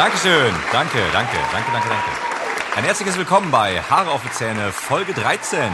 Dankeschön. 0.00 0.54
Danke, 0.72 0.98
danke, 1.12 1.36
danke, 1.52 1.72
danke, 1.72 1.88
danke. 1.90 2.10
Ein 2.74 2.84
herzliches 2.84 3.18
Willkommen 3.18 3.50
bei 3.50 3.82
Haare 3.82 4.10
auf 4.10 4.22
die 4.22 4.30
Zähne, 4.30 4.72
Folge 4.72 5.12
13. 5.12 5.70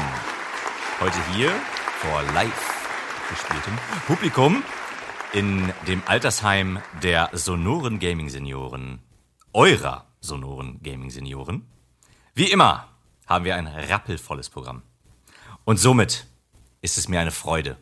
Heute 1.00 1.16
hier 1.32 1.52
vor 2.00 2.22
live 2.34 2.74
gespieltem 3.30 3.78
Publikum 4.08 4.64
in 5.36 5.70
dem 5.86 6.02
Altersheim 6.06 6.78
der 7.02 7.28
Sonoren 7.34 7.98
Gaming 7.98 8.30
Senioren. 8.30 9.00
Eurer 9.52 10.06
Sonoren 10.18 10.82
Gaming 10.82 11.10
Senioren. 11.10 11.66
Wie 12.34 12.50
immer 12.50 12.88
haben 13.26 13.44
wir 13.44 13.54
ein 13.54 13.66
rappelvolles 13.66 14.48
Programm. 14.48 14.80
Und 15.66 15.76
somit 15.76 16.26
ist 16.80 16.96
es 16.96 17.08
mir 17.08 17.20
eine 17.20 17.32
Freude, 17.32 17.76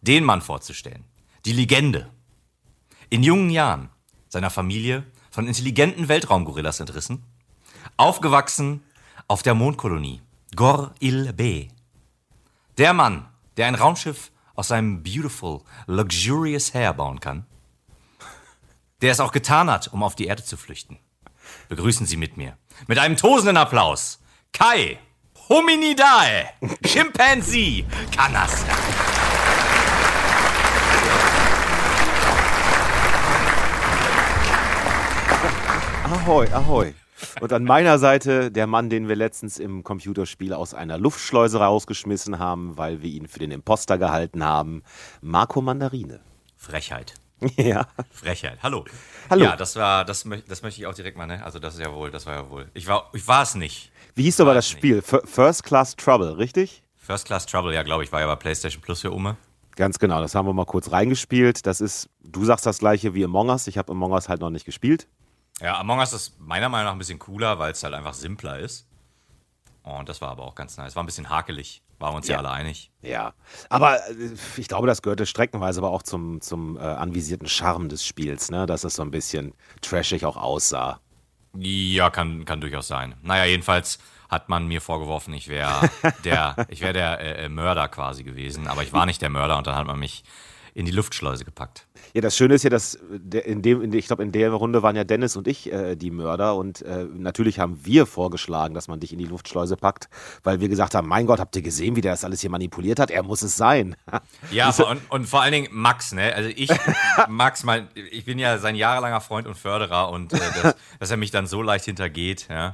den 0.00 0.24
Mann 0.24 0.42
vorzustellen. 0.42 1.04
Die 1.44 1.52
Legende. 1.52 2.10
In 3.10 3.22
jungen 3.22 3.50
Jahren 3.50 3.90
seiner 4.28 4.50
Familie 4.50 5.04
von 5.30 5.46
intelligenten 5.46 6.08
Weltraumgorillas 6.08 6.80
entrissen, 6.80 7.22
aufgewachsen 7.96 8.82
auf 9.28 9.44
der 9.44 9.54
Mondkolonie 9.54 10.20
Gor-Il-B. 10.56 11.68
Der 12.76 12.92
Mann, 12.92 13.28
der 13.56 13.68
ein 13.68 13.76
Raumschiff 13.76 14.32
aus 14.58 14.68
seinem 14.68 15.04
beautiful, 15.04 15.62
luxurious 15.86 16.74
hair 16.74 16.92
bauen 16.92 17.20
kann, 17.20 17.46
der 19.00 19.12
es 19.12 19.20
auch 19.20 19.30
getan 19.30 19.70
hat, 19.70 19.86
um 19.86 20.02
auf 20.02 20.16
die 20.16 20.26
Erde 20.26 20.42
zu 20.42 20.56
flüchten. 20.56 20.98
Begrüßen 21.68 22.06
Sie 22.06 22.16
mit 22.16 22.36
mir, 22.36 22.58
mit 22.88 22.98
einem 22.98 23.16
tosenden 23.16 23.56
Applaus, 23.56 24.20
Kai 24.52 24.98
Hominidae 25.48 26.48
Chimpanzee 26.84 27.86
Kanasta. 28.10 28.74
Ahoi, 36.04 36.48
ahoi. 36.52 36.94
Und 37.40 37.52
an 37.52 37.64
meiner 37.64 37.98
Seite 37.98 38.50
der 38.50 38.66
Mann, 38.66 38.90
den 38.90 39.08
wir 39.08 39.16
letztens 39.16 39.58
im 39.58 39.84
Computerspiel 39.84 40.52
aus 40.52 40.74
einer 40.74 40.98
Luftschleuse 40.98 41.58
rausgeschmissen 41.58 42.38
haben, 42.38 42.76
weil 42.76 43.02
wir 43.02 43.10
ihn 43.10 43.28
für 43.28 43.38
den 43.38 43.50
Imposter 43.50 43.98
gehalten 43.98 44.44
haben, 44.44 44.82
Marco 45.20 45.60
Mandarine. 45.60 46.20
Frechheit. 46.56 47.14
Ja. 47.56 47.86
Frechheit. 48.10 48.58
Hallo. 48.64 48.84
Hallo. 49.30 49.44
Ja, 49.44 49.56
das 49.56 49.76
war, 49.76 50.04
das, 50.04 50.28
das 50.48 50.62
möchte 50.62 50.80
ich 50.80 50.86
auch 50.86 50.94
direkt 50.94 51.16
mal, 51.16 51.26
ne? 51.26 51.44
Also 51.44 51.60
das 51.60 51.74
ist 51.74 51.80
ja 51.80 51.92
wohl, 51.94 52.10
das 52.10 52.26
war 52.26 52.34
ja 52.34 52.50
wohl. 52.50 52.68
Ich 52.74 52.88
war, 52.88 53.10
ich 53.12 53.28
war 53.28 53.42
es 53.42 53.54
nicht. 53.54 53.92
Wie 54.16 54.24
hieß 54.24 54.40
aber 54.40 54.54
das 54.54 54.68
Spiel? 54.68 54.98
F 54.98 55.20
First 55.24 55.62
Class 55.62 55.94
Trouble, 55.94 56.36
richtig? 56.36 56.82
First 56.96 57.26
Class 57.26 57.46
Trouble, 57.46 57.72
ja, 57.72 57.84
glaube 57.84 58.02
ich, 58.02 58.10
war 58.10 58.20
ja 58.20 58.26
bei 58.26 58.36
PlayStation 58.36 58.82
Plus 58.82 59.02
für 59.02 59.12
Ume. 59.12 59.36
Ganz 59.76 60.00
genau, 60.00 60.20
das 60.20 60.34
haben 60.34 60.46
wir 60.46 60.52
mal 60.52 60.66
kurz 60.66 60.90
reingespielt. 60.90 61.64
Das 61.64 61.80
ist, 61.80 62.10
du 62.24 62.44
sagst 62.44 62.66
das 62.66 62.78
gleiche 62.78 63.14
wie 63.14 63.24
Among 63.24 63.48
Us. 63.48 63.68
Ich 63.68 63.78
habe 63.78 63.92
Among 63.92 64.10
Us 64.10 64.28
halt 64.28 64.40
noch 64.40 64.50
nicht 64.50 64.64
gespielt. 64.64 65.06
Ja, 65.60 65.78
Among 65.78 65.98
Us 65.98 66.12
ist 66.12 66.38
meiner 66.40 66.68
Meinung 66.68 66.86
nach 66.86 66.92
ein 66.92 66.98
bisschen 66.98 67.18
cooler, 67.18 67.58
weil 67.58 67.72
es 67.72 67.82
halt 67.82 67.94
einfach 67.94 68.14
simpler 68.14 68.58
ist. 68.58 68.86
Und 69.82 70.08
das 70.08 70.20
war 70.20 70.30
aber 70.30 70.44
auch 70.44 70.54
ganz 70.54 70.76
nice. 70.76 70.94
War 70.96 71.02
ein 71.02 71.06
bisschen 71.06 71.30
hakelig. 71.30 71.82
Waren 71.98 72.12
wir 72.12 72.16
uns 72.18 72.28
ja, 72.28 72.34
Ja. 72.34 72.38
alle 72.40 72.50
einig. 72.50 72.90
Ja, 73.02 73.32
aber 73.70 73.96
äh, 74.10 74.36
ich 74.56 74.68
glaube, 74.68 74.86
das 74.86 75.02
gehörte 75.02 75.26
streckenweise 75.26 75.80
aber 75.80 75.90
auch 75.90 76.02
zum, 76.02 76.40
zum 76.40 76.76
äh, 76.76 76.80
anvisierten 76.80 77.48
Charme 77.48 77.88
des 77.88 78.06
Spiels, 78.06 78.50
ne? 78.50 78.66
dass 78.66 78.84
es 78.84 78.94
so 78.94 79.02
ein 79.02 79.10
bisschen 79.10 79.54
trashig 79.80 80.24
auch 80.24 80.36
aussah. 80.36 81.00
Ja, 81.56 82.10
kann, 82.10 82.44
kann 82.44 82.60
durchaus 82.60 82.86
sein. 82.86 83.14
Naja, 83.22 83.46
jedenfalls 83.46 83.98
hat 84.28 84.48
man 84.48 84.66
mir 84.68 84.80
vorgeworfen, 84.80 85.32
ich 85.34 85.48
wäre 85.48 85.90
der, 86.24 86.54
ich 86.68 86.82
wäre 86.82 86.92
der 86.92 87.20
äh, 87.20 87.44
äh, 87.46 87.48
Mörder 87.48 87.88
quasi 87.88 88.22
gewesen, 88.22 88.68
aber 88.68 88.82
ich 88.82 88.92
war 88.92 89.06
nicht 89.06 89.22
der 89.22 89.30
Mörder 89.30 89.56
und 89.56 89.66
dann 89.66 89.74
hat 89.74 89.86
man 89.86 89.98
mich 89.98 90.22
in 90.78 90.84
die 90.84 90.92
Luftschleuse 90.92 91.44
gepackt. 91.44 91.88
Ja, 92.14 92.20
das 92.20 92.36
Schöne 92.36 92.54
ist 92.54 92.62
ja, 92.62 92.70
dass 92.70 92.94
in 92.94 93.62
dem, 93.62 93.82
in, 93.82 93.92
ich 93.92 94.06
glaube, 94.06 94.22
in 94.22 94.30
der 94.30 94.52
Runde 94.52 94.80
waren 94.84 94.94
ja 94.94 95.02
Dennis 95.02 95.34
und 95.34 95.48
ich 95.48 95.72
äh, 95.72 95.96
die 95.96 96.12
Mörder 96.12 96.54
und 96.54 96.82
äh, 96.82 97.04
natürlich 97.12 97.58
haben 97.58 97.84
wir 97.84 98.06
vorgeschlagen, 98.06 98.74
dass 98.74 98.86
man 98.86 99.00
dich 99.00 99.12
in 99.12 99.18
die 99.18 99.24
Luftschleuse 99.24 99.76
packt, 99.76 100.08
weil 100.44 100.60
wir 100.60 100.68
gesagt 100.68 100.94
haben, 100.94 101.08
mein 101.08 101.26
Gott, 101.26 101.40
habt 101.40 101.56
ihr 101.56 101.62
gesehen, 101.62 101.96
wie 101.96 102.00
der 102.00 102.12
das 102.12 102.24
alles 102.24 102.42
hier 102.42 102.50
manipuliert 102.50 103.00
hat? 103.00 103.10
Er 103.10 103.24
muss 103.24 103.42
es 103.42 103.56
sein. 103.56 103.96
Ja, 104.50 104.70
und, 104.70 105.00
und 105.10 105.26
vor 105.26 105.42
allen 105.42 105.52
Dingen 105.52 105.68
Max, 105.70 106.12
ne? 106.12 106.34
Also 106.34 106.48
ich, 106.54 106.70
Max, 107.28 107.64
mein, 107.64 107.88
ich 107.94 108.24
bin 108.24 108.38
ja 108.38 108.58
sein 108.58 108.74
jahrelanger 108.74 109.20
Freund 109.20 109.46
und 109.46 109.56
Förderer 109.56 110.10
und 110.10 110.32
äh, 110.32 110.38
dass, 110.62 110.76
dass 111.00 111.10
er 111.10 111.16
mich 111.16 111.30
dann 111.30 111.46
so 111.46 111.60
leicht 111.62 111.84
hintergeht, 111.86 112.46
ja. 112.48 112.72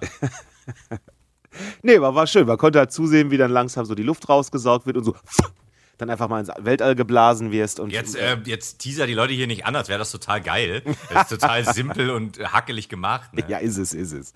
nee, 1.83 1.97
aber 1.97 2.15
war 2.15 2.27
schön. 2.27 2.47
Man 2.47 2.59
konnte 2.59 2.79
halt 2.79 2.93
zusehen, 2.93 3.31
wie 3.31 3.37
dann 3.37 3.51
langsam 3.51 3.85
so 3.87 3.95
die 3.95 4.03
Luft 4.03 4.29
rausgesaugt 4.29 4.87
wird 4.87 4.99
und 4.99 5.05
so 5.05 5.15
dann 5.99 6.11
einfach 6.11 6.29
mal 6.29 6.41
ins 6.41 6.51
Weltall 6.59 6.95
geblasen 6.95 7.53
wirst. 7.53 7.81
Und 7.81 7.91
Jetzt, 7.91 8.17
äh, 8.17 8.37
jetzt 8.45 8.79
teaser 8.79 9.07
die 9.07 9.15
Leute 9.15 9.33
hier 9.33 9.47
nicht 9.47 9.67
an, 9.67 9.77
als 9.77 9.89
wäre 9.89 9.99
das 9.99 10.11
total 10.11 10.41
geil. 10.41 10.83
Das 11.13 11.31
ist 11.31 11.41
total 11.41 11.65
simpel 11.75 12.11
und 12.11 12.39
hackelig 12.39 12.89
gemacht. 12.89 13.33
Ne? 13.35 13.45
Ja, 13.49 13.59
ist 13.59 13.79
es, 13.79 13.95
ist 13.95 14.13
es. 14.13 14.35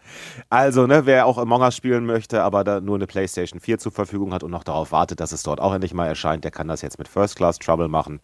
Also, 0.50 0.86
ne, 0.86 1.06
wer 1.06 1.26
auch 1.26 1.38
Among 1.38 1.62
Us 1.62 1.76
spielen 1.76 2.06
möchte, 2.06 2.42
aber 2.42 2.64
da 2.64 2.80
nur 2.80 2.96
eine 2.96 3.06
PlayStation 3.06 3.60
4 3.60 3.78
zur 3.78 3.92
Verfügung 3.92 4.32
hat 4.32 4.42
und 4.42 4.50
noch 4.50 4.64
darauf 4.64 4.92
wartet, 4.92 5.20
dass 5.20 5.32
es 5.32 5.42
dort 5.42 5.60
auch 5.60 5.72
endlich 5.74 5.94
mal 5.94 6.06
erscheint, 6.06 6.44
der 6.44 6.50
kann 6.50 6.68
das 6.68 6.82
jetzt 6.82 6.98
mit 6.98 7.08
First 7.08 7.36
Class 7.36 7.58
Trouble 7.58 7.88
machen. 7.88 8.20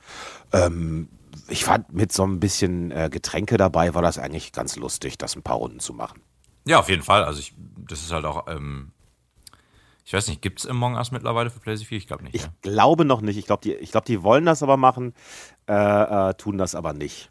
Ähm, 0.53 1.09
ich 1.49 1.65
fand, 1.65 1.93
mit 1.93 2.13
so 2.13 2.25
ein 2.25 2.41
bisschen 2.41 2.91
äh, 2.91 3.09
Getränke 3.11 3.57
dabei 3.57 3.95
war 3.95 4.03
das 4.03 4.19
eigentlich 4.19 4.53
ganz 4.53 4.77
lustig, 4.77 5.19
das 5.19 5.37
ein 5.37 5.43
paar 5.43 5.57
Runden 5.57 5.81
zu 5.81 5.93
machen. 5.93 6.21
Ja, 6.67 6.79
auf 6.79 6.89
jeden 6.89 7.03
Fall. 7.03 7.25
Also 7.25 7.41
ich, 7.41 7.55
das 7.89 8.03
ist 8.03 8.13
halt 8.13 8.25
auch, 8.25 8.47
ähm, 8.49 8.93
ich 10.05 10.13
weiß 10.13 10.29
nicht, 10.29 10.43
gibt 10.43 10.61
es 10.61 10.67
Among 10.67 10.97
Us 10.97 11.13
mittlerweile 11.13 11.51
für 11.51 11.61
PlayStation 11.61 11.89
4? 11.89 11.99
Ich 11.99 12.07
glaube 12.07 12.25
nicht. 12.25 12.35
Ich 12.35 12.47
glaube 12.61 13.05
noch 13.05 13.23
nicht. 13.23 13.39
Ich 13.39 13.47
glaube, 13.47 13.63
die, 13.63 13.73
ich 13.73 13.91
glaub, 13.91 14.05
die 14.05 14.23
wollen 14.23 14.45
das 14.45 14.63
aber 14.63 14.77
machen, 14.77 15.15
äh, 15.67 15.73
äh, 15.73 16.35
tun 16.35 16.59
das 16.59 16.75
aber 16.75 16.93
nicht. 16.93 17.31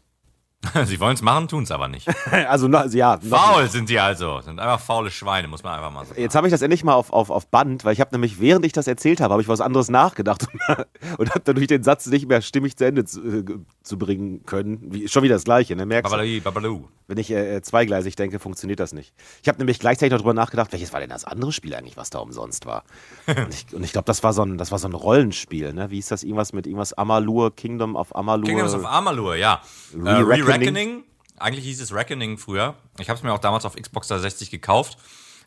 Sie 0.86 0.98
wollen 0.98 1.14
es 1.14 1.22
machen, 1.22 1.48
tun 1.48 1.64
es 1.64 1.70
aber 1.70 1.88
nicht. 1.88 2.08
Also, 2.48 2.68
na, 2.68 2.86
ja. 2.86 3.18
Faul 3.18 3.68
sind 3.68 3.88
sie 3.88 3.98
also. 3.98 4.40
Sind 4.40 4.58
einfach 4.58 4.80
faule 4.80 5.10
Schweine, 5.10 5.46
muss 5.48 5.62
man 5.62 5.74
einfach 5.74 5.90
mal 5.90 6.04
sagen. 6.04 6.20
Jetzt 6.20 6.34
habe 6.34 6.46
ich 6.46 6.50
das 6.50 6.62
endlich 6.62 6.84
mal 6.84 6.94
auf, 6.94 7.12
auf, 7.12 7.30
auf 7.30 7.46
Band, 7.46 7.84
weil 7.84 7.92
ich 7.92 8.00
habe 8.00 8.10
nämlich, 8.12 8.40
während 8.40 8.66
ich 8.66 8.72
das 8.72 8.86
erzählt 8.86 9.20
habe, 9.20 9.32
habe 9.32 9.42
ich 9.42 9.48
was 9.48 9.60
anderes 9.60 9.88
nachgedacht 9.88 10.46
und 11.18 11.30
habe 11.30 11.42
dadurch 11.44 11.66
den 11.68 11.82
Satz 11.82 12.06
nicht 12.06 12.28
mehr 12.28 12.42
stimmig 12.42 12.76
zu 12.76 12.86
Ende 12.86 13.04
zu, 13.04 13.20
äh, 13.22 13.44
zu 13.82 13.98
bringen 13.98 14.44
können. 14.46 14.80
Wie, 14.92 15.08
schon 15.08 15.22
wieder 15.22 15.36
das 15.36 15.44
Gleiche, 15.44 15.76
ne? 15.76 15.86
Merkst 15.86 16.10
babalu. 16.42 16.88
Wenn 17.06 17.18
ich 17.18 17.30
äh, 17.30 17.60
zweigleisig 17.60 18.16
denke, 18.16 18.38
funktioniert 18.38 18.80
das 18.80 18.92
nicht. 18.92 19.12
Ich 19.42 19.48
habe 19.48 19.58
nämlich 19.58 19.78
gleichzeitig 19.78 20.12
noch 20.12 20.18
drüber 20.18 20.32
nachgedacht, 20.32 20.72
welches 20.72 20.92
war 20.92 21.00
denn 21.00 21.10
das 21.10 21.24
andere 21.24 21.52
Spiel 21.52 21.74
eigentlich, 21.74 21.96
was 21.96 22.10
da 22.10 22.18
umsonst 22.18 22.64
war? 22.64 22.84
und 23.26 23.52
ich, 23.52 23.66
ich 23.72 23.92
glaube, 23.92 24.06
das 24.06 24.22
war 24.22 24.32
so 24.32 24.42
ein, 24.42 24.56
das 24.56 24.70
war 24.70 24.78
so 24.78 24.88
ein 24.88 24.94
Rollenspiel, 24.94 25.74
ne? 25.74 25.90
Wie 25.90 25.98
ist 25.98 26.10
das 26.10 26.22
irgendwas 26.22 26.52
mit 26.52 26.66
irgendwas 26.66 26.94
Amalur, 26.94 27.54
Kingdom 27.54 27.94
of 27.96 28.14
Amalur? 28.16 28.46
Kingdoms 28.46 28.74
of 28.74 28.86
Amalur, 28.86 29.36
ja. 29.36 29.60
Äh, 29.92 29.98
Re-Reckoning. 29.98 30.44
Re-Reckoning. 30.44 31.04
Eigentlich 31.38 31.64
hieß 31.64 31.80
es 31.80 31.92
Reckoning 31.92 32.38
früher. 32.38 32.74
Ich 32.98 33.08
habe 33.08 33.18
es 33.18 33.22
mir 33.22 33.32
auch 33.32 33.38
damals 33.38 33.64
auf 33.64 33.74
Xbox 33.74 34.08
360 34.08 34.50
gekauft. 34.50 34.98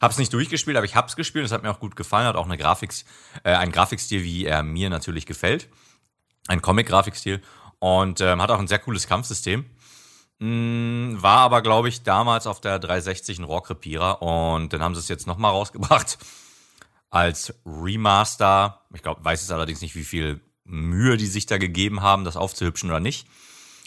Hab's 0.02 0.18
nicht 0.18 0.32
durchgespielt, 0.34 0.78
aber 0.78 0.86
ich 0.86 0.96
hab's 0.96 1.16
gespielt. 1.16 1.46
Es 1.46 1.52
hat 1.52 1.64
mir 1.64 1.72
auch 1.72 1.80
gut 1.80 1.96
gefallen. 1.96 2.28
Hat 2.28 2.36
auch 2.36 2.46
eine 2.46 2.58
Grafiks, 2.58 3.06
äh, 3.44 3.54
einen 3.54 3.72
Grafikstil, 3.72 4.24
wie 4.24 4.46
er 4.46 4.64
mir 4.64 4.90
natürlich 4.90 5.26
gefällt. 5.26 5.70
Ein 6.48 6.62
Comic-Grafikstil. 6.62 7.42
Und 7.80 8.22
ähm, 8.22 8.42
hat 8.42 8.52
auch 8.52 8.60
ein 8.60 8.68
sehr 8.68 8.80
cooles 8.80 9.08
Kampfsystem. 9.08 9.66
Mm, 10.40 11.22
war 11.22 11.40
aber, 11.40 11.62
glaube 11.62 11.90
ich, 11.90 12.04
damals 12.04 12.48
auf 12.48 12.62
der 12.62 12.80
360 12.80 13.40
ein 13.40 13.44
Rohrkrepierer. 13.44 14.22
Und 14.22 14.74
dann 14.74 14.82
haben 14.82 14.96
sie 14.96 15.02
es 15.02 15.08
jetzt 15.08 15.28
nochmal 15.28 15.52
rausgebracht 15.52 16.18
als 17.10 17.54
Remaster. 17.66 18.82
Ich 18.94 19.02
glaube, 19.02 19.24
weiß 19.24 19.42
es 19.42 19.52
allerdings 19.52 19.82
nicht, 19.82 19.96
wie 19.96 20.04
viel 20.04 20.42
Mühe 20.64 21.18
die 21.18 21.28
sich 21.28 21.46
da 21.46 21.58
gegeben 21.58 22.02
haben, 22.02 22.24
das 22.24 22.38
aufzuhübschen 22.38 22.90
oder 22.90 23.00
nicht. 23.00 23.28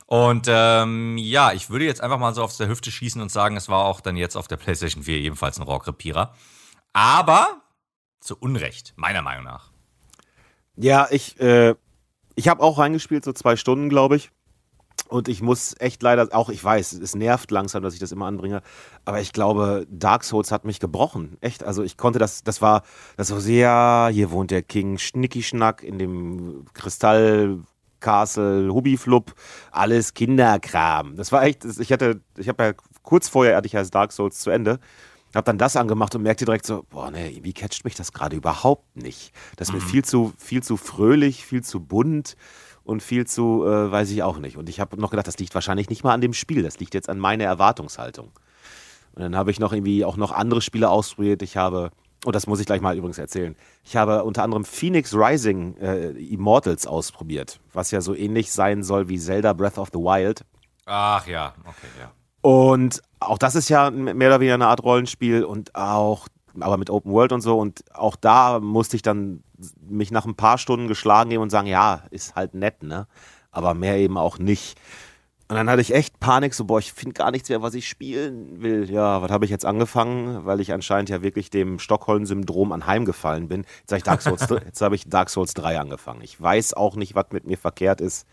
Und 0.06 0.46
ähm, 0.48 1.18
ja, 1.18 1.52
ich 1.52 1.70
würde 1.70 1.84
jetzt 1.84 2.00
einfach 2.00 2.18
mal 2.18 2.34
so 2.34 2.42
auf 2.42 2.56
der 2.56 2.66
Hüfte 2.66 2.90
schießen 2.90 3.22
und 3.22 3.30
sagen, 3.30 3.56
es 3.56 3.68
war 3.68 3.84
auch 3.84 4.00
dann 4.00 4.16
jetzt 4.16 4.36
auf 4.36 4.48
der 4.48 4.56
PlayStation 4.56 5.04
4 5.04 5.18
ebenfalls 5.18 5.58
ein 5.58 5.62
Rohrkrepierer. 5.62 6.34
Aber 6.92 7.62
zu 8.20 8.36
Unrecht, 8.36 8.92
meiner 8.96 9.22
Meinung 9.22 9.44
nach. 9.44 9.70
Ja, 10.76 11.06
ich, 11.10 11.38
äh, 11.38 11.76
ich 12.34 12.48
habe 12.48 12.62
auch 12.62 12.78
reingespielt, 12.78 13.24
so 13.24 13.32
zwei 13.32 13.54
Stunden, 13.54 13.88
glaube 13.88 14.16
ich. 14.16 14.30
Und 15.10 15.28
ich 15.28 15.42
muss 15.42 15.74
echt 15.80 16.02
leider, 16.02 16.28
auch 16.32 16.50
ich 16.50 16.62
weiß, 16.62 16.92
es 16.92 17.14
nervt 17.16 17.50
langsam, 17.50 17.82
dass 17.82 17.94
ich 17.94 18.00
das 18.00 18.12
immer 18.12 18.26
anbringe, 18.26 18.62
aber 19.04 19.20
ich 19.20 19.32
glaube, 19.32 19.86
Dark 19.90 20.22
Souls 20.22 20.52
hat 20.52 20.64
mich 20.64 20.78
gebrochen. 20.78 21.36
Echt, 21.40 21.64
also 21.64 21.82
ich 21.82 21.96
konnte 21.96 22.20
das, 22.20 22.44
das 22.44 22.62
war, 22.62 22.82
das 23.16 23.32
war 23.32 23.40
sehr, 23.40 24.10
hier 24.12 24.30
wohnt 24.30 24.52
der 24.52 24.62
King 24.62 24.98
Schnicki-Schnack 24.98 25.82
in 25.82 25.98
dem 25.98 26.64
Kristall 26.74 27.58
Castle, 27.98 28.72
Hubiflub, 28.72 29.34
alles 29.72 30.14
Kinderkram. 30.14 31.16
Das 31.16 31.32
war 31.32 31.42
echt, 31.42 31.64
ich 31.64 31.92
hatte, 31.92 32.20
ich 32.36 32.48
habe 32.48 32.62
ja 32.62 32.72
kurz 33.02 33.28
vorher 33.28 33.56
hatte 33.56 33.66
ich 33.66 33.72
ja 33.72 33.82
Dark 33.82 34.12
Souls 34.12 34.38
zu 34.38 34.50
Ende, 34.50 34.78
habe 35.34 35.44
dann 35.44 35.58
das 35.58 35.76
angemacht 35.76 36.14
und 36.14 36.22
merkte 36.22 36.44
direkt 36.44 36.66
so, 36.66 36.84
boah, 36.90 37.10
nee, 37.10 37.40
wie 37.42 37.52
catcht 37.52 37.84
mich 37.84 37.94
das 37.94 38.12
gerade 38.12 38.36
überhaupt 38.36 38.96
nicht. 38.96 39.32
Das 39.56 39.68
ist 39.68 39.74
mir 39.74 39.80
viel 39.80 40.04
zu, 40.04 40.32
viel 40.38 40.62
zu 40.62 40.76
fröhlich, 40.76 41.44
viel 41.44 41.62
zu 41.62 41.80
bunt 41.80 42.36
und 42.90 43.04
viel 43.04 43.24
zu, 43.24 43.64
äh, 43.64 43.92
weiß 43.92 44.10
ich 44.10 44.24
auch 44.24 44.38
nicht. 44.38 44.56
Und 44.56 44.68
ich 44.68 44.80
habe 44.80 45.00
noch 45.00 45.10
gedacht, 45.10 45.28
das 45.28 45.38
liegt 45.38 45.54
wahrscheinlich 45.54 45.88
nicht 45.88 46.02
mal 46.02 46.12
an 46.12 46.20
dem 46.20 46.34
Spiel, 46.34 46.64
das 46.64 46.80
liegt 46.80 46.92
jetzt 46.92 47.08
an 47.08 47.20
meiner 47.20 47.44
Erwartungshaltung. 47.44 48.32
Und 49.14 49.22
dann 49.22 49.36
habe 49.36 49.52
ich 49.52 49.60
noch 49.60 49.72
irgendwie 49.72 50.04
auch 50.04 50.16
noch 50.16 50.32
andere 50.32 50.60
Spiele 50.60 50.90
ausprobiert. 50.90 51.40
Ich 51.42 51.56
habe, 51.56 51.90
und 52.24 52.34
das 52.34 52.48
muss 52.48 52.58
ich 52.58 52.66
gleich 52.66 52.80
mal 52.80 52.96
übrigens 52.96 53.18
erzählen, 53.18 53.54
ich 53.84 53.94
habe 53.94 54.24
unter 54.24 54.42
anderem 54.42 54.64
Phoenix 54.64 55.14
Rising 55.14 55.76
äh, 55.76 56.10
Immortals 56.10 56.88
ausprobiert, 56.88 57.60
was 57.72 57.92
ja 57.92 58.00
so 58.00 58.12
ähnlich 58.12 58.50
sein 58.50 58.82
soll 58.82 59.08
wie 59.08 59.20
Zelda 59.20 59.52
Breath 59.52 59.78
of 59.78 59.90
the 59.92 60.00
Wild. 60.00 60.44
Ach 60.86 61.24
ja, 61.28 61.54
okay, 61.60 61.86
ja. 62.00 62.10
Und 62.42 63.02
auch 63.20 63.38
das 63.38 63.54
ist 63.54 63.68
ja 63.68 63.90
mehr 63.90 64.14
oder 64.14 64.40
weniger 64.40 64.54
eine 64.54 64.66
Art 64.66 64.82
Rollenspiel 64.82 65.44
und 65.44 65.76
auch, 65.76 66.26
aber 66.58 66.76
mit 66.76 66.90
Open 66.90 67.12
World 67.12 67.32
und 67.32 67.40
so. 67.40 67.58
Und 67.58 67.84
auch 67.94 68.16
da 68.16 68.60
musste 68.60 68.96
ich 68.96 69.02
dann 69.02 69.42
mich 69.80 70.10
nach 70.10 70.26
ein 70.26 70.34
paar 70.34 70.58
Stunden 70.58 70.88
geschlagen 70.88 71.30
geben 71.30 71.42
und 71.42 71.50
sagen, 71.50 71.66
ja, 71.66 72.04
ist 72.10 72.34
halt 72.34 72.54
nett, 72.54 72.82
ne? 72.82 73.06
Aber 73.50 73.74
mehr 73.74 73.96
eben 73.96 74.16
auch 74.16 74.38
nicht. 74.38 74.78
Und 75.50 75.56
dann 75.56 75.68
hatte 75.68 75.82
ich 75.82 75.92
echt 75.92 76.20
Panik, 76.20 76.54
so, 76.54 76.64
boah, 76.64 76.78
ich 76.78 76.92
finde 76.92 77.14
gar 77.14 77.32
nichts 77.32 77.48
mehr, 77.48 77.60
was 77.60 77.74
ich 77.74 77.88
spielen 77.88 78.62
will. 78.62 78.88
Ja, 78.88 79.20
was 79.20 79.32
habe 79.32 79.44
ich 79.44 79.50
jetzt 79.50 79.66
angefangen? 79.66 80.46
Weil 80.46 80.60
ich 80.60 80.72
anscheinend 80.72 81.08
ja 81.10 81.22
wirklich 81.22 81.50
dem 81.50 81.80
Stockholm-Syndrom 81.80 82.70
anheimgefallen 82.70 83.48
bin. 83.48 83.64
Jetzt 83.80 83.90
habe 83.90 83.98
ich, 83.98 84.04
Dark 84.04 84.22
Souls, 84.22 84.46
jetzt 84.64 84.80
hab 84.80 84.92
ich 84.92 85.08
Dark 85.08 85.28
Souls 85.28 85.52
3 85.54 85.80
angefangen. 85.80 86.22
Ich 86.22 86.40
weiß 86.40 86.74
auch 86.74 86.94
nicht, 86.94 87.16
was 87.16 87.26
mit 87.32 87.46
mir 87.48 87.58
verkehrt 87.58 88.00
ist, 88.00 88.28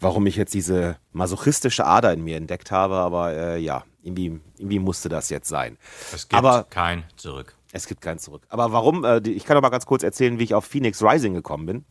warum 0.00 0.26
ich 0.26 0.36
jetzt 0.36 0.54
diese 0.54 0.96
masochistische 1.12 1.86
Ader 1.86 2.12
in 2.12 2.22
mir 2.24 2.36
entdeckt 2.36 2.70
habe, 2.70 2.96
aber 2.96 3.32
äh, 3.32 3.58
ja, 3.58 3.84
irgendwie, 4.02 4.40
irgendwie 4.58 4.78
musste 4.78 5.08
das 5.08 5.30
jetzt 5.30 5.48
sein. 5.48 5.78
Es 6.12 6.28
gibt 6.28 6.34
Aber- 6.34 6.64
kein 6.64 7.04
Zurück. 7.16 7.54
Es 7.72 7.86
gibt 7.86 8.00
kein 8.00 8.18
Zurück. 8.18 8.42
Aber 8.48 8.72
warum? 8.72 9.04
Äh, 9.04 9.18
ich 9.28 9.44
kann 9.44 9.54
doch 9.54 9.62
mal 9.62 9.68
ganz 9.70 9.84
kurz 9.86 10.02
erzählen, 10.02 10.38
wie 10.38 10.44
ich 10.44 10.54
auf 10.54 10.64
Phoenix 10.64 11.02
Rising 11.02 11.34
gekommen 11.34 11.66
bin. 11.66 11.84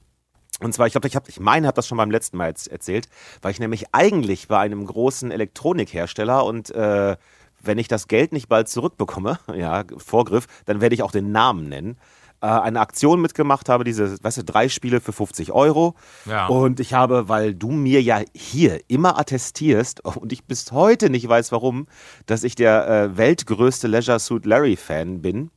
Und 0.61 0.73
zwar, 0.73 0.87
ich 0.87 0.93
glaube, 0.93 1.07
ich, 1.07 1.15
hab, 1.15 1.27
ich 1.27 1.39
meine, 1.39 1.67
habe 1.67 1.75
das 1.75 1.85
schon 1.85 1.97
beim 1.97 2.09
letzten 2.09 2.37
Mal 2.37 2.47
erzählt, 2.47 3.09
weil 3.41 3.51
ich 3.51 3.59
nämlich 3.59 3.87
eigentlich 3.91 4.47
bei 4.47 4.57
einem 4.59 4.85
großen 4.85 5.29
Elektronikhersteller 5.31 6.45
und 6.45 6.71
äh, 6.71 7.17
wenn 7.61 7.77
ich 7.77 7.87
das 7.87 8.07
Geld 8.07 8.31
nicht 8.31 8.47
bald 8.47 8.69
zurückbekomme, 8.69 9.37
ja, 9.55 9.83
Vorgriff, 9.97 10.47
dann 10.65 10.79
werde 10.81 10.95
ich 10.95 11.03
auch 11.03 11.11
den 11.11 11.31
Namen 11.31 11.67
nennen, 11.67 11.97
äh, 12.41 12.47
eine 12.47 12.79
Aktion 12.79 13.21
mitgemacht 13.21 13.69
habe, 13.69 13.83
diese, 13.83 14.21
weißt 14.23 14.37
du, 14.37 14.43
drei 14.43 14.69
Spiele 14.69 15.01
für 15.01 15.13
50 15.13 15.51
Euro. 15.51 15.95
Ja. 16.25 16.47
Und 16.47 16.79
ich 16.79 16.93
habe, 16.93 17.29
weil 17.29 17.53
du 17.53 17.71
mir 17.71 18.01
ja 18.01 18.21
hier 18.33 18.81
immer 18.87 19.19
attestierst 19.19 20.03
und 20.05 20.31
ich 20.31 20.45
bis 20.45 20.71
heute 20.71 21.09
nicht 21.09 21.27
weiß 21.27 21.51
warum, 21.51 21.87
dass 22.25 22.43
ich 22.43 22.55
der 22.55 22.87
äh, 22.87 23.17
weltgrößte 23.17 23.87
Leisure 23.87 24.19
Suit 24.19 24.45
Larry 24.45 24.75
Fan 24.75 25.21
bin, 25.21 25.51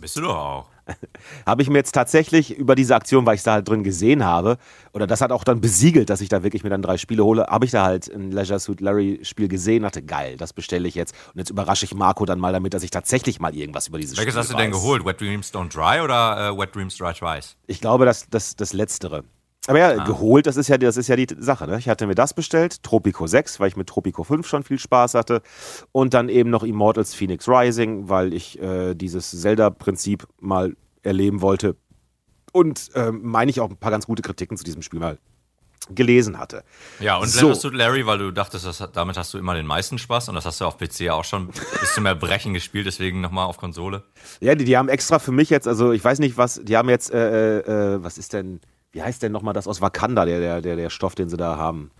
Bist 0.00 0.16
du 0.16 0.22
doch 0.22 0.36
auch. 0.36 0.71
habe 1.46 1.62
ich 1.62 1.68
mir 1.68 1.78
jetzt 1.78 1.92
tatsächlich 1.92 2.56
über 2.56 2.74
diese 2.74 2.94
Aktion, 2.94 3.26
weil 3.26 3.34
ich 3.34 3.40
es 3.40 3.44
da 3.44 3.52
halt 3.54 3.68
drin 3.68 3.84
gesehen 3.84 4.24
habe, 4.24 4.58
oder 4.92 5.06
das 5.06 5.20
hat 5.20 5.32
auch 5.32 5.44
dann 5.44 5.60
besiegelt, 5.60 6.10
dass 6.10 6.20
ich 6.20 6.28
da 6.28 6.42
wirklich 6.42 6.64
mir 6.64 6.70
dann 6.70 6.82
drei 6.82 6.98
Spiele 6.98 7.24
hole, 7.24 7.46
habe 7.46 7.64
ich 7.64 7.70
da 7.70 7.84
halt 7.84 8.08
ein 8.08 8.30
Leisure 8.30 8.58
Suit 8.58 8.80
Larry 8.80 9.20
Spiel 9.22 9.48
gesehen, 9.48 9.82
dachte, 9.82 10.02
geil, 10.02 10.36
das 10.36 10.52
bestelle 10.52 10.88
ich 10.88 10.94
jetzt. 10.94 11.14
Und 11.32 11.38
jetzt 11.38 11.50
überrasche 11.50 11.84
ich 11.84 11.94
Marco 11.94 12.24
dann 12.24 12.38
mal 12.38 12.52
damit, 12.52 12.74
dass 12.74 12.82
ich 12.82 12.90
tatsächlich 12.90 13.40
mal 13.40 13.54
irgendwas 13.54 13.88
über 13.88 13.98
dieses 13.98 14.16
Welches 14.16 14.34
Spiel 14.34 14.40
hast 14.40 14.52
du 14.52 14.56
denn 14.56 14.70
geholt? 14.70 15.04
Wet 15.04 15.20
Dreams 15.20 15.52
Don't 15.52 15.72
Dry 15.74 16.00
oder 16.00 16.50
äh, 16.50 16.58
Wet 16.58 16.74
Dreams 16.74 16.96
Dry 16.96 17.12
Twice? 17.12 17.56
Ich 17.66 17.80
glaube, 17.80 18.04
das, 18.04 18.28
das, 18.28 18.56
das 18.56 18.72
Letztere. 18.72 19.24
Aber 19.68 19.78
ja, 19.78 20.04
geholt, 20.04 20.46
das 20.46 20.56
ist 20.56 20.68
ja, 20.68 20.76
das 20.76 20.96
ist 20.96 21.08
ja 21.08 21.14
die 21.14 21.28
Sache. 21.38 21.68
Ne? 21.68 21.78
Ich 21.78 21.88
hatte 21.88 22.06
mir 22.06 22.16
das 22.16 22.34
bestellt, 22.34 22.82
Tropico 22.82 23.26
6, 23.26 23.60
weil 23.60 23.68
ich 23.68 23.76
mit 23.76 23.88
Tropico 23.88 24.24
5 24.24 24.46
schon 24.46 24.64
viel 24.64 24.78
Spaß 24.78 25.14
hatte. 25.14 25.40
Und 25.92 26.14
dann 26.14 26.28
eben 26.28 26.50
noch 26.50 26.64
Immortals 26.64 27.14
Phoenix 27.14 27.48
Rising, 27.48 28.08
weil 28.08 28.34
ich 28.34 28.60
äh, 28.60 28.94
dieses 28.94 29.30
Zelda-Prinzip 29.30 30.26
mal 30.40 30.76
erleben 31.02 31.42
wollte. 31.42 31.76
Und 32.52 32.90
ähm, 32.94 33.20
meine 33.22 33.50
ich 33.50 33.60
auch 33.60 33.70
ein 33.70 33.76
paar 33.76 33.92
ganz 33.92 34.06
gute 34.06 34.22
Kritiken 34.22 34.56
zu 34.56 34.64
diesem 34.64 34.82
Spiel 34.82 34.98
mal 34.98 35.18
gelesen 35.90 36.38
hatte. 36.38 36.64
Ja, 37.00 37.16
und 37.16 37.28
So. 37.28 37.48
Leisure 37.48 37.54
Suit 37.54 37.74
Larry, 37.74 38.06
weil 38.06 38.18
du 38.18 38.30
dachtest, 38.30 38.66
das, 38.66 38.88
damit 38.92 39.16
hast 39.16 39.34
du 39.34 39.38
immer 39.38 39.54
den 39.54 39.66
meisten 39.66 39.98
Spaß 39.98 40.28
und 40.28 40.34
das 40.34 40.44
hast 40.44 40.60
du 40.60 40.64
auf 40.64 40.78
PC 40.78 41.10
auch 41.10 41.24
schon 41.24 41.48
bis 41.80 41.94
zum 41.94 42.06
Erbrechen 42.06 42.54
gespielt, 42.54 42.86
deswegen 42.86 43.20
nochmal 43.20 43.46
auf 43.46 43.56
Konsole. 43.56 44.02
Ja, 44.40 44.54
die, 44.54 44.64
die 44.64 44.76
haben 44.76 44.88
extra 44.88 45.18
für 45.18 45.32
mich 45.32 45.50
jetzt, 45.50 45.66
also 45.66 45.92
ich 45.92 46.02
weiß 46.04 46.18
nicht, 46.20 46.36
was, 46.36 46.60
die 46.62 46.76
haben 46.76 46.88
jetzt, 46.88 47.12
äh, 47.12 47.58
äh, 47.58 47.94
äh, 47.94 48.04
was 48.04 48.18
ist 48.18 48.32
denn, 48.32 48.60
wie 48.92 49.02
heißt 49.02 49.22
denn 49.22 49.32
nochmal 49.32 49.54
das 49.54 49.66
aus 49.66 49.80
Wakanda, 49.80 50.24
der, 50.24 50.38
der, 50.40 50.60
der, 50.60 50.76
der 50.76 50.90
Stoff, 50.90 51.14
den 51.14 51.28
sie 51.28 51.36
da 51.36 51.56
haben? 51.56 51.90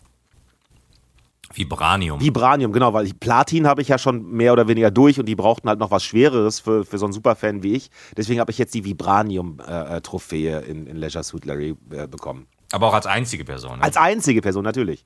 Vibranium. 1.54 2.20
Vibranium, 2.20 2.72
genau, 2.72 2.94
weil 2.94 3.06
ich, 3.06 3.18
Platin 3.18 3.66
habe 3.66 3.82
ich 3.82 3.88
ja 3.88 3.98
schon 3.98 4.30
mehr 4.30 4.52
oder 4.52 4.68
weniger 4.68 4.90
durch 4.90 5.18
und 5.20 5.26
die 5.26 5.34
brauchten 5.34 5.68
halt 5.68 5.78
noch 5.78 5.90
was 5.90 6.02
Schwereres 6.04 6.60
für, 6.60 6.84
für 6.84 6.98
so 6.98 7.06
einen 7.06 7.12
Superfan 7.12 7.62
wie 7.62 7.74
ich. 7.74 7.90
Deswegen 8.16 8.40
habe 8.40 8.50
ich 8.50 8.58
jetzt 8.58 8.74
die 8.74 8.84
Vibranium-Trophäe 8.84 10.60
in, 10.60 10.86
in 10.86 10.96
Leisure 10.96 11.24
Suit 11.24 11.44
Larry 11.44 11.74
äh, 11.90 12.06
bekommen. 12.06 12.46
aber 12.72 12.88
auch 12.88 12.94
als 12.94 13.06
einzige 13.06 13.44
Person. 13.44 13.78
Ne? 13.78 13.84
Als 13.84 13.96
einzige 13.96 14.40
Person 14.40 14.64
natürlich. 14.64 15.04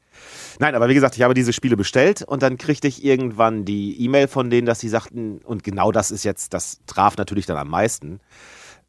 Nein, 0.60 0.74
aber 0.74 0.88
wie 0.88 0.94
gesagt, 0.94 1.16
ich 1.16 1.22
habe 1.22 1.34
diese 1.34 1.52
Spiele 1.52 1.76
bestellt 1.76 2.22
und 2.22 2.42
dann 2.42 2.58
kriegte 2.58 2.86
ich 2.86 3.04
irgendwann 3.04 3.64
die 3.64 4.00
E-Mail 4.04 4.28
von 4.28 4.48
denen, 4.48 4.66
dass 4.66 4.78
sie 4.80 4.88
sagten, 4.88 5.38
und 5.38 5.64
genau 5.64 5.90
das 5.90 6.12
ist 6.12 6.24
jetzt, 6.24 6.54
das 6.54 6.80
traf 6.86 7.16
natürlich 7.16 7.46
dann 7.46 7.56
am 7.56 7.68
meisten, 7.68 8.20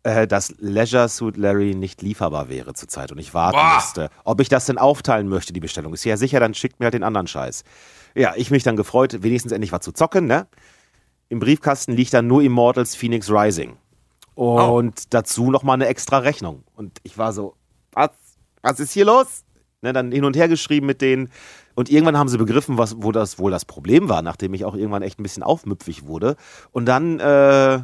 äh, 0.08 0.26
dass 0.26 0.56
Leisure 0.60 1.10
Suit 1.10 1.36
Larry 1.36 1.76
nicht 1.76 2.02
lieferbar 2.02 2.48
wäre 2.48 2.74
zurzeit 2.74 3.12
und 3.12 3.18
ich 3.18 3.34
warten 3.34 3.58
Boah. 3.58 3.76
musste. 3.76 4.10
Ob 4.24 4.40
ich 4.40 4.48
das 4.48 4.66
denn 4.66 4.78
aufteilen 4.78 5.28
möchte, 5.28 5.52
die 5.52 5.60
Bestellung. 5.60 5.94
Ist 5.94 6.06
ja 6.06 6.16
sicher, 6.16 6.40
dann 6.40 6.54
schickt 6.54 6.80
mir 6.80 6.86
halt 6.86 6.94
den 6.94 7.04
anderen 7.04 7.28
Scheiß. 7.28 7.66
Ja, 8.16 8.34
ich 8.38 8.50
mich 8.50 8.64
dann 8.64 8.78
gefreut, 8.78 9.22
wenigstens 9.22 9.52
endlich 9.52 9.74
was 9.74 9.82
zu 9.82 9.92
zocken, 9.92 10.26
ne? 10.26 10.48
Im 11.28 11.40
Briefkasten 11.40 11.92
liegt 11.92 12.14
dann 12.14 12.26
nur 12.26 12.42
Immortals 12.42 12.96
Phoenix 12.96 13.30
Rising. 13.30 13.76
Und 14.80 15.14
dazu 15.14 15.52
nochmal 15.52 15.74
eine 15.74 15.88
extra 15.88 16.20
Rechnung. 16.20 16.64
Und 16.74 17.00
ich 17.04 17.18
war 17.18 17.34
so, 17.34 17.56
was, 17.92 18.12
was 18.62 18.80
ist 18.80 18.94
hier 18.94 19.04
los? 19.04 19.44
Ne, 19.82 19.92
dann 19.92 20.14
hin 20.14 20.24
und 20.24 20.38
her 20.38 20.48
geschrieben 20.48 20.88
mit 20.88 21.02
denen. 21.02 21.30
Und 21.76 21.90
irgendwann 21.92 22.18
haben 22.18 22.30
sie 22.30 22.38
begriffen, 22.38 22.78
was, 22.78 22.96
wo 23.00 23.12
das 23.12 23.40
wohl 23.40 23.52
das 23.52 23.66
Problem 23.66 24.08
war, 24.08 24.22
nachdem 24.22 24.54
ich 24.54 24.64
auch 24.64 24.74
irgendwann 24.74 25.02
echt 25.02 25.20
ein 25.20 25.24
bisschen 25.24 25.44
aufmüpfig 25.44 26.08
wurde. 26.08 26.38
Und 26.72 26.86
dann 26.86 27.20
äh, 27.20 27.82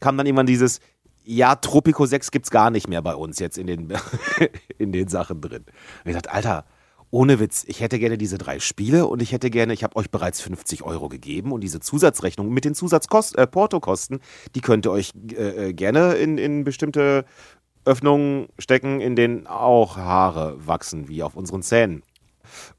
kam 0.00 0.16
dann 0.16 0.26
irgendwann 0.26 0.46
dieses, 0.46 0.80
ja, 1.24 1.54
Tropico 1.54 2.06
6 2.06 2.30
gibt's 2.30 2.50
gar 2.50 2.70
nicht 2.70 2.88
mehr 2.88 3.02
bei 3.02 3.14
uns 3.14 3.38
jetzt 3.38 3.58
in 3.58 3.66
den, 3.66 3.92
in 4.78 4.92
den 4.92 5.08
Sachen 5.08 5.40
drin. 5.40 5.64
Und 6.04 6.10
ich 6.10 6.14
dachte, 6.14 6.32
Alter, 6.32 6.64
ohne 7.10 7.40
Witz, 7.40 7.64
ich 7.66 7.80
hätte 7.80 7.98
gerne 7.98 8.16
diese 8.16 8.38
drei 8.38 8.60
Spiele 8.60 9.06
und 9.06 9.20
ich 9.20 9.32
hätte 9.32 9.50
gerne, 9.50 9.72
ich 9.72 9.82
habe 9.82 9.96
euch 9.96 10.10
bereits 10.10 10.40
50 10.40 10.82
Euro 10.82 11.08
gegeben 11.08 11.52
und 11.52 11.60
diese 11.62 11.80
Zusatzrechnung 11.80 12.48
mit 12.50 12.64
den 12.64 12.74
Zusatzkosten, 12.74 13.38
äh, 13.38 13.46
Portokosten, 13.46 14.20
die 14.54 14.60
könnt 14.60 14.86
ihr 14.86 14.92
euch 14.92 15.12
äh, 15.32 15.68
äh, 15.68 15.72
gerne 15.72 16.14
in, 16.14 16.38
in 16.38 16.62
bestimmte 16.62 17.24
Öffnungen 17.84 18.48
stecken, 18.58 19.00
in 19.00 19.16
denen 19.16 19.46
auch 19.46 19.96
Haare 19.96 20.54
wachsen, 20.64 21.08
wie 21.08 21.22
auf 21.22 21.34
unseren 21.34 21.62
Zähnen. 21.62 22.02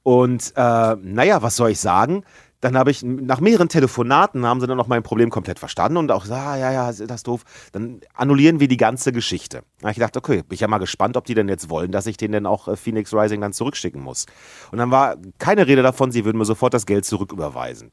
Und 0.04 0.54
äh, 0.56 0.96
naja, 0.96 1.42
was 1.42 1.56
soll 1.56 1.72
ich 1.72 1.80
sagen? 1.80 2.24
Dann 2.62 2.78
habe 2.78 2.92
ich 2.92 3.04
nach 3.04 3.40
mehreren 3.40 3.70
Telefonaten 3.70 4.46
haben 4.46 4.62
sie 4.62 4.68
dann 4.68 4.78
noch 4.78 4.88
mein 4.88 5.02
Problem 5.02 5.32
komplett 5.32 5.58
verstanden 5.58 5.98
und 5.98 6.12
auch 6.12 6.22
gesagt, 6.22 6.46
ah, 6.46 6.58
ja, 6.58 6.72
ja, 6.72 6.90
ist 6.90 7.10
das 7.10 7.24
doof. 7.24 7.42
Dann 7.72 8.02
annullieren 8.14 8.60
wir 8.60 8.68
die 8.68 8.78
ganze 8.78 9.12
Geschichte. 9.12 9.64
Da 9.80 9.86
habe 9.86 9.92
ich 9.92 9.96
gedacht, 9.96 10.16
okay, 10.16 10.44
bin 10.44 10.54
ich 10.54 10.60
ja 10.60 10.68
mal 10.68 10.78
gespannt, 10.78 11.18
ob 11.18 11.26
die 11.26 11.34
denn 11.34 11.50
jetzt 11.50 11.70
wollen, 11.70 11.92
dass 11.92 12.06
ich 12.06 12.18
denen 12.18 12.34
dann 12.34 12.46
auch 12.46 12.68
äh, 12.68 12.76
Phoenix 12.76 13.14
Rising 13.14 13.42
dann 13.42 13.52
zurückschicken 13.52 14.02
muss. 14.02 14.28
Und 14.72 14.78
dann 14.78 14.92
war 14.92 15.18
keine 15.40 15.66
Rede 15.66 15.82
davon, 15.82 16.12
sie 16.12 16.24
würden 16.24 16.38
mir 16.38 16.46
sofort 16.46 16.74
das 16.74 16.86
Geld 16.86 17.04
zurücküberweisen. 17.06 17.92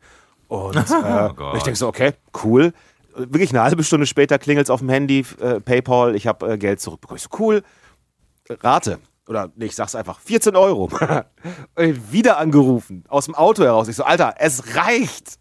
Und 0.48 0.76
äh, 0.76 1.30
Gott. 1.34 1.56
ich 1.56 1.62
denke 1.62 1.78
so, 1.78 1.88
okay, 1.88 2.12
cool. 2.44 2.72
Wirklich 3.16 3.50
eine 3.50 3.62
halbe 3.62 3.82
Stunde 3.82 4.06
später 4.06 4.38
klingelt 4.38 4.66
es 4.66 4.70
auf 4.70 4.80
dem 4.80 4.90
Handy, 4.90 5.25
äh, 5.40 5.60
PayPal, 5.60 6.14
ich 6.14 6.26
habe 6.26 6.52
äh, 6.52 6.58
Geld 6.58 6.80
zurückbekommen. 6.80 7.16
Ich 7.16 7.22
so, 7.22 7.38
cool. 7.38 7.62
Rate. 8.50 8.98
Oder 9.28 9.52
nee, 9.56 9.66
ich 9.66 9.76
sag's 9.76 9.94
einfach, 9.94 10.18
14 10.20 10.56
Euro. 10.56 10.88
Äh, 11.76 11.94
Wieder 12.11 12.38
angerufen, 12.38 13.04
aus 13.08 13.26
dem 13.26 13.37
Auto 13.37 13.62
heraus. 13.62 13.87
Ich 13.88 13.94
so, 13.94 14.02
Alter, 14.02 14.35
es 14.38 14.75
reicht. 14.75 15.38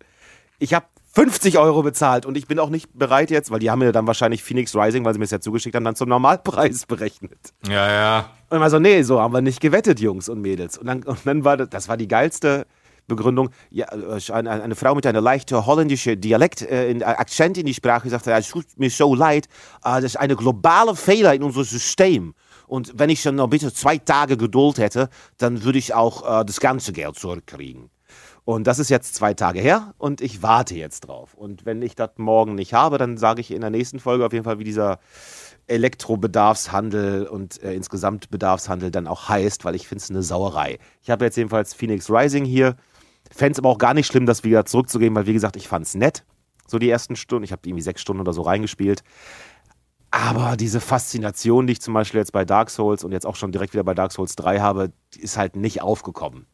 Ich 0.59 0.73
habe 0.73 0.85
50 1.13 1.57
Euro 1.57 1.81
bezahlt 1.81 2.27
und 2.27 2.37
ich 2.37 2.45
bin 2.45 2.59
auch 2.59 2.69
nicht 2.69 2.93
bereit 2.93 3.31
jetzt, 3.31 3.49
weil 3.49 3.57
die 3.57 3.71
haben 3.71 3.79
mir 3.79 3.91
dann 3.91 4.05
wahrscheinlich 4.05 4.43
Phoenix 4.43 4.75
Rising, 4.75 5.03
weil 5.03 5.13
sie 5.13 5.19
mir 5.19 5.25
es 5.25 5.31
ja 5.31 5.39
zugeschickt 5.39 5.75
haben, 5.75 5.83
dann 5.83 5.95
zum 5.95 6.09
Normalpreis 6.09 6.85
berechnet. 6.87 7.39
Ja, 7.67 7.91
ja. 7.91 8.29
Und 8.49 8.57
immer 8.57 8.69
so, 8.69 8.77
nee, 8.77 9.01
so 9.01 9.19
haben 9.19 9.33
wir 9.33 9.41
nicht 9.41 9.59
gewettet, 9.59 9.99
Jungs 9.99 10.29
und 10.29 10.41
Mädels. 10.41 10.77
Und 10.77 10.85
dann, 10.85 11.01
und 11.03 11.17
dann 11.25 11.43
war 11.43 11.57
das, 11.57 11.69
das 11.69 11.89
war 11.89 11.97
die 11.97 12.07
geilste 12.07 12.67
Begründung. 13.07 13.49
Ja, 13.71 13.87
äh, 13.91 14.31
eine, 14.31 14.51
eine 14.51 14.75
Frau 14.75 14.93
mit 14.93 15.07
einer 15.07 15.21
leichten 15.21 15.65
holländischen 15.65 16.21
Dialekt, 16.21 16.61
äh, 16.61 16.91
in, 16.91 17.01
Akzent 17.01 17.57
in 17.57 17.65
die 17.65 17.73
Sprache 17.73 18.09
sagte, 18.09 18.31
es 18.33 18.49
tut 18.49 18.65
mir 18.77 18.91
so 18.91 19.15
leid, 19.15 19.47
äh, 19.83 19.95
das 19.95 20.03
ist 20.03 20.17
eine 20.17 20.35
globale 20.35 20.95
Fehler 20.95 21.33
in 21.33 21.41
unserem 21.41 21.65
System. 21.65 22.35
Und 22.67 22.93
wenn 22.95 23.09
ich 23.09 23.21
schon 23.21 23.35
noch 23.35 23.47
bitte 23.47 23.73
zwei 23.73 23.97
Tage 23.97 24.37
Geduld 24.37 24.77
hätte, 24.77 25.09
dann 25.37 25.63
würde 25.63 25.79
ich 25.79 25.93
auch 25.93 26.41
äh, 26.41 26.45
das 26.45 26.59
ganze 26.59 26.93
Geld 26.93 27.15
zurückkriegen. 27.15 27.89
Und 28.43 28.65
das 28.65 28.79
ist 28.79 28.89
jetzt 28.89 29.13
zwei 29.15 29.33
Tage 29.33 29.59
her 29.59 29.93
und 29.97 30.21
ich 30.21 30.41
warte 30.41 30.73
jetzt 30.73 31.01
drauf. 31.01 31.33
Und 31.33 31.65
wenn 31.65 31.81
ich 31.81 31.95
das 31.95 32.11
morgen 32.15 32.55
nicht 32.55 32.73
habe, 32.73 32.97
dann 32.97 33.17
sage 33.17 33.41
ich 33.41 33.51
in 33.51 33.59
der 33.59 33.69
nächsten 33.71 33.99
Folge 33.99 34.25
auf 34.25 34.31
jeden 34.31 34.45
Fall, 34.45 34.57
wie 34.57 34.63
dieser 34.63 34.99
Elektrobedarfshandel 35.67 37.27
und 37.27 37.61
äh, 37.61 37.73
insgesamt 37.73 38.29
Bedarfshandel 38.29 38.89
dann 38.89 39.07
auch 39.07 39.27
heißt, 39.27 39.65
weil 39.65 39.75
ich 39.75 39.87
finde 39.87 40.01
es 40.01 40.09
eine 40.09 40.23
Sauerei. 40.23 40.79
Ich 41.01 41.09
habe 41.09 41.25
jetzt 41.25 41.35
jedenfalls 41.35 41.73
Phoenix 41.73 42.09
Rising 42.09 42.45
hier. 42.45 42.77
Fände 43.29 43.51
es 43.51 43.59
aber 43.59 43.67
auch 43.67 43.77
gar 43.79 43.93
nicht 43.93 44.07
schlimm, 44.07 44.25
das 44.25 44.45
wieder 44.45 44.65
zurückzugeben, 44.65 45.15
weil 45.15 45.25
wie 45.25 45.33
gesagt, 45.33 45.57
ich 45.57 45.67
fand 45.67 45.85
es 45.85 45.95
nett. 45.95 46.23
So 46.67 46.79
die 46.79 46.89
ersten 46.89 47.15
Stunden. 47.17 47.43
Ich 47.43 47.51
habe 47.51 47.61
irgendwie 47.65 47.83
sechs 47.83 48.01
Stunden 48.01 48.21
oder 48.21 48.31
so 48.33 48.43
reingespielt. 48.43 49.03
Aber 50.11 50.55
diese 50.57 50.79
Faszination, 50.79 51.67
die 51.67 51.73
ich 51.73 51.81
zum 51.81 51.93
Beispiel 51.93 52.19
jetzt 52.19 52.31
bei 52.31 52.45
Dark 52.45 52.69
Souls 52.69 53.03
und 53.03 53.11
jetzt 53.11 53.25
auch 53.25 53.35
schon 53.35 53.51
direkt 53.51 53.73
wieder 53.73 53.83
bei 53.83 53.93
Dark 53.93 54.11
Souls 54.11 54.35
3 54.35 54.59
habe, 54.59 54.91
ist 55.17 55.37
halt 55.37 55.55
nicht 55.55 55.81
aufgekommen. 55.81 56.45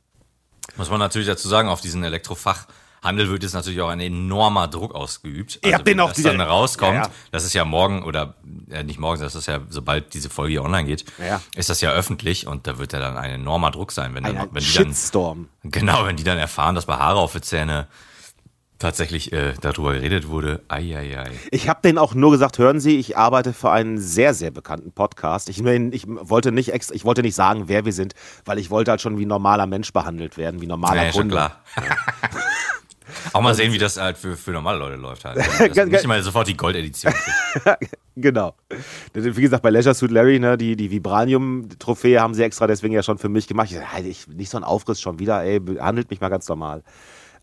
Muss 0.75 0.89
man 0.89 0.99
natürlich 0.99 1.27
dazu 1.27 1.47
sagen, 1.47 1.69
auf 1.69 1.81
diesen 1.81 2.03
Elektrofachhandel 2.03 3.29
wird 3.29 3.43
jetzt 3.43 3.53
natürlich 3.53 3.81
auch 3.81 3.89
ein 3.89 3.99
enormer 3.99 4.67
Druck 4.67 4.95
ausgeübt. 4.95 5.59
Ich 5.61 5.73
hab 5.73 5.85
den 5.85 5.97
wenn 5.97 5.99
auch 5.99 6.13
das 6.13 6.23
dann 6.23 6.41
rauskommt, 6.41 6.95
Ja, 6.95 7.03
ja. 7.03 7.11
das 7.31 7.43
ist 7.43 7.53
ja 7.53 7.63
morgen 7.63 8.03
oder 8.03 8.35
äh, 8.71 8.83
nicht 8.83 8.97
morgen, 8.99 9.21
das 9.21 9.35
ist 9.35 9.47
ja, 9.47 9.59
sobald 9.69 10.13
diese 10.13 10.29
Folge 10.29 10.53
hier 10.53 10.63
online 10.63 10.85
geht, 10.85 11.05
Ja, 11.19 11.41
ist 11.55 11.69
das 11.69 11.81
ja 11.81 11.91
öffentlich 11.91 12.47
und 12.47 12.65
da 12.65 12.79
wird 12.79 12.93
ja 12.93 12.99
dann 12.99 13.17
ein 13.17 13.31
enormer 13.31 13.69
Druck 13.71 13.91
sein, 13.91 14.15
wenn, 14.15 14.25
Ein, 14.25 14.35
dann, 14.35 14.47
ein 14.47 14.55
wenn 14.55 14.63
die 14.63 14.73
dann 14.73 14.85
Shitstorm. 14.87 15.49
Genau, 15.63 16.05
wenn 16.05 16.15
die 16.17 16.23
dann 16.23 16.39
erfahren, 16.39 16.73
dass 16.75 16.85
bei 16.87 16.95
Haare 16.95 17.19
auf 17.19 17.33
die 17.33 17.41
Zähne 17.41 17.87
tatsächlich 18.83 19.33
äh, 19.33 19.53
darüber 19.61 19.93
geredet 19.93 20.27
wurde. 20.27 20.61
Eieiei. 20.67 21.31
Ich 21.51 21.67
habe 21.69 21.79
denen 21.83 21.97
auch 21.97 22.13
nur 22.13 22.31
gesagt, 22.31 22.59
hören 22.59 22.79
Sie, 22.79 22.99
ich 22.99 23.17
arbeite 23.17 23.53
für 23.53 23.71
einen 23.71 23.97
sehr, 23.97 24.33
sehr 24.35 24.51
bekannten 24.51 24.91
Podcast. 24.91 25.49
Ich, 25.49 25.59
ich 25.63 26.05
wollte 26.07 26.51
nicht 26.51 26.71
extra, 26.71 26.93
ich 26.93 27.03
wollte 27.05 27.21
nicht 27.23 27.35
sagen, 27.35 27.63
wer 27.67 27.85
wir 27.85 27.93
sind, 27.93 28.13
weil 28.45 28.59
ich 28.59 28.69
wollte 28.69 28.91
halt 28.91 29.01
schon 29.01 29.17
wie 29.17 29.25
normaler 29.25 29.65
Mensch 29.65 29.91
behandelt 29.91 30.37
werden, 30.37 30.61
wie 30.61 30.67
normaler 30.67 31.05
Ja, 31.05 31.11
schon 31.11 31.21
Kunde. 31.29 31.35
klar. 31.35 31.63
Auch 33.33 33.41
mal 33.41 33.53
sehen, 33.53 33.71
wie 33.73 33.77
das 33.77 33.97
halt 33.99 34.17
für, 34.17 34.35
für 34.35 34.51
normale 34.51 34.79
Leute 34.79 34.95
läuft 34.95 35.25
halt. 35.25 35.37
Ganz- 35.75 35.91
nicht 35.91 36.07
mal 36.07 36.21
sofort 36.23 36.47
die 36.47 36.57
Goldedition. 36.57 37.13
Genau. 38.15 38.53
Wie 39.15 39.41
gesagt, 39.41 39.63
bei 39.63 39.71
Leisure 39.71 39.95
Suit 39.95 40.11
Larry, 40.11 40.37
ne, 40.37 40.55
die, 40.55 40.75
die 40.75 40.91
Vibranium-Trophäe 40.91 42.19
haben 42.21 42.35
sie 42.35 42.43
extra 42.43 42.67
deswegen 42.67 42.93
ja 42.93 43.01
schon 43.01 43.17
für 43.17 43.27
mich 43.27 43.47
gemacht. 43.47 43.71
Ich, 43.71 44.05
ich 44.05 44.27
nicht 44.27 44.51
so 44.51 44.57
ein 44.57 44.63
Aufriss 44.63 45.01
schon 45.01 45.17
wieder, 45.17 45.41
ey, 45.43 45.59
behandelt 45.59 46.11
mich 46.11 46.21
mal 46.21 46.29
ganz 46.29 46.47
normal. 46.47 46.83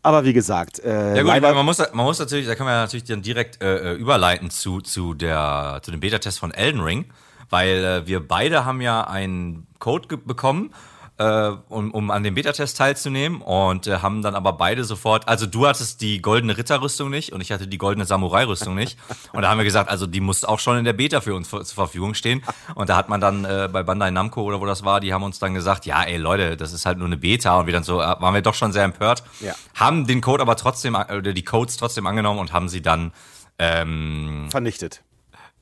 Aber 0.03 0.25
wie 0.25 0.33
gesagt, 0.33 0.79
äh, 0.79 1.17
Ja 1.17 1.23
gut, 1.23 1.43
man 1.43 1.65
muss, 1.67 1.79
man 1.79 2.07
muss 2.07 2.19
natürlich, 2.19 2.47
da 2.47 2.55
können 2.55 2.69
wir 2.69 2.75
natürlich 2.75 3.05
dann 3.05 3.23
direkt 3.23 3.63
äh, 3.63 3.93
äh, 3.93 3.95
überleiten 3.95 4.51
zu, 4.51 4.81
zu, 4.81 5.15
der, 5.15 5.81
zu 5.83 5.91
dem 5.91 6.01
Beta-Test 6.01 6.39
von 6.39 6.53
Elden 6.53 6.81
Ring, 6.81 7.07
weil 7.51 7.85
äh, 7.85 8.07
wir 8.07 8.27
beide 8.27 8.65
haben 8.65 8.81
ja 8.81 9.03
einen 9.03 9.67
Code 9.79 10.17
bekommen, 10.17 10.73
äh, 11.21 11.51
um, 11.69 11.91
um 11.91 12.11
an 12.11 12.23
dem 12.23 12.35
Beta-Test 12.35 12.79
teilzunehmen 12.79 13.43
und 13.43 13.87
äh, 13.87 13.99
haben 13.99 14.23
dann 14.23 14.35
aber 14.35 14.55
beide 14.55 14.85
sofort, 14.85 15.29
also 15.29 15.45
du 15.47 15.67
hattest 15.67 16.01
die 16.01 16.23
goldene 16.23 16.57
Ritterrüstung 16.57 17.11
nicht 17.11 17.33
und 17.33 17.43
ich 17.43 17.53
hatte 17.53 17.67
die 17.69 17.77
goldene 17.77 18.07
Samurai-Rüstung 18.07 18.75
nicht 18.75 18.99
und 19.35 19.43
da 19.43 19.51
haben 19.51 19.59
wir 19.59 19.65
gesagt, 19.65 19.91
also 19.91 20.07
die 20.07 20.21
muss 20.21 20.45
auch 20.45 20.59
schon 20.59 20.79
in 20.79 20.85
der 20.87 20.95
Beta 20.95 21.21
für 21.21 21.35
uns 21.35 21.47
vor- 21.49 21.63
zur 21.63 21.75
Verfügung 21.75 22.15
stehen 22.15 22.43
und 22.75 22.89
da 22.89 22.97
hat 22.97 23.11
man 23.11 23.21
dann 23.21 23.45
äh, 23.45 23.69
bei 23.71 23.83
Bandai 23.83 24.11
Namco 24.11 24.43
oder 24.43 24.61
wo 24.63 24.67
das 24.67 24.83
war, 24.85 25.01
die 25.01 25.13
haben 25.13 25.23
uns 25.23 25.39
dann 25.39 25.53
gesagt, 25.53 25.85
ja 25.85 26.03
ey 26.03 26.17
Leute, 26.17 26.57
das 26.57 26.73
ist 26.73 26.87
halt 26.87 26.97
nur 26.97 27.07
eine 27.07 27.19
Beta 27.19 27.59
und 27.61 27.67
wir 27.67 27.75
dann 27.75 27.85
so, 27.85 28.01
äh, 28.01 28.05
waren 28.19 28.33
wir 28.35 28.41
doch 28.43 28.55
schon 28.55 28.73
sehr 28.73 28.85
empört, 28.85 29.23
Ja. 29.41 29.55
haben 29.75 30.07
den 30.07 30.23
Code 30.23 30.41
aber 30.43 30.57
trotzdem, 30.57 30.95
äh, 30.95 31.17
oder 31.19 31.35
die 31.35 31.45
Codes 31.45 31.77
trotzdem 31.77 32.07
angenommen 32.07 32.41
und 32.41 32.53
haben 32.55 32.71
sie 32.71 32.81
dann, 32.81 33.13
ähm, 33.59 34.49
vernichtet. 34.51 35.03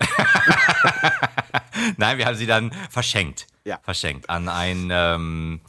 nein, 1.97 2.19
wir 2.19 2.27
haben 2.27 2.37
sie 2.37 2.47
dann 2.47 2.71
verschenkt. 2.91 3.47
Ja. 3.69 3.79
Verschenkt 3.83 4.31
an 4.31 4.49
ein, 4.49 4.89
ähm, 4.91 5.61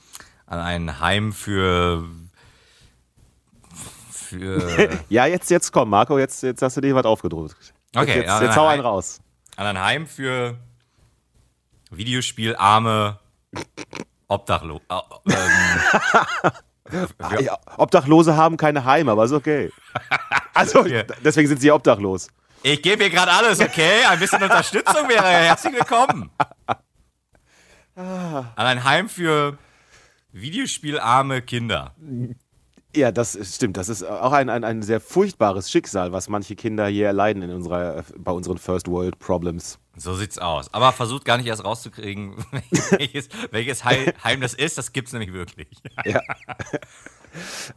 an 0.46 0.60
ein 0.60 1.02
Heim 1.02 1.34
für, 1.34 2.06
für, 4.10 4.90
Ja, 5.10 5.26
jetzt, 5.26 5.50
jetzt 5.50 5.74
komm, 5.74 5.90
Marco, 5.90 6.18
jetzt, 6.18 6.42
jetzt 6.44 6.62
hast 6.62 6.78
du 6.78 6.82
dir 6.82 6.96
was 6.96 7.04
aufgedrückt. 7.04 7.74
Okay, 7.94 8.20
jetzt, 8.22 8.28
jetzt 8.28 8.42
nein, 8.42 8.56
hau 8.56 8.68
einen 8.68 8.82
raus. 8.82 9.20
an 9.58 9.68
ein 9.68 9.82
Heim 9.84 10.08
für 10.08 10.56
Videospielarme 11.92 13.20
Obdachlo. 14.30 14.80
Äh, 14.88 15.34
ähm, 16.94 17.48
Obdachlose 17.76 18.38
haben 18.38 18.56
keine 18.56 18.86
Heime, 18.86 19.12
aber 19.12 19.26
ist 19.26 19.34
okay. 19.34 19.74
Also, 20.54 20.86
deswegen 21.26 21.50
sind 21.50 21.60
sie 21.60 21.68
ja 21.68 21.74
obdachlos. 21.74 22.30
ich 22.64 22.82
gebe 22.82 23.04
hier 23.04 23.12
gerade 23.12 23.34
alles, 23.34 23.60
okay? 23.60 24.06
Ein 24.08 24.20
bisschen 24.20 24.42
Unterstützung 24.42 25.10
wäre 25.10 25.26
herzlich 25.26 25.74
willkommen. 25.74 26.32
An 28.00 28.48
ein 28.56 28.84
Heim 28.84 29.10
für 29.10 29.58
Videospielarme 30.32 31.42
Kinder. 31.42 31.96
Ja, 32.96 33.12
das 33.12 33.38
stimmt. 33.56 33.78
Das 33.78 33.90
ist 33.90 34.04
auch 34.04 34.32
ein, 34.32 34.50
ein, 34.50 34.64
ein 34.64 34.82
sehr 34.82 35.00
furchtbares 35.00 35.70
Schicksal, 35.70 36.12
was 36.12 36.30
manche 36.30 36.56
Kinder 36.56 36.88
hier 36.88 37.08
erleiden 37.08 37.44
in 37.44 37.52
unserer, 37.52 38.04
bei 38.18 38.32
unseren 38.32 38.58
First 38.58 38.88
World 38.88 39.20
Problems. 39.20 39.80
So 39.96 40.16
sieht's 40.16 40.38
aus. 40.40 40.74
Aber 40.74 40.92
versucht 40.94 41.26
gar 41.26 41.38
nicht 41.38 41.48
erst 41.48 41.64
rauszukriegen, 41.66 42.36
welches, 42.92 43.30
welches 43.52 43.84
Hei- 43.84 44.14
Heim 44.24 44.42
das 44.42 44.54
ist. 44.54 44.78
Das 44.78 44.94
gibt's 44.94 45.12
nämlich 45.14 45.34
wirklich. 45.34 45.68
Ja. 46.06 46.22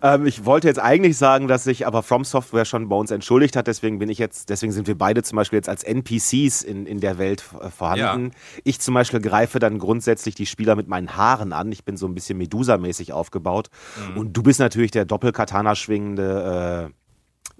ähm, 0.03 0.27
ich 0.27 0.45
wollte 0.45 0.69
jetzt 0.69 0.81
eigentlich 0.81 1.17
sagen, 1.17 1.49
dass 1.49 1.65
sich 1.65 1.87
aber 1.87 2.03
From 2.03 2.25
Software 2.25 2.65
schon 2.65 2.89
bei 2.89 2.97
uns 2.97 3.11
entschuldigt 3.11 3.57
hat. 3.57 3.67
Deswegen 3.67 3.99
bin 3.99 4.09
ich 4.09 4.19
jetzt, 4.19 4.49
deswegen 4.49 4.73
sind 4.73 4.87
wir 4.87 4.97
beide 4.97 5.23
zum 5.23 5.37
Beispiel 5.37 5.59
jetzt 5.59 5.69
als 5.69 5.83
NPCs 5.85 6.63
in, 6.63 6.87
in 6.87 7.01
der 7.01 7.19
Welt 7.19 7.45
äh, 7.61 7.71
vorhanden. 7.71 8.33
Ich 8.65 8.81
zum 8.81 8.95
Beispiel 8.95 9.21
greife 9.21 9.59
dann 9.59 9.79
grundsätzlich 9.79 10.35
die 10.35 10.47
Spieler 10.47 10.77
mit 10.77 10.89
meinen 10.89 11.17
Haaren 11.17 11.53
an. 11.53 11.71
Ich 11.73 11.85
bin 11.85 11.97
so 11.97 12.07
ein 12.07 12.15
bisschen 12.15 12.39
Medusa-mäßig 12.39 13.13
aufgebaut. 13.13 13.69
Und 14.17 14.37
du 14.37 14.43
bist 14.43 14.61
natürlich 14.61 14.91
der 14.91 15.05
Doppelkatana 15.05 15.75
schwingende 15.75 16.91
äh, 16.91 16.93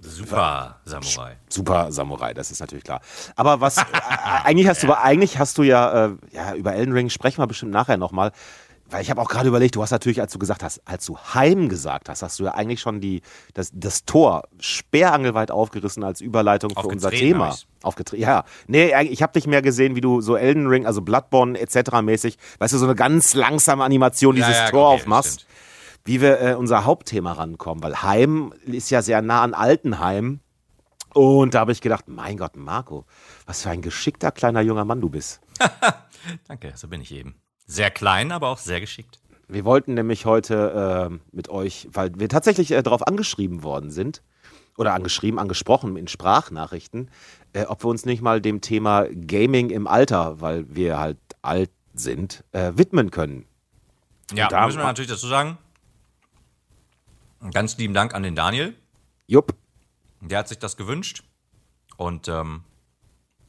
Super 0.03 0.81
Samurai. 0.83 1.37
Super 1.47 1.91
Samurai, 1.91 2.33
das 2.33 2.51
ist 2.51 2.59
natürlich 2.59 2.83
klar. 2.83 3.01
Aber 3.35 3.61
was 3.61 3.77
äh, 3.77 3.83
eigentlich 4.43 4.67
hast 4.67 4.83
du 4.83 4.93
eigentlich 4.93 5.39
hast 5.39 5.57
du 5.57 5.63
ja, 5.63 6.07
äh, 6.07 6.15
ja 6.31 6.55
über 6.55 6.73
Elden 6.73 6.93
Ring 6.93 7.09
sprechen 7.09 7.41
wir 7.41 7.47
bestimmt 7.47 7.71
nachher 7.71 7.97
nochmal. 7.97 8.31
Weil 8.89 9.01
ich 9.01 9.09
habe 9.09 9.21
auch 9.21 9.29
gerade 9.29 9.47
überlegt, 9.47 9.75
du 9.75 9.81
hast 9.81 9.91
natürlich, 9.91 10.21
als 10.21 10.33
du 10.33 10.39
gesagt 10.39 10.61
hast, 10.61 10.81
als 10.85 11.05
du 11.05 11.17
Heim 11.17 11.69
gesagt 11.69 12.09
hast, 12.09 12.21
hast 12.21 12.39
du 12.39 12.43
ja 12.43 12.51
eigentlich 12.53 12.79
schon 12.79 13.01
die, 13.01 13.21
das, 13.53 13.71
das 13.73 14.05
Tor 14.05 14.43
sperrangelweit 14.59 15.51
aufgerissen 15.51 16.03
als 16.03 16.21
Überleitung 16.21 16.71
für 16.71 16.87
unser 16.87 17.09
Thema. 17.09 17.55
Aufgetreten. 17.81 18.21
Ja, 18.21 18.45
nee, 18.67 18.93
ich 19.03 19.21
habe 19.23 19.33
dich 19.33 19.47
mehr 19.47 19.61
gesehen, 19.61 19.95
wie 19.95 20.01
du 20.01 20.21
so 20.21 20.35
Elden 20.35 20.67
Ring, 20.67 20.85
also 20.85 21.01
Bloodborne 21.01 21.59
etc. 21.59 22.01
mäßig, 22.01 22.37
weißt 22.59 22.73
du, 22.73 22.77
so 22.77 22.85
eine 22.85 22.95
ganz 22.95 23.33
langsame 23.33 23.83
Animation 23.83 24.35
dieses 24.35 24.51
Ja, 24.51 24.65
ja, 24.65 24.69
Tor 24.69 24.87
okay, 24.89 25.01
aufmachst 25.01 25.47
wie 26.05 26.21
wir 26.21 26.41
äh, 26.41 26.53
unser 26.55 26.85
Hauptthema 26.85 27.33
rankommen, 27.33 27.83
weil 27.83 28.01
Heim 28.01 28.53
ist 28.65 28.89
ja 28.89 29.01
sehr 29.01 29.21
nah 29.21 29.41
an 29.41 29.53
Altenheim. 29.53 30.39
Und 31.13 31.53
da 31.53 31.59
habe 31.59 31.71
ich 31.71 31.81
gedacht, 31.81 32.07
mein 32.07 32.37
Gott, 32.37 32.55
Marco, 32.55 33.05
was 33.45 33.61
für 33.61 33.69
ein 33.69 33.81
geschickter 33.81 34.31
kleiner 34.31 34.61
junger 34.61 34.83
Mann 34.83 34.99
du 34.99 35.09
bist. 35.09 35.41
Danke, 36.47 36.73
so 36.75 36.87
bin 36.87 37.01
ich 37.01 37.11
eben. 37.11 37.35
Sehr 37.65 37.91
klein, 37.91 38.31
aber 38.31 38.49
auch 38.49 38.57
sehr 38.57 38.79
geschickt. 38.79 39.19
Wir 39.47 39.65
wollten 39.65 39.93
nämlich 39.93 40.25
heute 40.25 41.09
äh, 41.11 41.19
mit 41.35 41.49
euch, 41.49 41.87
weil 41.91 42.11
wir 42.17 42.29
tatsächlich 42.29 42.71
äh, 42.71 42.81
darauf 42.81 43.05
angeschrieben 43.07 43.63
worden 43.63 43.91
sind, 43.91 44.21
oder 44.77 44.93
angeschrieben, 44.93 45.39
angesprochen 45.39 45.97
in 45.97 46.07
Sprachnachrichten, 46.07 47.11
äh, 47.53 47.65
ob 47.65 47.83
wir 47.83 47.89
uns 47.89 48.05
nicht 48.05 48.21
mal 48.23 48.41
dem 48.41 48.61
Thema 48.61 49.05
Gaming 49.13 49.69
im 49.69 49.85
Alter, 49.85 50.41
weil 50.41 50.65
wir 50.73 50.97
halt 50.99 51.19
alt 51.43 51.69
sind, 51.93 52.43
äh, 52.53 52.71
widmen 52.75 53.11
können. 53.11 53.45
Ja, 54.33 54.47
da- 54.47 54.65
müssen 54.65 54.79
wir 54.79 54.85
natürlich 54.85 55.11
dazu 55.11 55.27
sagen. 55.27 55.57
Ganz 57.51 57.77
lieben 57.77 57.93
Dank 57.93 58.13
an 58.15 58.23
den 58.23 58.35
Daniel. 58.35 58.73
Jupp. 59.27 59.53
Der 60.21 60.39
hat 60.39 60.47
sich 60.47 60.57
das 60.59 60.77
gewünscht. 60.77 61.23
Und, 61.97 62.27
ähm, 62.27 62.63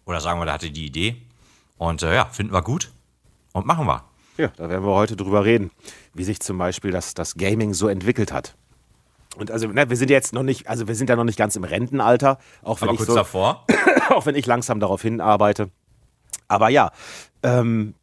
oder 0.04 0.20
sagen 0.20 0.40
wir, 0.40 0.44
der 0.44 0.54
hatte 0.54 0.70
die 0.70 0.84
Idee. 0.86 1.22
Und 1.78 2.02
äh, 2.02 2.14
ja, 2.14 2.24
finden 2.26 2.52
wir 2.52 2.62
gut. 2.62 2.90
Und 3.54 3.66
machen 3.66 3.86
wir. 3.86 4.04
Ja, 4.36 4.48
da 4.48 4.68
werden 4.68 4.84
wir 4.84 4.94
heute 4.94 5.14
drüber 5.14 5.44
reden, 5.44 5.70
wie 6.12 6.24
sich 6.24 6.40
zum 6.40 6.58
Beispiel 6.58 6.90
das, 6.90 7.14
das 7.14 7.36
Gaming 7.36 7.72
so 7.72 7.86
entwickelt 7.86 8.32
hat. 8.32 8.56
Und 9.36 9.52
also, 9.52 9.68
ne, 9.68 9.88
wir 9.88 9.96
sind 9.96 10.10
jetzt 10.10 10.32
noch 10.32 10.42
nicht, 10.42 10.68
also 10.68 10.88
wir 10.88 10.96
sind 10.96 11.08
ja 11.08 11.14
noch 11.14 11.24
nicht 11.24 11.38
ganz 11.38 11.54
im 11.54 11.62
Rentenalter, 11.62 12.38
auch 12.62 12.80
wenn 12.80 12.88
Aber 12.88 12.94
ich 12.94 12.98
kurz 12.98 13.10
so, 13.10 13.14
davor. 13.14 13.64
auch 14.10 14.26
wenn 14.26 14.34
ich 14.34 14.46
langsam 14.46 14.80
darauf 14.80 15.02
hinarbeite. 15.02 15.70
Aber 16.48 16.68
ja, 16.68 16.90
ähm, 17.44 17.94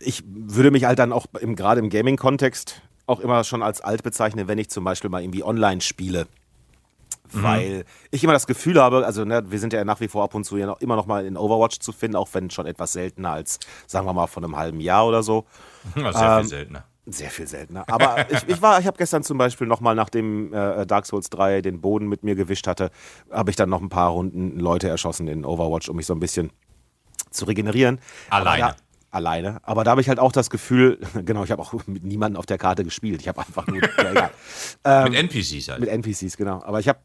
ich 0.00 0.22
würde 0.26 0.70
mich 0.70 0.84
halt 0.84 0.98
dann 0.98 1.12
auch 1.12 1.26
gerade 1.32 1.80
im 1.80 1.88
Gaming-Kontext 1.88 2.82
auch 3.06 3.20
immer 3.20 3.42
schon 3.44 3.62
als 3.62 3.80
alt 3.80 4.02
bezeichnen, 4.02 4.48
wenn 4.48 4.58
ich 4.58 4.68
zum 4.68 4.84
Beispiel 4.84 5.08
mal 5.08 5.22
irgendwie 5.22 5.42
online 5.42 5.80
spiele. 5.80 6.26
Weil 7.32 7.84
ich 8.10 8.24
immer 8.24 8.32
das 8.32 8.46
Gefühl 8.46 8.80
habe, 8.80 9.04
also 9.06 9.24
ne, 9.24 9.42
wir 9.50 9.58
sind 9.58 9.72
ja 9.72 9.84
nach 9.84 10.00
wie 10.00 10.08
vor 10.08 10.24
ab 10.24 10.34
und 10.34 10.44
zu 10.44 10.56
ja 10.56 10.66
noch, 10.66 10.80
immer 10.80 10.96
noch 10.96 11.06
mal 11.06 11.24
in 11.24 11.36
Overwatch 11.36 11.78
zu 11.78 11.92
finden, 11.92 12.16
auch 12.16 12.28
wenn 12.32 12.50
schon 12.50 12.66
etwas 12.66 12.92
seltener 12.92 13.32
als, 13.32 13.58
sagen 13.86 14.06
wir 14.06 14.12
mal, 14.12 14.26
von 14.26 14.44
einem 14.44 14.56
halben 14.56 14.80
Jahr 14.80 15.06
oder 15.06 15.22
so. 15.22 15.44
Ja, 15.96 16.12
sehr 16.12 16.22
Ähm, 16.30 16.40
viel 16.40 16.48
seltener. 16.48 16.84
Sehr 17.06 17.30
viel 17.30 17.46
seltener. 17.46 17.84
Aber 17.88 18.30
ich, 18.30 18.46
ich 18.46 18.62
war, 18.62 18.78
ich 18.78 18.86
habe 18.86 18.96
gestern 18.98 19.22
zum 19.22 19.38
Beispiel 19.38 19.66
nochmal, 19.66 19.94
nachdem 19.94 20.52
äh, 20.52 20.86
Dark 20.86 21.06
Souls 21.06 21.30
3 21.30 21.62
den 21.62 21.80
Boden 21.80 22.08
mit 22.08 22.22
mir 22.24 22.34
gewischt 22.34 22.66
hatte, 22.66 22.90
habe 23.30 23.50
ich 23.50 23.56
dann 23.56 23.68
noch 23.70 23.80
ein 23.80 23.88
paar 23.88 24.10
Runden 24.10 24.58
Leute 24.58 24.88
erschossen 24.88 25.26
in 25.28 25.44
Overwatch, 25.44 25.88
um 25.88 25.96
mich 25.96 26.06
so 26.06 26.14
ein 26.14 26.20
bisschen 26.20 26.50
zu 27.30 27.44
regenerieren. 27.46 28.00
Alleine. 28.28 28.64
Aber 28.64 28.72
da, 28.74 28.76
alleine. 29.16 29.58
Aber 29.62 29.84
da 29.84 29.92
habe 29.92 30.00
ich 30.00 30.08
halt 30.08 30.18
auch 30.18 30.32
das 30.32 30.50
Gefühl, 30.50 30.98
genau, 31.24 31.42
ich 31.44 31.50
habe 31.50 31.62
auch 31.62 31.72
mit 31.86 32.04
niemandem 32.04 32.38
auf 32.38 32.46
der 32.46 32.58
Karte 32.58 32.84
gespielt. 32.84 33.20
Ich 33.20 33.28
habe 33.28 33.40
einfach 33.40 33.66
nur, 33.66 33.80
ja. 33.82 34.30
Ähm, 34.84 35.04
Mit 35.12 35.14
NPCs 35.14 35.68
halt. 35.68 35.80
mit 35.80 35.88
NPCs, 35.88 36.36
genau. 36.36 36.62
Aber 36.62 36.80
ich 36.80 36.88
habe 36.88 36.98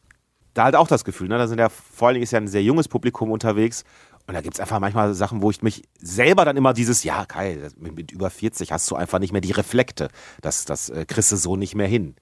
da 0.55 0.63
halt 0.63 0.75
auch 0.75 0.88
das 0.88 1.05
Gefühl, 1.05 1.27
ne? 1.27 1.38
da 1.38 1.47
sind 1.47 1.59
ja 1.59 1.69
vor 1.69 2.07
allen 2.07 2.15
Dingen 2.15 2.24
ist 2.24 2.31
ja 2.31 2.39
ein 2.39 2.47
sehr 2.47 2.63
junges 2.63 2.88
Publikum 2.88 3.29
unterwegs 3.29 3.83
und 4.27 4.33
da 4.33 4.41
gibt 4.41 4.55
es 4.55 4.59
einfach 4.59 4.79
manchmal 4.79 5.13
Sachen, 5.13 5.41
wo 5.41 5.51
ich 5.51 5.62
mich 5.62 5.83
selber 6.00 6.45
dann 6.45 6.57
immer 6.57 6.74
dieses, 6.74 7.03
ja, 7.03 7.25
Kai, 7.25 7.59
mit, 7.77 8.12
über 8.12 8.29
40 8.29 8.71
hast 8.71 8.89
du 8.89 8.95
einfach 8.95 9.19
nicht 9.19 9.31
mehr 9.31 9.41
die 9.41 9.51
Reflekte. 9.51 10.07
Das, 10.41 10.65
das 10.65 10.89
äh, 10.89 11.05
kriegst 11.05 11.31
du 11.31 11.35
so 11.35 11.55
nicht 11.55 11.75
mehr 11.75 11.88
hin. 11.88 12.15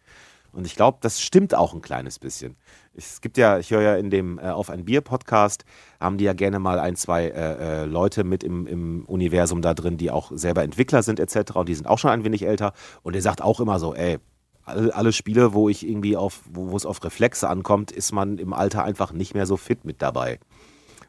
Und 0.51 0.67
ich 0.67 0.75
glaube, 0.75 0.97
das 1.01 1.21
stimmt 1.21 1.55
auch 1.55 1.73
ein 1.73 1.81
kleines 1.81 2.19
bisschen. 2.19 2.57
Es 2.93 3.21
gibt 3.21 3.37
ja, 3.37 3.57
ich 3.57 3.71
höre 3.71 3.81
ja 3.81 3.95
in 3.95 4.09
dem 4.09 4.37
äh, 4.37 4.49
Auf 4.49 4.69
ein 4.69 4.85
Bier 4.85 5.01
Podcast, 5.01 5.63
haben 5.99 6.17
die 6.17 6.25
ja 6.25 6.33
gerne 6.33 6.59
mal 6.59 6.77
ein, 6.77 6.95
zwei 6.95 7.27
äh, 7.27 7.83
äh, 7.83 7.85
Leute 7.85 8.23
mit 8.23 8.43
im, 8.43 8.67
im 8.67 9.05
Universum 9.05 9.61
da 9.61 9.73
drin, 9.73 9.97
die 9.97 10.11
auch 10.11 10.31
selber 10.33 10.63
Entwickler 10.63 11.03
sind 11.03 11.19
etc. 11.19 11.55
Und 11.55 11.69
die 11.69 11.75
sind 11.75 11.87
auch 11.87 11.97
schon 11.99 12.11
ein 12.11 12.23
wenig 12.25 12.45
älter. 12.45 12.73
Und 13.01 13.13
der 13.13 13.21
sagt 13.21 13.41
auch 13.41 13.61
immer 13.61 13.79
so, 13.79 13.95
ey, 13.95 14.19
alle, 14.65 14.95
alle 14.95 15.13
Spiele, 15.13 15.53
wo 15.53 15.69
ich 15.69 15.87
irgendwie 15.87 16.17
auf, 16.17 16.41
wo, 16.49 16.75
es 16.75 16.85
auf 16.85 17.03
Reflexe 17.03 17.49
ankommt, 17.49 17.91
ist 17.91 18.11
man 18.11 18.37
im 18.37 18.53
Alter 18.53 18.83
einfach 18.83 19.11
nicht 19.11 19.33
mehr 19.33 19.45
so 19.45 19.57
fit 19.57 19.85
mit 19.85 20.01
dabei. 20.01 20.39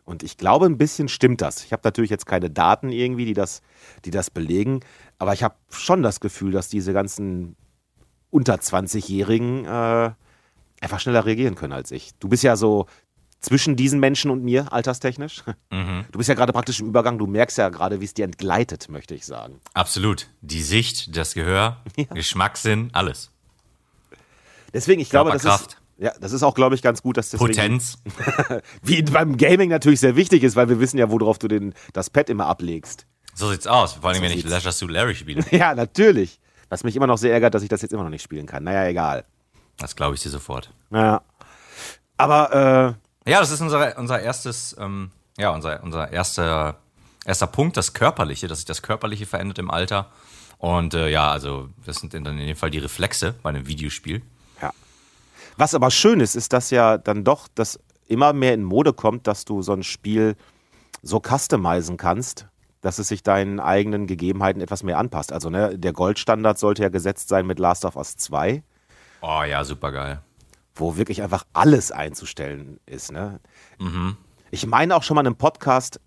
Und 0.05 0.23
ich 0.23 0.37
glaube, 0.37 0.67
ein 0.67 0.77
bisschen 0.77 1.09
stimmt 1.09 1.41
das. 1.41 1.65
Ich 1.65 1.73
habe 1.73 1.83
natürlich 1.85 2.11
jetzt 2.11 2.27
keine 2.27 2.51
Daten 2.51 2.91
irgendwie, 2.91 3.25
die 3.25 3.33
das, 3.33 3.63
die 4.05 4.11
das 4.11 4.31
belegen, 4.31 4.81
aber 5.19 5.33
ich 5.33 5.43
habe 5.43 5.55
schon 5.71 6.03
das 6.03 6.21
Gefühl, 6.21 6.53
dass 6.53 6.69
diese 6.69 6.93
ganzen 6.93 7.57
unter 8.31 8.57
20-Jährigen 8.57 9.65
äh, 9.65 10.11
einfach 10.81 11.01
schneller 11.01 11.25
reagieren 11.25 11.55
können 11.55 11.73
als 11.73 11.91
ich. 11.91 12.11
Du 12.19 12.29
bist 12.29 12.43
ja 12.43 12.57
so 12.57 12.87
zwischen 13.41 13.77
diesen 13.77 14.01
Menschen 14.01 14.31
und 14.31 14.43
mir, 14.43 14.73
alterstechnisch. 14.73 15.45
Mhm. 15.71 16.07
Du 16.11 16.19
bist 16.19 16.29
ja 16.29 16.35
gerade 16.35 16.53
praktisch 16.53 16.81
im 16.81 16.89
Übergang, 16.89 17.19
du 17.19 17.27
merkst 17.27 17.59
ja 17.59 17.69
gerade, 17.69 18.01
wie 18.01 18.05
es 18.07 18.15
dir 18.15 18.25
entgleitet, 18.25 18.89
möchte 18.89 19.15
ich 19.15 19.27
sagen. 19.27 19.61
Absolut. 19.75 20.29
Die 20.41 20.63
Sicht, 20.63 21.17
das 21.17 21.35
Gehör, 21.35 21.83
ja. 21.97 22.05
Geschmackssinn, 22.05 22.91
alles. 22.93 23.31
Deswegen, 24.75 25.01
ich 25.01 25.09
glaube, 25.09 25.31
das 25.31 25.45
ist, 25.45 25.79
ja, 25.97 26.13
das 26.21 26.33
ist 26.33 26.43
auch, 26.43 26.55
glaube 26.55 26.75
ich, 26.75 26.83
ganz 26.83 27.01
gut, 27.01 27.17
dass 27.17 27.31
das. 27.31 27.39
Potenz. 27.39 27.99
wie 28.83 29.03
beim 29.03 29.37
Gaming 29.37 29.71
natürlich 29.71 30.01
sehr 30.01 30.17
wichtig 30.17 30.43
ist, 30.43 30.57
weil 30.57 30.69
wir 30.69 30.81
wissen 30.81 30.99
ja, 30.99 31.11
worauf 31.11 31.39
du 31.39 31.49
den, 31.49 31.73
das 31.93 32.11
Pad 32.11 32.29
immer 32.29 32.47
ablegst. 32.47 33.07
So 33.35 33.51
sieht's 33.51 33.67
aus. 33.67 33.95
Vor 33.95 34.11
allem, 34.11 34.17
so 34.17 34.23
wenn 34.23 34.33
ich 34.33 34.45
Leisure 34.45 34.73
Suit 34.73 34.91
Larry 34.91 35.15
spiele. 35.15 35.45
ja, 35.51 35.75
natürlich. 35.75 36.41
Was 36.69 36.83
mich 36.83 36.97
immer 36.97 37.07
noch 37.07 37.19
sehr 37.19 37.33
ärgert, 37.33 37.55
dass 37.55 37.63
ich 37.63 37.69
das 37.69 37.83
jetzt 37.83 37.93
immer 37.93 38.03
noch 38.03 38.11
nicht 38.11 38.23
spielen 38.23 38.47
kann. 38.47 38.65
Naja, 38.65 38.89
egal. 38.89 39.25
Das 39.79 39.95
glaube 39.95 40.17
ich 40.17 40.23
dir 40.23 40.31
sofort. 40.31 40.73
Naja. 40.91 41.23
Aber, 42.17 42.97
äh. 43.27 43.31
Ja, 43.31 43.41
das 43.41 43.51
ist 43.51 43.61
unser, 43.61 43.97
unser 43.97 44.21
erstes, 44.21 44.77
ähm, 44.79 45.11
ja, 45.39 45.51
unser, 45.51 45.83
unser 45.83 46.11
erster, 46.11 46.79
erster 47.25 47.47
Punkt, 47.47 47.77
das 47.77 47.93
Körperliche, 47.93 48.49
dass 48.49 48.59
sich 48.59 48.67
das 48.67 48.83
Körperliche 48.83 49.27
verändert 49.27 49.59
im 49.59 49.71
Alter. 49.71 50.11
Und 50.59 50.95
äh, 50.95 51.09
ja, 51.09 51.31
also, 51.31 51.69
das 51.85 51.97
sind 51.97 52.15
dann 52.15 52.27
in 52.27 52.47
dem 52.47 52.57
Fall 52.57 52.71
die 52.71 52.79
Reflexe 52.79 53.35
bei 53.43 53.51
einem 53.51 53.67
Videospiel. 53.67 54.23
Was 55.57 55.75
aber 55.75 55.91
schön 55.91 56.21
ist, 56.21 56.35
ist, 56.35 56.53
dass 56.53 56.71
ja 56.71 56.99
dann 56.99 57.25
doch 57.25 57.49
das 57.55 57.79
immer 58.07 58.33
mehr 58.33 58.55
in 58.55 58.65
Mode 58.65 58.93
kommt, 58.93 59.27
dass 59.27 59.45
du 59.45 59.63
so 59.63 59.73
ein 59.73 59.83
Spiel 59.83 60.37
so 61.03 61.21
customizen 61.21 61.97
kannst, 61.97 62.47
dass 62.81 62.99
es 62.99 63.09
sich 63.09 63.23
deinen 63.23 63.61
eigenen 63.61 64.07
Gegebenheiten 64.07 64.61
etwas 64.61 64.83
mehr 64.83 64.99
anpasst. 64.99 65.33
Also 65.33 65.51
ne, 65.51 65.79
der 65.79 65.93
Goldstandard 65.93 66.59
sollte 66.59 66.83
ja 66.83 66.89
gesetzt 66.89 67.29
sein 67.29 67.47
mit 67.47 67.59
Last 67.59 67.85
of 67.85 67.97
Us 67.97 68.17
2. 68.17 68.63
Oh 69.23 69.43
ja, 69.49 69.65
super 69.65 69.93
geil. 69.93 70.21
Wo 70.75 70.97
wirklich 70.97 71.23
einfach 71.23 71.45
alles 71.53 71.93
einzustellen 71.93 72.81
ist. 72.87 73.13
Ne? 73.13 73.41
Mhm. 73.79 74.17
Ich 74.51 74.67
meine 74.67 74.97
auch 74.97 75.03
schon 75.03 75.15
mal 75.15 75.23
in 75.23 75.29
einem 75.29 75.37
Podcast 75.37 76.01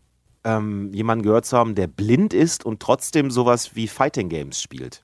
ähm, 0.44 0.94
jemanden 0.94 1.24
gehört 1.24 1.46
zu 1.46 1.58
haben, 1.58 1.74
der 1.74 1.88
blind 1.88 2.34
ist 2.34 2.66
und 2.66 2.82
trotzdem 2.82 3.32
sowas 3.32 3.75
wie 3.75 3.88
Fighting 3.88 4.30
Games 4.30 4.62
spielt. 4.62 5.04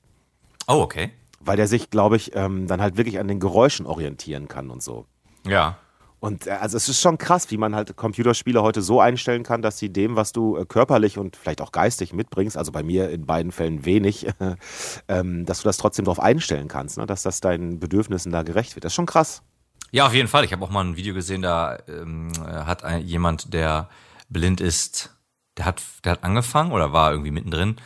Oh, 0.66 0.80
okay 0.80 1.12
weil 1.44 1.56
der 1.56 1.68
sich, 1.68 1.90
glaube 1.90 2.16
ich, 2.16 2.34
ähm, 2.34 2.66
dann 2.66 2.80
halt 2.80 2.96
wirklich 2.96 3.18
an 3.18 3.28
den 3.28 3.40
Geräuschen 3.40 3.86
orientieren 3.86 4.48
kann 4.48 4.70
und 4.70 4.82
so. 4.82 5.06
Ja. 5.46 5.78
Und 6.24 6.46
äh, 6.46 6.52
also 6.52 6.78
es 6.78 6.88
ist 6.88 7.02
schon 7.02 7.18
krass, 7.18 7.50
wie 7.50 7.58
man 7.58 7.74
halt 7.74 7.96
Computerspiele 7.96 8.62
heute 8.62 8.80
so 8.80 8.98
einstellen 8.98 9.42
kann, 9.42 9.60
dass 9.60 9.78
sie 9.78 9.92
dem, 9.92 10.16
was 10.16 10.32
du 10.32 10.56
äh, 10.56 10.64
körperlich 10.64 11.18
und 11.18 11.36
vielleicht 11.36 11.60
auch 11.60 11.70
geistig 11.70 12.14
mitbringst, 12.14 12.56
also 12.56 12.72
bei 12.72 12.82
mir 12.82 13.10
in 13.10 13.26
beiden 13.26 13.52
Fällen 13.52 13.84
wenig, 13.84 14.26
ähm, 15.08 15.44
dass 15.44 15.60
du 15.60 15.64
das 15.64 15.76
trotzdem 15.76 16.06
darauf 16.06 16.20
einstellen 16.20 16.68
kannst, 16.68 16.96
ne? 16.96 17.04
dass 17.04 17.22
das 17.22 17.40
deinen 17.40 17.78
Bedürfnissen 17.78 18.32
da 18.32 18.42
gerecht 18.42 18.74
wird. 18.74 18.84
Das 18.84 18.92
ist 18.92 18.96
schon 18.96 19.04
krass. 19.04 19.42
Ja, 19.90 20.06
auf 20.06 20.14
jeden 20.14 20.28
Fall. 20.28 20.44
Ich 20.44 20.52
habe 20.52 20.64
auch 20.64 20.70
mal 20.70 20.84
ein 20.84 20.96
Video 20.96 21.12
gesehen, 21.12 21.42
da 21.42 21.78
ähm, 21.88 22.32
hat 22.48 22.84
ein, 22.84 23.06
jemand, 23.06 23.52
der 23.52 23.90
blind 24.30 24.62
ist, 24.62 25.14
der 25.58 25.66
hat, 25.66 25.82
der 26.04 26.12
hat 26.12 26.24
angefangen 26.24 26.72
oder 26.72 26.94
war 26.94 27.10
irgendwie 27.10 27.30
mittendrin. 27.30 27.76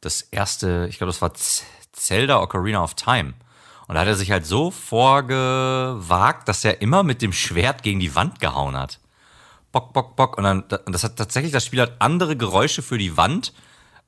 Das 0.00 0.22
erste, 0.22 0.86
ich 0.88 0.98
glaube, 0.98 1.10
das 1.10 1.20
war 1.20 1.34
Zelda 1.98 2.40
Ocarina 2.40 2.82
of 2.82 2.94
Time. 2.94 3.34
Und 3.88 3.94
da 3.94 4.02
hat 4.02 4.08
er 4.08 4.16
sich 4.16 4.30
halt 4.30 4.46
so 4.46 4.70
vorgewagt, 4.70 6.46
dass 6.46 6.64
er 6.64 6.82
immer 6.82 7.02
mit 7.02 7.22
dem 7.22 7.32
Schwert 7.32 7.82
gegen 7.82 8.00
die 8.00 8.14
Wand 8.14 8.38
gehauen 8.38 8.76
hat. 8.76 9.00
Bock, 9.72 9.94
bock, 9.94 10.14
bock. 10.14 10.36
Und 10.36 10.44
dann, 10.44 10.62
und 10.62 10.92
das 10.92 11.04
hat 11.04 11.16
tatsächlich, 11.16 11.52
das 11.52 11.64
Spiel 11.64 11.80
hat 11.80 11.92
andere 11.98 12.36
Geräusche 12.36 12.82
für 12.82 12.98
die 12.98 13.16
Wand, 13.16 13.54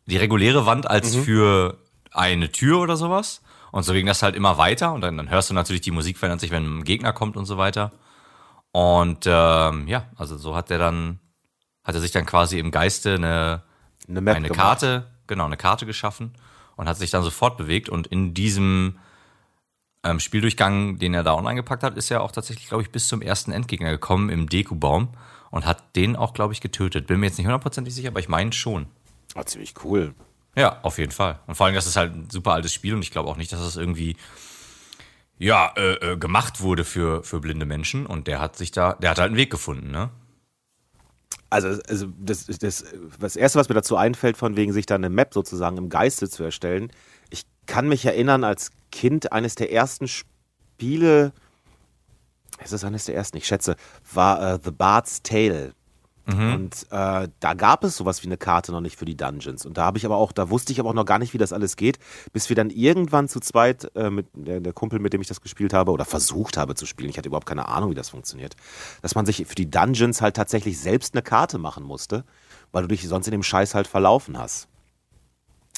die 0.04 0.18
reguläre 0.18 0.66
Wand, 0.66 0.88
als 0.88 1.16
mhm. 1.16 1.22
für 1.22 1.78
eine 2.12 2.52
Tür 2.52 2.80
oder 2.80 2.96
sowas. 2.96 3.40
Und 3.72 3.84
so 3.84 3.94
ging 3.94 4.06
das 4.06 4.22
halt 4.22 4.36
immer 4.36 4.58
weiter. 4.58 4.92
Und 4.92 5.00
dann, 5.00 5.16
dann 5.16 5.30
hörst 5.30 5.48
du 5.48 5.54
natürlich, 5.54 5.80
die 5.80 5.92
Musik 5.92 6.18
verändert 6.18 6.40
sich, 6.40 6.50
wenn 6.50 6.80
ein 6.80 6.84
Gegner 6.84 7.14
kommt 7.14 7.38
und 7.38 7.46
so 7.46 7.56
weiter. 7.56 7.92
Und 8.72 9.24
ähm, 9.26 9.88
ja, 9.88 10.04
also 10.16 10.36
so 10.36 10.54
hat 10.54 10.70
er 10.70 10.78
dann, 10.78 11.20
hat 11.84 11.94
er 11.94 12.00
sich 12.02 12.12
dann 12.12 12.26
quasi 12.26 12.58
im 12.58 12.70
Geiste 12.70 13.14
eine, 13.14 13.62
eine, 14.08 14.34
eine 14.34 14.50
Karte, 14.50 15.10
genau, 15.26 15.46
eine 15.46 15.56
Karte 15.56 15.86
geschaffen 15.86 16.34
und 16.80 16.88
hat 16.88 16.96
sich 16.96 17.10
dann 17.10 17.22
sofort 17.22 17.58
bewegt. 17.58 17.90
Und 17.90 18.06
in 18.06 18.32
diesem 18.32 18.98
ähm, 20.02 20.18
Spieldurchgang, 20.18 20.98
den 20.98 21.12
er 21.12 21.22
da 21.22 21.34
online 21.34 21.56
gepackt 21.56 21.82
hat, 21.82 21.98
ist 21.98 22.10
er 22.10 22.22
auch 22.22 22.32
tatsächlich, 22.32 22.68
glaube 22.68 22.82
ich, 22.82 22.90
bis 22.90 23.06
zum 23.06 23.20
ersten 23.20 23.52
Endgegner 23.52 23.90
gekommen 23.90 24.30
im 24.30 24.48
Deku-Baum 24.48 25.10
und 25.50 25.66
hat 25.66 25.94
den 25.94 26.16
auch, 26.16 26.32
glaube 26.32 26.54
ich, 26.54 26.62
getötet. 26.62 27.06
Bin 27.06 27.20
mir 27.20 27.26
jetzt 27.26 27.36
nicht 27.36 27.46
hundertprozentig 27.46 27.94
sicher, 27.94 28.08
aber 28.08 28.20
ich 28.20 28.30
meine 28.30 28.54
schon. 28.54 28.86
Oh, 29.34 29.42
ziemlich 29.42 29.74
cool. 29.84 30.14
Ja, 30.56 30.80
auf 30.82 30.96
jeden 30.96 31.12
Fall. 31.12 31.38
Und 31.46 31.54
vor 31.54 31.66
allem, 31.66 31.74
das 31.74 31.86
ist 31.86 31.96
halt 31.96 32.14
ein 32.14 32.30
super 32.30 32.54
altes 32.54 32.72
Spiel 32.72 32.94
und 32.94 33.02
ich 33.02 33.10
glaube 33.10 33.28
auch 33.28 33.36
nicht, 33.36 33.52
dass 33.52 33.60
es 33.60 33.76
irgendwie 33.76 34.16
ja, 35.36 35.74
äh, 35.76 36.12
äh, 36.12 36.16
gemacht 36.16 36.62
wurde 36.62 36.84
für, 36.84 37.22
für 37.24 37.40
blinde 37.40 37.66
Menschen 37.66 38.06
und 38.06 38.26
der 38.26 38.40
hat 38.40 38.56
sich 38.56 38.72
da, 38.72 38.94
der 38.94 39.10
hat 39.10 39.18
halt 39.18 39.28
einen 39.28 39.36
Weg 39.36 39.50
gefunden, 39.50 39.90
ne? 39.90 40.08
Also, 41.48 41.80
also 41.88 42.06
das, 42.18 42.46
das, 42.46 42.84
das 43.18 43.36
Erste, 43.36 43.58
was 43.58 43.68
mir 43.68 43.74
dazu 43.74 43.96
einfällt, 43.96 44.36
von 44.36 44.56
wegen 44.56 44.72
sich 44.72 44.86
da 44.86 44.94
eine 44.94 45.10
Map 45.10 45.34
sozusagen 45.34 45.76
im 45.78 45.88
Geiste 45.88 46.28
zu 46.28 46.44
erstellen, 46.44 46.92
ich 47.28 47.44
kann 47.66 47.88
mich 47.88 48.04
erinnern, 48.04 48.44
als 48.44 48.70
Kind 48.92 49.32
eines 49.32 49.56
der 49.56 49.72
ersten 49.72 50.06
Spiele, 50.08 51.32
ist 52.62 52.72
es 52.72 52.84
eines 52.84 53.04
der 53.04 53.16
ersten, 53.16 53.36
ich 53.36 53.46
schätze, 53.46 53.76
war 54.12 54.54
uh, 54.54 54.58
The 54.62 54.70
Bard's 54.70 55.22
Tale. 55.22 55.74
Mhm. 56.26 56.54
Und 56.54 56.86
äh, 56.90 57.28
da 57.40 57.54
gab 57.54 57.84
es 57.84 57.96
sowas 57.96 58.22
wie 58.22 58.26
eine 58.26 58.36
Karte 58.36 58.72
noch 58.72 58.80
nicht 58.80 58.96
für 58.96 59.04
die 59.04 59.16
Dungeons. 59.16 59.66
Und 59.66 59.78
da 59.78 59.84
habe 59.84 59.98
ich 59.98 60.04
aber 60.04 60.16
auch, 60.16 60.32
da 60.32 60.50
wusste 60.50 60.72
ich 60.72 60.80
aber 60.80 60.90
auch 60.90 60.94
noch 60.94 61.04
gar 61.04 61.18
nicht, 61.18 61.34
wie 61.34 61.38
das 61.38 61.52
alles 61.52 61.76
geht, 61.76 61.98
bis 62.32 62.48
wir 62.48 62.56
dann 62.56 62.70
irgendwann 62.70 63.28
zu 63.28 63.40
zweit 63.40 63.90
äh, 63.96 64.10
mit 64.10 64.26
der, 64.34 64.60
der, 64.60 64.72
Kumpel, 64.72 64.98
mit 64.98 65.12
dem 65.12 65.20
ich 65.20 65.28
das 65.28 65.40
gespielt 65.40 65.72
habe 65.72 65.92
oder 65.92 66.04
versucht 66.04 66.56
habe 66.56 66.74
zu 66.74 66.86
spielen, 66.86 67.10
ich 67.10 67.18
hatte 67.18 67.28
überhaupt 67.28 67.46
keine 67.46 67.68
Ahnung, 67.68 67.90
wie 67.90 67.94
das 67.94 68.10
funktioniert, 68.10 68.56
dass 69.02 69.14
man 69.14 69.26
sich 69.26 69.46
für 69.46 69.54
die 69.54 69.70
Dungeons 69.70 70.20
halt 70.20 70.36
tatsächlich 70.36 70.78
selbst 70.78 71.14
eine 71.14 71.22
Karte 71.22 71.58
machen 71.58 71.84
musste, 71.84 72.24
weil 72.72 72.82
du 72.82 72.88
dich 72.88 73.06
sonst 73.06 73.26
in 73.26 73.32
dem 73.32 73.42
Scheiß 73.42 73.74
halt 73.74 73.86
verlaufen 73.86 74.38
hast. 74.38 74.69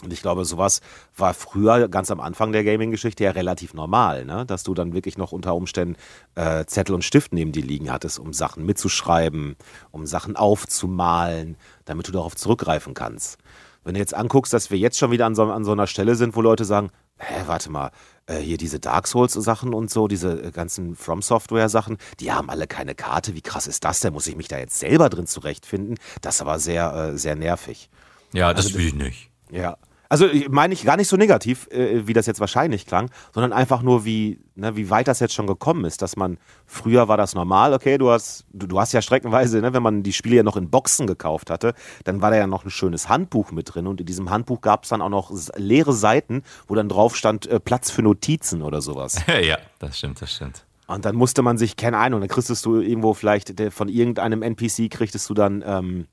Und 0.02 0.12
ich 0.12 0.20
glaube, 0.20 0.44
sowas 0.44 0.80
war 1.16 1.32
früher 1.32 1.88
ganz 1.88 2.10
am 2.10 2.20
Anfang 2.20 2.52
der 2.52 2.64
Gaming-Geschichte 2.64 3.24
ja 3.24 3.30
relativ 3.30 3.72
normal, 3.72 4.24
ne? 4.24 4.44
dass 4.46 4.64
du 4.64 4.74
dann 4.74 4.92
wirklich 4.92 5.16
noch 5.16 5.32
unter 5.32 5.54
Umständen 5.54 5.96
äh, 6.34 6.64
Zettel 6.64 6.94
und 6.94 7.04
Stift 7.04 7.32
neben 7.32 7.52
dir 7.52 7.62
liegen 7.62 7.90
hattest, 7.90 8.18
um 8.18 8.32
Sachen 8.32 8.66
mitzuschreiben, 8.66 9.56
um 9.92 10.06
Sachen 10.06 10.34
aufzumalen, 10.36 11.56
damit 11.84 12.08
du 12.08 12.12
darauf 12.12 12.34
zurückgreifen 12.34 12.94
kannst. 12.94 13.38
Wenn 13.84 13.94
du 13.94 14.00
jetzt 14.00 14.14
anguckst, 14.14 14.52
dass 14.52 14.70
wir 14.70 14.78
jetzt 14.78 14.98
schon 14.98 15.10
wieder 15.10 15.26
an 15.26 15.34
so, 15.34 15.44
an 15.44 15.64
so 15.64 15.72
einer 15.72 15.86
Stelle 15.86 16.14
sind, 16.14 16.36
wo 16.36 16.40
Leute 16.40 16.64
sagen, 16.64 16.90
hä, 17.18 17.42
warte 17.46 17.70
mal, 17.70 17.90
äh, 18.26 18.38
hier 18.38 18.56
diese 18.56 18.80
Dark 18.80 19.06
Souls-Sachen 19.06 19.74
und 19.74 19.90
so, 19.90 20.08
diese 20.08 20.42
äh, 20.42 20.50
ganzen 20.50 20.94
From 20.94 21.22
Software-Sachen, 21.22 21.98
die 22.20 22.32
haben 22.32 22.50
alle 22.50 22.66
keine 22.66 22.94
Karte. 22.94 23.34
Wie 23.34 23.40
krass 23.40 23.66
ist 23.66 23.84
das 23.84 24.00
denn? 24.00 24.12
Muss 24.12 24.26
ich 24.26 24.36
mich 24.36 24.48
da 24.48 24.58
jetzt 24.58 24.78
selber 24.78 25.08
drin 25.08 25.26
zurechtfinden? 25.26 25.98
Das 26.20 26.36
ist 26.36 26.42
aber 26.42 26.58
sehr, 26.58 26.92
äh, 26.94 27.18
sehr 27.18 27.34
nervig. 27.34 27.90
Ja, 28.32 28.54
das 28.54 28.66
also, 28.66 28.78
will 28.78 28.86
ich 28.86 28.94
nicht. 28.94 29.30
Ja, 29.50 29.76
also 30.12 30.28
meine 30.50 30.74
ich 30.74 30.84
gar 30.84 30.98
nicht 30.98 31.08
so 31.08 31.16
negativ, 31.16 31.68
äh, 31.70 32.06
wie 32.06 32.12
das 32.12 32.26
jetzt 32.26 32.38
wahrscheinlich 32.38 32.84
klang, 32.84 33.10
sondern 33.32 33.54
einfach 33.54 33.80
nur, 33.80 34.04
wie, 34.04 34.40
ne, 34.54 34.76
wie 34.76 34.90
weit 34.90 35.08
das 35.08 35.20
jetzt 35.20 35.32
schon 35.32 35.46
gekommen 35.46 35.86
ist, 35.86 36.02
dass 36.02 36.16
man, 36.16 36.36
früher 36.66 37.08
war 37.08 37.16
das 37.16 37.34
normal, 37.34 37.72
okay, 37.72 37.96
du 37.96 38.10
hast, 38.10 38.44
du, 38.52 38.66
du 38.66 38.78
hast 38.78 38.92
ja 38.92 39.00
streckenweise, 39.00 39.62
ne, 39.62 39.72
wenn 39.72 39.82
man 39.82 40.02
die 40.02 40.12
Spiele 40.12 40.36
ja 40.36 40.42
noch 40.42 40.58
in 40.58 40.68
Boxen 40.68 41.06
gekauft 41.06 41.48
hatte, 41.48 41.72
dann 42.04 42.20
war 42.20 42.30
da 42.30 42.36
ja 42.36 42.46
noch 42.46 42.66
ein 42.66 42.70
schönes 42.70 43.08
Handbuch 43.08 43.52
mit 43.52 43.74
drin 43.74 43.86
und 43.86 44.00
in 44.00 44.06
diesem 44.06 44.28
Handbuch 44.28 44.60
gab 44.60 44.82
es 44.82 44.90
dann 44.90 45.00
auch 45.00 45.08
noch 45.08 45.32
leere 45.56 45.94
Seiten, 45.94 46.42
wo 46.68 46.74
dann 46.74 46.90
drauf 46.90 47.16
stand, 47.16 47.46
äh, 47.46 47.58
Platz 47.58 47.90
für 47.90 48.02
Notizen 48.02 48.60
oder 48.60 48.82
sowas. 48.82 49.16
ja, 49.42 49.56
das 49.78 49.96
stimmt, 49.96 50.20
das 50.20 50.30
stimmt. 50.30 50.66
Und 50.88 51.06
dann 51.06 51.16
musste 51.16 51.40
man 51.40 51.56
sich, 51.56 51.76
keine 51.76 51.96
Ahnung, 51.96 52.20
dann 52.20 52.28
kriegst 52.28 52.66
du 52.66 52.80
irgendwo 52.82 53.14
vielleicht 53.14 53.54
von 53.72 53.88
irgendeinem 53.88 54.42
NPC 54.42 54.90
kriegtest 54.90 55.30
du 55.30 55.32
dann 55.32 55.64
ähm, 55.66 56.06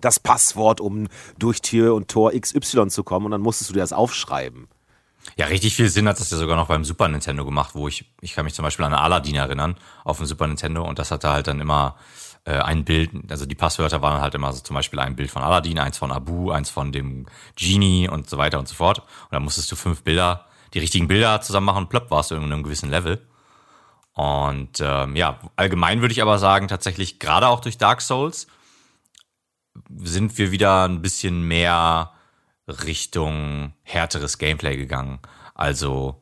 das 0.00 0.20
Passwort, 0.20 0.80
um 0.80 1.08
durch 1.38 1.62
Tür 1.62 1.94
und 1.94 2.08
Tor 2.08 2.32
XY 2.32 2.88
zu 2.88 3.04
kommen 3.04 3.26
und 3.26 3.32
dann 3.32 3.40
musstest 3.40 3.70
du 3.70 3.74
dir 3.74 3.80
das 3.80 3.92
aufschreiben. 3.92 4.68
Ja, 5.36 5.46
richtig 5.46 5.74
viel 5.74 5.88
Sinn 5.88 6.08
hat 6.08 6.20
das 6.20 6.30
ja 6.30 6.36
sogar 6.36 6.56
noch 6.56 6.68
beim 6.68 6.84
Super 6.84 7.08
Nintendo 7.08 7.44
gemacht, 7.44 7.74
wo 7.74 7.88
ich, 7.88 8.10
ich 8.20 8.34
kann 8.34 8.44
mich 8.44 8.54
zum 8.54 8.62
Beispiel 8.62 8.84
an 8.84 8.94
Aladdin 8.94 9.34
erinnern, 9.34 9.76
auf 10.04 10.18
dem 10.18 10.26
Super 10.26 10.46
Nintendo 10.46 10.84
und 10.84 10.98
das 10.98 11.10
hatte 11.10 11.30
halt 11.30 11.48
dann 11.48 11.60
immer 11.60 11.96
äh, 12.44 12.52
ein 12.52 12.84
Bild, 12.84 13.10
also 13.28 13.44
die 13.44 13.54
Passwörter 13.54 14.00
waren 14.02 14.22
halt 14.22 14.34
immer 14.34 14.52
so 14.52 14.60
zum 14.62 14.74
Beispiel 14.74 15.00
ein 15.00 15.16
Bild 15.16 15.30
von 15.30 15.42
Aladdin, 15.42 15.78
eins 15.78 15.98
von 15.98 16.12
Abu, 16.12 16.52
eins 16.52 16.70
von 16.70 16.92
dem 16.92 17.26
Genie 17.56 18.08
und 18.08 18.30
so 18.30 18.38
weiter 18.38 18.58
und 18.58 18.68
so 18.68 18.74
fort. 18.74 19.00
Und 19.00 19.32
dann 19.32 19.42
musstest 19.42 19.70
du 19.72 19.76
fünf 19.76 20.02
Bilder, 20.04 20.46
die 20.72 20.78
richtigen 20.78 21.08
Bilder 21.08 21.40
zusammen 21.40 21.66
machen, 21.66 21.88
plöpp 21.88 22.10
warst 22.10 22.30
du 22.30 22.36
in 22.36 22.44
einem 22.44 22.62
gewissen 22.62 22.88
Level. 22.88 23.20
Und 24.12 24.80
ähm, 24.80 25.16
ja, 25.16 25.40
allgemein 25.56 26.00
würde 26.00 26.12
ich 26.12 26.22
aber 26.22 26.38
sagen, 26.38 26.68
tatsächlich 26.68 27.18
gerade 27.18 27.48
auch 27.48 27.60
durch 27.60 27.76
Dark 27.76 28.00
Souls 28.00 28.46
sind 30.02 30.36
wir 30.38 30.50
wieder 30.52 30.84
ein 30.84 31.02
bisschen 31.02 31.42
mehr 31.42 32.12
Richtung 32.68 33.72
härteres 33.82 34.38
Gameplay 34.38 34.76
gegangen. 34.76 35.20
Also 35.54 36.20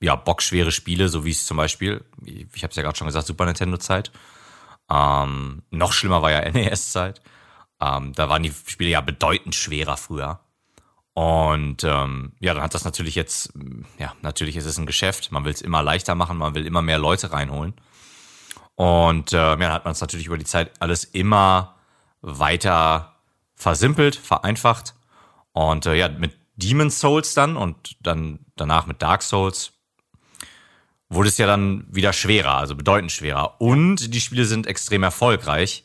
ja, 0.00 0.16
bockschwere 0.16 0.72
Spiele, 0.72 1.08
so 1.08 1.24
wie 1.24 1.30
es 1.30 1.46
zum 1.46 1.56
Beispiel, 1.58 2.04
ich 2.24 2.62
habe 2.62 2.70
es 2.70 2.76
ja 2.76 2.82
gerade 2.82 2.96
schon 2.96 3.06
gesagt, 3.06 3.26
Super 3.26 3.44
Nintendo-Zeit. 3.44 4.10
Ähm, 4.90 5.62
noch 5.70 5.92
schlimmer 5.92 6.22
war 6.22 6.30
ja 6.30 6.50
NES-Zeit. 6.50 7.20
Ähm, 7.80 8.12
da 8.14 8.28
waren 8.28 8.42
die 8.42 8.52
Spiele 8.66 8.90
ja 8.90 9.00
bedeutend 9.00 9.54
schwerer 9.54 9.96
früher. 9.96 10.40
Und 11.12 11.84
ähm, 11.84 12.32
ja, 12.40 12.54
dann 12.54 12.62
hat 12.62 12.74
das 12.74 12.84
natürlich 12.84 13.14
jetzt, 13.14 13.52
ja, 13.98 14.14
natürlich 14.22 14.56
ist 14.56 14.64
es 14.64 14.78
ein 14.78 14.86
Geschäft. 14.86 15.32
Man 15.32 15.44
will 15.44 15.52
es 15.52 15.60
immer 15.60 15.82
leichter 15.82 16.14
machen, 16.14 16.38
man 16.38 16.54
will 16.54 16.66
immer 16.66 16.82
mehr 16.82 16.98
Leute 16.98 17.32
reinholen. 17.32 17.74
Und 18.74 19.32
äh, 19.32 19.36
ja, 19.36 19.56
dann 19.56 19.72
hat 19.72 19.84
man 19.84 19.92
es 19.92 20.00
natürlich 20.00 20.26
über 20.26 20.38
die 20.38 20.44
Zeit 20.44 20.70
alles 20.80 21.04
immer 21.04 21.74
weiter 22.22 23.16
versimpelt, 23.54 24.16
vereinfacht. 24.16 24.94
Und 25.52 25.86
äh, 25.86 25.94
ja, 25.94 26.08
mit 26.08 26.32
Demon's 26.56 27.00
Souls 27.00 27.34
dann 27.34 27.56
und 27.56 27.96
dann 28.00 28.40
danach 28.56 28.86
mit 28.86 29.02
Dark 29.02 29.22
Souls 29.22 29.72
wurde 31.08 31.28
es 31.28 31.38
ja 31.38 31.46
dann 31.46 31.86
wieder 31.90 32.12
schwerer, 32.12 32.54
also 32.54 32.76
bedeutend 32.76 33.12
schwerer. 33.12 33.60
Und 33.60 34.14
die 34.14 34.20
Spiele 34.20 34.44
sind 34.44 34.66
extrem 34.66 35.02
erfolgreich. 35.02 35.84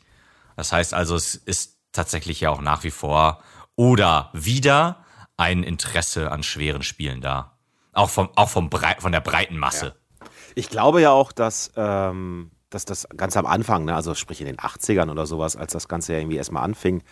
Das 0.56 0.72
heißt 0.72 0.94
also, 0.94 1.16
es 1.16 1.34
ist 1.34 1.78
tatsächlich 1.92 2.40
ja 2.40 2.50
auch 2.50 2.60
nach 2.60 2.84
wie 2.84 2.90
vor 2.90 3.42
oder 3.74 4.30
wieder 4.32 5.04
ein 5.36 5.62
Interesse 5.62 6.30
an 6.30 6.42
schweren 6.42 6.82
Spielen 6.82 7.20
da. 7.20 7.58
Auch 7.92 8.10
vom, 8.10 8.30
auch 8.36 8.48
vom 8.48 8.70
Brei 8.70 8.96
von 8.98 9.12
der 9.12 9.20
breiten 9.20 9.58
Masse. 9.58 9.86
Ja. 9.86 10.26
Ich 10.54 10.70
glaube 10.70 11.02
ja 11.02 11.10
auch, 11.10 11.32
dass 11.32 11.72
ähm, 11.76 12.50
dass 12.70 12.84
das 12.84 13.06
ganz 13.16 13.36
am 13.36 13.46
Anfang, 13.46 13.84
ne, 13.84 13.94
also 13.94 14.14
sprich 14.14 14.40
in 14.40 14.46
den 14.46 14.56
80ern 14.56 15.10
oder 15.10 15.26
sowas, 15.26 15.56
als 15.56 15.72
das 15.72 15.86
Ganze 15.88 16.14
ja 16.14 16.18
irgendwie 16.18 16.36
erstmal 16.36 16.64
anfing, 16.64 17.02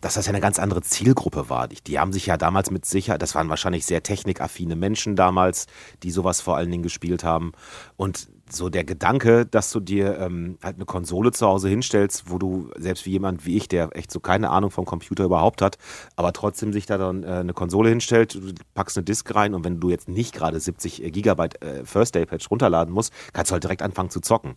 dass 0.00 0.14
das 0.14 0.26
ja 0.26 0.32
eine 0.32 0.40
ganz 0.40 0.58
andere 0.58 0.82
Zielgruppe 0.82 1.48
war. 1.48 1.68
Die, 1.68 1.82
die 1.82 1.98
haben 1.98 2.12
sich 2.12 2.26
ja 2.26 2.36
damals 2.36 2.70
mit 2.70 2.86
Sicherheit, 2.86 3.20
das 3.20 3.34
waren 3.34 3.48
wahrscheinlich 3.48 3.84
sehr 3.84 4.02
technikaffine 4.02 4.76
Menschen 4.76 5.14
damals, 5.14 5.66
die 6.02 6.10
sowas 6.10 6.40
vor 6.40 6.56
allen 6.56 6.70
Dingen 6.70 6.82
gespielt 6.82 7.22
haben. 7.22 7.52
Und 7.96 8.28
so 8.50 8.68
der 8.68 8.84
Gedanke, 8.84 9.46
dass 9.46 9.70
du 9.70 9.80
dir 9.80 10.18
ähm, 10.18 10.58
halt 10.62 10.76
eine 10.76 10.84
Konsole 10.84 11.32
zu 11.32 11.46
Hause 11.46 11.68
hinstellst, 11.68 12.24
wo 12.30 12.38
du 12.38 12.70
selbst 12.76 13.06
wie 13.06 13.10
jemand 13.10 13.46
wie 13.46 13.56
ich, 13.56 13.68
der 13.68 13.96
echt 13.96 14.10
so 14.10 14.20
keine 14.20 14.50
Ahnung 14.50 14.70
vom 14.70 14.84
Computer 14.84 15.24
überhaupt 15.24 15.62
hat, 15.62 15.78
aber 16.16 16.32
trotzdem 16.32 16.72
sich 16.72 16.86
da 16.86 16.98
dann 16.98 17.24
äh, 17.24 17.28
eine 17.28 17.54
Konsole 17.54 17.88
hinstellt, 17.88 18.34
du 18.34 18.52
packst 18.74 18.96
eine 18.96 19.04
Disk 19.04 19.34
rein 19.34 19.54
und 19.54 19.64
wenn 19.64 19.80
du 19.80 19.90
jetzt 19.90 20.08
nicht 20.08 20.34
gerade 20.34 20.60
70 20.60 21.12
Gigabyte 21.12 21.62
äh, 21.62 21.84
First 21.84 22.14
Day 22.14 22.26
Patch 22.26 22.50
runterladen 22.50 22.92
musst, 22.92 23.12
kannst 23.32 23.50
du 23.50 23.54
halt 23.54 23.64
direkt 23.64 23.82
anfangen 23.82 24.10
zu 24.10 24.20
zocken. 24.20 24.56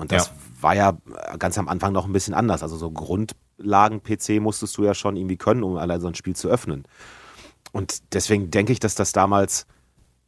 Und 0.00 0.12
das 0.12 0.28
ja. 0.28 0.32
war 0.62 0.74
ja 0.74 0.96
ganz 1.38 1.58
am 1.58 1.68
Anfang 1.68 1.92
noch 1.92 2.06
ein 2.06 2.12
bisschen 2.12 2.32
anders. 2.32 2.62
Also 2.62 2.76
so 2.76 2.90
Grundlagen-PC 2.90 4.40
musstest 4.40 4.76
du 4.78 4.84
ja 4.84 4.94
schon 4.94 5.16
irgendwie 5.16 5.36
können, 5.36 5.62
um 5.62 5.76
allein 5.76 6.00
so 6.00 6.08
ein 6.08 6.14
Spiel 6.14 6.34
zu 6.34 6.48
öffnen. 6.48 6.84
Und 7.72 8.14
deswegen 8.14 8.50
denke 8.50 8.72
ich, 8.72 8.80
dass 8.80 8.94
das 8.94 9.12
damals 9.12 9.66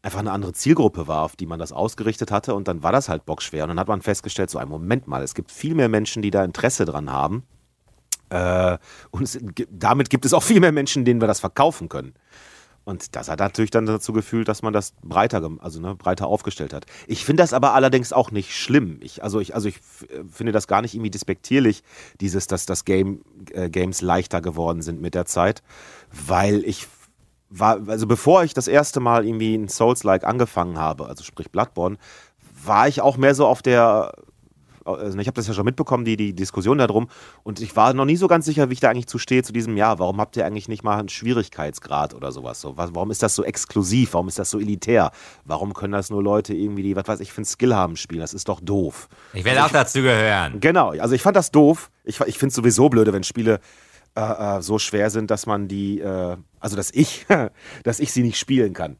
einfach 0.02 0.18
eine 0.18 0.32
andere 0.32 0.52
Zielgruppe 0.52 1.08
war, 1.08 1.22
auf 1.22 1.36
die 1.36 1.46
man 1.46 1.58
das 1.58 1.72
ausgerichtet 1.72 2.30
hatte. 2.30 2.54
Und 2.54 2.68
dann 2.68 2.82
war 2.82 2.92
das 2.92 3.08
halt 3.08 3.24
bockschwer. 3.24 3.64
Und 3.64 3.70
dann 3.70 3.80
hat 3.80 3.88
man 3.88 4.02
festgestellt, 4.02 4.50
so 4.50 4.58
ein 4.58 4.68
Moment 4.68 5.08
mal, 5.08 5.22
es 5.22 5.34
gibt 5.34 5.50
viel 5.50 5.74
mehr 5.74 5.88
Menschen, 5.88 6.20
die 6.20 6.30
da 6.30 6.44
Interesse 6.44 6.84
dran 6.84 7.10
haben. 7.10 7.44
Äh, 8.28 8.76
und 9.10 9.22
es, 9.22 9.38
damit 9.70 10.10
gibt 10.10 10.26
es 10.26 10.34
auch 10.34 10.42
viel 10.42 10.60
mehr 10.60 10.72
Menschen, 10.72 11.06
denen 11.06 11.20
wir 11.20 11.28
das 11.28 11.40
verkaufen 11.40 11.88
können. 11.88 12.12
Und 12.84 13.14
das 13.14 13.28
hat 13.28 13.38
natürlich 13.38 13.70
dann 13.70 13.86
dazu 13.86 14.12
gefühlt, 14.12 14.48
dass 14.48 14.62
man 14.62 14.72
das 14.72 14.92
breiter, 15.02 15.48
also 15.60 15.80
ne, 15.80 15.94
breiter 15.94 16.26
aufgestellt 16.26 16.72
hat. 16.72 16.86
Ich 17.06 17.24
finde 17.24 17.42
das 17.42 17.52
aber 17.52 17.74
allerdings 17.74 18.12
auch 18.12 18.32
nicht 18.32 18.56
schlimm. 18.56 18.98
Ich, 19.00 19.22
also 19.22 19.38
ich, 19.38 19.54
also 19.54 19.68
ich 19.68 19.78
finde 20.30 20.52
das 20.52 20.66
gar 20.66 20.82
nicht 20.82 20.94
irgendwie 20.94 21.10
despektierlich, 21.10 21.84
dieses, 22.20 22.48
dass 22.48 22.66
das 22.66 22.84
Game, 22.84 23.22
äh, 23.52 23.70
Games 23.70 24.00
leichter 24.00 24.40
geworden 24.40 24.82
sind 24.82 25.00
mit 25.00 25.14
der 25.14 25.26
Zeit, 25.26 25.62
weil 26.10 26.64
ich 26.64 26.88
war, 27.50 27.80
also 27.86 28.06
bevor 28.06 28.42
ich 28.44 28.54
das 28.54 28.66
erste 28.66 28.98
Mal 28.98 29.26
irgendwie 29.26 29.54
ein 29.54 29.68
Souls-like 29.68 30.24
angefangen 30.24 30.78
habe, 30.78 31.06
also 31.06 31.22
sprich 31.22 31.50
Bloodborne, 31.50 31.98
war 32.64 32.88
ich 32.88 33.00
auch 33.00 33.16
mehr 33.16 33.34
so 33.34 33.46
auf 33.46 33.62
der 33.62 34.12
also 34.84 35.18
ich 35.18 35.26
habe 35.26 35.34
das 35.34 35.46
ja 35.46 35.54
schon 35.54 35.64
mitbekommen, 35.64 36.04
die, 36.04 36.16
die 36.16 36.34
Diskussion 36.34 36.78
darum. 36.78 37.08
Und 37.42 37.60
ich 37.60 37.74
war 37.76 37.92
noch 37.94 38.04
nie 38.04 38.16
so 38.16 38.28
ganz 38.28 38.44
sicher, 38.44 38.68
wie 38.68 38.74
ich 38.74 38.80
da 38.80 38.90
eigentlich 38.90 39.06
zu 39.06 39.18
stehe 39.18 39.42
zu 39.42 39.52
diesem 39.52 39.76
Jahr. 39.76 39.98
Warum 39.98 40.20
habt 40.20 40.36
ihr 40.36 40.46
eigentlich 40.46 40.68
nicht 40.68 40.84
mal 40.84 40.98
einen 40.98 41.08
Schwierigkeitsgrad 41.08 42.14
oder 42.14 42.32
sowas? 42.32 42.60
So, 42.60 42.76
warum 42.76 43.10
ist 43.10 43.22
das 43.22 43.34
so 43.34 43.44
exklusiv? 43.44 44.14
Warum 44.14 44.28
ist 44.28 44.38
das 44.38 44.50
so 44.50 44.58
elitär? 44.58 45.10
Warum 45.44 45.74
können 45.74 45.92
das 45.92 46.10
nur 46.10 46.22
Leute 46.22 46.54
irgendwie, 46.54 46.82
die, 46.82 46.96
was 46.96 47.06
weiß 47.06 47.20
ich, 47.20 47.32
für 47.32 47.38
einen 47.38 47.44
Skill 47.46 47.74
haben 47.74 47.96
spielen? 47.96 48.20
Das 48.20 48.34
ist 48.34 48.48
doch 48.48 48.60
doof. 48.60 49.08
Ich 49.32 49.44
werde 49.44 49.62
also 49.62 49.70
auch 49.70 49.80
dazu 49.80 50.02
gehören. 50.02 50.60
Genau, 50.60 50.90
also 50.90 51.14
ich 51.14 51.22
fand 51.22 51.36
das 51.36 51.50
doof. 51.50 51.90
Ich, 52.04 52.20
ich 52.20 52.38
finde 52.38 52.48
es 52.48 52.54
sowieso 52.54 52.88
blöde, 52.88 53.12
wenn 53.12 53.24
Spiele 53.24 53.60
äh, 54.14 54.58
äh, 54.58 54.62
so 54.62 54.78
schwer 54.78 55.08
sind, 55.08 55.30
dass 55.30 55.46
man 55.46 55.68
die, 55.68 56.00
äh, 56.00 56.36
also 56.60 56.76
dass 56.76 56.90
ich, 56.92 57.26
dass 57.82 57.98
ich 57.98 58.12
sie 58.12 58.22
nicht 58.22 58.38
spielen 58.38 58.74
kann. 58.74 58.98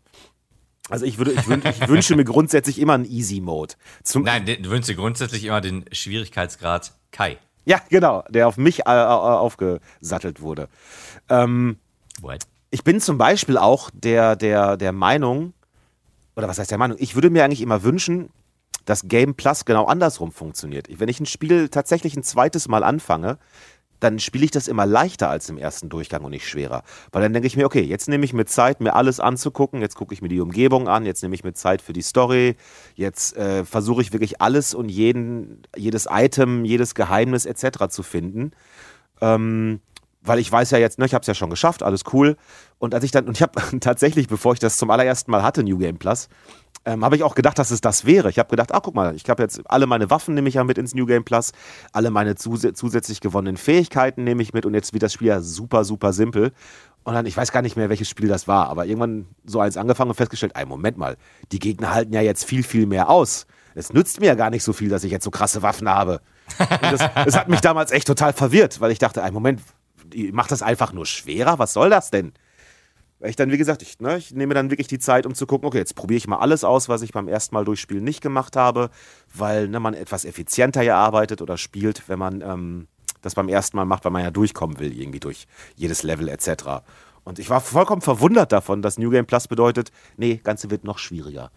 Also 0.93 1.07
ich, 1.07 1.17
würde, 1.17 1.33
ich, 1.33 1.49
wün 1.49 1.63
ich 1.65 1.89
wünsche 1.89 2.15
mir 2.15 2.25
grundsätzlich 2.25 2.79
immer 2.79 2.93
einen 2.93 3.07
Easy-Mode. 3.07 3.77
Nein, 4.15 4.45
du 4.45 4.69
wünschst 4.69 4.91
dir 4.91 4.95
grundsätzlich 4.95 5.43
immer 5.43 5.63
den 5.63 5.87
Schwierigkeitsgrad 5.91 6.93
Kai. 7.11 7.39
Ja, 7.65 7.81
genau, 7.89 8.25
der 8.29 8.47
auf 8.47 8.59
mich 8.59 8.81
äh, 8.81 8.83
äh, 8.83 9.07
aufgesattelt 9.07 10.43
wurde. 10.43 10.69
Ähm, 11.31 11.79
What? 12.21 12.41
Ich 12.71 12.85
bin 12.85 13.01
zum 13.01 13.17
Beispiel 13.17 13.57
auch 13.57 13.89
der, 13.95 14.37
der, 14.37 14.77
der 14.77 14.93
Meinung, 14.93 15.55
oder 16.37 16.47
was 16.47 16.59
heißt 16.59 16.71
der 16.71 16.77
Meinung, 16.77 16.99
ich 17.01 17.15
würde 17.15 17.31
mir 17.31 17.43
eigentlich 17.43 17.63
immer 17.63 17.83
wünschen, 17.83 18.29
dass 18.85 19.09
Game 19.09 19.35
Plus 19.35 19.65
genau 19.65 19.87
andersrum 19.87 20.31
funktioniert. 20.31 20.89
Wenn 21.01 21.09
ich 21.09 21.21
ein 21.21 21.27
Spiel 21.27 21.71
tatsächlich 21.71 22.17
ein 22.17 22.23
zweites 22.23 22.69
Mal 22.69 22.85
anfange, 22.85 23.39
dann 24.03 24.19
spiele 24.19 24.45
ich 24.45 24.51
das 24.51 24.67
immer 24.67 24.85
leichter 24.85 25.31
als 25.31 25.49
im 25.49 25.59
ersten 25.59 25.89
Durchgang 25.89 26.25
und 26.25 26.31
nicht 26.33 26.49
schwerer. 26.49 26.83
Weil 27.13 27.23
dann 27.23 27.33
denke 27.33 27.47
ich 27.47 27.57
mir, 27.57 27.67
okay, 27.67 27.83
jetzt 27.83 28.09
nehme 28.09 28.25
ich 28.25 28.33
mir 28.33 28.47
Zeit, 28.47 28.81
mir 28.81 28.95
alles 28.97 29.21
anzugucken, 29.21 29.81
jetzt 29.81 29.95
gucke 29.95 30.13
ich 30.13 30.21
mir 30.21 30.29
die 30.29 30.41
Umgebung 30.41 30.89
an, 30.89 31.07
jetzt 31.07 31.23
nehme 31.23 31.35
ich 31.37 31.45
mir 31.45 31.53
Zeit 31.53 31.81
für 31.81 31.93
die 31.93 32.03
Story, 32.03 32.57
jetzt 32.97 33.37
äh, 33.37 33.65
versuche 33.65 34.03
ich 34.03 34.13
wirklich 34.13 34.41
alles 34.41 34.75
und 34.75 34.89
jeden, 34.89 35.63
jedes 35.77 36.09
Item, 36.11 36.65
jedes 36.65 36.97
Geheimnis 36.97 37.47
etc. 37.47 37.89
zu 37.89 38.03
finden. 38.03 38.51
Ähm, 39.21 39.81
weil 40.23 40.39
ich 40.39 40.51
weiß 40.51 40.71
ja 40.71 40.79
jetzt, 40.79 40.99
ne, 40.99 41.07
ich 41.07 41.15
habe 41.15 41.23
es 41.23 41.27
ja 41.27 41.35
schon 41.35 41.51
geschafft, 41.51 41.83
alles 41.83 42.03
cool. 42.13 42.37
Und 42.79 42.95
als 42.95 43.05
ich 43.05 43.11
dann, 43.11 43.27
und 43.27 43.37
ich 43.37 43.43
habe 43.43 43.61
tatsächlich, 43.81 44.29
bevor 44.29 44.53
ich 44.53 44.59
das 44.59 44.77
zum 44.77 44.91
allerersten 44.91 45.31
Mal 45.31 45.43
hatte, 45.43 45.63
New 45.63 45.79
Game 45.79 45.99
Plus, 45.99 46.29
ähm, 46.85 47.05
habe 47.05 47.17
ich 47.17 47.23
auch 47.23 47.35
gedacht, 47.35 47.59
dass 47.59 47.71
es 47.71 47.81
das 47.81 48.05
wäre. 48.05 48.29
Ich 48.31 48.39
habe 48.39 48.49
gedacht, 48.49 48.73
ach 48.73 48.81
guck 48.83 48.95
mal, 48.95 49.15
ich 49.15 49.29
habe 49.29 49.43
jetzt 49.43 49.61
alle 49.67 49.87
meine 49.87 50.11
Waffen 50.11 50.35
nehme 50.35 50.49
ich 50.49 50.57
ja 50.57 50.65
mit 50.65 50.79
ins 50.79 50.95
New 50.95 51.07
Game 51.07 51.25
Plus, 51.25 51.53
alle 51.93 52.11
meine 52.11 52.35
zus 52.35 52.67
zusätzlich 52.75 53.21
gewonnenen 53.21 53.57
Fähigkeiten 53.57 54.25
nehme 54.25 54.43
ich 54.43 54.53
mit 54.53 54.67
und 54.67 54.75
jetzt 54.75 54.93
wird 54.93 55.03
das 55.03 55.13
Spiel 55.13 55.29
ja 55.29 55.41
super, 55.41 55.85
super 55.85 56.13
simpel. 56.13 56.53
Und 57.05 57.15
dann, 57.15 57.27
ich 57.27 57.37
weiß 57.37 57.51
gar 57.51 57.63
nicht 57.63 57.77
mehr, 57.77 57.89
welches 57.89 58.09
Spiel 58.09 58.29
das 58.29 58.47
war, 58.47 58.69
aber 58.69 58.87
irgendwann 58.87 59.27
so 59.45 59.61
eins 59.61 59.77
angefangen 59.77 60.11
und 60.11 60.17
festgestellt, 60.17 60.53
ey, 60.55 60.67
Moment 60.67 60.99
mal, 60.99 61.17
die 61.51 61.59
Gegner 61.59 61.93
halten 61.93 62.13
ja 62.13 62.21
jetzt 62.21 62.45
viel, 62.45 62.63
viel 62.63 62.87
mehr 62.87 63.11
aus. 63.11 63.47
Es 63.75 63.93
nützt 63.93 64.21
mir 64.21 64.27
ja 64.27 64.35
gar 64.35 64.51
nicht 64.51 64.63
so 64.63 64.73
viel, 64.73 64.89
dass 64.89 65.03
ich 65.03 65.11
jetzt 65.11 65.25
so 65.25 65.31
krasse 65.31 65.63
Waffen 65.63 65.89
habe. 65.89 66.21
Und 66.59 66.93
das, 66.93 67.01
das 67.25 67.37
hat 67.37 67.49
mich 67.49 67.61
damals 67.61 67.91
echt 67.91 68.07
total 68.07 68.33
verwirrt, 68.33 68.81
weil 68.81 68.93
ich 68.93 68.99
dachte, 68.99 69.23
ey, 69.23 69.31
Moment, 69.31 69.61
macht 70.33 70.51
das 70.51 70.63
einfach 70.63 70.93
nur 70.93 71.07
schwerer? 71.07 71.59
Was 71.59 71.73
soll 71.73 71.91
das 71.91 72.11
denn? 72.11 72.33
Weil 73.23 73.31
ich 73.31 73.37
dann, 73.37 73.53
wie 73.53 73.59
gesagt, 73.59 73.83
ich, 73.83 74.01
ne, 74.01 74.19
ich 74.19 74.33
nehme 74.33 74.53
dann 74.53 74.71
wirklich 74.71 74.89
die 74.89 74.99
Zeit, 74.99 75.27
um 75.27 75.35
zu 75.35 75.47
gucken, 75.47 75.69
okay, 75.69 75.79
jetzt 75.79 75.95
probiere 75.95 76.19
ich 76.19 76.27
mal 76.27 76.39
alles 76.39 76.65
aus, 76.65 76.89
was 76.89 77.03
ich 77.03 77.13
beim 77.13 77.29
ersten 77.29 77.55
Mal 77.55 77.65
durchspielen 77.65 78.03
nicht 78.03 78.21
gemacht 78.21 78.57
habe, 78.57 78.91
weil 79.33 79.69
ne, 79.69 79.79
man 79.79 79.95
etwas 79.95 80.25
effizienter 80.25 80.83
ja 80.83 80.97
arbeitet 80.97 81.41
oder 81.41 81.57
spielt, 81.57 82.09
wenn 82.09 82.19
man 82.19 82.41
ähm, 82.41 82.89
das 83.21 83.37
beim 83.37 83.49
ersten 83.49 83.77
Mal 83.77 83.85
macht, 83.85 84.05
weil 84.05 84.11
man 84.11 84.25
ja 84.25 84.33
durchkommen 84.33 84.81
will, 84.81 84.93
irgendwie 84.93 85.21
durch 85.21 85.47
jedes 85.77 86.03
Level 86.03 86.29
etc. 86.29 86.83
Und 87.23 87.39
ich 87.39 87.49
war 87.49 87.61
vollkommen 87.61 88.03
verwundert 88.03 88.51
davon, 88.51 88.83
dass 88.83 88.99
New 88.99 89.11
Game 89.11 89.27
Plus 89.27 89.47
bedeutet, 89.47 89.93
nee, 90.17 90.41
Ganze 90.43 90.71
wird 90.71 90.83
noch 90.83 90.99
schwieriger. 90.99 91.53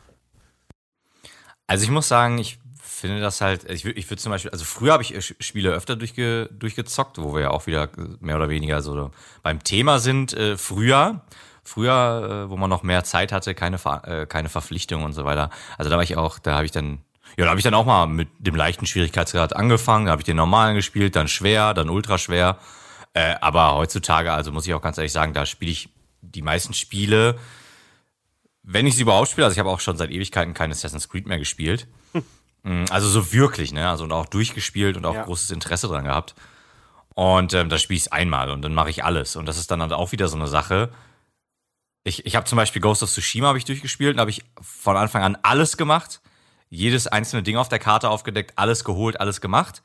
Also 1.66 1.84
ich 1.84 1.90
muss 1.90 2.08
sagen, 2.08 2.38
ich 2.38 2.60
finde 2.96 3.20
das 3.20 3.42
halt, 3.42 3.70
ich, 3.70 3.86
ich 3.86 4.10
würde 4.10 4.22
zum 4.22 4.32
Beispiel, 4.32 4.52
also 4.52 4.66
früher 4.66 4.94
habe 4.94 5.04
ich 5.04 5.36
Spiele 5.40 5.72
öfter 5.72 5.96
durchge, 5.96 6.50
durchgezockt, 6.52 7.18
wo 7.18 7.34
wir 7.34 7.42
ja 7.42 7.50
auch 7.52 7.68
wieder 7.68 7.90
mehr 8.20 8.36
oder 8.36 8.50
weniger 8.50 8.82
so 8.82 9.12
beim 9.44 9.64
Thema 9.64 10.00
sind, 10.00 10.34
äh, 10.34 10.58
früher 10.58 11.22
früher, 11.66 12.46
äh, 12.46 12.50
wo 12.50 12.58
man 12.58 12.70
noch 12.70 12.84
mehr 12.84 13.04
Zeit 13.04 13.32
hatte, 13.32 13.54
keine, 13.56 13.78
Ver 13.78 14.04
äh, 14.06 14.26
keine 14.28 14.50
Verpflichtungen 14.50 15.04
und 15.04 15.14
so 15.14 15.26
weiter. 15.26 15.50
Also 15.78 15.90
da 15.90 15.98
war 15.98 16.04
ich 16.04 16.16
auch, 16.16 16.40
da 16.40 16.54
habe 16.56 16.66
ich 16.66 16.72
dann, 16.72 17.00
ja, 17.38 17.46
da 17.46 17.50
habe 17.50 17.60
ich 17.60 17.64
dann 17.64 17.74
auch 17.74 17.86
mal 17.86 18.06
mit 18.06 18.30
dem 18.40 18.56
leichten 18.56 18.86
Schwierigkeitsgrad 18.86 19.56
angefangen, 19.56 20.06
da 20.06 20.12
habe 20.12 20.22
ich 20.22 20.26
den 20.26 20.38
normalen 20.38 20.76
gespielt, 20.76 21.16
dann 21.16 21.28
schwer, 21.28 21.74
dann 21.74 21.90
ultra 21.90 22.18
schwer. 22.18 22.60
Äh, 23.14 23.36
aber 23.42 23.74
heutzutage, 23.76 24.32
also 24.32 24.52
muss 24.52 24.68
ich 24.68 24.74
auch 24.74 24.82
ganz 24.82 24.98
ehrlich 24.98 25.12
sagen, 25.12 25.34
da 25.34 25.46
spiele 25.46 25.72
ich 25.72 25.90
die 26.22 26.44
meisten 26.44 26.74
Spiele, 26.74 27.38
wenn 28.62 28.88
ich 28.88 28.96
sie 28.96 29.02
überhaupt 29.02 29.30
spiele, 29.30 29.46
also 29.46 29.54
ich 29.54 29.60
habe 29.60 29.70
auch 29.70 29.80
schon 29.80 29.98
seit 29.98 30.12
Ewigkeiten 30.12 30.54
kein 30.54 30.72
Assassin's 30.72 31.10
Creed 31.10 31.28
mehr 31.28 31.40
gespielt. 31.40 31.88
Hm. 32.66 32.86
Also 32.90 33.08
so 33.08 33.32
wirklich, 33.32 33.72
ne? 33.72 33.90
Also 33.90 34.04
und 34.04 34.12
auch 34.12 34.26
durchgespielt 34.26 34.98
und 34.98 35.06
auch 35.06 35.16
ja. 35.16 35.24
großes 35.24 35.52
Interesse 35.52 35.88
dran 35.88 36.04
gehabt. 36.04 36.36
Und 37.14 37.54
ähm, 37.54 37.70
da 37.70 37.78
spiele 37.78 37.96
ich 37.96 38.04
es 38.04 38.12
einmal 38.12 38.50
und 38.50 38.62
dann 38.62 38.74
mache 38.74 38.90
ich 38.90 39.06
alles. 39.06 39.38
Und 39.38 39.46
das 39.46 39.58
ist 39.58 39.72
dann 39.72 39.82
halt 39.82 39.94
auch 39.94 40.12
wieder 40.12 40.28
so 40.28 40.36
eine 40.36 40.48
Sache 40.48 40.90
ich, 42.06 42.26
ich 42.26 42.36
habe 42.36 42.46
zum 42.46 42.56
Beispiel 42.56 42.82
Ghost 42.82 43.04
of 43.04 43.12
Tsushima 43.12 43.48
habe 43.48 43.58
ich 43.58 43.66
durchgespielt 43.66 44.14
und 44.14 44.20
habe 44.22 44.30
ich 44.30 44.44
von 44.62 44.96
Anfang 44.96 45.24
an 45.24 45.38
alles 45.42 45.76
gemacht. 45.76 46.22
jedes 46.70 47.08
einzelne 47.08 47.44
Ding 47.44 47.58
auf 47.58 47.70
der 47.70 47.80
Karte 47.80 48.10
aufgedeckt, 48.10 48.54
alles 48.58 48.84
geholt, 48.84 49.20
alles 49.20 49.42
gemacht. 49.42 49.82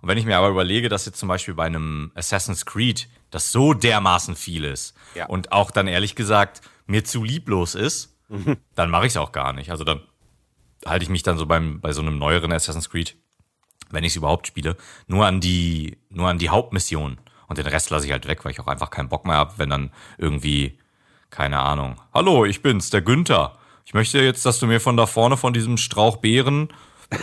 Und 0.00 0.08
wenn 0.08 0.18
ich 0.18 0.24
mir 0.24 0.36
aber 0.36 0.48
überlege, 0.48 0.88
dass 0.88 1.06
jetzt 1.06 1.18
zum 1.18 1.28
Beispiel 1.28 1.54
bei 1.54 1.64
einem 1.66 2.12
Assassin's 2.14 2.66
Creed 2.66 3.08
das 3.30 3.50
so 3.50 3.72
dermaßen 3.74 4.36
viel 4.36 4.64
ist 4.64 4.94
Ja. 5.14 5.26
und 5.26 5.52
auch 5.52 5.70
dann 5.70 5.88
ehrlich 5.88 6.14
gesagt 6.14 6.60
mir 6.86 7.04
zu 7.04 7.24
lieblos 7.24 7.74
ist, 7.74 8.16
dann 8.74 8.90
mache 8.90 9.06
ich 9.06 9.12
es 9.12 9.16
auch 9.16 9.32
gar 9.32 9.52
nicht. 9.52 9.70
Also 9.70 9.84
dann 9.84 10.00
halte 10.86 11.04
ich 11.04 11.08
mich 11.10 11.22
dann 11.22 11.38
so 11.38 11.46
beim, 11.46 11.80
bei 11.80 11.92
so 11.92 12.00
einem 12.02 12.18
neueren 12.18 12.52
Assassin's 12.52 12.90
Creed, 12.90 13.16
wenn 13.90 14.04
ich 14.04 14.12
es 14.12 14.16
überhaupt 14.16 14.46
spiele, 14.46 14.76
nur 15.06 15.26
an 15.26 15.40
die, 15.40 15.98
nur 16.10 16.28
an 16.28 16.38
die 16.38 16.50
Hauptmission. 16.50 17.18
Und 17.46 17.58
den 17.58 17.66
Rest 17.66 17.90
lasse 17.90 18.06
ich 18.06 18.12
halt 18.12 18.26
weg, 18.26 18.44
weil 18.44 18.52
ich 18.52 18.60
auch 18.60 18.66
einfach 18.66 18.90
keinen 18.90 19.08
Bock 19.08 19.26
mehr 19.26 19.36
habe, 19.36 19.52
wenn 19.58 19.70
dann 19.70 19.90
irgendwie, 20.18 20.78
keine 21.30 21.60
Ahnung. 21.60 22.00
Hallo, 22.12 22.44
ich 22.44 22.62
bin's, 22.62 22.90
der 22.90 23.02
Günther. 23.02 23.56
Ich 23.84 23.92
möchte 23.94 24.18
jetzt, 24.20 24.46
dass 24.46 24.58
du 24.58 24.66
mir 24.66 24.80
von 24.80 24.96
da 24.96 25.06
vorne 25.06 25.36
von 25.36 25.52
diesem 25.52 25.76
Strauch 25.76 26.16
Beeren 26.16 26.68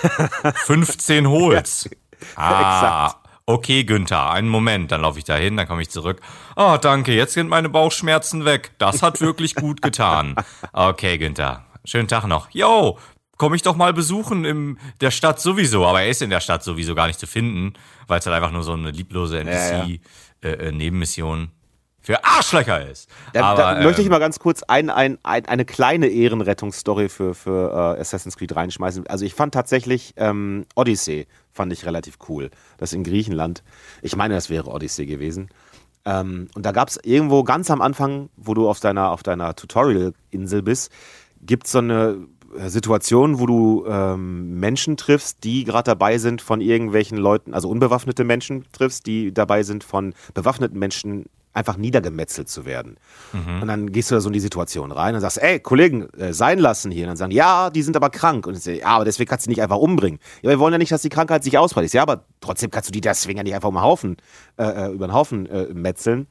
15 0.65 1.27
holst. 1.27 1.89
Ah, 2.35 3.05
Exakt. 3.07 3.27
okay, 3.47 3.83
Günther, 3.83 4.29
einen 4.29 4.47
Moment, 4.47 4.91
dann 4.91 5.01
laufe 5.01 5.17
ich 5.17 5.25
da 5.25 5.35
hin, 5.35 5.57
dann 5.57 5.67
komme 5.67 5.81
ich 5.81 5.89
zurück. 5.89 6.21
Oh, 6.55 6.77
danke, 6.79 7.13
jetzt 7.13 7.33
sind 7.33 7.49
meine 7.49 7.67
Bauchschmerzen 7.69 8.45
weg. 8.45 8.71
Das 8.77 9.01
hat 9.01 9.21
wirklich 9.21 9.55
gut 9.55 9.81
getan. 9.81 10.35
Okay, 10.73 11.17
Günther, 11.17 11.65
schönen 11.83 12.07
Tag 12.07 12.25
noch. 12.27 12.49
Yo, 12.51 12.97
komm 13.41 13.55
ich 13.55 13.63
doch 13.63 13.75
mal 13.75 13.91
besuchen 13.91 14.45
in 14.45 14.77
der 14.99 15.09
Stadt 15.09 15.41
sowieso. 15.41 15.83
Aber 15.87 16.03
er 16.03 16.09
ist 16.09 16.21
in 16.21 16.29
der 16.29 16.41
Stadt 16.41 16.63
sowieso 16.63 16.93
gar 16.93 17.07
nicht 17.07 17.19
zu 17.19 17.25
finden, 17.25 17.73
weil 18.05 18.19
es 18.19 18.25
halt 18.27 18.35
einfach 18.35 18.51
nur 18.51 18.61
so 18.61 18.73
eine 18.73 18.91
lieblose 18.91 19.39
Ja, 19.39 19.43
ja. 19.43 19.87
NPC-Nebenmission 20.43 21.45
äh, 21.45 21.47
für 22.01 22.23
Arschlöcher 22.23 22.87
ist. 22.87 23.09
Da, 23.33 23.43
Aber, 23.43 23.61
da 23.61 23.81
möchte 23.81 24.01
ich 24.01 24.05
ähm, 24.05 24.11
mal 24.11 24.19
ganz 24.19 24.37
kurz 24.37 24.61
ein, 24.61 24.91
ein, 24.91 25.17
ein, 25.23 25.47
eine 25.47 25.65
kleine 25.65 26.05
Ehrenrettungsstory 26.05 27.09
für, 27.09 27.33
für 27.33 27.95
äh, 27.97 27.99
Assassin's 27.99 28.37
Creed 28.37 28.55
reinschmeißen. 28.55 29.07
Also 29.07 29.25
ich 29.25 29.33
fand 29.33 29.55
tatsächlich 29.55 30.13
ähm, 30.17 30.67
Odyssey 30.75 31.25
fand 31.51 31.73
ich 31.73 31.83
relativ 31.87 32.19
cool. 32.29 32.51
Das 32.77 32.93
in 32.93 33.03
Griechenland. 33.03 33.63
Ich 34.03 34.15
meine, 34.15 34.35
das 34.35 34.51
wäre 34.51 34.69
Odyssey 34.69 35.07
gewesen. 35.07 35.49
Ähm, 36.05 36.47
und 36.53 36.63
da 36.63 36.73
gab 36.73 36.89
es 36.89 36.99
irgendwo 37.03 37.43
ganz 37.43 37.71
am 37.71 37.81
Anfang, 37.81 38.29
wo 38.37 38.53
du 38.53 38.69
auf 38.69 38.79
deiner, 38.79 39.09
auf 39.09 39.23
deiner 39.23 39.55
Tutorial-Insel 39.55 40.61
bist, 40.61 40.91
gibt 41.41 41.65
es 41.65 41.71
so 41.71 41.79
eine 41.79 42.27
äh, 42.57 42.69
Situation, 42.69 43.39
wo 43.39 43.45
du 43.45 43.85
ähm, 43.87 44.59
Menschen 44.59 44.97
triffst, 44.97 45.43
die 45.43 45.63
gerade 45.63 45.85
dabei 45.91 46.17
sind, 46.17 46.41
von 46.41 46.61
irgendwelchen 46.61 47.17
Leuten, 47.17 47.53
also 47.53 47.69
unbewaffnete 47.69 48.23
Menschen 48.23 48.65
triffst, 48.71 49.05
die 49.05 49.33
dabei 49.33 49.63
sind, 49.63 49.83
von 49.83 50.13
bewaffneten 50.33 50.77
Menschen 50.77 51.25
einfach 51.53 51.77
niedergemetzelt 51.77 52.47
zu 52.47 52.65
werden. 52.65 52.97
Und 53.61 53.67
dann 53.67 53.91
gehst 53.91 54.09
du 54.09 54.15
da 54.15 54.21
so 54.21 54.29
in 54.29 54.33
die 54.33 54.39
Situation 54.39 54.91
rein 54.91 55.15
und 55.15 55.21
sagst, 55.21 55.37
ey, 55.41 55.59
Kollegen, 55.59 56.09
äh, 56.13 56.33
sein 56.33 56.59
lassen 56.59 56.91
hier. 56.91 57.03
Und 57.03 57.09
dann 57.09 57.17
sagen, 57.17 57.31
ja, 57.31 57.69
die 57.69 57.81
sind 57.81 57.95
aber 57.95 58.09
krank. 58.09 58.47
Und 58.47 58.55
ich 58.55 58.63
sag, 58.63 58.77
ja, 58.77 58.87
aber 58.87 59.05
deswegen 59.05 59.29
kannst 59.29 59.45
du 59.45 59.49
die 59.49 59.55
nicht 59.55 59.61
einfach 59.61 59.77
umbringen. 59.77 60.19
Ja, 60.41 60.49
wir 60.49 60.59
wollen 60.59 60.71
ja 60.71 60.77
nicht, 60.77 60.91
dass 60.91 61.01
die 61.01 61.09
Krankheit 61.09 61.43
sich 61.43 61.57
ausbreitet. 61.57 61.91
Ja, 61.93 62.03
aber 62.03 62.23
trotzdem 62.39 62.71
kannst 62.71 62.89
du 62.89 62.93
die 62.93 63.01
deswegen 63.01 63.37
ja 63.37 63.43
nicht 63.43 63.55
einfach 63.55 63.69
um 63.69 63.75
den 63.75 63.83
Haufen, 63.83 64.17
äh, 64.57 64.63
äh, 64.63 64.91
über 64.93 65.07
den 65.07 65.13
Haufen 65.13 65.45
äh, 65.47 65.73
metzeln. 65.73 66.27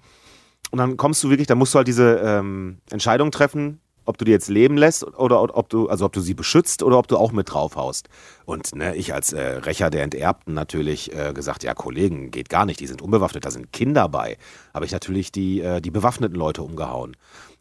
Und 0.70 0.78
dann 0.78 0.96
kommst 0.96 1.22
du 1.22 1.30
wirklich, 1.30 1.48
da 1.48 1.54
musst 1.54 1.74
du 1.74 1.78
halt 1.78 1.88
diese 1.88 2.20
ähm, 2.24 2.78
Entscheidung 2.90 3.30
treffen, 3.30 3.80
ob 4.04 4.18
du 4.18 4.24
die 4.24 4.32
jetzt 4.32 4.48
leben 4.48 4.76
lässt 4.76 5.04
oder 5.04 5.42
ob 5.56 5.68
du, 5.68 5.88
also 5.88 6.04
ob 6.04 6.12
du 6.12 6.20
sie 6.20 6.34
beschützt 6.34 6.82
oder 6.82 6.98
ob 6.98 7.08
du 7.08 7.16
auch 7.16 7.32
mit 7.32 7.52
draufhaust. 7.52 8.08
Und 8.44 8.74
ne, 8.74 8.96
ich 8.96 9.14
als 9.14 9.32
äh, 9.32 9.40
Rächer 9.40 9.90
der 9.90 10.02
Enterbten 10.02 10.54
natürlich 10.54 11.14
äh, 11.14 11.32
gesagt, 11.32 11.62
ja, 11.62 11.74
Kollegen, 11.74 12.30
geht 12.30 12.48
gar 12.48 12.66
nicht, 12.66 12.80
die 12.80 12.86
sind 12.86 13.02
unbewaffnet, 13.02 13.44
da 13.44 13.50
sind 13.50 13.72
Kinder 13.72 14.08
bei. 14.08 14.36
Habe 14.74 14.84
ich 14.84 14.92
natürlich 14.92 15.32
die, 15.32 15.60
äh, 15.60 15.80
die 15.80 15.90
bewaffneten 15.90 16.36
Leute 16.36 16.62
umgehauen. 16.62 17.16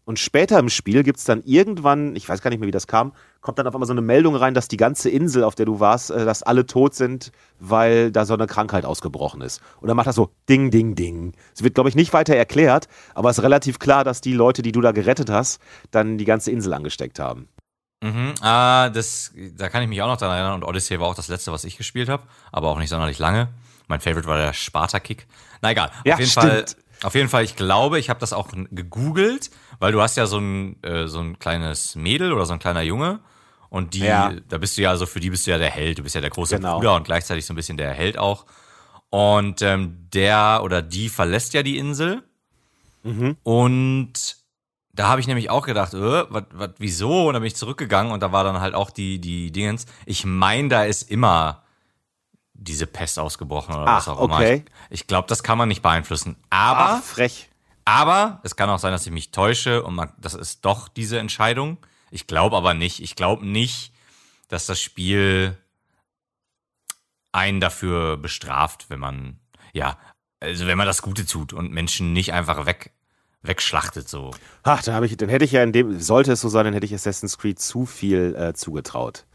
Und 0.06 0.17
später 0.17 0.58
im 0.58 0.69
Spiel 0.69 1.04
gibt 1.04 1.19
es 1.19 1.25
dann 1.25 1.43
irgendwann, 1.43 2.15
ich 2.15 2.28
weiß 2.28 2.41
gar 2.41 2.49
nicht 2.49 2.60
mehr, 2.60 2.67
wie 2.67 2.71
das 2.71 2.88
kam, 2.88 3.13
kommt 3.41 3.58
dann 3.58 3.67
auf 3.67 3.73
einmal 3.73 3.88
so 3.88 3.93
eine 3.93 4.02
Meldung 4.02 4.36
rein, 4.36 4.54
dass 4.54 4.67
die 4.67 4.78
ganze 4.78 5.10
Insel, 5.10 5.43
auf 5.43 5.56
der 5.56 5.65
du 5.65 5.80
warst, 5.80 6.12
äh, 6.12 6.25
dass 6.25 6.43
alle 6.43 6.65
tot 6.65 6.95
sind, 6.95 7.32
weil 7.60 8.12
da 8.12 8.25
so 8.25 8.34
eine 8.34 8.47
Krankheit 8.47 8.86
ausgebrochen 8.86 9.41
ist. 9.41 9.62
Und 9.80 9.88
dann 9.88 9.97
macht 9.97 10.08
das 10.08 10.15
so 10.15 10.32
Ding, 10.47 10.71
Ding, 10.71 10.95
Ding. 10.95 11.34
Es 11.56 11.63
wird, 11.63 11.75
glaube 11.75 11.89
ich, 11.89 11.95
nicht 11.95 12.13
weiter 12.13 12.36
erklärt, 12.36 12.88
aber 13.15 13.30
es 13.30 13.38
ist 13.38 13.43
relativ 13.43 13.80
klar, 13.80 14.04
dass 14.04 14.21
die 14.21 14.34
Leute, 14.34 14.62
die 14.62 14.71
du 14.71 14.82
da 14.82 14.91
gerettet 14.91 15.30
hast, 15.30 15.62
dann 15.91 16.17
die 16.17 16.25
ganze 16.25 16.52
Insel 16.52 16.73
angesteckt 16.73 17.19
haben. 17.19 17.47
Mhm, 18.02 18.34
ah, 18.41 18.89
das, 18.89 19.34
da 19.58 19.67
kann 19.69 19.84
ich 19.84 19.89
mich 19.89 20.02
auch 20.02 20.08
noch 20.08 20.17
dran 20.17 20.32
erinnern. 20.32 20.54
Und 20.54 20.63
Odyssey 20.63 20.99
war 20.99 21.08
auch 21.08 21.15
das 21.15 21.28
letzte, 21.28 21.52
was 21.52 21.63
ich 21.63 21.78
gespielt 21.78 22.10
habe, 22.10 22.23
aber 22.52 22.69
auch 22.69 22.80
nicht 22.80 22.89
sonderlich 22.89 23.19
lange. 23.19 23.49
Mein 23.88 23.99
Favorite 23.99 24.28
war 24.28 24.38
der 24.38 24.54
Sparta-Kick. 24.54 25.28
Na 25.62 25.71
egal. 25.71 25.91
Ja, 26.06 26.13
auf 26.13 26.19
jeden 26.19 26.32
stimmt. 26.32 26.45
Fall. 26.45 26.65
Auf 27.02 27.15
jeden 27.15 27.30
Fall, 27.30 27.43
ich 27.45 27.56
glaube, 27.56 27.97
ich 27.97 28.10
habe 28.10 28.19
das 28.19 28.34
auch 28.34 28.49
gegoogelt, 28.71 29.52
weil 29.80 29.92
du 29.92 30.02
hast 30.02 30.18
ja 30.18 30.26
so 30.28 30.38
ein, 30.39 30.82
äh, 30.84 31.08
so 31.08 31.20
ein 31.20 31.39
kleines 31.39 31.96
Mädel 31.96 32.32
oder 32.34 32.46
so 32.46 32.54
ein 32.54 32.60
kleiner 32.60 32.82
Junge 32.82 33.20
und 33.70 33.94
die, 33.94 34.00
Ja. 34.00 34.32
da 34.48 34.58
bist 34.58 34.78
du 34.78 34.82
ja, 34.84 34.89
also 34.89 35.06
für 35.06 35.20
die 35.20 35.30
bist 35.30 35.48
du 35.48 35.52
ja 35.52 35.58
der 35.58 35.70
Held, 35.72 35.98
du 36.00 36.04
bist 36.04 36.15
ja 36.15 36.22
der 36.22 36.30
große 36.30 36.56
Genau. 36.58 36.76
Bruder 36.78 36.96
und 36.96 37.04
gleichzeitig 37.04 37.46
so 37.46 37.54
ein 37.54 37.56
bisschen 37.56 37.78
der 37.78 37.94
Held 37.94 38.18
auch. 38.18 38.46
Und 39.12 39.62
ähm, 39.63 40.08
der 40.13 40.62
oder 40.63 40.82
die 40.84 41.10
verlässt 41.10 41.54
ja 41.54 41.63
die 41.63 41.78
Insel 41.78 42.24
und 43.44 44.38
da 44.94 45.08
habe 45.08 45.22
ich 45.22 45.28
nämlich 45.28 45.50
auch 45.50 45.65
gedacht, 45.65 45.94
äh, 45.94 46.26
wat, 46.32 46.48
wat, 46.52 46.76
wieso? 46.80 47.28
Und 47.28 47.34
dann 47.34 47.42
bin 47.42 47.48
ich 47.48 47.56
zurückgegangen 47.56 48.12
und 48.12 48.22
da 48.22 48.32
war 48.32 48.44
dann 48.44 48.60
halt 48.60 48.74
auch 48.76 48.89
die, 48.92 49.20
die 49.20 49.52
Dingens. 49.52 49.86
Ich 50.06 50.26
meine, 50.26 50.68
da 50.68 50.84
ist 50.84 51.10
immer 51.10 51.63
diese 52.54 52.86
Pest 52.88 53.18
ausgebrochen 53.18 53.74
oder 53.76 53.86
Ach, 53.88 53.98
was 53.98 54.08
auch 54.10 54.22
immer. 54.22 54.36
okay. 54.36 54.65
Ich, 54.89 55.02
ich 55.02 55.08
glaube, 55.08 55.28
das 55.30 55.44
kann 55.44 55.58
man 55.58 55.70
nicht 55.70 55.82
beeinflussen. 55.82 56.36
Aber, 56.50 56.98
Ach, 57.00 57.04
frech. 57.04 57.49
Aber 57.89 58.39
es 58.43 58.56
kann 58.56 58.69
auch 58.69 58.78
sein, 58.78 58.91
dass 58.91 59.08
ich 59.08 59.12
mich 59.12 59.32
täusche 59.32 59.82
und 59.82 59.95
man, 59.95 60.13
das 60.19 60.36
ist 60.36 60.63
doch 60.63 60.88
diese 60.88 61.17
Entscheidung. 61.17 61.78
Ich 62.12 62.28
glaube 62.28 62.56
aber 62.56 62.75
nicht. 62.75 63.02
Ich 63.02 63.15
glaube 63.15 63.45
nicht, 63.45 63.91
dass 64.47 64.67
das 64.67 64.80
Spiel 64.80 65.58
einen 67.32 67.60
dafür 67.60 68.17
bestraft, 68.17 68.91
wenn 68.91 68.99
man, 68.99 69.39
ja, 69.73 69.97
also 70.39 70.67
wenn 70.67 70.78
man 70.78 70.86
das 70.86 71.02
Gute 71.02 71.25
tut 71.25 71.52
und 71.52 71.71
Menschen 71.71 72.13
nicht 72.13 72.32
einfach 72.32 72.67
weg, 72.67 72.91
wegschlachtet 73.41 74.08
so. 74.08 74.36
Ach, 74.62 74.84
dann, 74.84 74.93
hab 74.93 75.04
ich, 75.04 75.17
dann 75.17 75.30
hätte 75.30 75.45
ich 75.45 75.54
ja 75.54 75.63
in 75.63 75.73
dem, 75.73 75.99
sollte 75.99 76.34
es 76.34 76.41
so 76.41 76.49
sein, 76.49 76.65
dann 76.65 76.75
hätte 76.75 76.86
ich 76.86 76.93
Assassin's 76.93 77.39
Creed 77.39 77.60
zu 77.60 77.88
viel 77.88 78.36
äh, 78.36 78.54
zugetraut. 78.54 79.25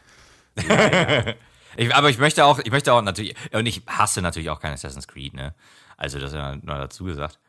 Ich, 1.77 1.93
aber 1.93 2.09
ich 2.09 2.19
möchte 2.19 2.45
auch, 2.45 2.61
ich 2.61 2.71
möchte 2.71 2.93
auch 2.93 3.03
natürlich, 3.03 3.35
und 3.51 3.67
ich 3.67 3.83
hasse 3.89 4.23
natürlich 4.23 4.49
auch 4.49 4.61
kein 4.61 4.73
Assassin's 4.73 5.09
Creed, 5.09 5.35
ne? 5.35 5.57
Also 5.97 6.21
das 6.21 6.31
ist 6.31 6.37
ja 6.37 6.55
nur 6.55 6.79
dazu 6.79 7.03
gesagt. 7.03 7.41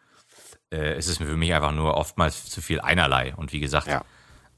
Äh, 0.72 0.94
es 0.94 1.08
ist 1.08 1.18
für 1.18 1.38
mich 1.38 1.54
einfach 1.54 1.72
nur 1.72 1.96
oftmals 1.96 2.46
zu 2.46 2.62
viel 2.62 2.80
einerlei. 2.82 3.34
Und 3.36 3.54
wie 3.54 3.60
gesagt, 3.60 3.88
Ja. 3.88 4.04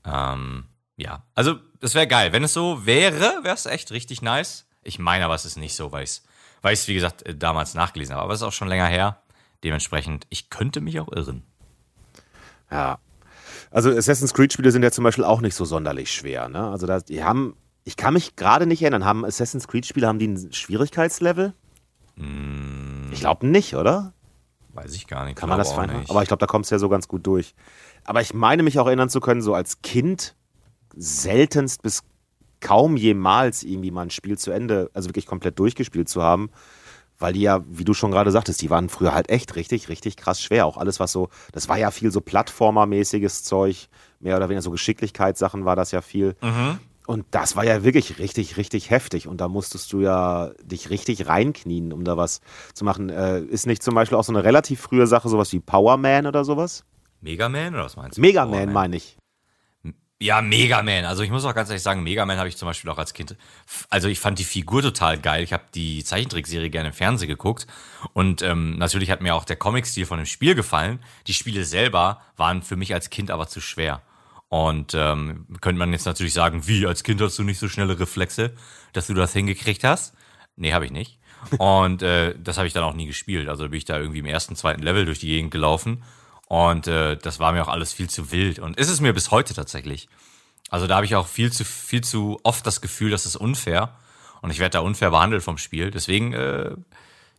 ähm, 0.05 0.65
ja. 0.95 1.23
Also, 1.35 1.55
das 1.79 1.93
wäre 1.95 2.07
geil. 2.07 2.33
Wenn 2.33 2.43
es 2.43 2.53
so 2.53 2.85
wäre, 2.85 3.39
wäre 3.43 3.55
es 3.55 3.65
echt 3.65 3.91
richtig 3.91 4.21
nice. 4.21 4.65
Ich 4.83 4.99
meine 4.99 5.25
aber, 5.25 5.35
es 5.35 5.45
ist 5.45 5.57
nicht 5.57 5.75
so, 5.75 5.91
weil 5.91 6.03
ich 6.03 6.09
es, 6.11 6.23
weil 6.61 6.73
ich's, 6.73 6.87
wie 6.87 6.93
gesagt, 6.93 7.23
äh, 7.25 7.35
damals 7.35 7.73
nachgelesen 7.73 8.15
habe. 8.15 8.23
Aber 8.23 8.33
es 8.33 8.39
ist 8.41 8.47
auch 8.47 8.53
schon 8.53 8.67
länger 8.69 8.87
her. 8.87 9.21
Dementsprechend, 9.63 10.25
ich 10.29 10.49
könnte 10.49 10.81
mich 10.81 10.99
auch 10.99 11.11
irren. 11.11 11.43
Ja. 12.71 12.99
Also 13.71 13.91
Assassin's 13.91 14.33
Creed-Spiele 14.33 14.71
sind 14.71 14.83
ja 14.83 14.91
zum 14.91 15.03
Beispiel 15.03 15.23
auch 15.23 15.41
nicht 15.41 15.55
so 15.55 15.65
sonderlich 15.65 16.11
schwer. 16.11 16.47
Ne? 16.47 16.69
Also 16.69 16.87
da, 16.87 16.99
die 16.99 17.23
haben, 17.23 17.55
ich 17.83 17.97
kann 17.97 18.13
mich 18.13 18.35
gerade 18.35 18.65
nicht 18.65 18.81
erinnern, 18.81 19.03
haben 19.03 19.25
Assassin's 19.25 19.67
Creed-Spiele, 19.67 20.07
haben 20.07 20.19
die 20.19 20.27
ein 20.27 20.53
Schwierigkeitslevel? 20.53 21.53
Ich 23.11 23.19
glaube 23.19 23.45
nicht, 23.47 23.75
oder? 23.75 24.13
Weiß 24.77 24.93
ich 24.93 25.07
gar 25.07 25.25
nicht. 25.25 25.35
Kann 25.37 25.49
man 25.49 25.57
das 25.57 25.71
fein. 25.71 25.89
Aber 26.07 26.21
ich 26.21 26.27
glaube, 26.27 26.39
da 26.39 26.45
kommst 26.45 26.69
du 26.69 26.75
ja 26.75 26.79
so 26.79 26.87
ganz 26.87 27.07
gut 27.07 27.25
durch. 27.25 27.55
Aber 28.03 28.21
ich 28.21 28.35
meine 28.35 28.61
mich 28.61 28.77
auch 28.77 28.85
erinnern 28.85 29.09
zu 29.09 29.19
können, 29.19 29.41
so 29.41 29.55
als 29.55 29.81
Kind 29.81 30.35
seltenst 30.95 31.81
bis 31.81 32.03
kaum 32.59 32.95
jemals 32.95 33.63
irgendwie 33.63 33.89
mal 33.89 34.03
ein 34.03 34.09
Spiel 34.11 34.37
zu 34.37 34.51
Ende, 34.51 34.91
also 34.93 35.09
wirklich 35.09 35.25
komplett 35.25 35.57
durchgespielt 35.57 36.09
zu 36.09 36.21
haben. 36.21 36.51
Weil 37.17 37.33
die 37.33 37.41
ja, 37.41 37.63
wie 37.67 37.85
du 37.85 37.95
schon 37.95 38.11
gerade 38.11 38.29
sagtest, 38.29 38.61
die 38.61 38.69
waren 38.69 38.89
früher 38.89 39.15
halt 39.15 39.29
echt 39.29 39.55
richtig, 39.55 39.89
richtig 39.89 40.15
krass 40.15 40.39
schwer. 40.39 40.67
Auch 40.67 40.77
alles, 40.77 40.99
was 40.99 41.11
so, 41.11 41.29
das 41.51 41.67
war 41.67 41.79
ja 41.79 41.89
viel 41.89 42.11
so 42.11 42.21
Plattformer-mäßiges 42.21 43.43
Zeug, 43.43 43.89
mehr 44.19 44.37
oder 44.37 44.49
weniger 44.49 44.61
so 44.61 44.69
Geschicklichkeitssachen 44.69 45.65
war 45.65 45.75
das 45.75 45.89
ja 45.91 46.01
viel. 46.01 46.35
Mhm. 46.43 46.79
Und 47.07 47.25
das 47.31 47.55
war 47.55 47.63
ja 47.63 47.85
wirklich 47.85 48.19
richtig, 48.19 48.57
richtig 48.57 48.89
heftig. 48.89 49.29
Und 49.29 49.39
da 49.39 49.47
musstest 49.47 49.93
du 49.93 50.01
ja 50.01 50.51
dich 50.61 50.89
richtig 50.89 51.27
reinknien, 51.27 51.93
um 51.93 52.03
da 52.03 52.17
was 52.17 52.41
zu 52.73 52.83
machen. 52.83 53.09
Äh, 53.09 53.39
ist 53.39 53.65
nicht 53.65 53.81
zum 53.81 53.95
Beispiel 53.95 54.17
auch 54.17 54.25
so 54.25 54.33
eine 54.33 54.43
relativ 54.43 54.81
frühe 54.81 55.07
Sache, 55.07 55.29
sowas 55.29 55.53
wie 55.53 55.61
Power 55.61 55.95
Man 55.95 56.27
oder 56.27 56.43
sowas? 56.43 56.83
Mega 57.21 57.47
Man 57.47 57.73
oder 57.73 57.85
was 57.85 57.95
meinst 57.95 58.17
du? 58.17 58.21
Mega 58.21 58.43
Oh, 58.43 58.49
Man 58.49 58.73
meine 58.73 58.97
ich. 58.97 59.17
Ja, 60.19 60.41
Mega 60.41 60.83
Man. 60.83 61.05
Also 61.05 61.23
ich 61.23 61.29
muss 61.31 61.45
auch 61.45 61.55
ganz 61.55 61.69
ehrlich 61.69 61.83
sagen, 61.83 62.03
Mega 62.03 62.25
Man 62.25 62.37
habe 62.39 62.49
ich 62.49 62.57
zum 62.57 62.67
Beispiel 62.67 62.89
auch 62.89 62.97
als 62.97 63.13
Kind. 63.13 63.37
Also 63.89 64.09
ich 64.09 64.19
fand 64.19 64.37
die 64.37 64.43
Figur 64.43 64.81
total 64.81 65.17
geil. 65.17 65.43
Ich 65.43 65.53
habe 65.53 65.63
die 65.75 66.03
Zeichentrickserie 66.03 66.69
gerne 66.69 66.89
im 66.89 66.93
Fernsehen 66.93 67.29
geguckt. 67.29 67.67
Und 68.11 68.41
ähm, 68.41 68.77
natürlich 68.77 69.11
hat 69.11 69.21
mir 69.21 69.33
auch 69.33 69.45
der 69.45 69.55
Comic-Stil 69.55 70.05
von 70.05 70.17
dem 70.17 70.25
Spiel 70.25 70.55
gefallen. 70.55 70.99
Die 71.27 71.33
Spiele 71.33 71.63
selber 71.63 72.19
waren 72.35 72.63
für 72.63 72.75
mich 72.75 72.93
als 72.93 73.09
Kind 73.09 73.31
aber 73.31 73.47
zu 73.47 73.61
schwer. 73.61 74.01
Und 74.49 74.93
ähm, 74.93 75.45
könnte 75.59 75.79
man 75.79 75.91
jetzt 75.91 76.05
natürlich 76.05 76.33
sagen, 76.33 76.67
wie, 76.67 76.87
als 76.87 77.03
Kind 77.03 77.21
hast 77.21 77.37
du 77.37 77.43
nicht 77.43 77.59
so 77.59 77.67
schnelle 77.67 77.99
Reflexe, 77.99 78.53
dass 78.93 79.07
du 79.07 79.13
das 79.13 79.33
hingekriegt 79.33 79.83
hast? 79.83 80.13
Nee, 80.55 80.73
habe 80.73 80.85
ich 80.85 80.91
nicht. 80.91 81.19
Und 81.57 82.01
äh, 82.01 82.35
das 82.39 82.57
habe 82.57 82.67
ich 82.67 82.73
dann 82.73 82.83
auch 82.83 82.93
nie 82.93 83.07
gespielt. 83.07 83.49
Also 83.49 83.67
bin 83.69 83.77
ich 83.77 83.85
da 83.85 83.97
irgendwie 83.99 84.19
im 84.19 84.25
ersten, 84.25 84.55
zweiten 84.55 84.81
Level 84.81 85.05
durch 85.05 85.19
die 85.19 85.27
Gegend 85.27 85.51
gelaufen. 85.51 86.03
Und 86.47 86.87
äh, 86.87 87.17
das 87.17 87.39
war 87.39 87.51
mir 87.51 87.61
auch 87.61 87.67
alles 87.67 87.93
viel 87.93 88.09
zu 88.09 88.31
wild. 88.31 88.59
Und 88.59 88.77
ist 88.77 88.89
es 88.89 89.01
mir 89.01 89.13
bis 89.13 89.31
heute 89.31 89.53
tatsächlich. 89.53 90.07
Also 90.69 90.87
da 90.87 90.95
habe 90.95 91.05
ich 91.05 91.15
auch 91.15 91.27
viel 91.27 91.51
zu, 91.51 91.65
viel 91.65 92.01
zu 92.01 92.39
oft 92.43 92.65
das 92.65 92.81
Gefühl, 92.81 93.11
das 93.11 93.25
ist 93.25 93.35
unfair. 93.35 93.95
Und 94.41 94.51
ich 94.51 94.59
werde 94.59 94.73
da 94.73 94.79
unfair 94.79 95.11
behandelt 95.11 95.43
vom 95.43 95.57
Spiel. 95.57 95.91
Deswegen, 95.91 96.33
äh, 96.33 96.71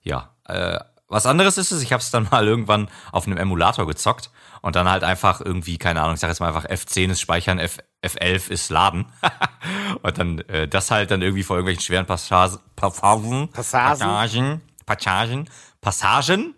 ja. 0.03 0.35
Äh, 0.45 0.79
was 1.11 1.25
anderes 1.25 1.57
ist 1.57 1.71
es, 1.71 1.83
ich 1.83 1.93
habe 1.93 2.03
es 2.03 2.11
dann 2.11 2.29
mal 2.31 2.47
irgendwann 2.47 2.89
auf 3.13 3.27
einem 3.27 3.39
Emulator 3.39 3.87
gezockt 3.87 4.31
und 4.69 4.77
dann 4.77 4.91
halt 4.91 5.03
einfach 5.03 5.41
irgendwie, 5.41 5.79
keine 5.79 6.03
Ahnung, 6.03 6.17
ich 6.17 6.21
sage 6.21 6.31
jetzt 6.31 6.41
mal 6.41 6.49
einfach 6.49 6.67
F10 6.67 7.13
ist 7.13 7.23
Speichern, 7.23 7.59
F, 7.59 7.79
F11 8.05 8.51
ist 8.51 8.69
Laden. 8.69 9.07
und 10.03 10.19
dann 10.19 10.41
äh, 10.41 10.69
das 10.69 10.91
halt 10.91 11.11
dann 11.11 11.23
irgendwie 11.23 11.43
vor 11.43 11.57
irgendwelchen 11.57 11.83
schweren 11.83 12.05
Passagen, 12.05 12.59
Passagen, 12.77 13.49
Passagen, 13.49 14.61
Passagen, 14.85 15.49
Passagen 15.81 16.55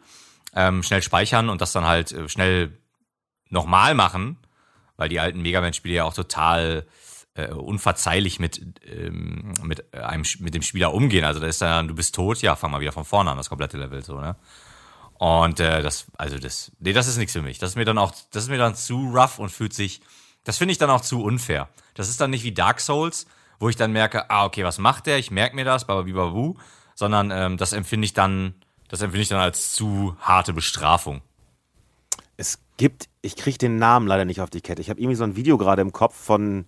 ähm, 0.56 0.82
schnell 0.82 1.02
speichern 1.02 1.48
und 1.50 1.60
das 1.60 1.70
dann 1.70 1.86
halt 1.86 2.10
äh, 2.10 2.28
schnell 2.28 2.76
nochmal 3.48 3.94
machen, 3.94 4.38
weil 4.96 5.08
die 5.08 5.20
alten 5.20 5.40
Mega 5.40 5.60
Man-Spiele 5.60 5.94
ja 5.94 6.04
auch 6.04 6.14
total 6.14 6.88
äh, 7.34 7.52
unverzeihlich 7.52 8.40
mit, 8.40 8.60
ähm, 8.88 9.52
mit, 9.62 9.94
einem, 9.94 10.24
mit 10.40 10.54
dem 10.54 10.62
Spieler 10.62 10.92
umgehen. 10.92 11.24
Also 11.24 11.38
da 11.38 11.46
ist 11.46 11.62
dann, 11.62 11.86
du 11.86 11.94
bist 11.94 12.16
tot, 12.16 12.42
ja, 12.42 12.56
fang 12.56 12.72
mal 12.72 12.80
wieder 12.80 12.90
von 12.90 13.04
vorne 13.04 13.30
an, 13.30 13.36
das 13.36 13.50
komplette 13.50 13.78
Level 13.78 14.02
so, 14.02 14.20
ne? 14.20 14.34
Und 15.20 15.60
äh, 15.60 15.82
das, 15.82 16.06
also 16.16 16.38
das, 16.38 16.72
nee, 16.78 16.94
das 16.94 17.06
ist 17.06 17.18
nichts 17.18 17.34
für 17.34 17.42
mich. 17.42 17.58
Das 17.58 17.70
ist 17.72 17.76
mir 17.76 17.84
dann 17.84 17.98
auch, 17.98 18.14
das 18.30 18.44
ist 18.44 18.48
mir 18.48 18.56
dann 18.56 18.74
zu 18.74 19.10
rough 19.14 19.38
und 19.38 19.50
fühlt 19.50 19.74
sich, 19.74 20.00
das 20.44 20.56
finde 20.56 20.72
ich 20.72 20.78
dann 20.78 20.88
auch 20.88 21.02
zu 21.02 21.22
unfair. 21.22 21.68
Das 21.92 22.08
ist 22.08 22.22
dann 22.22 22.30
nicht 22.30 22.42
wie 22.42 22.52
Dark 22.52 22.80
Souls, 22.80 23.26
wo 23.58 23.68
ich 23.68 23.76
dann 23.76 23.92
merke, 23.92 24.30
ah, 24.30 24.46
okay, 24.46 24.64
was 24.64 24.78
macht 24.78 25.04
der? 25.04 25.18
Ich 25.18 25.30
merke 25.30 25.54
mir 25.56 25.66
das, 25.66 25.86
bababibabu, 25.86 26.54
sondern 26.94 27.30
ähm, 27.30 27.58
das 27.58 27.74
empfinde 27.74 28.06
ich 28.06 28.14
dann, 28.14 28.54
das 28.88 29.02
empfinde 29.02 29.20
ich 29.20 29.28
dann 29.28 29.40
als 29.40 29.72
zu 29.72 30.16
harte 30.20 30.54
Bestrafung. 30.54 31.20
Es 32.38 32.58
gibt, 32.78 33.10
ich 33.20 33.36
kriege 33.36 33.58
den 33.58 33.76
Namen 33.76 34.06
leider 34.06 34.24
nicht 34.24 34.40
auf 34.40 34.48
die 34.48 34.62
Kette. 34.62 34.80
Ich 34.80 34.88
habe 34.88 35.00
irgendwie 35.00 35.16
so 35.16 35.24
ein 35.24 35.36
Video 35.36 35.58
gerade 35.58 35.82
im 35.82 35.92
Kopf 35.92 36.16
von 36.16 36.64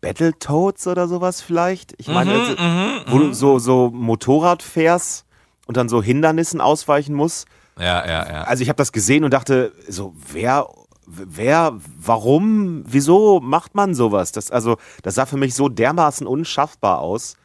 Battletoads 0.00 0.86
oder 0.86 1.06
sowas 1.06 1.42
vielleicht. 1.42 1.92
Ich 1.98 2.08
meine, 2.08 2.32
Mhm, 2.32 2.40
also, 2.40 2.62
mhm, 2.62 3.00
wo 3.08 3.18
du 3.18 3.34
so, 3.34 3.58
so 3.58 3.90
Motorrad 3.90 4.62
fährst 4.62 5.26
und 5.68 5.76
dann 5.76 5.88
so 5.88 6.02
Hindernissen 6.02 6.60
ausweichen 6.60 7.14
musst. 7.14 7.46
Ja, 7.78 8.04
ja, 8.04 8.28
ja. 8.28 8.42
Also 8.42 8.62
ich 8.62 8.68
habe 8.68 8.78
das 8.78 8.90
gesehen 8.90 9.22
und 9.22 9.32
dachte, 9.32 9.72
so, 9.86 10.14
wer, 10.32 10.66
wer, 11.06 11.78
warum, 12.00 12.82
wieso 12.86 13.38
macht 13.38 13.74
man 13.76 13.94
sowas? 13.94 14.32
Das, 14.32 14.50
also, 14.50 14.78
das 15.02 15.14
sah 15.14 15.26
für 15.26 15.36
mich 15.36 15.54
so 15.54 15.68
dermaßen 15.68 16.26
unschaffbar 16.26 16.98
aus. 16.98 17.36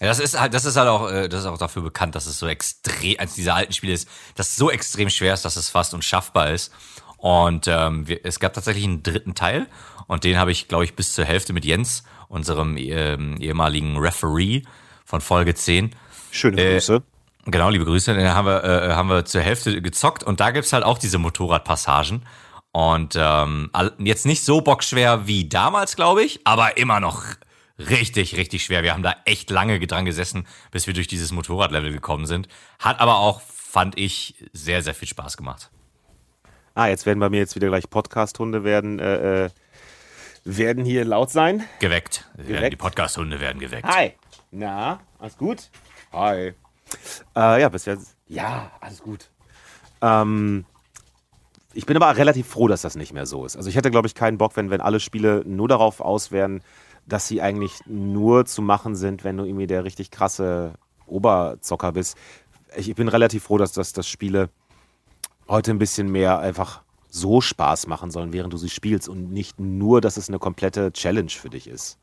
Ja, 0.00 0.08
das 0.08 0.20
ist 0.20 0.38
halt, 0.38 0.54
das 0.54 0.64
ist 0.64 0.76
halt 0.76 0.88
auch, 0.88 1.10
äh, 1.10 1.28
das 1.28 1.40
ist 1.40 1.46
auch 1.46 1.58
dafür 1.58 1.82
bekannt, 1.82 2.14
dass 2.14 2.26
es 2.26 2.38
so 2.38 2.46
extrem, 2.46 3.18
als 3.18 3.34
diese 3.34 3.54
alten 3.54 3.72
Spiele 3.72 3.94
ist, 3.94 4.08
dass 4.34 4.48
es 4.48 4.56
so 4.56 4.70
extrem 4.70 5.08
schwer 5.08 5.34
ist, 5.34 5.44
dass 5.44 5.56
es 5.56 5.70
fast 5.70 5.94
unschaffbar 5.94 6.50
ist. 6.50 6.72
Und 7.16 7.66
ähm, 7.66 8.06
wir, 8.06 8.24
es 8.24 8.38
gab 8.38 8.52
tatsächlich 8.52 8.84
einen 8.84 9.02
dritten 9.02 9.34
Teil 9.34 9.66
und 10.06 10.24
den 10.24 10.36
habe 10.36 10.52
ich, 10.52 10.68
glaube 10.68 10.84
ich, 10.84 10.94
bis 10.94 11.14
zur 11.14 11.24
Hälfte 11.24 11.52
mit 11.52 11.64
Jens, 11.64 12.04
unserem 12.28 12.76
ähm, 12.76 13.36
ehemaligen 13.40 13.96
Referee 13.96 14.62
von 15.04 15.20
Folge 15.20 15.54
10. 15.54 15.94
Schöne 16.30 16.62
Äh, 16.62 16.74
Grüße. 16.74 17.02
Genau, 17.50 17.70
liebe 17.70 17.86
Grüße. 17.86 18.12
Den 18.14 18.28
haben 18.28 18.46
wir, 18.46 18.62
äh, 18.62 18.92
haben 18.92 19.08
wir 19.08 19.24
zur 19.24 19.40
Hälfte 19.40 19.80
gezockt 19.80 20.22
und 20.22 20.38
da 20.38 20.50
gibt's 20.50 20.74
halt 20.74 20.84
auch 20.84 20.98
diese 20.98 21.16
Motorradpassagen. 21.16 22.26
Und 22.72 23.16
ähm, 23.18 23.70
jetzt 23.98 24.26
nicht 24.26 24.44
so 24.44 24.60
bockschwer 24.60 25.26
wie 25.26 25.48
damals, 25.48 25.96
glaube 25.96 26.22
ich, 26.22 26.40
aber 26.44 26.76
immer 26.76 27.00
noch 27.00 27.24
richtig, 27.78 28.36
richtig 28.36 28.64
schwer. 28.64 28.82
Wir 28.82 28.92
haben 28.92 29.02
da 29.02 29.14
echt 29.24 29.48
lange 29.48 29.80
dran 29.80 30.04
gesessen, 30.04 30.46
bis 30.72 30.86
wir 30.86 30.92
durch 30.92 31.06
dieses 31.06 31.32
Motorradlevel 31.32 31.90
gekommen 31.90 32.26
sind. 32.26 32.48
Hat 32.80 33.00
aber 33.00 33.16
auch, 33.16 33.40
fand 33.40 33.98
ich, 33.98 34.34
sehr, 34.52 34.82
sehr 34.82 34.94
viel 34.94 35.08
Spaß 35.08 35.38
gemacht. 35.38 35.70
Ah, 36.74 36.88
jetzt 36.88 37.06
werden 37.06 37.18
bei 37.18 37.30
mir 37.30 37.38
jetzt 37.38 37.56
wieder 37.56 37.68
gleich 37.68 37.88
Podcast-Hunde 37.88 38.62
werden, 38.62 38.98
äh, 38.98 39.46
äh, 39.46 39.50
werden 40.44 40.84
hier 40.84 41.06
laut 41.06 41.30
sein. 41.30 41.64
Geweckt. 41.80 42.28
Geweckt? 42.36 42.72
die 42.74 42.76
Podcast-Hunde 42.76 43.40
werden 43.40 43.58
geweckt. 43.58 43.88
Hi. 43.88 44.12
Na, 44.50 45.00
alles 45.18 45.38
gut? 45.38 45.70
Hi. 46.12 46.54
Äh, 47.36 47.60
ja, 47.60 47.68
bisher. 47.68 47.98
Ja, 48.26 48.70
alles 48.80 49.02
gut. 49.02 49.30
Ähm, 50.00 50.64
ich 51.74 51.86
bin 51.86 51.96
aber 51.96 52.16
relativ 52.16 52.46
froh, 52.46 52.68
dass 52.68 52.82
das 52.82 52.96
nicht 52.96 53.12
mehr 53.12 53.26
so 53.26 53.44
ist. 53.44 53.56
Also 53.56 53.68
ich 53.68 53.76
hätte, 53.76 53.90
glaube 53.90 54.06
ich, 54.06 54.14
keinen 54.14 54.38
Bock, 54.38 54.56
wenn, 54.56 54.70
wenn 54.70 54.80
alle 54.80 55.00
Spiele 55.00 55.42
nur 55.46 55.68
darauf 55.68 56.00
aus 56.00 56.32
wären, 56.32 56.62
dass 57.06 57.28
sie 57.28 57.40
eigentlich 57.40 57.72
nur 57.86 58.44
zu 58.44 58.62
machen 58.62 58.94
sind, 58.96 59.24
wenn 59.24 59.36
du 59.36 59.44
irgendwie 59.44 59.66
der 59.66 59.84
richtig 59.84 60.10
krasse 60.10 60.74
Oberzocker 61.06 61.92
bist. 61.92 62.16
Ich, 62.76 62.88
ich 62.90 62.96
bin 62.96 63.08
relativ 63.08 63.44
froh, 63.44 63.58
dass 63.58 63.72
das 63.72 63.92
dass 63.92 64.08
Spiele 64.08 64.50
heute 65.48 65.70
ein 65.70 65.78
bisschen 65.78 66.10
mehr 66.10 66.38
einfach 66.38 66.82
so 67.08 67.40
Spaß 67.40 67.86
machen 67.86 68.10
sollen, 68.10 68.32
während 68.32 68.52
du 68.52 68.58
sie 68.58 68.68
spielst 68.68 69.08
und 69.08 69.32
nicht 69.32 69.58
nur, 69.58 70.00
dass 70.00 70.18
es 70.18 70.28
eine 70.28 70.38
komplette 70.38 70.92
Challenge 70.92 71.30
für 71.30 71.48
dich 71.48 71.66
ist. 71.66 71.98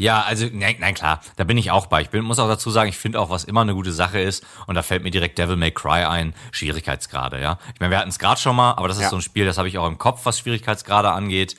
Ja, 0.00 0.22
also, 0.22 0.46
nein, 0.52 0.76
nein, 0.78 0.94
klar, 0.94 1.20
da 1.36 1.42
bin 1.44 1.58
ich 1.58 1.70
auch 1.72 1.86
bei. 1.86 2.00
Ich 2.02 2.10
bin, 2.10 2.24
muss 2.24 2.38
auch 2.38 2.46
dazu 2.48 2.70
sagen, 2.70 2.88
ich 2.88 2.96
finde 2.96 3.20
auch, 3.20 3.30
was 3.30 3.42
immer 3.42 3.62
eine 3.62 3.74
gute 3.74 3.92
Sache 3.92 4.20
ist, 4.20 4.46
und 4.68 4.76
da 4.76 4.82
fällt 4.82 5.02
mir 5.02 5.10
direkt 5.10 5.36
Devil 5.38 5.56
May 5.56 5.72
Cry 5.72 6.04
ein, 6.04 6.34
Schwierigkeitsgrade, 6.52 7.40
ja. 7.40 7.58
Ich 7.74 7.80
meine, 7.80 7.90
wir 7.90 7.98
hatten 7.98 8.08
es 8.10 8.18
gerade 8.20 8.40
schon 8.40 8.54
mal, 8.54 8.72
aber 8.72 8.86
das 8.88 8.98
ist 8.98 9.02
Ja. 9.04 9.10
so 9.10 9.16
ein 9.16 9.22
Spiel, 9.22 9.44
das 9.44 9.58
habe 9.58 9.66
ich 9.68 9.76
auch 9.76 9.86
im 9.88 9.98
Kopf, 9.98 10.20
was 10.24 10.38
Schwierigkeitsgrade 10.38 11.10
angeht. 11.10 11.56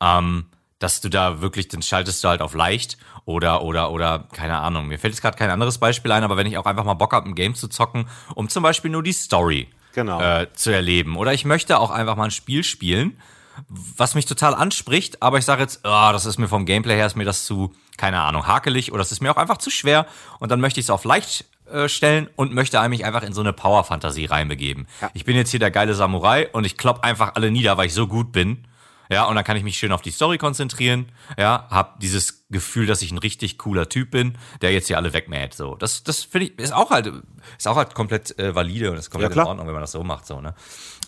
Ähm, 0.00 0.46
dass 0.80 1.00
du 1.00 1.08
da 1.08 1.40
wirklich, 1.40 1.66
dann 1.68 1.82
schaltest 1.82 2.22
du 2.22 2.28
halt 2.28 2.40
auf 2.40 2.54
leicht 2.54 2.98
oder, 3.24 3.62
oder, 3.62 3.90
oder, 3.90 4.28
keine 4.32 4.58
Ahnung. 4.58 4.86
Mir 4.86 4.98
fällt 4.98 5.12
jetzt 5.12 5.20
gerade 5.22 5.36
kein 5.36 5.50
anderes 5.50 5.78
Beispiel 5.78 6.12
ein, 6.12 6.22
aber 6.22 6.36
wenn 6.36 6.46
ich 6.46 6.56
auch 6.56 6.66
einfach 6.66 6.84
mal 6.84 6.94
Bock 6.94 7.12
habe, 7.12 7.28
ein 7.28 7.34
Game 7.34 7.54
zu 7.56 7.66
zocken, 7.68 8.08
um 8.36 8.48
zum 8.48 8.62
Beispiel 8.62 8.90
nur 8.90 9.02
die 9.02 9.12
Story 9.12 9.68
Genau. 9.94 10.20
äh, 10.20 10.46
zu 10.52 10.70
erleben. 10.72 11.16
Oder 11.16 11.32
ich 11.34 11.44
möchte 11.44 11.80
auch 11.80 11.90
einfach 11.90 12.14
mal 12.14 12.24
ein 12.26 12.30
Spiel 12.30 12.62
spielen, 12.62 13.20
was 13.68 14.14
mich 14.14 14.26
total 14.26 14.54
anspricht, 14.54 15.22
aber 15.22 15.38
ich 15.38 15.44
sage 15.44 15.62
jetzt, 15.62 15.84
ah, 15.84 16.12
das 16.12 16.26
ist 16.26 16.38
mir 16.38 16.48
vom 16.48 16.66
Gameplay 16.66 16.96
her, 16.96 17.06
ist 17.06 17.16
mir 17.16 17.24
das 17.24 17.44
zu, 17.44 17.74
keine 17.96 18.20
Ahnung, 18.20 18.46
hakelig 18.46 18.92
oder 18.92 19.02
es 19.02 19.12
ist 19.12 19.20
mir 19.20 19.30
auch 19.30 19.36
einfach 19.36 19.58
zu 19.58 19.70
schwer 19.70 20.06
und 20.38 20.50
dann 20.50 20.60
möchte 20.60 20.80
ich 20.80 20.86
es 20.86 20.90
auf 20.90 21.04
leicht 21.04 21.44
äh, 21.70 21.88
stellen 21.88 22.28
und 22.36 22.54
möchte 22.54 22.86
mich 22.88 23.04
einfach 23.04 23.22
in 23.22 23.32
so 23.32 23.40
eine 23.40 23.52
Power-Fantasie 23.52 24.26
reinbegeben. 24.26 24.86
Ja. 25.02 25.10
Ich 25.12 25.24
bin 25.24 25.36
jetzt 25.36 25.50
hier 25.50 25.60
der 25.60 25.70
geile 25.70 25.94
Samurai 25.94 26.48
und 26.52 26.64
ich 26.64 26.78
klopp 26.78 27.04
einfach 27.04 27.34
alle 27.34 27.50
nieder, 27.50 27.76
weil 27.76 27.86
ich 27.86 27.94
so 27.94 28.06
gut 28.06 28.32
bin. 28.32 28.64
Ja, 29.10 29.24
und 29.24 29.34
dann 29.36 29.44
kann 29.44 29.56
ich 29.56 29.62
mich 29.62 29.78
schön 29.78 29.92
auf 29.92 30.02
die 30.02 30.10
Story 30.10 30.38
konzentrieren. 30.38 31.12
Ja, 31.36 31.66
hab 31.70 32.00
dieses 32.00 32.46
Gefühl, 32.50 32.86
dass 32.86 33.02
ich 33.02 33.10
ein 33.10 33.18
richtig 33.18 33.58
cooler 33.58 33.88
Typ 33.88 34.10
bin, 34.10 34.36
der 34.60 34.72
jetzt 34.72 34.88
hier 34.88 34.96
alle 34.96 35.12
wegmäht. 35.12 35.54
So, 35.54 35.76
das, 35.76 36.02
das 36.02 36.24
finde 36.24 36.48
ich 36.48 36.58
ist 36.58 36.72
auch 36.72 36.90
halt, 36.90 37.12
ist 37.56 37.68
auch 37.68 37.76
halt 37.76 37.94
komplett 37.94 38.38
äh, 38.38 38.54
valide 38.54 38.90
und 38.90 38.96
ist 38.98 39.10
komplett 39.10 39.34
Ja, 39.34 39.42
in 39.42 39.48
Ordnung, 39.48 39.66
wenn 39.66 39.74
man 39.74 39.82
das 39.82 39.92
so 39.92 40.04
macht. 40.04 40.26
So, 40.26 40.40
ne? 40.40 40.54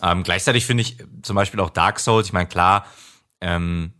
ähm, 0.01 0.23
gleichzeitig 0.23 0.65
finde 0.65 0.81
ich 0.81 0.97
zum 1.21 1.35
Beispiel 1.35 1.59
auch 1.59 1.69
Dark 1.69 1.99
Souls. 1.99 2.27
Ich 2.27 2.33
meine, 2.33 2.47
klar, 2.47 2.85
ähm, 3.39 3.93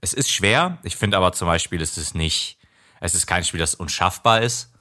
es 0.00 0.14
ist 0.14 0.30
schwer. 0.30 0.78
Ich 0.82 0.96
finde 0.96 1.16
aber 1.16 1.32
zum 1.32 1.46
Beispiel, 1.46 1.80
es 1.80 1.96
ist 1.96 2.14
nicht, 2.14 2.58
es 3.00 3.14
ist 3.14 3.26
kein 3.26 3.44
Spiel, 3.44 3.60
das 3.60 3.74
unschaffbar 3.74 4.42
ist. 4.42 4.72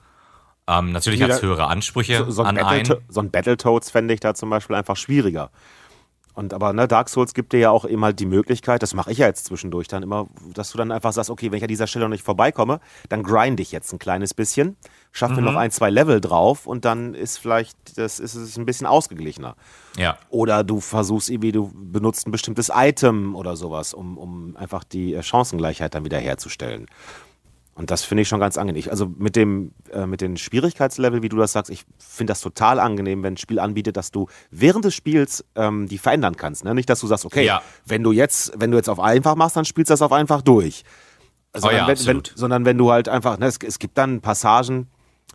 Ähm, 0.67 0.91
natürlich 0.91 1.21
hat 1.21 1.31
es 1.31 1.41
höhere 1.41 1.67
Ansprüche 1.67 2.19
so, 2.25 2.31
so, 2.31 2.43
ein 2.43 2.57
an 2.57 2.65
einen. 2.65 2.83
Battletoads, 2.83 3.13
so 3.13 3.21
ein 3.21 3.31
Battletoads 3.31 3.91
fände 3.91 4.13
ich 4.13 4.19
da 4.19 4.33
zum 4.33 4.49
Beispiel 4.49 4.75
einfach 4.75 4.95
schwieriger. 4.95 5.51
Und 6.33 6.53
aber 6.53 6.73
ne, 6.73 6.87
Dark 6.87 7.09
Souls 7.09 7.33
gibt 7.33 7.53
dir 7.53 7.59
ja 7.59 7.71
auch 7.71 7.85
eben 7.85 8.03
halt 8.03 8.19
die 8.19 8.25
Möglichkeit, 8.25 8.81
das 8.81 8.93
mache 8.93 9.11
ich 9.11 9.17
ja 9.17 9.27
jetzt 9.27 9.45
zwischendurch 9.45 9.87
dann 9.87 10.01
immer, 10.03 10.27
dass 10.53 10.71
du 10.71 10.77
dann 10.77 10.91
einfach 10.91 11.11
sagst, 11.11 11.29
okay, 11.29 11.51
wenn 11.51 11.57
ich 11.57 11.63
an 11.63 11.67
dieser 11.67 11.87
Stelle 11.87 12.05
noch 12.05 12.11
nicht 12.11 12.23
vorbeikomme, 12.23 12.79
dann 13.09 13.23
grind 13.23 13.59
ich 13.59 13.71
jetzt 13.71 13.91
ein 13.91 13.99
kleines 13.99 14.33
bisschen, 14.33 14.77
schaffe 15.11 15.33
Mhm. 15.33 15.43
mir 15.43 15.51
noch 15.51 15.59
ein, 15.59 15.71
zwei 15.71 15.89
Level 15.89 16.21
drauf 16.21 16.67
und 16.67 16.85
dann 16.85 17.13
ist 17.13 17.37
vielleicht, 17.37 17.97
das 17.97 18.19
ist 18.19 18.35
es 18.35 18.57
ein 18.57 18.65
bisschen 18.65 18.87
ausgeglichener. 18.87 19.55
Ja. 19.97 20.17
Oder 20.29 20.63
du 20.63 20.79
versuchst 20.79 21.29
irgendwie, 21.29 21.51
du 21.51 21.71
benutzt 21.73 22.27
ein 22.27 22.31
bestimmtes 22.31 22.71
Item 22.73 23.35
oder 23.35 23.55
sowas, 23.57 23.93
um, 23.93 24.17
um 24.17 24.55
einfach 24.55 24.83
die 24.83 25.13
äh, 25.13 25.23
Chancengleichheit 25.23 25.93
dann 25.95 26.05
wieder 26.05 26.17
herzustellen. 26.19 26.87
Und 27.81 27.89
das 27.89 28.03
finde 28.03 28.21
ich 28.21 28.27
schon 28.27 28.39
ganz 28.39 28.59
angenehm. 28.59 28.83
Also 28.91 29.07
mit 29.17 29.35
dem 29.35 29.71
äh, 29.91 30.05
mit 30.05 30.21
den 30.21 30.37
Schwierigkeitslevel, 30.37 31.23
wie 31.23 31.29
du 31.29 31.37
das 31.37 31.51
sagst, 31.51 31.71
ich 31.71 31.83
finde 31.97 32.29
das 32.29 32.39
total 32.41 32.79
angenehm, 32.79 33.23
wenn 33.23 33.33
ein 33.33 33.37
Spiel 33.37 33.57
anbietet, 33.59 33.97
dass 33.97 34.11
du 34.11 34.27
während 34.51 34.85
des 34.85 34.93
Spiels 34.93 35.43
ähm, 35.55 35.87
die 35.87 35.97
verändern 35.97 36.37
kannst. 36.37 36.63
Ne? 36.63 36.75
Nicht, 36.75 36.91
dass 36.91 36.99
du 36.99 37.07
sagst, 37.07 37.25
okay, 37.25 37.43
Ja. 37.43 37.63
wenn 37.87 38.03
du 38.03 38.11
jetzt, 38.11 38.53
wenn 38.55 38.69
du 38.69 38.77
jetzt 38.77 38.87
auf 38.87 38.99
einfach 38.99 39.35
machst, 39.35 39.55
dann 39.55 39.65
spielst 39.65 39.89
du 39.89 39.93
das 39.93 40.03
auf 40.03 40.11
einfach 40.11 40.43
durch. 40.43 40.83
Sondern, 41.55 41.71
Oh 41.73 41.77
ja, 41.79 41.87
wenn, 41.87 42.05
wenn, 42.05 42.23
sondern 42.35 42.65
wenn 42.65 42.77
du 42.77 42.91
halt 42.91 43.09
einfach, 43.09 43.39
ne, 43.39 43.47
es, 43.47 43.57
es 43.65 43.79
gibt 43.79 43.97
dann 43.97 44.21
Passagen, 44.21 44.87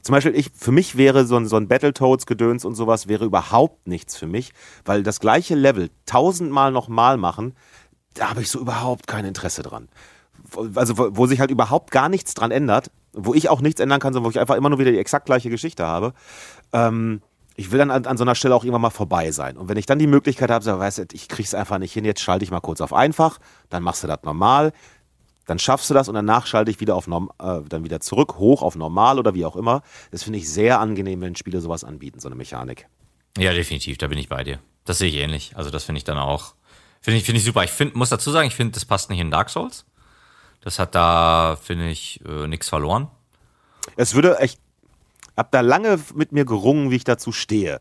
zum 0.03 0.13
Beispiel, 0.13 0.37
ich, 0.37 0.53
für 0.55 0.71
mich 0.71 0.97
wäre 0.97 1.27
so 1.27 1.37
ein, 1.37 1.47
so 1.49 1.57
ein 1.57 1.67
Battletoads-Gedöns 1.67 2.65
und 2.65 2.77
sowas 2.77 3.09
wäre 3.09 3.25
überhaupt 3.25 3.89
nichts 3.89 4.17
für 4.17 4.29
mich, 4.29 4.53
weil 4.85 5.03
das 5.03 5.19
gleiche 5.19 5.57
Level 5.57 5.91
tausendmal 6.07 6.71
nochmal 6.71 7.17
machen, 7.17 7.55
da 8.15 8.31
habe 8.31 8.41
ich 8.41 8.51
so 8.51 8.61
überhaupt 8.61 9.09
kein 9.09 9.25
Interesse 9.25 9.65
dran. 9.65 9.89
Also, 10.75 10.99
wo, 10.99 11.09
wo 11.13 11.27
sich 11.27 11.41
halt 11.41 11.51
überhaupt 11.51 11.91
gar 11.91 12.09
nichts 12.09 12.35
dran 12.35 12.51
ändert, 12.51 12.91
wo 13.13 13.35
ich 13.35 13.49
auch 13.49 13.61
nichts 13.61 13.81
ändern 13.81 14.01
kann, 14.01 14.13
sondern 14.13 14.27
wo 14.27 14.31
ich 14.31 14.41
einfach 14.41 14.57
immer 14.57 14.69
nur 14.69 14.79
wieder 14.79 14.93
die 14.93 14.99
exakt 14.99 15.27
gleiche 15.27 15.51
Geschichte 15.51 15.87
habe. 15.87 16.13
Ähm, 16.73 17.23
ich 17.55 17.71
will 17.71 17.79
dann 17.79 17.91
an, 17.91 18.05
an 18.05 18.17
so 18.19 18.25
einer 18.25 18.35
Stelle 18.35 18.55
auch 18.55 18.65
irgendwann 18.65 18.83
mal 18.83 18.91
vorbei 18.91 19.33
sein. 19.33 19.57
Und 19.57 19.69
wenn 19.69 19.79
ich 19.79 19.87
dann 19.87 19.99
die 19.99 20.07
Möglichkeit 20.07 20.51
habe, 20.51 20.65
so, 20.65 20.79
weißt 20.79 20.99
du, 20.99 21.05
ich 21.13 21.29
krieg's 21.29 21.55
einfach 21.55 21.79
nicht 21.79 21.93
hin, 21.93 22.05
jetzt 22.05 22.21
schalte 22.21 22.45
ich 22.45 22.51
mal 22.51 22.61
kurz 22.61 22.81
auf 22.81 22.93
einfach, 22.93 23.39
dann 23.71 23.83
machst 23.83 24.03
du 24.03 24.07
das 24.07 24.23
normal, 24.25 24.73
dann 25.47 25.59
schaffst 25.59 25.89
du 25.89 25.95
das 25.95 26.09
und 26.09 26.15
danach 26.15 26.47
schalte 26.47 26.71
ich 26.71 26.81
wieder 26.81 26.97
auf 26.97 27.09
äh, 27.09 27.61
dann 27.69 27.85
wieder 27.85 28.01
zurück, 28.01 28.37
hoch 28.37 28.63
auf 28.63 28.77
normal 28.77 29.19
oder 29.19 29.35
wie 29.35 29.47
auch 29.47 29.57
immer. 29.57 29.83
Das 30.11 30.25
finde 30.25 30.39
ich 30.39 30.51
sehr 30.51 30.81
angenehm, 30.81 31.21
wenn 31.23 31.37
Spiele 31.37 31.61
sowas 31.61 31.85
anbieten, 31.85 32.21
so 32.21 32.29
eine 32.29 32.35
Mechanik. 32.35 32.89
Ja, 33.39 33.53
definitiv, 33.53 33.97
da 33.97 34.09
bin 34.09 34.19
ich 34.19 34.29
bei 34.29 34.45
dir. 34.45 34.59
Das 34.85 34.99
sehe 34.99 35.09
ich 35.09 35.17
ähnlich. 35.17 35.53
Also 35.57 35.71
das 35.71 35.85
finde 35.85 35.99
ich 35.99 36.05
dann 36.05 36.19
auch, 36.19 36.55
Finde 37.07 37.19
ich, 37.19 37.25
finde 37.25 37.39
ich 37.39 37.45
super. 37.45 37.63
Ich 37.63 37.71
find, 37.71 37.95
muss 37.95 38.09
dazu 38.09 38.33
sagen, 38.33 38.49
ich 38.49 38.57
finde, 38.57 38.73
das 38.73 38.85
passt 38.85 39.11
nicht 39.11 39.21
in 39.21 39.31
Dark 39.31 39.49
Souls. 39.49 39.85
Das 40.67 40.81
hat 40.81 40.97
da, 40.97 41.57
finde 41.63 41.89
ich, 41.91 42.21
äh, 42.27 42.49
nichts 42.49 42.69
verloren. 42.69 43.07
Es 43.95 44.17
würde 44.17 44.41
echt, 44.41 44.59
hab 45.37 45.53
da 45.53 45.61
lange 45.61 46.01
mit 46.17 46.33
mir 46.33 46.45
gerungen, 46.45 46.91
wie 46.91 46.97
ich 46.97 47.05
dazu 47.05 47.31
stehe. 47.31 47.79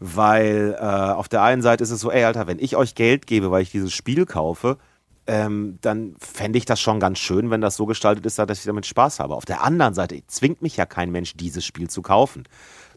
Weil 0.00 0.74
äh, 0.80 0.82
auf 0.82 1.28
der 1.28 1.42
einen 1.42 1.60
Seite 1.60 1.84
ist 1.84 1.90
es 1.90 2.00
so, 2.00 2.10
ey, 2.10 2.24
Alter, 2.24 2.46
wenn 2.46 2.58
ich 2.58 2.74
euch 2.74 2.94
Geld 2.94 3.26
gebe, 3.26 3.50
weil 3.50 3.60
ich 3.60 3.70
dieses 3.70 3.92
Spiel 3.92 4.24
kaufe, 4.24 4.78
ähm, 5.26 5.76
dann 5.82 6.16
fände 6.20 6.56
ich 6.56 6.64
das 6.64 6.80
schon 6.80 7.00
ganz 7.00 7.18
schön, 7.18 7.50
wenn 7.50 7.60
das 7.60 7.76
so 7.76 7.84
gestaltet 7.84 8.24
ist, 8.24 8.38
dass 8.38 8.58
ich 8.58 8.64
damit 8.64 8.86
Spaß 8.86 9.20
habe. 9.20 9.34
Auf 9.34 9.44
der 9.44 9.62
anderen 9.62 9.92
Seite 9.92 10.22
zwingt 10.26 10.62
mich 10.62 10.78
ja 10.78 10.86
kein 10.86 11.10
Mensch, 11.10 11.36
dieses 11.36 11.66
Spiel 11.66 11.90
zu 11.90 12.00
kaufen. 12.00 12.44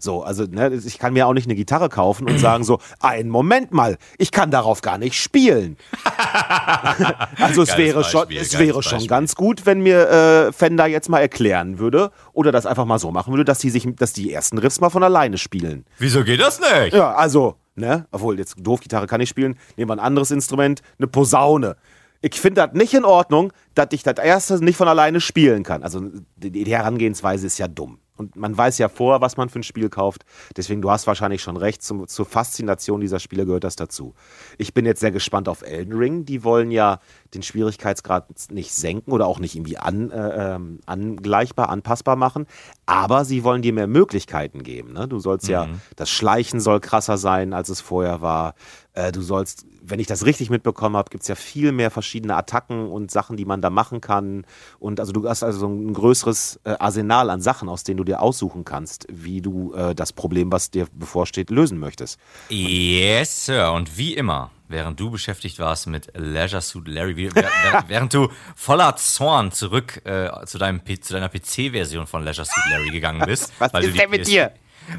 So, 0.05 0.23
also 0.23 0.43
ne, 0.43 0.71
ich 0.73 0.99
kann 0.99 1.13
mir 1.13 1.25
auch 1.27 1.33
nicht 1.33 1.47
eine 1.47 1.55
Gitarre 1.55 1.89
kaufen 1.89 2.29
und 2.29 2.39
sagen 2.39 2.63
so, 2.63 2.79
einen 2.99 3.29
Moment 3.29 3.73
mal, 3.73 3.97
ich 4.19 4.31
kann 4.31 4.51
darauf 4.51 4.81
gar 4.81 4.99
nicht 4.99 5.19
spielen. 5.19 5.77
also 7.39 7.63
es 7.63 7.75
wäre 7.75 8.01
Beispiel, 8.01 8.03
schon, 8.03 8.37
es 8.37 8.59
wäre 8.59 8.83
schon 8.83 9.07
ganz 9.07 9.35
gut, 9.35 9.65
wenn 9.65 9.81
mir 9.81 10.07
äh, 10.09 10.53
Fender 10.53 10.85
jetzt 10.85 11.09
mal 11.09 11.19
erklären 11.19 11.79
würde 11.79 12.11
oder 12.33 12.51
das 12.51 12.67
einfach 12.67 12.85
mal 12.85 12.99
so 12.99 13.11
machen 13.11 13.33
würde, 13.33 13.45
dass 13.45 13.57
die 13.57 13.71
sich, 13.71 13.87
dass 13.95 14.13
die 14.13 14.31
ersten 14.31 14.59
Riffs 14.59 14.79
mal 14.79 14.91
von 14.91 15.01
alleine 15.03 15.39
spielen. 15.39 15.85
Wieso 15.97 16.23
geht 16.23 16.39
das 16.39 16.59
nicht? 16.59 16.93
Ja, 16.93 17.15
also, 17.15 17.55
ne, 17.73 18.05
obwohl 18.11 18.37
jetzt 18.37 18.55
doof 18.59 18.81
Gitarre 18.81 19.07
kann 19.07 19.21
ich 19.21 19.29
spielen, 19.29 19.57
nehmen 19.75 19.89
wir 19.89 19.95
ein 19.95 19.99
anderes 19.99 20.29
Instrument, 20.29 20.81
eine 20.99 21.07
Posaune 21.07 21.75
ich 22.21 22.41
finde 22.41 22.65
das 22.65 22.73
nicht 22.73 22.93
in 22.95 23.05
Ordnung, 23.05 23.53
dass 23.75 23.89
ich 23.91 24.01
das 24.01 24.15
erste 24.17 24.63
nicht 24.63 24.77
von 24.77 24.87
alleine 24.87 25.21
spielen 25.21 25.61
kann. 25.61 25.83
Also 25.83 26.09
die 26.37 26.65
Herangehensweise 26.65 27.45
ist 27.45 27.59
ja 27.59 27.67
dumm. 27.67 27.99
Und 28.17 28.35
man 28.35 28.57
weiß 28.57 28.77
ja 28.77 28.87
vorher, 28.87 29.21
was 29.21 29.37
man 29.37 29.49
für 29.49 29.59
ein 29.59 29.63
Spiel 29.63 29.89
kauft. 29.89 30.25
Deswegen, 30.55 30.81
du 30.81 30.89
hast 30.89 31.07
wahrscheinlich 31.07 31.41
schon 31.41 31.57
recht, 31.57 31.83
zum, 31.83 32.07
zur 32.07 32.25
Faszination 32.25 33.01
dieser 33.01 33.19
Spiele 33.19 33.45
gehört 33.45 33.63
das 33.63 33.75
dazu. 33.75 34.13
Ich 34.57 34.73
bin 34.73 34.85
jetzt 34.85 35.01
sehr 35.01 35.11
gespannt 35.11 35.49
auf 35.49 35.61
Elden 35.61 35.93
Ring. 35.93 36.25
Die 36.25 36.43
wollen 36.43 36.71
ja 36.71 36.99
den 37.33 37.43
Schwierigkeitsgrad 37.43 38.51
nicht 38.51 38.73
senken 38.73 39.11
oder 39.11 39.27
auch 39.27 39.39
nicht 39.39 39.55
irgendwie 39.55 39.77
an, 39.77 40.11
äh, 40.11 40.55
ähm, 40.55 40.79
angleichbar, 40.85 41.69
anpassbar 41.69 42.15
machen. 42.15 42.47
Aber 42.85 43.25
sie 43.25 43.43
wollen 43.43 43.61
dir 43.61 43.73
mehr 43.73 43.87
Möglichkeiten 43.87 44.63
geben. 44.63 44.93
Ne? 44.93 45.07
Du 45.07 45.19
sollst 45.19 45.47
mhm. 45.47 45.51
ja, 45.51 45.67
das 45.95 46.09
Schleichen 46.09 46.59
soll 46.59 46.79
krasser 46.79 47.17
sein, 47.17 47.53
als 47.53 47.69
es 47.69 47.81
vorher 47.81 48.21
war. 48.21 48.55
Äh, 48.93 49.11
du 49.11 49.21
sollst, 49.21 49.65
wenn 49.89 49.99
ich 49.99 50.07
das 50.07 50.25
richtig 50.25 50.49
mitbekommen 50.49 50.95
habe, 50.95 51.09
gibt 51.09 51.23
es 51.23 51.27
ja 51.27 51.35
viel 51.35 51.71
mehr 51.71 51.91
verschiedene 51.91 52.35
Attacken 52.35 52.89
und 52.89 53.11
Sachen, 53.11 53.37
die 53.37 53.45
man 53.45 53.61
da 53.61 53.69
machen 53.69 54.01
kann. 54.01 54.45
Und 54.79 54.99
also 54.99 55.11
du 55.11 55.27
hast 55.27 55.43
also 55.43 55.67
ein 55.67 55.93
größeres 55.93 56.59
äh, 56.63 56.75
Arsenal 56.79 57.29
an 57.29 57.41
Sachen, 57.41 57.69
aus 57.69 57.83
denen 57.83 57.97
du 57.97 58.03
dir 58.03 58.21
aussuchen 58.21 58.65
kannst, 58.65 59.07
wie 59.09 59.41
du 59.41 59.73
äh, 59.73 59.95
das 59.95 60.13
Problem, 60.13 60.51
was 60.51 60.71
dir 60.71 60.87
bevorsteht, 60.93 61.49
lösen 61.49 61.79
möchtest. 61.79 62.19
Yes, 62.49 63.45
Sir. 63.45 63.71
Und 63.73 63.97
wie 63.97 64.13
immer, 64.13 64.51
während 64.67 64.99
du 64.99 65.11
beschäftigt 65.11 65.59
warst 65.59 65.87
mit 65.87 66.11
Leisure 66.15 66.61
Suit 66.61 66.87
Larry, 66.87 67.29
während 67.87 68.13
du 68.13 68.29
voller 68.55 68.95
Zorn 68.95 69.51
zurück 69.51 70.01
äh, 70.05 70.29
zu, 70.45 70.57
deinem, 70.57 70.81
zu 71.01 71.13
deiner 71.13 71.29
PC-Version 71.29 72.07
von 72.07 72.23
Leisure 72.23 72.45
Suit 72.45 72.71
Larry 72.71 72.89
gegangen 72.89 73.21
bist. 73.25 73.53
Was 73.59 73.71
ist 73.73 73.97
denn 73.97 74.09
mit 74.09 74.23
PS 74.23 74.29
dir? 74.29 74.51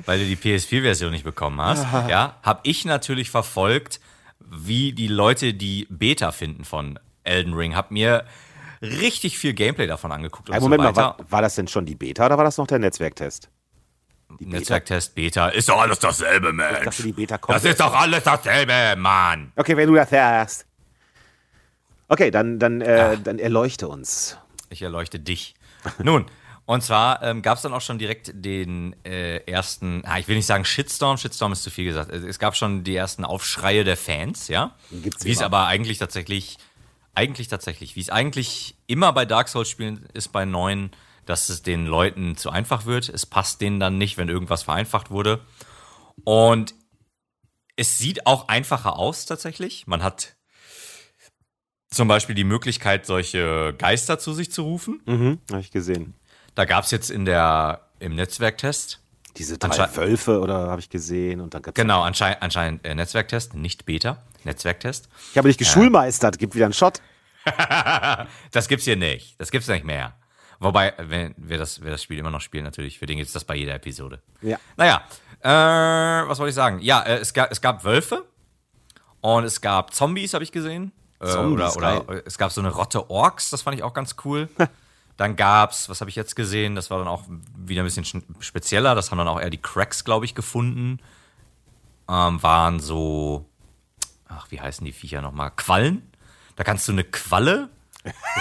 weil 0.04 0.18
du 0.18 0.24
die 0.24 0.36
PS4-Version 0.36 1.12
nicht 1.12 1.24
bekommen 1.24 1.60
hast, 1.60 1.86
ja, 2.08 2.36
habe 2.42 2.60
ich 2.64 2.84
natürlich 2.84 3.30
verfolgt, 3.30 4.00
wie 4.40 4.92
die 4.92 5.08
Leute 5.08 5.54
die 5.54 5.86
Beta 5.90 6.32
finden 6.32 6.64
von 6.64 6.98
Elden 7.24 7.54
Ring. 7.54 7.74
Hab 7.74 7.90
mir 7.90 8.24
richtig 8.82 9.38
viel 9.38 9.54
Gameplay 9.54 9.86
davon 9.86 10.12
angeguckt. 10.12 10.50
Und 10.50 10.60
Moment 10.60 10.82
so 10.82 10.88
mal, 10.88 10.96
war, 10.96 11.16
war, 11.28 11.42
das 11.42 11.54
denn 11.54 11.68
schon 11.68 11.86
die 11.86 11.94
Beta 11.94 12.26
oder 12.26 12.36
war 12.36 12.44
das 12.44 12.58
noch 12.58 12.66
der 12.66 12.78
Netzwerktest? 12.78 13.48
Die 14.40 14.46
Netzwerktest, 14.46 15.14
Beta, 15.14 15.48
ist 15.48 15.68
doch 15.68 15.80
alles 15.80 15.98
dasselbe, 15.98 16.52
Mensch. 16.52 16.84
Dachte, 16.84 17.02
die 17.02 17.12
Beta 17.12 17.38
kommt 17.38 17.56
das 17.56 17.64
ist 17.64 17.80
doch 17.80 17.94
alles 17.94 18.24
dasselbe, 18.24 18.94
Mann. 18.96 19.52
Okay, 19.56 19.76
wenn 19.76 19.88
du 19.88 19.94
das 19.94 20.10
hast. 20.10 20.66
Okay, 22.08 22.30
dann, 22.30 22.58
dann, 22.58 22.80
äh, 22.80 23.16
dann 23.22 23.38
erleuchte 23.38 23.88
uns. 23.88 24.36
Ich 24.68 24.82
erleuchte 24.82 25.20
dich. 25.20 25.54
Nun, 26.02 26.26
und 26.66 26.82
zwar 26.82 27.22
ähm, 27.22 27.42
gab 27.42 27.56
es 27.56 27.62
dann 27.62 27.72
auch 27.72 27.80
schon 27.80 27.98
direkt 27.98 28.32
den 28.34 28.96
äh, 29.04 29.38
ersten, 29.50 30.02
ah, 30.04 30.18
ich 30.18 30.26
will 30.26 30.34
nicht 30.34 30.46
sagen 30.46 30.64
Shitstorm, 30.64 31.16
Shitstorm 31.16 31.52
ist 31.52 31.62
zu 31.62 31.70
viel 31.70 31.84
gesagt. 31.84 32.12
Es 32.12 32.40
gab 32.40 32.56
schon 32.56 32.82
die 32.82 32.96
ersten 32.96 33.24
Aufschreie 33.24 33.84
der 33.84 33.96
Fans, 33.96 34.48
ja. 34.48 34.74
Wie 34.90 35.30
es 35.30 35.42
aber 35.42 35.66
eigentlich 35.66 35.98
tatsächlich, 35.98 36.58
eigentlich 37.14 37.46
tatsächlich, 37.46 37.94
wie 37.94 38.00
es 38.00 38.10
eigentlich 38.10 38.74
immer 38.88 39.12
bei 39.12 39.24
Dark 39.24 39.48
Souls-Spielen 39.48 40.08
ist 40.12 40.32
bei 40.32 40.44
neuen, 40.44 40.90
dass 41.24 41.48
es 41.50 41.62
den 41.62 41.86
Leuten 41.86 42.36
zu 42.36 42.50
einfach 42.50 42.84
wird. 42.84 43.08
Es 43.08 43.26
passt 43.26 43.60
denen 43.60 43.78
dann 43.78 43.96
nicht, 43.96 44.16
wenn 44.18 44.28
irgendwas 44.28 44.64
vereinfacht 44.64 45.10
wurde. 45.10 45.40
Und 46.24 46.74
es 47.76 47.98
sieht 47.98 48.26
auch 48.26 48.48
einfacher 48.48 48.98
aus 48.98 49.24
tatsächlich. 49.24 49.86
Man 49.86 50.02
hat 50.02 50.34
zum 51.90 52.08
Beispiel 52.08 52.34
die 52.34 52.44
Möglichkeit, 52.44 53.06
solche 53.06 53.72
Geister 53.78 54.18
zu 54.18 54.32
sich 54.32 54.50
zu 54.50 54.62
rufen. 54.62 55.00
Mhm, 55.06 55.38
habe 55.50 55.60
ich 55.60 55.70
gesehen. 55.70 56.14
Da 56.56 56.64
gab 56.64 56.84
es 56.84 56.90
jetzt 56.90 57.10
in 57.10 57.26
der, 57.26 57.82
im 58.00 58.14
Netzwerktest. 58.16 59.00
Diese 59.36 59.58
drei 59.58 59.94
Wölfe 59.94 60.40
oder 60.40 60.70
habe 60.70 60.80
ich 60.80 60.88
gesehen 60.88 61.42
und 61.42 61.52
dann 61.52 61.60
Genau, 61.74 62.02
anscheinend, 62.02 62.42
anscheinend 62.42 62.86
äh, 62.86 62.94
Netzwerktest, 62.94 63.54
nicht 63.54 63.84
Beta, 63.84 64.22
Netzwerktest. 64.44 65.10
Ich 65.32 65.36
habe 65.38 65.48
dich 65.48 65.58
geschulmeistert, 65.58 66.38
gibt 66.38 66.54
wieder 66.54 66.64
einen 66.64 66.72
Shot. 66.72 67.02
das 68.52 68.68
gibt's 68.68 68.86
hier 68.86 68.96
nicht. 68.96 69.38
Das 69.38 69.50
gibt's 69.50 69.68
nicht 69.68 69.84
mehr. 69.84 70.14
Wobei, 70.58 70.94
wenn 70.96 71.34
wir 71.36 71.58
das, 71.58 71.82
wir 71.82 71.90
das 71.90 72.02
Spiel 72.02 72.18
immer 72.18 72.30
noch 72.30 72.40
spielen, 72.40 72.64
natürlich, 72.64 72.98
für 72.98 73.04
den 73.04 73.18
gibt 73.18 73.26
es 73.26 73.34
das 73.34 73.44
bei 73.44 73.54
jeder 73.54 73.74
Episode. 73.74 74.22
Ja. 74.40 74.58
Naja, 74.78 75.02
äh, 75.40 76.26
was 76.26 76.38
wollte 76.38 76.48
ich 76.48 76.54
sagen? 76.54 76.80
Ja, 76.80 77.02
äh, 77.02 77.18
es, 77.18 77.34
gab, 77.34 77.52
es 77.52 77.60
gab 77.60 77.84
Wölfe 77.84 78.24
und 79.20 79.44
es 79.44 79.60
gab 79.60 79.92
Zombies, 79.92 80.32
habe 80.32 80.42
ich 80.42 80.52
gesehen. 80.52 80.92
Äh, 81.20 81.26
Zombies, 81.26 81.76
oder, 81.76 82.08
oder 82.08 82.26
es 82.26 82.38
gab 82.38 82.50
so 82.50 82.62
eine 82.62 82.70
Rotte 82.70 83.10
Orks, 83.10 83.50
das 83.50 83.60
fand 83.60 83.76
ich 83.76 83.82
auch 83.82 83.92
ganz 83.92 84.16
cool. 84.24 84.48
Dann 85.16 85.36
gab's, 85.36 85.88
was 85.88 86.00
habe 86.00 86.10
ich 86.10 86.16
jetzt 86.16 86.36
gesehen? 86.36 86.74
Das 86.74 86.90
war 86.90 86.98
dann 86.98 87.08
auch 87.08 87.24
wieder 87.56 87.82
ein 87.82 87.86
bisschen 87.86 88.22
spezieller. 88.40 88.94
Das 88.94 89.10
haben 89.10 89.18
dann 89.18 89.28
auch 89.28 89.40
eher 89.40 89.50
die 89.50 89.60
Cracks, 89.60 90.04
glaube 90.04 90.24
ich, 90.24 90.34
gefunden. 90.34 90.98
Ähm, 92.08 92.42
waren 92.42 92.80
so, 92.80 93.48
ach, 94.28 94.50
wie 94.50 94.60
heißen 94.60 94.84
die 94.84 94.92
Viecher 94.92 95.22
nochmal? 95.22 95.50
Quallen. 95.50 96.02
Da 96.56 96.64
kannst 96.64 96.86
du 96.88 96.92
eine 96.92 97.04
Qualle 97.04 97.70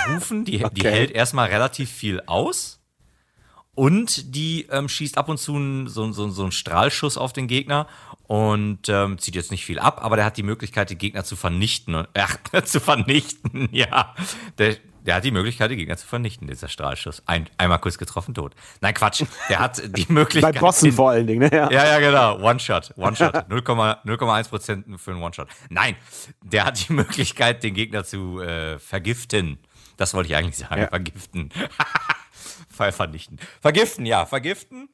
rufen. 0.09 0.45
Die, 0.45 0.63
okay. 0.63 0.73
die 0.73 0.87
hält 0.87 1.11
erstmal 1.11 1.47
relativ 1.47 1.89
viel 1.89 2.21
aus. 2.25 2.81
Und 3.73 4.35
die 4.35 4.67
ähm, 4.71 4.87
schießt 4.87 5.17
ab 5.17 5.27
und 5.27 5.37
zu 5.37 5.55
einen, 5.55 5.87
so, 5.87 6.09
so, 6.13 6.29
so 6.29 6.43
einen 6.43 6.53
Strahlschuss 6.53 7.17
auf 7.17 7.33
den 7.33 7.47
Gegner 7.47 7.87
und 8.23 8.87
ähm, 8.87 9.17
zieht 9.19 9.35
jetzt 9.35 9.51
nicht 9.51 9.65
viel 9.65 9.79
ab, 9.79 10.03
aber 10.03 10.15
der 10.15 10.25
hat 10.25 10.37
die 10.37 10.43
Möglichkeit, 10.43 10.89
die 10.89 10.97
Gegner 10.97 11.25
zu 11.25 11.35
vernichten. 11.35 12.07
Ach, 12.13 12.37
zu 12.63 12.79
vernichten, 12.79 13.67
ja. 13.73 14.15
Der, 14.57 14.77
der 15.05 15.15
hat 15.15 15.23
die 15.23 15.31
Möglichkeit, 15.31 15.69
die 15.69 15.75
Gegner 15.75 15.97
zu 15.97 16.07
vernichten, 16.07 16.47
dieser 16.47 16.67
Strahlschuss. 16.67 17.21
Ein, 17.27 17.47
einmal 17.57 17.79
kurz 17.79 17.97
getroffen, 17.97 18.33
tot. 18.33 18.55
Nein, 18.81 18.93
Quatsch. 18.93 19.23
Der 19.49 19.59
hat 19.59 19.81
die 19.97 20.05
Möglichkeit. 20.11 20.55
Bei 20.55 20.59
Bossen 20.59 20.91
vor 20.91 21.11
allen 21.11 21.27
Dingen, 21.27 21.41
ne? 21.41 21.55
Ja, 21.55 21.69
ja, 21.71 21.85
ja 21.85 21.99
genau. 21.99 22.39
One-Shot. 22.39 22.93
One-Shot. 22.97 23.35
0,1 23.35 24.49
Prozent 24.49 24.99
für 24.99 25.11
einen 25.11 25.21
One-Shot. 25.21 25.47
Nein, 25.69 25.95
der 26.41 26.65
hat 26.65 26.89
die 26.89 26.93
Möglichkeit, 26.93 27.63
den 27.63 27.75
Gegner 27.75 28.03
zu 28.03 28.41
äh, 28.41 28.79
vergiften. 28.79 29.59
Das 29.97 30.13
wollte 30.13 30.29
ich 30.29 30.35
eigentlich 30.35 30.57
sagen. 30.57 30.81
Ja. 30.81 30.87
Vergiften. 30.87 31.49
Fall 32.69 32.91
vernichten. 32.91 33.39
Vergiften, 33.61 34.05
ja, 34.05 34.25
vergiften. 34.25 34.89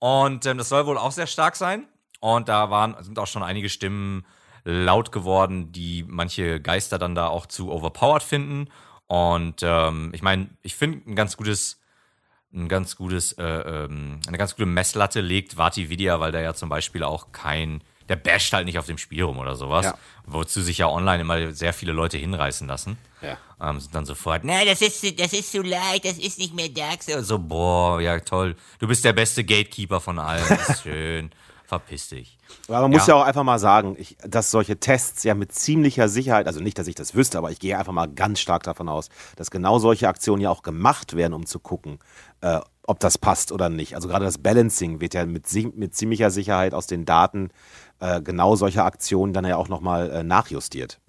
Und 0.00 0.46
ähm, 0.46 0.58
das 0.58 0.68
soll 0.68 0.86
wohl 0.86 0.98
auch 0.98 1.12
sehr 1.12 1.26
stark 1.26 1.56
sein. 1.56 1.86
Und 2.20 2.48
da 2.48 2.70
waren, 2.70 2.96
sind 3.02 3.18
auch 3.18 3.26
schon 3.26 3.42
einige 3.42 3.68
Stimmen 3.68 4.26
laut 4.64 5.12
geworden, 5.12 5.72
die 5.72 6.04
manche 6.06 6.60
Geister 6.60 6.98
dann 6.98 7.14
da 7.14 7.28
auch 7.28 7.46
zu 7.46 7.70
overpowered 7.70 8.22
finden 8.22 8.68
und 9.14 9.62
ähm, 9.62 10.10
ich 10.12 10.22
meine, 10.22 10.48
ich 10.62 10.74
finde 10.74 11.08
ein 11.08 11.14
ganz 11.14 11.36
gutes, 11.36 11.78
ein 12.52 12.68
ganz 12.68 12.96
gutes, 12.96 13.32
äh, 13.34 13.44
ähm, 13.44 14.18
eine 14.26 14.38
ganz 14.38 14.56
gute 14.56 14.66
Messlatte 14.66 15.20
legt 15.20 15.56
Vati 15.56 15.88
Vidya, 15.88 16.18
weil 16.18 16.32
der 16.32 16.40
ja 16.40 16.52
zum 16.52 16.68
Beispiel 16.68 17.04
auch 17.04 17.30
kein, 17.30 17.80
der 18.08 18.16
basht 18.16 18.52
halt 18.52 18.66
nicht 18.66 18.76
auf 18.76 18.86
dem 18.86 18.98
Spiel 18.98 19.22
rum 19.22 19.38
oder 19.38 19.54
sowas, 19.54 19.84
ja. 19.86 19.94
wozu 20.26 20.62
sich 20.62 20.78
ja 20.78 20.88
online 20.88 21.20
immer 21.20 21.52
sehr 21.52 21.72
viele 21.72 21.92
Leute 21.92 22.18
hinreißen 22.18 22.66
lassen. 22.66 22.98
Ja. 23.22 23.38
Ähm, 23.60 23.78
sind 23.78 23.94
dann 23.94 24.04
sofort, 24.04 24.42
na, 24.42 24.64
das 24.64 24.82
ist, 24.82 25.20
das 25.20 25.32
ist 25.32 25.52
zu 25.52 25.62
leicht, 25.62 26.04
das 26.04 26.18
ist 26.18 26.40
nicht 26.40 26.52
mehr 26.52 26.68
Dark 26.68 27.04
Souls. 27.04 27.28
So, 27.28 27.38
boah, 27.38 28.00
ja 28.00 28.18
toll, 28.18 28.56
du 28.80 28.88
bist 28.88 29.04
der 29.04 29.12
beste 29.12 29.44
Gatekeeper 29.44 30.00
von 30.00 30.18
allen, 30.18 30.58
schön 30.82 31.30
verpiss 31.66 32.08
dich. 32.08 32.38
Aber 32.68 32.82
man 32.82 32.90
muss 32.90 33.06
ja 33.06 33.14
auch 33.14 33.24
einfach 33.24 33.42
mal 33.42 33.58
sagen, 33.58 33.96
ich, 33.98 34.16
dass 34.26 34.50
solche 34.50 34.78
Tests 34.78 35.24
ja 35.24 35.34
mit 35.34 35.52
ziemlicher 35.52 36.08
Sicherheit, 36.08 36.46
also 36.46 36.60
nicht, 36.60 36.78
dass 36.78 36.86
ich 36.86 36.94
das 36.94 37.14
wüsste, 37.14 37.38
aber 37.38 37.50
ich 37.50 37.58
gehe 37.58 37.78
einfach 37.78 37.92
mal 37.92 38.06
ganz 38.06 38.40
stark 38.40 38.62
davon 38.64 38.88
aus, 38.88 39.08
dass 39.36 39.50
genau 39.50 39.78
solche 39.78 40.08
Aktionen 40.08 40.42
ja 40.42 40.50
auch 40.50 40.62
gemacht 40.62 41.16
werden, 41.16 41.32
um 41.32 41.46
zu 41.46 41.58
gucken, 41.58 41.98
äh, 42.42 42.60
ob 42.86 43.00
das 43.00 43.18
passt 43.18 43.50
oder 43.50 43.70
nicht. 43.70 43.96
Also 43.96 44.08
gerade 44.08 44.24
das 44.24 44.38
Balancing 44.38 45.00
wird 45.00 45.14
ja 45.14 45.24
mit, 45.24 45.46
mit 45.74 45.94
ziemlicher 45.94 46.30
Sicherheit 46.30 46.74
aus 46.74 46.86
den 46.86 47.04
Daten 47.06 47.50
äh, 48.00 48.20
genau 48.20 48.56
solcher 48.56 48.84
Aktionen 48.84 49.32
dann 49.32 49.44
ja 49.44 49.56
auch 49.56 49.68
nochmal 49.68 50.10
äh, 50.10 50.22
nachjustiert. 50.22 51.00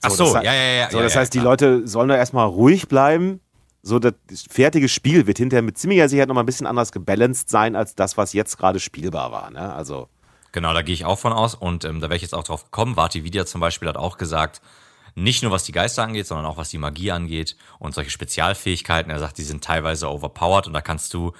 So, 0.00 0.08
Ach 0.08 0.10
so, 0.10 0.34
das, 0.34 0.44
ja, 0.44 0.54
ja, 0.54 0.72
ja. 0.74 0.90
So, 0.90 1.00
das 1.00 1.14
ja, 1.14 1.20
heißt, 1.20 1.34
die 1.34 1.40
Leute 1.40 1.86
sollen 1.86 2.08
da 2.08 2.16
erstmal 2.16 2.46
ruhig 2.46 2.88
bleiben, 2.88 3.40
so 3.88 3.98
das 3.98 4.14
fertige 4.48 4.88
Spiel 4.88 5.26
wird 5.26 5.38
hinterher 5.38 5.62
mit 5.62 5.78
ziemlicher 5.78 6.08
Sicherheit 6.08 6.28
noch 6.28 6.34
mal 6.34 6.42
ein 6.42 6.46
bisschen 6.46 6.66
anders 6.66 6.92
gebalanced 6.92 7.48
sein 7.48 7.74
als 7.74 7.94
das, 7.94 8.16
was 8.16 8.32
jetzt 8.32 8.58
gerade 8.58 8.80
spielbar 8.80 9.32
war. 9.32 9.50
Ne? 9.50 9.72
Also 9.72 10.08
Genau, 10.52 10.72
da 10.72 10.82
gehe 10.82 10.94
ich 10.94 11.04
auch 11.04 11.18
von 11.18 11.32
aus 11.32 11.54
und 11.54 11.84
ähm, 11.84 12.00
da 12.00 12.08
wäre 12.08 12.16
ich 12.16 12.22
jetzt 12.22 12.34
auch 12.34 12.44
drauf 12.44 12.64
gekommen. 12.64 12.96
Vati 12.96 13.24
Vidya 13.24 13.44
zum 13.44 13.60
Beispiel 13.60 13.88
hat 13.88 13.96
auch 13.96 14.16
gesagt, 14.16 14.62
nicht 15.14 15.42
nur 15.42 15.52
was 15.52 15.64
die 15.64 15.72
Geister 15.72 16.02
angeht, 16.02 16.26
sondern 16.26 16.46
auch 16.46 16.56
was 16.56 16.70
die 16.70 16.78
Magie 16.78 17.10
angeht 17.10 17.56
und 17.78 17.94
solche 17.94 18.10
Spezialfähigkeiten. 18.10 19.10
Er 19.10 19.18
sagt, 19.18 19.38
die 19.38 19.42
sind 19.42 19.62
teilweise 19.62 20.08
overpowered 20.08 20.66
und 20.66 20.72
da 20.72 20.80
kannst 20.80 21.12
du 21.12 21.32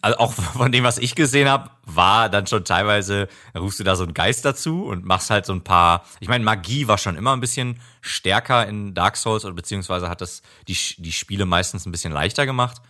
also 0.00 0.18
auch 0.18 0.32
von 0.56 0.72
dem, 0.72 0.84
was 0.84 0.98
ich 0.98 1.14
gesehen 1.14 1.48
habe, 1.48 1.70
war 1.84 2.28
dann 2.28 2.46
schon 2.46 2.64
teilweise, 2.64 3.28
da 3.52 3.60
rufst 3.60 3.80
du 3.80 3.84
da 3.84 3.96
so 3.96 4.04
einen 4.04 4.14
Geist 4.14 4.44
dazu 4.44 4.84
und 4.84 5.04
machst 5.04 5.30
halt 5.30 5.46
so 5.46 5.52
ein 5.52 5.62
paar. 5.62 6.04
Ich 6.20 6.28
meine, 6.28 6.44
Magie 6.44 6.88
war 6.88 6.98
schon 6.98 7.16
immer 7.16 7.32
ein 7.32 7.40
bisschen 7.40 7.80
stärker 8.00 8.66
in 8.66 8.94
Dark 8.94 9.16
Souls 9.16 9.44
oder 9.44 9.54
beziehungsweise 9.54 10.08
hat 10.08 10.20
das 10.20 10.42
die, 10.68 10.76
die 10.98 11.12
Spiele 11.12 11.46
meistens 11.46 11.86
ein 11.86 11.92
bisschen 11.92 12.12
leichter 12.12 12.46
gemacht. 12.46 12.80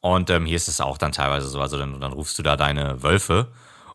Und 0.00 0.28
ähm, 0.28 0.44
hier 0.44 0.56
ist 0.56 0.68
es 0.68 0.80
auch 0.80 0.98
dann 0.98 1.12
teilweise 1.12 1.48
so. 1.48 1.60
Also 1.60 1.78
dann, 1.78 2.00
dann 2.00 2.12
rufst 2.12 2.38
du 2.38 2.42
da 2.42 2.56
deine 2.56 3.02
Wölfe 3.02 3.48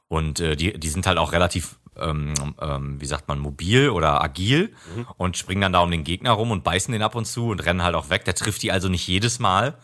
und 0.07 0.39
äh, 0.39 0.55
die, 0.55 0.77
die 0.77 0.89
sind 0.89 1.05
halt 1.05 1.19
auch 1.19 1.33
relativ, 1.33 1.75
ähm, 1.95 2.33
ähm, 2.59 2.99
wie 2.99 3.05
sagt 3.05 3.27
man, 3.27 3.37
mobil 3.37 3.89
oder 3.89 4.21
agil 4.21 4.73
mhm. 4.95 5.05
und 5.17 5.37
springen 5.37 5.61
dann 5.61 5.73
da 5.73 5.81
um 5.81 5.91
den 5.91 6.03
Gegner 6.03 6.31
rum 6.31 6.49
und 6.49 6.63
beißen 6.63 6.91
den 6.91 7.03
ab 7.03 7.13
und 7.13 7.25
zu 7.25 7.49
und 7.49 7.63
rennen 7.63 7.83
halt 7.83 7.93
auch 7.93 8.09
weg. 8.09 8.25
Der 8.25 8.33
trifft 8.33 8.63
die 8.63 8.71
also 8.71 8.89
nicht 8.89 9.07
jedes 9.07 9.37
Mal. 9.37 9.77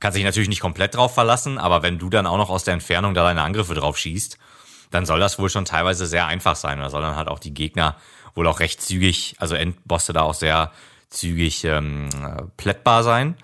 Kann 0.00 0.12
sich 0.12 0.24
natürlich 0.24 0.48
nicht 0.48 0.60
komplett 0.60 0.96
drauf 0.96 1.14
verlassen, 1.14 1.58
aber 1.58 1.82
wenn 1.82 1.98
du 1.98 2.08
dann 2.08 2.26
auch 2.26 2.38
noch 2.38 2.50
aus 2.50 2.64
der 2.64 2.74
Entfernung 2.74 3.14
da 3.14 3.22
deine 3.22 3.42
Angriffe 3.42 3.74
drauf 3.74 3.98
schießt, 3.98 4.38
dann 4.90 5.06
soll 5.06 5.20
das 5.20 5.38
wohl 5.38 5.50
schon 5.50 5.64
teilweise 5.64 6.06
sehr 6.06 6.26
einfach 6.26 6.56
sein. 6.56 6.78
Da 6.78 6.90
soll 6.90 7.02
dann 7.02 7.16
halt 7.16 7.28
auch 7.28 7.38
die 7.38 7.54
Gegner 7.54 7.96
wohl 8.34 8.46
auch 8.46 8.60
recht 8.60 8.80
zügig, 8.80 9.36
also 9.38 9.54
Endbosse 9.54 10.12
da 10.12 10.22
auch 10.22 10.34
sehr 10.34 10.72
zügig 11.10 11.64
ähm, 11.64 12.08
plättbar 12.56 13.02
sein. 13.02 13.36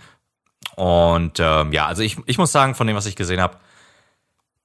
Und 0.76 1.40
ähm, 1.40 1.72
ja, 1.72 1.86
also 1.86 2.02
ich, 2.02 2.16
ich 2.26 2.38
muss 2.38 2.52
sagen, 2.52 2.74
von 2.74 2.86
dem, 2.86 2.96
was 2.96 3.07
ich 3.07 3.16
gesehen 3.16 3.40
habe, 3.40 3.59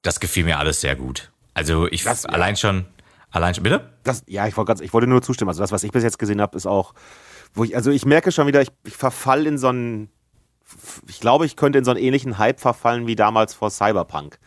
das 0.02 0.18
gefiel 0.20 0.44
mir 0.44 0.58
alles 0.58 0.80
sehr 0.80 0.96
gut. 0.96 1.30
Also 1.54 1.86
ich 1.88 2.04
das, 2.04 2.26
allein 2.26 2.56
schon, 2.56 2.86
allein 3.30 3.54
schon, 3.54 3.64
bitte? 3.64 3.92
Das, 4.02 4.24
ja, 4.26 4.46
ich 4.46 4.56
wollte 4.56 4.68
ganz, 4.68 4.80
ich 4.80 4.92
wollte 4.92 5.06
nur 5.06 5.22
zustimmen. 5.22 5.48
Also 5.50 5.60
das, 5.60 5.72
was 5.72 5.84
ich 5.84 5.92
bis 5.92 6.02
jetzt 6.02 6.18
gesehen 6.18 6.40
habe, 6.40 6.56
ist 6.56 6.66
auch, 6.66 6.94
wo 7.54 7.64
ich, 7.64 7.76
also 7.76 7.90
ich 7.90 8.04
merke 8.04 8.32
schon 8.32 8.46
wieder, 8.46 8.62
ich, 8.62 8.70
ich 8.84 8.96
verfall 8.96 9.46
in 9.46 9.58
so 9.58 9.68
einen 9.68 10.10
ich 11.08 11.20
glaube, 11.20 11.46
ich 11.46 11.56
könnte 11.56 11.78
in 11.78 11.84
so 11.84 11.90
einen 11.90 12.00
ähnlichen 12.00 12.38
Hype 12.38 12.60
verfallen 12.60 13.06
wie 13.06 13.16
damals 13.16 13.54
vor 13.54 13.70
Cyberpunk. 13.70 14.38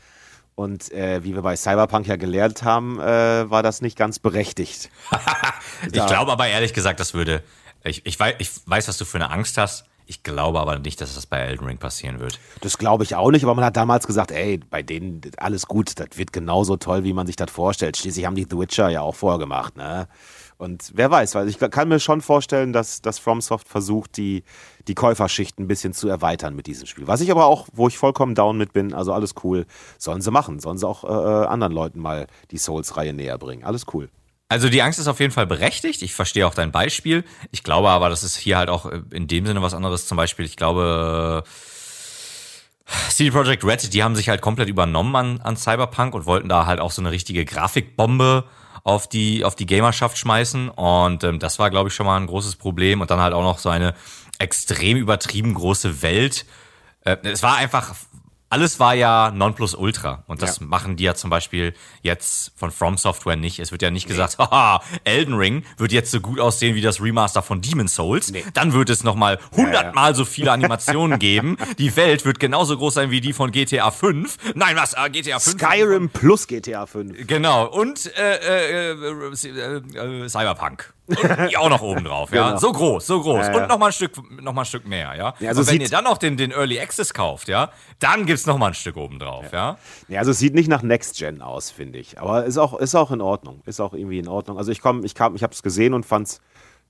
Und 0.55 0.91
äh, 0.93 1.23
wie 1.23 1.35
wir 1.35 1.41
bei 1.41 1.57
Cyberpunk 1.57 2.07
ja 2.07 2.15
gelernt 2.15 2.63
haben, 2.63 2.99
äh, 2.99 3.49
war 3.49 3.61
das 3.61 3.81
nicht 3.81 3.97
ganz 3.97 4.19
berechtigt. 4.19 4.89
ich 5.83 5.91
glaube 5.91 6.31
aber 6.31 6.47
ehrlich 6.47 6.73
gesagt, 6.73 6.99
das 6.99 7.13
würde. 7.13 7.43
Ich, 7.83 8.05
ich, 8.05 8.19
weiß, 8.19 8.35
ich 8.39 8.49
weiß, 8.65 8.87
was 8.87 8.97
du 8.97 9.05
für 9.05 9.17
eine 9.17 9.29
Angst 9.29 9.57
hast. 9.57 9.85
Ich 10.07 10.23
glaube 10.23 10.59
aber 10.59 10.79
nicht, 10.79 11.01
dass 11.01 11.15
das 11.15 11.25
bei 11.25 11.39
Elden 11.39 11.65
Ring 11.65 11.77
passieren 11.77 12.19
wird. 12.19 12.39
Das 12.61 12.77
glaube 12.77 13.03
ich 13.03 13.15
auch 13.15 13.31
nicht, 13.31 13.43
aber 13.43 13.55
man 13.55 13.65
hat 13.65 13.75
damals 13.75 14.05
gesagt, 14.05 14.31
ey, 14.31 14.57
bei 14.57 14.83
denen 14.83 15.21
alles 15.37 15.67
gut, 15.67 15.99
das 15.99 16.09
wird 16.15 16.31
genauso 16.31 16.77
toll, 16.77 17.03
wie 17.03 17.13
man 17.13 17.25
sich 17.25 17.35
das 17.35 17.49
vorstellt. 17.49 17.97
Schließlich 17.97 18.25
haben 18.25 18.35
die 18.35 18.47
The 18.49 18.57
Witcher 18.57 18.89
ja 18.89 19.01
auch 19.01 19.15
vorgemacht, 19.15 19.77
ne? 19.77 20.07
Und 20.57 20.91
wer 20.93 21.11
weiß, 21.11 21.35
weil 21.35 21.49
ich 21.49 21.59
kann 21.59 21.89
mir 21.89 21.99
schon 21.99 22.21
vorstellen, 22.21 22.71
dass, 22.71 23.01
dass 23.01 23.19
FromSoft 23.19 23.67
versucht, 23.67 24.15
die, 24.15 24.43
die 24.87 24.95
Käuferschicht 24.95 25.59
ein 25.59 25.67
bisschen 25.67 25.93
zu 25.93 26.07
erweitern 26.07 26.55
mit 26.55 26.67
diesem 26.67 26.87
Spiel. 26.87 27.07
Was 27.07 27.21
ich 27.21 27.29
aber 27.29 27.45
auch, 27.45 27.67
wo 27.73 27.87
ich 27.87 27.97
vollkommen 27.97 28.35
down 28.35 28.57
mit 28.57 28.71
bin, 28.71 28.93
also 28.93 29.11
alles 29.11 29.33
cool, 29.43 29.65
sollen 29.97 30.21
sie 30.21 30.31
machen. 30.31 30.59
Sollen 30.59 30.77
sie 30.77 30.87
auch 30.87 31.03
äh, 31.03 31.07
äh, 31.07 31.47
anderen 31.47 31.73
Leuten 31.73 31.99
mal 31.99 32.27
die 32.51 32.57
Souls-Reihe 32.57 33.13
näher 33.13 33.37
bringen. 33.37 33.63
Alles 33.63 33.85
cool. 33.93 34.09
Also 34.47 34.69
die 34.69 34.81
Angst 34.81 34.99
ist 34.99 35.07
auf 35.07 35.19
jeden 35.19 35.33
Fall 35.33 35.47
berechtigt. 35.47 36.01
Ich 36.03 36.13
verstehe 36.13 36.47
auch 36.47 36.53
dein 36.53 36.71
Beispiel. 36.71 37.25
Ich 37.51 37.63
glaube 37.63 37.89
aber, 37.89 38.09
das 38.09 38.23
ist 38.23 38.37
hier 38.37 38.57
halt 38.57 38.69
auch 38.69 38.85
in 38.85 39.27
dem 39.27 39.45
Sinne 39.45 39.61
was 39.61 39.73
anderes. 39.73 40.07
Zum 40.07 40.17
Beispiel, 40.17 40.45
ich 40.45 40.55
glaube, 40.55 41.43
CD 43.09 43.31
Projekt 43.31 43.63
Red, 43.63 43.93
die 43.93 44.03
haben 44.03 44.15
sich 44.15 44.29
halt 44.29 44.41
komplett 44.41 44.69
übernommen 44.69 45.15
an, 45.15 45.41
an 45.41 45.57
Cyberpunk 45.57 46.13
und 46.13 46.25
wollten 46.25 46.47
da 46.47 46.65
halt 46.65 46.79
auch 46.79 46.91
so 46.91 47.01
eine 47.01 47.11
richtige 47.11 47.43
Grafikbombe 47.43 48.45
auf 48.85 49.09
die, 49.09 49.43
auf 49.43 49.55
die 49.55 49.65
Gamerschaft 49.65 50.17
schmeißen. 50.17 50.69
Und 50.69 51.23
ähm, 51.25 51.39
das 51.39 51.59
war, 51.59 51.69
glaube 51.71 51.89
ich, 51.89 51.95
schon 51.95 52.05
mal 52.05 52.17
ein 52.17 52.27
großes 52.27 52.55
Problem. 52.55 53.01
Und 53.01 53.11
dann 53.11 53.19
halt 53.19 53.33
auch 53.33 53.41
noch 53.41 53.57
so 53.57 53.67
eine 53.67 53.95
extrem 54.37 54.95
übertrieben 54.95 55.55
große 55.55 56.01
Welt. 56.01 56.45
Äh, 57.03 57.17
es 57.23 57.43
war 57.43 57.57
einfach 57.57 57.95
alles 58.55 58.79
war 58.79 58.95
ja 58.95 59.31
Nonplusultra. 59.31 60.23
Und 60.27 60.41
das 60.41 60.59
ja. 60.59 60.65
machen 60.65 60.95
die 60.95 61.03
ja 61.03 61.13
zum 61.13 61.29
Beispiel 61.29 61.73
jetzt 62.03 62.53
von 62.55 62.71
From 62.71 62.97
Software 62.97 63.35
nicht. 63.35 63.59
Es 63.59 63.73
wird 63.73 63.81
ja 63.81 63.91
nicht 63.91 64.07
gesagt, 64.07 64.37
haha, 64.39 64.81
Elden 65.03 65.33
Ring 65.33 65.65
wird 65.75 65.91
jetzt 65.91 66.09
so 66.09 66.21
gut 66.21 66.39
aussehen 66.39 66.73
wie 66.73 66.79
das 66.79 67.01
Remaster 67.01 67.41
von 67.41 67.59
Demon 67.59 67.89
Souls. 67.89 68.31
Nee. 68.31 68.45
Dann 68.53 68.71
wird 68.71 68.89
es 68.89 69.03
nochmal 69.03 69.39
hundertmal 69.51 70.05
ja, 70.05 70.09
ja. 70.11 70.13
so 70.13 70.23
viele 70.23 70.53
Animationen 70.53 71.19
geben. 71.19 71.57
Die 71.79 71.93
Welt 71.97 72.23
wird 72.23 72.39
genauso 72.39 72.77
groß 72.77 72.93
sein 72.93 73.11
wie 73.11 73.19
die 73.19 73.33
von 73.33 73.51
GTA 73.51 73.91
5. 73.91 74.53
Nein, 74.55 74.77
was? 74.77 74.93
Äh, 74.93 75.09
GTA 75.09 75.39
5? 75.39 75.57
Skyrim 75.59 76.09
plus 76.09 76.47
GTA 76.47 76.85
5. 76.85 77.27
Genau. 77.27 77.65
Und 77.65 78.09
äh, 78.15 78.35
äh, 78.37 78.91
äh, 78.93 79.33
äh 79.33 80.29
Cyberpunk. 80.29 80.93
Und 81.07 81.51
die 81.51 81.57
auch 81.57 81.69
noch 81.69 81.81
oben 81.81 82.03
drauf, 82.03 82.31
ja. 82.31 82.47
Genau. 82.47 82.59
So 82.59 82.71
groß, 82.71 83.05
so 83.05 83.21
groß. 83.21 83.47
Ja, 83.47 83.51
ja. 83.51 83.61
Und 83.61 83.69
noch 83.69 83.77
mal 83.77 83.87
ein 83.87 83.91
Stück, 83.91 84.13
noch 84.41 84.53
mal 84.53 84.63
ein 84.63 84.65
Stück 84.65 84.87
mehr, 84.87 85.15
ja. 85.15 85.33
ja 85.39 85.49
also 85.49 85.61
und 85.61 85.71
wenn 85.71 85.81
ihr 85.81 85.89
dann 85.89 86.03
noch 86.03 86.17
den, 86.17 86.35
den 86.35 86.51
Early 86.51 86.79
Access 86.79 87.13
kauft, 87.13 87.47
ja, 87.47 87.69
dann 87.99 88.25
gibt's 88.25 88.45
noch 88.45 88.57
mal 88.57 88.67
ein 88.67 88.73
Stück 88.73 88.97
oben 88.97 89.19
drauf, 89.19 89.45
ja. 89.51 89.77
Ja, 90.07 90.19
also 90.19 90.31
es 90.31 90.39
sieht 90.39 90.55
nicht 90.55 90.67
nach 90.67 90.81
Next 90.81 91.17
Gen 91.17 91.41
aus, 91.41 91.69
finde 91.69 91.99
ich. 91.99 92.19
Aber 92.19 92.45
ist 92.45 92.57
auch, 92.57 92.77
ist 92.79 92.95
auch 92.95 93.11
in 93.11 93.21
Ordnung. 93.21 93.61
Ist 93.65 93.79
auch 93.79 93.93
irgendwie 93.93 94.19
in 94.19 94.27
Ordnung. 94.27 94.57
Also 94.57 94.71
ich 94.71 94.81
komme, 94.81 95.05
ich 95.05 95.15
kam, 95.15 95.35
ich 95.35 95.43
habe 95.43 95.53
es 95.53 95.61
gesehen 95.61 95.93
und 95.93 96.05
fand's, 96.05 96.41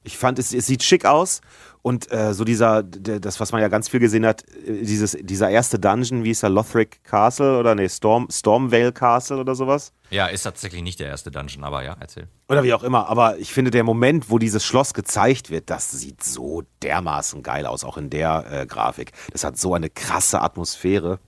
ich 0.06 0.18
fand 0.18 0.39
es, 0.39 0.53
es 0.53 0.68
sieht 0.68 0.84
schick 0.84 1.06
aus 1.06 1.41
und 1.82 2.12
äh, 2.12 2.34
so 2.34 2.43
dieser, 2.43 2.82
das, 2.82 3.39
was 3.39 3.51
man 3.51 3.62
ja 3.62 3.68
ganz 3.68 3.89
viel 3.89 3.99
gesehen 3.99 4.26
hat, 4.26 4.43
äh, 4.66 4.84
dieses, 4.84 5.18
dieser 5.22 5.49
erste 5.49 5.78
Dungeon, 5.78 6.24
wie 6.24 6.32
ist 6.32 6.41
der, 6.41 6.49
Lothric 6.49 7.03
Castle 7.03 7.60
oder 7.60 7.76
nee, 7.76 7.89
Storm, 7.89 8.28
Stormvale 8.32 8.91
Castle 8.91 9.38
oder 9.38 9.53
sowas? 9.53 9.93
Ja, 10.10 10.28
ist 10.28 10.43
tatsächlich 10.43 10.82
nicht 10.82 10.99
der 10.99 11.10
erste 11.10 11.30
Dungeon, 11.30 11.64
aber 11.64 11.84
ja, 11.84 11.95
erzähl. 11.99 12.28
Oder 12.49 12.64
wie 12.64 12.74
auch 12.74 12.84
immer, 12.84 13.08
aber 13.08 13.38
ich 13.38 13.53
finde, 13.53 13.72
der 13.72 13.84
Moment, 13.84 14.30
wo 14.30 14.39
dieses 14.39 14.66
Schloss 14.66 14.93
gezeigt 14.93 15.51
wird, 15.51 15.70
das 15.70 15.91
sieht 15.91 16.24
so 16.24 16.64
dermaßen 16.82 17.43
geil 17.43 17.66
aus, 17.66 17.84
auch 17.84 17.97
in 17.97 18.10
der 18.10 18.45
äh, 18.49 18.66
Grafik. 18.66 19.12
Das 19.32 19.43
hat 19.43 19.58
so 19.58 19.74
eine 19.74 19.89
krasse 19.89 20.41
Atmosphäre. 20.41 21.20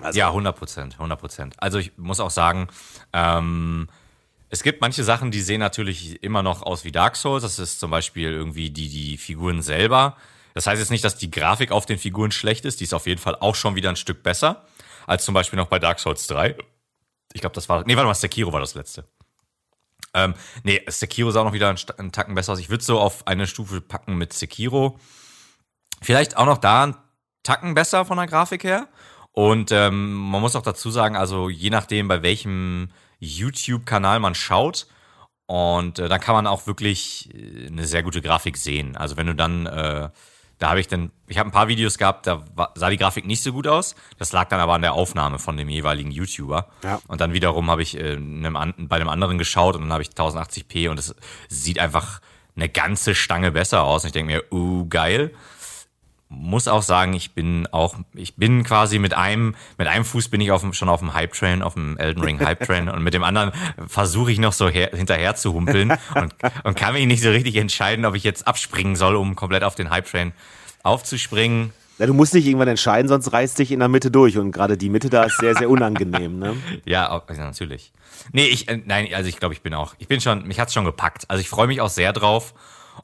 Also, 0.00 0.18
ja, 0.18 0.28
100 0.28 0.56
Prozent, 0.56 0.94
100 0.94 1.20
Prozent. 1.20 1.54
Also 1.58 1.78
ich 1.78 1.96
muss 1.96 2.20
auch 2.20 2.30
sagen, 2.30 2.68
ähm, 3.12 3.88
es 4.54 4.62
gibt 4.62 4.80
manche 4.80 5.02
Sachen, 5.02 5.32
die 5.32 5.40
sehen 5.40 5.58
natürlich 5.58 6.22
immer 6.22 6.44
noch 6.44 6.62
aus 6.62 6.84
wie 6.84 6.92
Dark 6.92 7.16
Souls. 7.16 7.42
Das 7.42 7.58
ist 7.58 7.80
zum 7.80 7.90
Beispiel 7.90 8.30
irgendwie 8.30 8.70
die, 8.70 8.88
die 8.88 9.16
Figuren 9.16 9.62
selber. 9.62 10.16
Das 10.54 10.68
heißt 10.68 10.78
jetzt 10.78 10.92
nicht, 10.92 11.02
dass 11.02 11.16
die 11.16 11.28
Grafik 11.28 11.72
auf 11.72 11.86
den 11.86 11.98
Figuren 11.98 12.30
schlecht 12.30 12.64
ist. 12.64 12.78
Die 12.78 12.84
ist 12.84 12.94
auf 12.94 13.08
jeden 13.08 13.20
Fall 13.20 13.34
auch 13.34 13.56
schon 13.56 13.74
wieder 13.74 13.90
ein 13.90 13.96
Stück 13.96 14.22
besser 14.22 14.64
als 15.08 15.24
zum 15.24 15.34
Beispiel 15.34 15.56
noch 15.56 15.66
bei 15.66 15.80
Dark 15.80 15.98
Souls 15.98 16.28
3. 16.28 16.56
Ich 17.32 17.40
glaube, 17.40 17.54
das 17.56 17.68
war. 17.68 17.82
Nee, 17.84 17.96
warte 17.96 18.06
mal, 18.06 18.14
Sekiro 18.14 18.52
war 18.52 18.60
das 18.60 18.76
letzte. 18.76 19.04
Ähm, 20.14 20.34
nee, 20.62 20.80
Sekiro 20.86 21.32
sah 21.32 21.40
auch 21.40 21.46
noch 21.46 21.52
wieder 21.52 21.68
einen, 21.68 21.78
einen 21.98 22.12
Tacken 22.12 22.36
besser 22.36 22.52
aus. 22.52 22.60
Ich 22.60 22.70
würde 22.70 22.84
so 22.84 23.00
auf 23.00 23.26
eine 23.26 23.48
Stufe 23.48 23.80
packen 23.80 24.14
mit 24.14 24.32
Sekiro. 24.34 25.00
Vielleicht 26.00 26.36
auch 26.36 26.46
noch 26.46 26.58
da 26.58 26.84
einen 26.84 26.96
Tacken 27.42 27.74
besser 27.74 28.04
von 28.04 28.18
der 28.18 28.28
Grafik 28.28 28.62
her. 28.62 28.86
Und 29.32 29.72
ähm, 29.72 30.12
man 30.12 30.40
muss 30.40 30.54
auch 30.54 30.62
dazu 30.62 30.92
sagen, 30.92 31.16
also 31.16 31.48
je 31.48 31.70
nachdem, 31.70 32.06
bei 32.06 32.22
welchem 32.22 32.92
YouTube-Kanal 33.24 34.20
man 34.20 34.34
schaut. 34.34 34.86
Und 35.46 35.98
äh, 35.98 36.08
dann 36.08 36.20
kann 36.20 36.34
man 36.34 36.46
auch 36.46 36.66
wirklich 36.66 37.30
äh, 37.34 37.66
eine 37.66 37.86
sehr 37.86 38.02
gute 38.02 38.22
Grafik 38.22 38.56
sehen. 38.56 38.96
Also 38.96 39.16
wenn 39.16 39.26
du 39.26 39.34
dann, 39.34 39.66
äh, 39.66 40.08
da 40.58 40.70
habe 40.70 40.80
ich 40.80 40.88
dann, 40.88 41.10
ich 41.26 41.38
habe 41.38 41.50
ein 41.50 41.52
paar 41.52 41.68
Videos 41.68 41.98
gehabt, 41.98 42.26
da 42.26 42.44
war, 42.54 42.72
sah 42.76 42.88
die 42.88 42.96
Grafik 42.96 43.26
nicht 43.26 43.42
so 43.42 43.52
gut 43.52 43.66
aus. 43.66 43.94
Das 44.18 44.32
lag 44.32 44.48
dann 44.48 44.60
aber 44.60 44.74
an 44.74 44.82
der 44.82 44.94
Aufnahme 44.94 45.38
von 45.38 45.56
dem 45.56 45.68
jeweiligen 45.68 46.10
YouTuber. 46.10 46.68
Ja. 46.82 47.00
Und 47.08 47.20
dann 47.20 47.34
wiederum 47.34 47.70
habe 47.70 47.82
ich 47.82 47.98
äh, 47.98 48.14
einem, 48.14 48.74
bei 48.88 48.96
einem 48.96 49.08
anderen 49.08 49.36
geschaut 49.36 49.74
und 49.74 49.82
dann 49.82 49.92
habe 49.92 50.02
ich 50.02 50.10
1080p 50.10 50.88
und 50.88 50.98
es 50.98 51.14
sieht 51.48 51.78
einfach 51.78 52.20
eine 52.56 52.68
ganze 52.68 53.14
Stange 53.14 53.52
besser 53.52 53.82
aus. 53.82 54.04
Und 54.04 54.08
ich 54.08 54.12
denke 54.12 54.32
mir, 54.32 54.52
uh, 54.52 54.86
geil 54.88 55.32
muss 56.36 56.68
auch 56.68 56.82
sagen, 56.82 57.14
ich 57.14 57.34
bin 57.34 57.66
auch, 57.70 57.96
ich 58.14 58.36
bin 58.36 58.64
quasi 58.64 58.98
mit 58.98 59.14
einem, 59.14 59.54
mit 59.78 59.86
einem 59.86 60.04
Fuß 60.04 60.28
bin 60.28 60.40
ich 60.40 60.50
auf, 60.50 60.64
schon 60.74 60.88
auf 60.88 61.00
dem 61.00 61.14
Hype 61.14 61.32
Train, 61.32 61.62
auf 61.62 61.74
dem 61.74 61.96
Elden 61.96 62.22
Ring 62.22 62.40
Hype 62.40 62.66
Train 62.66 62.88
und 62.88 63.02
mit 63.02 63.14
dem 63.14 63.24
anderen 63.24 63.52
versuche 63.86 64.32
ich 64.32 64.38
noch 64.38 64.52
so 64.52 64.68
her, 64.68 64.90
hinterher 64.92 65.34
zu 65.34 65.52
humpeln 65.52 65.92
und, 66.14 66.34
und 66.64 66.76
kann 66.76 66.94
mich 66.94 67.06
nicht 67.06 67.22
so 67.22 67.30
richtig 67.30 67.56
entscheiden, 67.56 68.04
ob 68.04 68.14
ich 68.14 68.24
jetzt 68.24 68.46
abspringen 68.46 68.96
soll, 68.96 69.16
um 69.16 69.36
komplett 69.36 69.64
auf 69.64 69.74
den 69.74 69.90
Hype 69.90 70.10
Train 70.10 70.32
aufzuspringen. 70.82 71.72
Ja, 71.98 72.06
du 72.06 72.14
musst 72.14 72.34
dich 72.34 72.46
irgendwann 72.46 72.68
entscheiden, 72.68 73.08
sonst 73.08 73.32
reißt 73.32 73.58
dich 73.58 73.70
in 73.70 73.78
der 73.78 73.88
Mitte 73.88 74.10
durch 74.10 74.36
und 74.36 74.50
gerade 74.50 74.76
die 74.76 74.90
Mitte 74.90 75.10
da 75.10 75.24
ist 75.24 75.38
sehr, 75.38 75.54
sehr 75.54 75.70
unangenehm, 75.70 76.38
ne? 76.40 76.56
ja, 76.84 77.22
natürlich. 77.36 77.92
Nee, 78.32 78.46
ich, 78.46 78.68
äh, 78.68 78.80
nein, 78.84 79.08
also 79.14 79.28
ich 79.28 79.38
glaube, 79.38 79.54
ich 79.54 79.62
bin 79.62 79.74
auch, 79.74 79.94
ich 79.98 80.08
bin 80.08 80.20
schon, 80.20 80.46
mich 80.46 80.58
hat's 80.58 80.74
schon 80.74 80.84
gepackt. 80.84 81.24
Also 81.28 81.40
ich 81.40 81.48
freue 81.48 81.68
mich 81.68 81.80
auch 81.80 81.90
sehr 81.90 82.12
drauf 82.12 82.54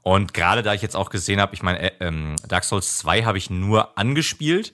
und 0.03 0.35
gerade 0.35 0.63
da 0.63 0.75
ich 0.75 0.83
jetzt 0.83 0.97
auch 0.97 1.11
gesehen 1.11 1.41
habe, 1.41 1.55
ich 1.55 1.63
meine, 1.63 1.81
äh, 1.81 1.93
ähm, 2.01 2.37
Dark 2.49 2.65
Souls 2.65 2.99
2 2.99 3.25
habe 3.25 3.39
ich 3.39 3.51
nur 3.51 3.99
angespielt, 3.99 4.73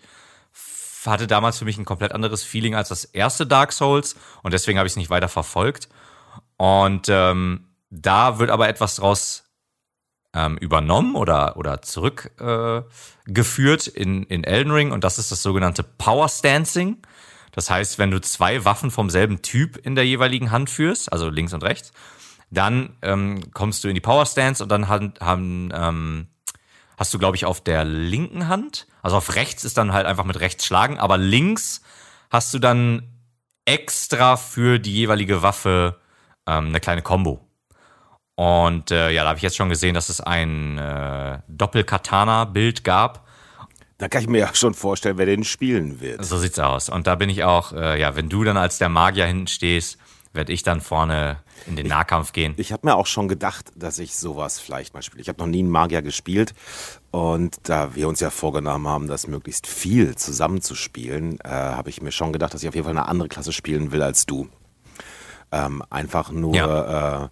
hatte 1.05 1.27
damals 1.27 1.59
für 1.59 1.65
mich 1.65 1.79
ein 1.79 1.85
komplett 1.85 2.13
anderes 2.13 2.43
Feeling 2.43 2.75
als 2.75 2.89
das 2.89 3.05
erste 3.05 3.47
Dark 3.47 3.73
Souls 3.73 4.17
und 4.43 4.53
deswegen 4.53 4.79
habe 4.79 4.87
ich 4.87 4.93
es 4.93 4.97
nicht 4.97 5.11
weiter 5.11 5.29
verfolgt. 5.29 5.89
Und 6.57 7.09
ähm, 7.09 7.69
da 7.91 8.39
wird 8.39 8.51
aber 8.51 8.69
etwas 8.69 8.97
draus 8.97 9.45
ähm, 10.35 10.59
übernommen 10.59 11.15
oder, 11.15 11.57
oder 11.57 11.83
zurückgeführt 11.83 13.89
äh, 13.89 14.01
in, 14.01 14.25
in 14.25 14.45
Elden 14.45 14.73
Ring 14.73 14.93
und 14.93 15.05
das 15.05 15.19
ist 15.19 15.33
das 15.33 15.43
sogenannte 15.43 15.83
Power 15.83 16.29
Stancing. 16.29 16.99
Das 17.53 17.71
heißt, 17.71 17.99
wenn 17.99 18.11
du 18.11 18.21
zwei 18.21 18.67
Waffen 18.67 18.91
vom 18.91 19.09
selben 19.09 19.41
Typ 19.41 19.79
in 19.79 19.95
der 19.95 20.05
jeweiligen 20.05 20.51
Hand 20.51 20.69
führst, 20.69 21.11
also 21.11 21.31
links 21.31 21.55
und 21.55 21.65
rechts, 21.65 21.93
dann 22.51 22.97
ähm, 23.03 23.53
kommst 23.53 23.85
du 23.85 23.89
in 23.89 23.95
die 23.95 24.01
Power 24.01 24.27
Stance 24.27 24.63
und 24.63 24.71
dann 24.71 24.89
haben, 24.89 25.15
haben 25.21 25.71
ähm, 25.75 26.27
hast 26.97 27.13
du, 27.13 27.19
glaube 27.19 27.37
ich, 27.37 27.45
auf 27.45 27.61
der 27.61 27.85
linken 27.85 28.49
Hand, 28.49 28.87
also 29.03 29.17
auf 29.17 29.35
rechts 29.35 29.65
ist 29.65 29.77
dann 29.77 29.93
halt 29.93 30.07
einfach 30.07 30.25
mit 30.25 30.41
rechts 30.41 30.65
schlagen, 30.65 30.99
aber 30.99 31.19
links 31.19 31.83
hast 32.31 32.55
du 32.55 32.59
dann 32.59 33.03
extra 33.65 34.37
für 34.37 34.79
die 34.79 34.95
jeweilige 34.95 35.43
Waffe 35.43 36.01
ähm, 36.47 36.67
eine 36.67 36.81
kleine 36.81 37.03
Combo. 37.03 37.47
Und 38.37 38.91
äh, 38.91 39.11
ja, 39.11 39.23
da 39.23 39.31
habe 39.31 39.39
ich 39.39 39.43
jetzt 39.43 39.57
schon 39.57 39.71
gesehen, 39.71 39.95
dass 39.95 40.09
es 40.09 40.21
ein 40.21 40.79
äh, 40.79 41.41
Doppel-Katana-Bild 41.49 42.85
gab. 42.85 43.27
Da 43.99 44.09
kann 44.09 44.21
ich 44.21 44.29
mir 44.29 44.39
ja 44.39 44.55
schon 44.55 44.75
vorstellen, 44.75 45.17
wer 45.17 45.25
den 45.25 45.43
spielen 45.43 46.01
wird. 46.01 46.23
So 46.23 46.37
sieht's 46.37 46.59
aus. 46.59 46.91
Und 46.91 47.07
da 47.07 47.15
bin 47.15 47.31
ich 47.31 47.45
auch, 47.45 47.73
äh, 47.73 47.99
ja, 47.99 48.15
wenn 48.15 48.29
du 48.29 48.45
dann 48.45 48.59
als 48.59 48.77
der 48.77 48.91
Magier 48.91 49.25
hinten 49.25 49.47
stehst, 49.47 49.99
werde 50.37 50.53
ich 50.53 50.63
dann 50.63 50.81
vorne 50.81 51.39
in 51.67 51.77
den 51.77 51.87
Nahkampf 51.87 52.33
gehen. 52.33 52.55
Ich 52.57 52.73
habe 52.73 52.87
mir 52.87 52.95
auch 52.95 53.07
schon 53.07 53.29
gedacht, 53.29 53.73
dass 53.75 53.99
ich 53.99 54.17
sowas 54.17 54.61
vielleicht 54.61 54.95
mal 54.95 55.03
spiele. 55.03 55.23
Ich 55.23 55.29
habe 55.29 55.39
noch 55.39 55.47
nie 55.47 55.61
einen 55.61 55.71
Magier 55.71 56.03
gespielt 56.03 56.55
und 57.11 57.57
da 57.65 57.95
wir 57.95 58.09
uns 58.09 58.21
ja 58.21 58.31
vorgenommen 58.31 58.87
haben, 58.87 59.09
das 59.09 59.27
möglichst 59.27 59.67
viel 59.67 60.15
zusammenzuspielen, 60.15 61.41
äh, 61.41 61.49
habe 61.49 61.91
ich 61.91 62.03
mir 62.03 62.13
schon 62.13 62.33
gedacht, 62.33 62.55
dass 62.55 62.63
ich 62.63 62.69
auf 62.69 62.75
jeden 62.75 62.85
Fall 62.85 62.97
eine 62.97 63.09
andere 63.09 63.29
Klasse 63.29 63.53
spielen 63.53 63.91
will 63.93 64.03
als 64.03 64.27
du. 64.27 64.49
Ähm, 65.53 65.83
einfach 65.91 66.31
nur, 66.31 66.55
ja. 66.55 67.25
äh, 67.25 67.29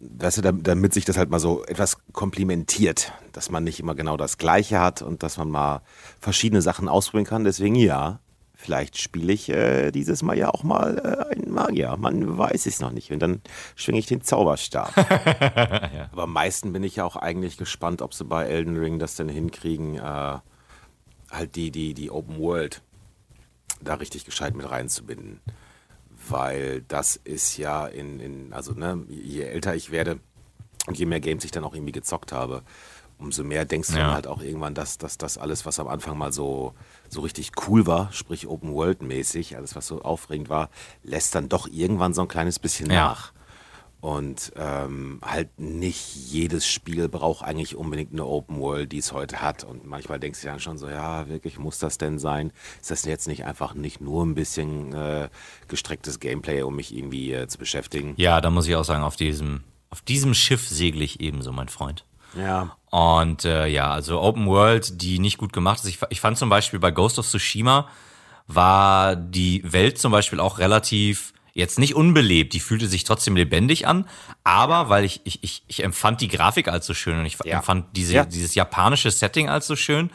weißt 0.00 0.38
du, 0.38 0.52
damit 0.52 0.92
sich 0.94 1.04
das 1.04 1.16
halt 1.16 1.30
mal 1.30 1.40
so 1.40 1.64
etwas 1.64 1.98
komplimentiert, 2.12 3.12
dass 3.32 3.50
man 3.50 3.64
nicht 3.64 3.80
immer 3.80 3.94
genau 3.94 4.16
das 4.16 4.38
Gleiche 4.38 4.80
hat 4.80 5.02
und 5.02 5.22
dass 5.22 5.38
man 5.38 5.50
mal 5.50 5.82
verschiedene 6.20 6.62
Sachen 6.62 6.88
ausprobieren 6.88 7.26
kann. 7.26 7.44
Deswegen 7.44 7.74
ja, 7.74 8.20
vielleicht 8.60 8.98
spiele 8.98 9.32
ich 9.32 9.48
äh, 9.48 9.92
dieses 9.92 10.22
Mal 10.22 10.36
ja 10.36 10.50
auch 10.50 10.64
mal 10.64 10.98
äh, 10.98 11.34
einen 11.34 11.52
Magier. 11.52 11.96
Man 11.96 12.36
weiß 12.36 12.66
es 12.66 12.80
noch 12.80 12.90
nicht. 12.90 13.12
Und 13.12 13.20
dann 13.20 13.40
schwinge 13.76 14.00
ich 14.00 14.06
den 14.06 14.20
Zauberstab. 14.20 14.94
ja. 14.96 16.08
Aber 16.12 16.24
am 16.24 16.32
meisten 16.32 16.72
bin 16.72 16.82
ich 16.82 16.96
ja 16.96 17.04
auch 17.04 17.16
eigentlich 17.16 17.56
gespannt, 17.56 18.02
ob 18.02 18.12
sie 18.12 18.24
bei 18.24 18.46
Elden 18.46 18.76
Ring 18.76 18.98
das 18.98 19.14
denn 19.14 19.28
hinkriegen, 19.28 19.94
äh, 19.96 20.00
halt 21.30 21.54
die, 21.54 21.70
die, 21.70 21.94
die 21.94 22.10
Open 22.10 22.38
World 22.38 22.82
da 23.80 23.94
richtig 23.94 24.24
gescheit 24.24 24.56
mit 24.56 24.68
reinzubinden 24.68 25.40
weil 26.30 26.82
das 26.82 27.16
ist 27.16 27.56
ja 27.56 27.86
in, 27.86 28.20
in 28.20 28.52
also 28.52 28.72
ne, 28.72 29.04
je 29.08 29.42
älter 29.42 29.74
ich 29.74 29.90
werde 29.90 30.18
und 30.86 30.98
je 30.98 31.06
mehr 31.06 31.20
Games 31.20 31.44
ich 31.44 31.50
dann 31.50 31.64
auch 31.64 31.74
irgendwie 31.74 31.92
gezockt 31.92 32.32
habe, 32.32 32.62
umso 33.18 33.44
mehr 33.44 33.64
denkst 33.64 33.88
du 33.88 33.96
ja. 33.96 34.04
dann 34.04 34.14
halt 34.14 34.26
auch 34.26 34.40
irgendwann, 34.40 34.74
dass, 34.74 34.98
das 34.98 35.38
alles, 35.38 35.66
was 35.66 35.80
am 35.80 35.88
Anfang 35.88 36.16
mal 36.16 36.32
so, 36.32 36.74
so 37.08 37.20
richtig 37.20 37.52
cool 37.66 37.86
war, 37.86 38.12
sprich 38.12 38.46
Open 38.46 38.72
World 38.72 39.02
mäßig, 39.02 39.56
alles 39.56 39.76
was 39.76 39.86
so 39.86 40.02
aufregend 40.02 40.48
war, 40.48 40.70
lässt 41.02 41.34
dann 41.34 41.48
doch 41.48 41.68
irgendwann 41.68 42.14
so 42.14 42.22
ein 42.22 42.28
kleines 42.28 42.58
bisschen 42.58 42.90
ja. 42.90 43.06
nach. 43.06 43.32
Und 44.00 44.52
ähm, 44.54 45.18
halt 45.22 45.58
nicht 45.58 46.14
jedes 46.14 46.68
Spiel 46.68 47.08
braucht 47.08 47.42
eigentlich 47.42 47.74
unbedingt 47.74 48.12
eine 48.12 48.24
Open 48.24 48.60
World, 48.60 48.92
die 48.92 48.98
es 48.98 49.12
heute 49.12 49.42
hat. 49.42 49.64
Und 49.64 49.86
manchmal 49.86 50.20
denkst 50.20 50.40
du 50.40 50.46
dann 50.46 50.60
schon 50.60 50.78
so, 50.78 50.88
ja, 50.88 51.28
wirklich, 51.28 51.58
muss 51.58 51.80
das 51.80 51.98
denn 51.98 52.20
sein? 52.20 52.52
Ist 52.80 52.92
das 52.92 53.04
jetzt 53.06 53.26
nicht 53.26 53.44
einfach 53.44 53.74
nicht 53.74 54.00
nur 54.00 54.24
ein 54.24 54.36
bisschen 54.36 54.92
äh, 54.92 55.28
gestrecktes 55.66 56.20
Gameplay, 56.20 56.62
um 56.62 56.76
mich 56.76 56.96
irgendwie 56.96 57.32
äh, 57.32 57.48
zu 57.48 57.58
beschäftigen? 57.58 58.14
Ja, 58.18 58.40
da 58.40 58.50
muss 58.50 58.68
ich 58.68 58.76
auch 58.76 58.84
sagen, 58.84 59.02
auf 59.02 59.16
diesem, 59.16 59.64
auf 59.90 60.00
diesem 60.02 60.32
Schiff 60.32 60.68
segle 60.68 61.02
ich 61.02 61.20
ebenso, 61.20 61.50
mein 61.50 61.68
Freund. 61.68 62.04
Ja. 62.34 62.76
Und 62.90 63.44
äh, 63.44 63.66
ja, 63.66 63.90
also 63.90 64.20
Open 64.20 64.46
World, 64.46 65.02
die 65.02 65.18
nicht 65.18 65.38
gut 65.38 65.52
gemacht 65.52 65.80
ist. 65.80 65.86
Ich, 65.86 65.98
ich 66.10 66.20
fand 66.20 66.38
zum 66.38 66.48
Beispiel 66.48 66.78
bei 66.78 66.90
Ghost 66.90 67.18
of 67.18 67.26
Tsushima 67.26 67.88
war 68.46 69.14
die 69.14 69.62
Welt 69.70 69.98
zum 69.98 70.10
Beispiel 70.10 70.40
auch 70.40 70.58
relativ 70.58 71.34
jetzt 71.52 71.78
nicht 71.78 71.94
unbelebt, 71.94 72.52
die 72.52 72.60
fühlte 72.60 72.86
sich 72.86 73.02
trotzdem 73.02 73.34
lebendig 73.34 73.86
an, 73.86 74.08
aber 74.44 74.88
weil 74.88 75.04
ich, 75.04 75.20
ich, 75.24 75.42
ich, 75.42 75.64
ich 75.66 75.82
empfand 75.82 76.20
die 76.20 76.28
Grafik 76.28 76.68
als 76.68 76.86
so 76.86 76.94
schön 76.94 77.18
und 77.18 77.26
ich 77.26 77.36
ja. 77.44 77.56
empfand 77.56 77.96
diese, 77.96 78.14
ja. 78.14 78.24
dieses 78.24 78.54
japanische 78.54 79.10
Setting 79.10 79.48
als 79.48 79.66
so 79.66 79.74
schön, 79.74 80.10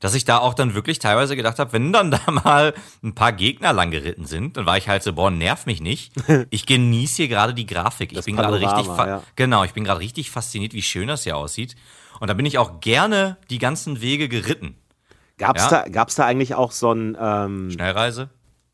dass 0.00 0.14
ich 0.14 0.24
da 0.24 0.38
auch 0.38 0.54
dann 0.54 0.74
wirklich 0.74 0.98
teilweise 0.98 1.36
gedacht 1.36 1.58
habe, 1.58 1.72
wenn 1.72 1.92
dann 1.92 2.10
da 2.10 2.20
mal 2.30 2.74
ein 3.02 3.14
paar 3.14 3.32
Gegner 3.32 3.72
lang 3.72 3.90
geritten 3.90 4.26
sind, 4.26 4.56
dann 4.56 4.66
war 4.66 4.76
ich 4.76 4.88
halt 4.88 5.02
so, 5.02 5.12
boah, 5.12 5.30
nerv 5.30 5.66
mich 5.66 5.80
nicht. 5.80 6.12
Ich 6.50 6.66
genieße 6.66 7.16
hier 7.16 7.28
gerade 7.28 7.52
die 7.52 7.66
Grafik. 7.66 8.12
Ich 8.12 8.24
bin 8.24 8.36
gerade 8.36 8.60
richtig, 8.60 8.86
ja. 8.86 9.22
genau, 9.36 9.64
ich 9.64 9.72
bin 9.72 9.84
gerade 9.84 10.00
richtig 10.00 10.30
fasziniert, 10.30 10.72
wie 10.72 10.82
schön 10.82 11.08
das 11.08 11.24
hier 11.24 11.36
aussieht. 11.36 11.74
Und 12.20 12.28
da 12.28 12.34
bin 12.34 12.46
ich 12.46 12.58
auch 12.58 12.80
gerne 12.80 13.36
die 13.50 13.58
ganzen 13.58 14.00
Wege 14.00 14.28
geritten. 14.28 14.76
Gab's 15.36 15.64
ja? 15.64 15.70
da, 15.70 15.88
gab's 15.88 16.14
da 16.14 16.26
eigentlich 16.26 16.54
auch 16.54 16.72
so 16.72 16.92
ein 16.92 17.16
ähm, 17.20 17.70
Schnellreise? 17.70 18.30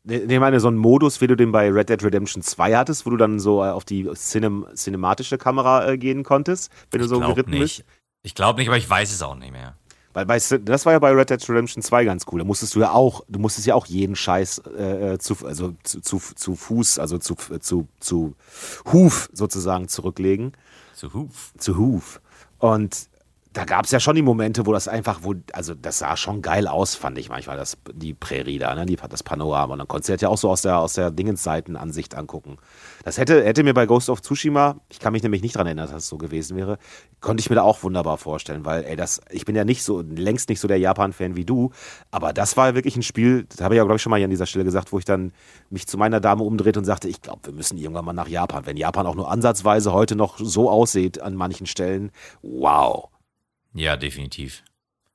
Ich 0.07 0.39
meine, 0.39 0.59
so 0.59 0.67
ein 0.67 0.75
Modus, 0.75 1.21
wie 1.21 1.27
du 1.27 1.35
den 1.35 1.51
bei 1.51 1.69
Red 1.69 1.89
Dead 1.89 2.03
Redemption 2.03 2.43
2 2.43 2.75
hattest, 2.75 3.05
wo 3.05 3.09
du 3.09 3.17
dann 3.17 3.39
so 3.39 3.63
äh, 3.63 3.69
auf 3.69 3.85
die 3.85 4.07
Cinem 4.13 4.67
cinematische 4.75 5.37
Kamera 5.37 5.87
äh, 5.87 5.97
gehen 5.97 6.23
konntest, 6.23 6.71
wenn 6.91 7.01
ich 7.01 7.07
du 7.07 7.15
so 7.15 7.19
geritten 7.21 7.51
nicht. 7.51 7.59
bist? 7.59 7.85
Ich 8.21 8.35
glaube 8.35 8.59
nicht, 8.59 8.67
aber 8.67 8.77
ich 8.77 8.89
weiß 8.89 9.11
es 9.11 9.21
auch 9.21 9.35
nicht 9.35 9.51
mehr. 9.51 9.75
Weil 10.15 10.25
bei, 10.25 10.37
das 10.37 10.85
war 10.85 10.93
ja 10.93 10.99
bei 10.99 11.11
Red 11.11 11.29
Dead 11.29 11.49
Redemption 11.49 11.83
2 11.83 12.05
ganz 12.05 12.25
cool. 12.31 12.39
Da 12.39 12.45
musstest 12.45 12.73
du 12.73 12.79
ja 12.79 12.91
auch, 12.91 13.25
du 13.27 13.37
musstest 13.37 13.67
ja 13.67 13.75
auch 13.75 13.85
jeden 13.85 14.15
Scheiß 14.15 14.59
äh, 14.77 15.13
äh 15.13 15.17
zu, 15.19 15.35
also 15.45 15.75
zu, 15.83 15.99
zu, 15.99 16.19
zu 16.19 16.55
Fuß, 16.55 16.99
also 16.99 17.17
zu, 17.17 17.35
zu, 17.59 17.87
zu 17.99 18.33
Huf 18.93 19.29
sozusagen 19.33 19.89
zurücklegen. 19.89 20.53
Zu 20.93 21.13
Huf. 21.13 21.51
Zu 21.57 21.77
Huf. 21.77 22.21
Und 22.59 23.09
da 23.55 23.63
gab 23.63 23.85
es 23.85 23.91
ja 23.91 24.01
schon 24.01 24.17
die 24.17 24.21
Momente, 24.21 24.65
wo 24.65 24.73
das 24.73 24.89
einfach, 24.89 25.19
wo, 25.21 25.33
also 25.53 25.73
das 25.75 25.99
sah 25.99 26.17
schon 26.17 26.41
geil 26.41 26.67
aus, 26.67 26.95
fand 26.95 27.17
ich 27.17 27.29
manchmal, 27.29 27.55
das, 27.55 27.77
die 27.93 28.13
Prärie 28.13 28.59
da, 28.59 28.75
ne? 28.75 28.85
die, 28.85 28.97
das 28.97 29.23
Panorama. 29.23 29.73
Und 29.73 29.79
dann 29.79 29.87
konntest 29.87 30.09
du 30.09 30.13
das 30.13 30.21
ja 30.21 30.27
auch 30.27 30.37
so 30.37 30.49
aus 30.49 30.61
der, 30.61 30.79
aus 30.79 30.93
der 30.93 31.09
Dingensseitenansicht 31.09 32.15
angucken. 32.15 32.57
Das 33.05 33.17
hätte, 33.17 33.45
hätte 33.45 33.63
mir 33.63 33.73
bei 33.73 33.85
Ghost 33.85 34.09
of 34.09 34.21
Tsushima, 34.21 34.81
ich 34.89 34.99
kann 34.99 35.13
mich 35.13 35.23
nämlich 35.23 35.41
nicht 35.41 35.55
daran 35.55 35.67
erinnern, 35.67 35.87
dass 35.89 36.03
es 36.03 36.09
so 36.09 36.17
gewesen 36.17 36.57
wäre, 36.57 36.77
konnte 37.21 37.39
ich 37.39 37.49
mir 37.49 37.55
da 37.55 37.61
auch 37.61 37.81
wunderbar 37.81 38.17
vorstellen, 38.17 38.65
weil, 38.65 38.83
ey, 38.83 38.97
das, 38.97 39.21
ich 39.29 39.45
bin 39.45 39.55
ja 39.55 39.63
nicht 39.63 39.83
so, 39.83 40.01
längst 40.01 40.49
nicht 40.49 40.59
so 40.59 40.67
der 40.67 40.77
Japan-Fan 40.77 41.37
wie 41.37 41.45
du, 41.45 41.71
aber 42.11 42.33
das 42.33 42.57
war 42.57 42.75
wirklich 42.75 42.97
ein 42.97 43.03
Spiel, 43.03 43.45
das 43.45 43.61
habe 43.61 43.75
ich 43.75 43.77
ja, 43.77 43.83
glaube 43.85 43.95
ich, 43.95 44.01
schon 44.01 44.09
mal 44.09 44.17
hier 44.17 44.25
an 44.25 44.31
dieser 44.31 44.47
Stelle 44.47 44.65
gesagt, 44.65 44.91
wo 44.91 44.99
ich 44.99 45.05
dann 45.05 45.31
mich 45.69 45.87
zu 45.87 45.97
meiner 45.97 46.19
Dame 46.19 46.43
umdreht 46.43 46.75
und 46.75 46.83
sagte, 46.83 47.07
ich 47.07 47.21
glaube, 47.21 47.39
wir 47.45 47.53
müssen 47.53 47.77
irgendwann 47.77 48.03
mal 48.03 48.11
nach 48.11 48.27
Japan. 48.27 48.65
Wenn 48.65 48.75
Japan 48.75 49.07
auch 49.07 49.15
nur 49.15 49.31
ansatzweise 49.31 49.93
heute 49.93 50.17
noch 50.17 50.39
so 50.39 50.69
aussieht 50.69 51.21
an 51.21 51.35
manchen 51.35 51.67
Stellen, 51.67 52.11
wow. 52.41 53.09
Ja, 53.75 53.97
definitiv. 53.97 54.63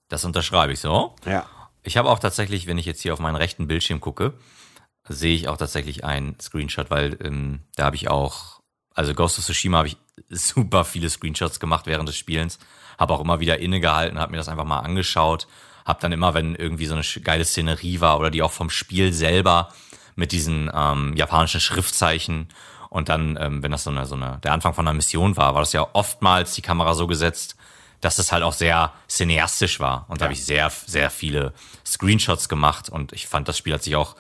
Das 0.09 0.25
unterschreibe 0.25 0.75
ich 0.75 0.81
so. 0.81 1.17
Ja. 1.25 1.47
Ich 1.83 1.97
habe 1.97 2.11
auch 2.11 2.19
tatsächlich, 2.19 2.67
wenn 2.67 2.77
ich 2.77 2.85
jetzt 2.85 3.01
hier 3.01 3.15
auf 3.15 3.19
meinen 3.19 3.37
rechten 3.37 3.67
Bildschirm 3.67 4.01
gucke, 4.01 4.35
sehe 5.09 5.35
ich 5.35 5.49
auch 5.49 5.57
tatsächlich 5.57 6.05
einen 6.05 6.39
Screenshot, 6.39 6.91
weil 6.91 7.17
ähm, 7.25 7.61
da 7.75 7.87
habe 7.87 7.97
ich 7.97 8.11
auch, 8.11 8.61
also 8.95 9.15
Ghost 9.15 9.39
of 9.39 9.47
Tsushima 9.47 9.79
habe 9.79 9.89
ich 9.89 9.97
super 10.29 10.85
viele 10.85 11.09
Screenshots 11.09 11.59
gemacht 11.59 11.87
während 11.87 12.09
des 12.09 12.19
Spielens, 12.19 12.59
habe 12.99 13.15
auch 13.15 13.21
immer 13.21 13.41
wieder 13.41 13.59
innegehalten, 13.59 14.19
habe 14.19 14.33
mir 14.33 14.37
das 14.37 14.49
einfach 14.49 14.67
mal 14.67 14.81
angeschaut, 14.81 15.49
habe 15.87 16.01
dann 16.03 16.13
immer, 16.13 16.35
wenn 16.35 16.55
irgendwie 16.55 16.85
so 16.85 16.95
eine 16.95 17.05
geile 17.23 17.47
Szenerie 17.47 18.01
war 18.01 18.21
oder 18.21 18.31
die 18.31 18.43
auch 18.43 18.53
vom 18.53 18.69
Spiel 18.69 19.15
selber 19.15 19.73
mit 20.17 20.33
diesen 20.33 20.71
ähm, 20.75 21.17
japanischen 21.17 21.63
Schriftzeichen 21.63 22.49
und 22.91 23.09
dann, 23.09 23.39
ähm, 23.41 23.63
wenn 23.63 23.71
das 23.71 23.85
so 23.85 23.91
eine, 23.91 24.05
so 24.05 24.17
eine, 24.17 24.39
der 24.43 24.53
Anfang 24.53 24.75
von 24.75 24.87
einer 24.87 24.95
Mission 24.95 25.39
war, 25.39 25.55
war 25.55 25.63
das 25.63 25.73
ja 25.73 25.89
oftmals 25.95 26.55
die 26.55 26.63
Kamera 26.63 26.93
so 26.93 27.07
gesetzt, 27.07 27.57
dass 28.01 28.19
es 28.19 28.33
halt 28.33 28.43
auch 28.43 28.53
sehr 28.53 28.93
cineastisch 29.09 29.81
war. 29.81 30.07
Und 30.09 30.17
ja. 30.17 30.19
da 30.19 30.25
habe 30.25 30.33
ich 30.35 30.45
sehr, 30.45 30.71
sehr 30.87 31.11
viele 31.11 31.53
Screenshots 31.85 32.49
gemacht 32.49 32.89
und 32.89 33.13
ich 33.13 33.27
fand, 33.27 33.49
das 33.49 33.59
Spiel 33.59 33.75
hat 33.75 33.83
sich 33.83 33.97
auch 33.97 34.17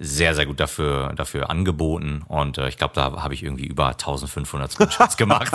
sehr, 0.00 0.34
sehr 0.34 0.46
gut 0.46 0.60
dafür, 0.60 1.12
dafür 1.14 1.50
angeboten. 1.50 2.24
Und 2.28 2.58
äh, 2.58 2.68
ich 2.68 2.78
glaube, 2.78 2.94
da 2.94 3.22
habe 3.22 3.34
ich 3.34 3.42
irgendwie 3.42 3.66
über 3.66 3.88
1500 3.88 4.70
Screenshots 4.70 5.16
gemacht. 5.16 5.52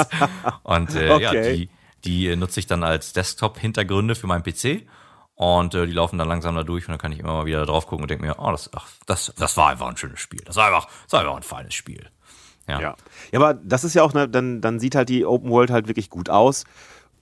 Und 0.64 0.96
äh, 0.96 1.10
okay. 1.10 1.22
ja, 1.22 1.32
die, 1.32 1.70
die 2.04 2.36
nutze 2.36 2.60
ich 2.60 2.68
dann 2.68 2.84
als 2.84 3.14
Desktop-Hintergründe 3.14 4.16
für 4.16 4.28
meinen 4.28 4.44
PC. 4.44 4.86
Und 5.36 5.74
äh, 5.74 5.88
die 5.88 5.94
laufen 5.94 6.20
dann 6.20 6.28
langsam 6.28 6.56
da 6.56 6.64
durch 6.64 6.88
und 6.88 6.92
dann 6.92 7.00
kann 7.00 7.12
ich 7.12 7.20
immer 7.20 7.34
mal 7.34 7.46
wieder 7.46 7.66
drauf 7.66 7.88
gucken 7.88 8.04
und 8.04 8.12
denke 8.12 8.26
mir, 8.26 8.36
oh, 8.38 8.52
das, 8.52 8.70
ach, 8.74 8.88
das, 9.08 9.34
das 9.38 9.58
war 9.58 9.70
einfach 9.70 9.88
ein 9.88 9.98
schönes 9.98 10.20
Spiel. 10.20 10.42
Das 10.46 10.58
war 10.58 10.68
einfach, 10.68 10.88
das 11.06 11.14
war 11.14 11.22
einfach 11.22 11.38
ein 11.38 11.44
feines 11.44 11.74
Spiel. 11.74 12.10
Ja. 12.68 12.80
ja. 12.80 12.96
ja. 13.32 13.40
aber 13.40 13.54
das 13.56 13.84
ist 13.84 13.94
ja 13.94 14.04
auch, 14.04 14.14
ne, 14.14 14.30
dann, 14.30 14.62
dann 14.62 14.80
sieht 14.80 14.96
halt 14.96 15.10
die 15.10 15.26
Open 15.26 15.50
World 15.50 15.72
halt 15.72 15.88
wirklich 15.88 16.10
gut 16.10 16.30
aus. 16.30 16.66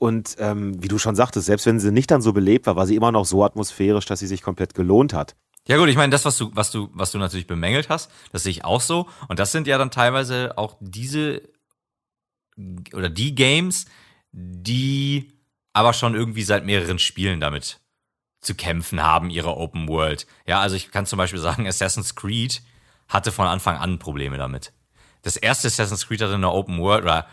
Und 0.01 0.37
ähm, 0.39 0.81
wie 0.81 0.87
du 0.87 0.97
schon 0.97 1.15
sagtest, 1.15 1.45
selbst 1.45 1.67
wenn 1.67 1.79
sie 1.79 1.91
nicht 1.91 2.09
dann 2.09 2.23
so 2.23 2.33
belebt 2.33 2.65
war, 2.65 2.75
war 2.75 2.87
sie 2.87 2.95
immer 2.95 3.11
noch 3.11 3.23
so 3.23 3.45
atmosphärisch, 3.45 4.05
dass 4.05 4.17
sie 4.19 4.25
sich 4.25 4.41
komplett 4.41 4.73
gelohnt 4.73 5.13
hat. 5.13 5.35
Ja 5.67 5.77
gut, 5.77 5.89
ich 5.89 5.95
meine, 5.95 6.09
das, 6.09 6.25
was 6.25 6.39
du, 6.39 6.49
was 6.55 6.71
du, 6.71 6.89
was 6.93 7.11
du 7.11 7.19
natürlich 7.19 7.45
bemängelt 7.45 7.87
hast, 7.87 8.09
das 8.31 8.41
sehe 8.41 8.49
ich 8.49 8.65
auch 8.65 8.81
so. 8.81 9.07
Und 9.27 9.37
das 9.37 9.51
sind 9.51 9.67
ja 9.67 9.77
dann 9.77 9.91
teilweise 9.91 10.57
auch 10.57 10.75
diese 10.79 11.43
oder 12.95 13.09
die 13.09 13.35
Games, 13.35 13.85
die 14.31 15.33
aber 15.71 15.93
schon 15.93 16.15
irgendwie 16.15 16.41
seit 16.41 16.65
mehreren 16.65 16.97
Spielen 16.97 17.39
damit 17.39 17.79
zu 18.39 18.55
kämpfen 18.55 19.03
haben, 19.03 19.29
ihre 19.29 19.55
Open 19.55 19.87
World. 19.87 20.25
Ja, 20.47 20.61
also 20.61 20.75
ich 20.75 20.89
kann 20.89 21.05
zum 21.05 21.17
Beispiel 21.17 21.39
sagen, 21.39 21.67
Assassin's 21.67 22.15
Creed 22.15 22.63
hatte 23.07 23.31
von 23.31 23.45
Anfang 23.45 23.77
an 23.77 23.99
Probleme 23.99 24.39
damit. 24.39 24.73
Das 25.21 25.37
erste 25.37 25.67
Assassin's 25.67 26.07
Creed 26.07 26.23
hatte 26.23 26.33
eine 26.33 26.49
Open 26.49 26.79
World, 26.79 27.03
oder 27.03 27.27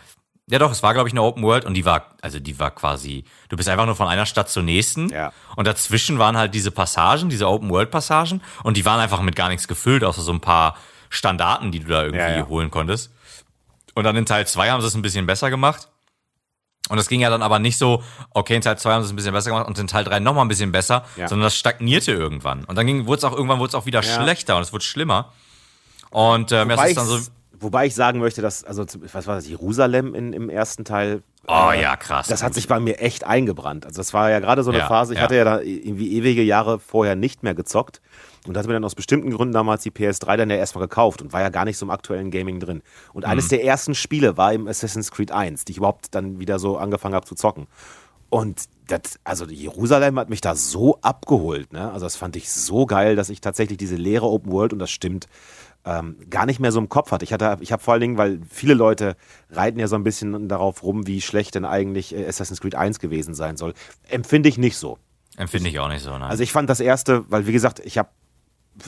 Ja, 0.50 0.58
doch, 0.58 0.70
es 0.72 0.82
war, 0.82 0.94
glaube 0.94 1.08
ich, 1.08 1.12
eine 1.12 1.22
Open 1.22 1.42
World 1.42 1.64
und 1.66 1.74
die 1.74 1.84
war, 1.84 2.06
also 2.22 2.40
die 2.40 2.58
war 2.58 2.70
quasi, 2.70 3.24
du 3.50 3.56
bist 3.56 3.68
einfach 3.68 3.84
nur 3.86 3.96
von 3.96 4.08
einer 4.08 4.24
Stadt 4.24 4.48
zur 4.48 4.62
nächsten. 4.62 5.10
Ja. 5.10 5.32
Und 5.56 5.66
dazwischen 5.66 6.18
waren 6.18 6.36
halt 6.38 6.54
diese 6.54 6.70
Passagen, 6.70 7.28
diese 7.28 7.46
Open 7.48 7.68
World 7.68 7.90
Passagen 7.90 8.40
und 8.62 8.76
die 8.78 8.84
waren 8.86 8.98
einfach 9.00 9.20
mit 9.20 9.36
gar 9.36 9.48
nichts 9.50 9.68
gefüllt, 9.68 10.04
außer 10.04 10.22
so 10.22 10.32
ein 10.32 10.40
paar 10.40 10.76
Standarten, 11.10 11.70
die 11.70 11.80
du 11.80 11.88
da 11.88 12.02
irgendwie 12.02 12.20
Ja, 12.24 12.36
ja. 12.38 12.46
holen 12.48 12.70
konntest. 12.70 13.12
Und 13.94 14.04
dann 14.04 14.16
in 14.16 14.24
Teil 14.26 14.46
2 14.46 14.70
haben 14.70 14.80
sie 14.80 14.86
es 14.86 14.94
ein 14.94 15.02
bisschen 15.02 15.26
besser 15.26 15.50
gemacht. 15.50 15.88
Und 16.88 16.96
das 16.96 17.08
ging 17.08 17.20
ja 17.20 17.28
dann 17.28 17.42
aber 17.42 17.58
nicht 17.58 17.76
so, 17.76 18.02
okay, 18.30 18.54
in 18.56 18.62
Teil 18.62 18.78
2 18.78 18.92
haben 18.92 19.02
sie 19.02 19.06
es 19.08 19.12
ein 19.12 19.16
bisschen 19.16 19.34
besser 19.34 19.50
gemacht 19.50 19.66
und 19.66 19.78
in 19.78 19.86
Teil 19.88 20.04
3 20.04 20.20
nochmal 20.20 20.46
ein 20.46 20.48
bisschen 20.48 20.72
besser, 20.72 21.04
Ja. 21.16 21.28
sondern 21.28 21.44
das 21.46 21.56
stagnierte 21.56 22.12
irgendwann. 22.12 22.64
Und 22.64 22.76
dann 22.76 22.86
ging, 22.86 23.04
wurde 23.06 23.18
es 23.18 23.24
auch 23.24 23.32
irgendwann 23.32 23.58
wurde 23.58 23.68
es 23.68 23.74
auch 23.74 23.84
wieder 23.84 24.00
Ja. 24.02 24.22
schlechter 24.22 24.56
und 24.56 24.62
es 24.62 24.72
wurde 24.72 24.84
schlimmer. 24.84 25.32
Und 26.10 26.52
ähm, 26.52 26.70
es 26.70 26.78
Wobei 26.78 26.88
ist 26.88 26.96
dann 26.96 27.06
so, 27.06 27.20
wobei 27.60 27.86
ich 27.86 27.94
sagen 27.94 28.18
möchte, 28.20 28.42
dass, 28.42 28.64
also, 28.64 28.84
was 29.12 29.26
war 29.26 29.34
das, 29.36 29.48
Jerusalem 29.48 30.14
in, 30.14 30.32
im 30.32 30.48
ersten 30.50 30.84
Teil. 30.84 31.22
oh 31.46 31.70
äh, 31.72 31.82
ja, 31.82 31.96
krass. 31.96 32.28
Das 32.28 32.42
hat 32.42 32.54
sich 32.54 32.68
bei 32.68 32.80
mir 32.80 33.00
echt 33.00 33.24
eingebrannt. 33.24 33.86
Also 33.86 33.98
das 33.98 34.12
war 34.14 34.30
ja 34.30 34.40
gerade 34.40 34.62
so 34.62 34.70
eine 34.70 34.80
Ja, 34.80 34.86
Phase, 34.88 35.12
ich 35.14 35.18
ja. 35.18 35.24
hatte 35.24 35.36
ja 35.36 35.44
da 35.44 35.60
irgendwie 35.60 36.12
ewige 36.16 36.42
Jahre 36.42 36.78
vorher 36.78 37.16
nicht 37.16 37.42
mehr 37.42 37.54
gezockt 37.54 38.00
und 38.46 38.56
hatte 38.56 38.68
mir 38.68 38.74
dann 38.74 38.84
aus 38.84 38.94
bestimmten 38.94 39.30
Gründen 39.30 39.52
damals 39.54 39.82
die 39.82 39.90
PS3 39.90 40.36
dann 40.36 40.50
ja 40.50 40.56
erstmal 40.56 40.86
gekauft 40.86 41.20
und 41.22 41.32
war 41.32 41.40
ja 41.40 41.48
gar 41.50 41.64
nicht 41.64 41.78
so 41.78 41.86
im 41.86 41.90
aktuellen 41.90 42.30
Gaming 42.30 42.60
drin. 42.60 42.82
Und 43.12 43.24
eines 43.24 43.46
Mhm. 43.46 43.48
der 43.50 43.64
ersten 43.64 43.94
Spiele 43.94 44.36
war 44.36 44.52
im 44.52 44.68
Assassin's 44.68 45.10
Creed 45.10 45.32
1, 45.32 45.64
die 45.64 45.72
ich 45.72 45.78
überhaupt 45.78 46.14
dann 46.14 46.38
wieder 46.38 46.58
so 46.58 46.76
angefangen 46.78 47.14
habe 47.14 47.26
zu 47.26 47.34
zocken. 47.34 47.66
Und 48.30 48.64
das, 48.88 49.18
also 49.24 49.46
Jerusalem 49.46 50.18
hat 50.18 50.28
mich 50.28 50.42
da 50.42 50.54
so 50.54 50.98
abgeholt, 51.00 51.72
ne? 51.72 51.90
Also 51.92 52.04
das 52.04 52.16
fand 52.16 52.36
ich 52.36 52.50
so 52.52 52.84
geil, 52.84 53.16
dass 53.16 53.30
ich 53.30 53.40
tatsächlich 53.40 53.78
diese 53.78 53.96
leere 53.96 54.26
Open 54.26 54.52
World, 54.52 54.74
und 54.74 54.78
das 54.80 54.90
stimmt, 54.90 55.28
ähm, 55.88 56.16
gar 56.28 56.44
nicht 56.44 56.60
mehr 56.60 56.70
so 56.70 56.78
im 56.78 56.88
Kopf 56.88 57.12
hatte. 57.12 57.24
Ich 57.24 57.32
hatte, 57.32 57.56
ich 57.60 57.72
habe 57.72 57.82
vor 57.82 57.94
allen 57.94 58.02
Dingen, 58.02 58.18
weil 58.18 58.40
viele 58.50 58.74
Leute 58.74 59.16
reiten 59.50 59.78
ja 59.78 59.88
so 59.88 59.96
ein 59.96 60.04
bisschen 60.04 60.48
darauf 60.48 60.82
rum, 60.82 61.06
wie 61.06 61.22
schlecht 61.22 61.54
denn 61.54 61.64
eigentlich 61.64 62.14
äh, 62.14 62.26
Assassin's 62.26 62.60
Creed 62.60 62.74
1 62.74 62.98
gewesen 62.98 63.34
sein 63.34 63.56
soll. 63.56 63.72
Empfinde 64.08 64.48
ich 64.48 64.58
nicht 64.58 64.76
so. 64.76 64.98
Empfinde 65.36 65.70
ich 65.70 65.78
auch 65.80 65.88
nicht 65.88 66.02
so, 66.02 66.18
ne? 66.18 66.26
Also 66.26 66.42
ich 66.42 66.52
fand 66.52 66.68
das 66.68 66.80
erste, 66.80 67.24
weil 67.30 67.46
wie 67.46 67.52
gesagt, 67.52 67.80
ich 67.84 67.96
habe 67.96 68.10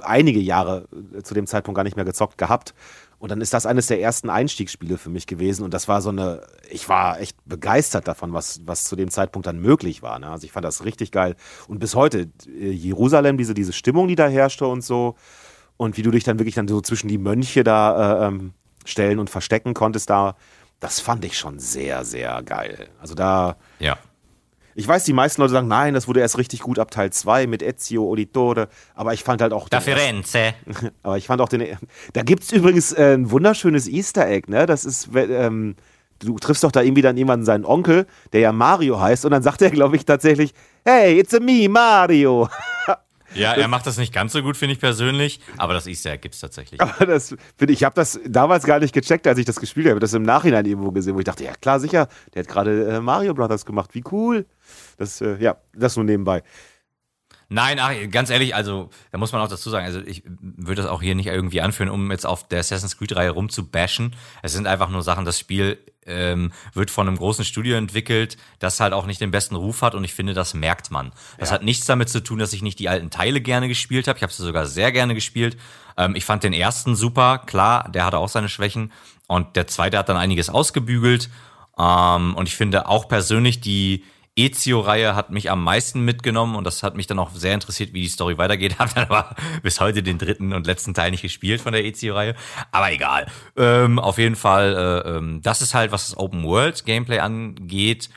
einige 0.03 0.40
Jahre 0.40 0.88
äh, 1.16 1.22
zu 1.22 1.32
dem 1.32 1.46
Zeitpunkt 1.46 1.76
gar 1.76 1.84
nicht 1.84 1.96
mehr 1.96 2.05
gezockt 2.05 2.36
gehabt. 2.36 2.74
Und 3.18 3.30
dann 3.30 3.40
ist 3.40 3.53
das 3.53 3.66
eines 3.66 3.86
der 3.86 4.01
ersten 4.01 4.30
Einstiegsspiele 4.30 4.96
für 4.96 5.11
mich 5.11 5.26
gewesen. 5.26 5.62
Und 5.62 5.74
das 5.74 5.88
war 5.88 6.03
so 6.03 6.11
eine, 6.11 6.42
ich 6.70 6.88
war 6.88 7.20
echt 7.20 7.36
begeistert 7.46 8.09
davon, 8.09 8.32
was, 8.32 8.61
was 8.64 8.84
zu 8.84 8.96
dem 8.96 9.11
Zeitpunkt 9.11 9.46
dann 9.46 9.59
möglich 9.59 10.03
war. 10.03 10.18
Ne? 10.18 10.28
Also 10.28 10.44
ich 10.44 10.53
fand 10.53 10.64
das 10.64 10.84
richtig 10.84 11.12
geil. 11.12 11.36
Und 11.68 11.78
bis 11.78 11.94
heute, 11.94 12.30
äh, 12.46 12.70
Jerusalem, 12.70 13.36
diese, 13.38 13.55
diese 13.55 13.72
Stimmung, 13.72 14.09
die 14.09 14.16
da 14.16 14.26
herrschte 14.26 14.66
und 14.66 14.82
so. 14.82 15.16
Und 15.81 15.97
wie 15.97 16.03
du 16.03 16.11
dich 16.11 16.24
dann 16.24 16.39
wirklich 16.39 16.57
dann 16.57 16.68
so 16.68 16.83
zwischen 16.83 17.09
die 17.09 17.16
Mönche 17.16 17.64
da 17.64 18.24
äh, 18.24 18.26
ähm, 18.26 18.53
stellen 18.85 19.18
und 19.18 19.31
verstecken 19.31 19.72
konntest, 19.72 20.11
da, 20.11 20.37
das 20.78 21.01
fand 21.01 21.24
ich 21.24 21.39
schon 21.39 21.59
sehr, 21.59 22.05
sehr 22.05 22.43
geil. 22.43 22.91
Also 23.01 23.14
da, 23.14 23.57
ja. 23.78 23.97
ich 24.74 24.87
weiß, 24.87 25.05
die 25.05 25.14
meisten 25.14 25.41
Leute 25.41 25.55
sagen, 25.55 25.68
nein, 25.68 25.95
das 25.95 26.07
wurde 26.07 26.20
erst 26.20 26.37
richtig 26.37 26.61
gut 26.61 26.78
ab 26.78 26.91
Teil 26.91 27.11
2 27.14 27.47
mit 27.47 27.62
Ezio 27.62 28.11
Auditore, 28.11 28.68
aber 28.95 29.14
ich 29.14 29.24
fand 29.24 29.41
halt 29.41 29.55
auch. 29.55 29.70
Da 29.70 29.78
den 29.78 29.97
Firenze. 29.97 30.53
aber 31.03 31.16
ich 31.16 31.26
fand 31.26 31.41
auch 31.41 31.49
den. 31.49 31.78
Da 32.12 32.24
gibt 32.24 32.43
es 32.43 32.53
übrigens 32.53 32.93
äh, 32.93 33.14
ein 33.14 33.31
wunderschönes 33.31 33.89
Easter 33.89 34.28
Egg, 34.28 34.51
ne? 34.51 34.66
Das 34.66 34.85
ist. 34.85 35.09
Ähm, 35.14 35.76
du 36.18 36.39
triffst 36.39 36.62
doch 36.62 36.72
da 36.72 36.83
irgendwie 36.83 37.01
dann 37.01 37.16
jemanden, 37.16 37.47
seinen 37.47 37.64
Onkel, 37.64 38.07
der 38.35 38.41
ja 38.41 38.53
Mario 38.53 39.01
heißt, 39.01 39.24
und 39.24 39.31
dann 39.31 39.43
sagt 39.43 39.62
er, 39.62 39.70
glaube 39.70 39.97
ich, 39.97 40.05
tatsächlich: 40.05 40.53
Hey, 40.85 41.18
it's 41.18 41.33
a 41.33 41.41
me, 41.41 41.70
Mario. 41.70 42.51
Ja, 43.35 43.53
er 43.53 43.68
macht 43.68 43.87
das 43.87 43.97
nicht 43.97 44.12
ganz 44.12 44.33
so 44.33 44.43
gut, 44.43 44.57
finde 44.57 44.74
ich 44.74 44.81
persönlich, 44.81 45.41
aber 45.57 45.74
das 45.74 45.87
Easter 45.87 46.11
Egg 46.11 46.22
gibt's 46.22 46.41
tatsächlich. 46.41 46.81
Aber 46.81 47.07
das 47.07 47.28
finde 47.57 47.72
ich, 47.72 47.81
ich 47.81 47.85
habe 47.85 47.95
das 47.95 48.18
damals 48.26 48.64
gar 48.64 48.81
nicht 48.81 48.93
gecheckt, 48.93 49.26
als 49.26 49.39
ich 49.39 49.45
das 49.45 49.61
gespielt 49.61 49.87
habe. 49.87 49.91
Ich 49.91 49.95
habe 49.95 50.01
das 50.01 50.14
im 50.14 50.22
Nachhinein 50.22 50.66
irgendwo 50.66 50.91
gesehen, 50.91 51.14
wo 51.14 51.18
ich 51.18 51.24
dachte, 51.24 51.45
ja 51.45 51.53
klar, 51.55 51.81
sicher, 51.81 52.09
der 52.35 52.43
hat 52.43 52.49
gerade 52.49 52.89
äh, 52.89 53.01
Mario 53.01 53.35
Brothers 53.35 53.64
gemacht, 53.64 53.95
wie 53.95 54.05
cool. 54.11 54.47
Das, 54.99 55.20
äh, 55.20 55.37
ja, 55.39 55.57
das 55.74 55.97
nur 55.97 56.05
nebenbei. 56.05 56.43
Nein, 57.53 57.80
ach, 57.80 57.90
ganz 58.12 58.30
ehrlich, 58.30 58.55
also 58.55 58.90
da 59.11 59.18
muss 59.18 59.32
man 59.32 59.42
auch 59.42 59.48
dazu 59.48 59.70
sagen, 59.70 59.84
also 59.84 60.01
ich 60.01 60.22
würde 60.40 60.82
das 60.82 60.90
auch 60.90 61.03
hier 61.03 61.16
nicht 61.16 61.26
irgendwie 61.26 61.61
anführen, 61.61 61.90
um 61.90 62.12
jetzt 62.12 62.24
auf 62.24 62.46
der 62.46 62.61
Assassin's 62.61 62.96
Creed-Reihe 62.96 63.30
rumzubashen. 63.30 64.14
Es 64.42 64.53
sind 64.53 64.68
einfach 64.68 64.88
nur 64.88 65.03
Sachen, 65.03 65.24
das 65.24 65.36
Spiel 65.36 65.78
ähm, 66.07 66.53
wird 66.74 66.92
von 66.92 67.09
einem 67.09 67.16
großen 67.16 67.44
Studio 67.44 67.76
entwickelt, 67.76 68.36
das 68.61 68.78
halt 68.78 68.92
auch 68.92 69.05
nicht 69.05 69.20
den 69.20 69.32
besten 69.32 69.57
Ruf 69.57 69.82
hat 69.82 69.96
und 69.96 70.05
ich 70.05 70.14
finde, 70.14 70.32
das 70.32 70.55
merkt 70.55 70.92
man. 70.92 71.11
Das 71.38 71.51
hat 71.51 71.64
nichts 71.64 71.86
damit 71.86 72.09
zu 72.09 72.22
tun, 72.22 72.38
dass 72.38 72.53
ich 72.53 72.62
nicht 72.62 72.78
die 72.78 72.88
alten 72.88 73.11
Teile 73.11 73.40
gerne 73.40 73.66
gespielt 73.66 74.07
habe. 74.07 74.16
Ich 74.16 74.22
habe 74.22 74.32
sie 74.32 74.44
sogar 74.44 74.66
sehr 74.66 74.92
gerne 74.92 75.16
gespielt. 75.16 75.57
Ähm, 75.96 76.14
ich 76.14 76.24
fand 76.24 76.44
den 76.44 76.53
ersten 76.53 76.94
super, 76.94 77.38
klar, 77.38 77.90
der 77.90 78.05
hatte 78.05 78.18
auch 78.18 78.28
seine 78.28 78.48
Schwächen 78.48 78.92
und 79.26 79.57
der 79.57 79.66
zweite 79.66 79.98
hat 79.98 80.09
dann 80.09 80.16
einiges 80.16 80.51
ausgebügelt. 80.51 81.30
Ähm, 81.76 82.36
und 82.36 82.48
ich 82.48 82.55
finde 82.55 82.86
auch 82.86 83.09
persönlich 83.09 83.61
die 83.61 84.05
Ezio-Reihe 84.47 85.14
hat 85.14 85.30
mich 85.30 85.51
am 85.51 85.62
meisten 85.64 86.01
mitgenommen 86.05 86.57
und 86.57 86.64
das 86.64 86.82
hat 86.82 86.95
mich 86.97 87.07
dann 87.07 87.18
auch 87.18 87.30
sehr 87.32 87.55
interessiert, 87.55 87.93
wie 87.93 88.03
die 88.03 88.09
Story 88.09 88.38
weitergeht. 88.38 88.78
Habe 88.78 88.93
dann 88.95 89.05
aber 89.05 89.34
bis 89.62 89.80
heute 89.80 90.03
den 90.03 90.18
dritten 90.18 90.53
und 90.53 90.66
letzten 90.66 90.95
Teil 90.95 91.11
nicht 91.11 91.22
gespielt 91.22 91.61
von 91.61 91.72
der 91.72 91.84
Ezio-Reihe. 91.84 92.34
Aber 92.72 92.93
egal. 92.93 93.26
Ähm, 93.57 93.99
auf 93.99 94.18
jeden 94.18 94.36
Fall, 94.36 95.03
äh, 95.07 95.09
ähm, 95.16 95.41
das 95.43 95.62
ist 95.62 95.74
halt, 95.74 95.93
was 95.93 96.09
das 96.09 96.18
Open 96.18 96.45
World 96.45 96.84
Gameplay 96.84 97.18
angeht, 97.18 98.11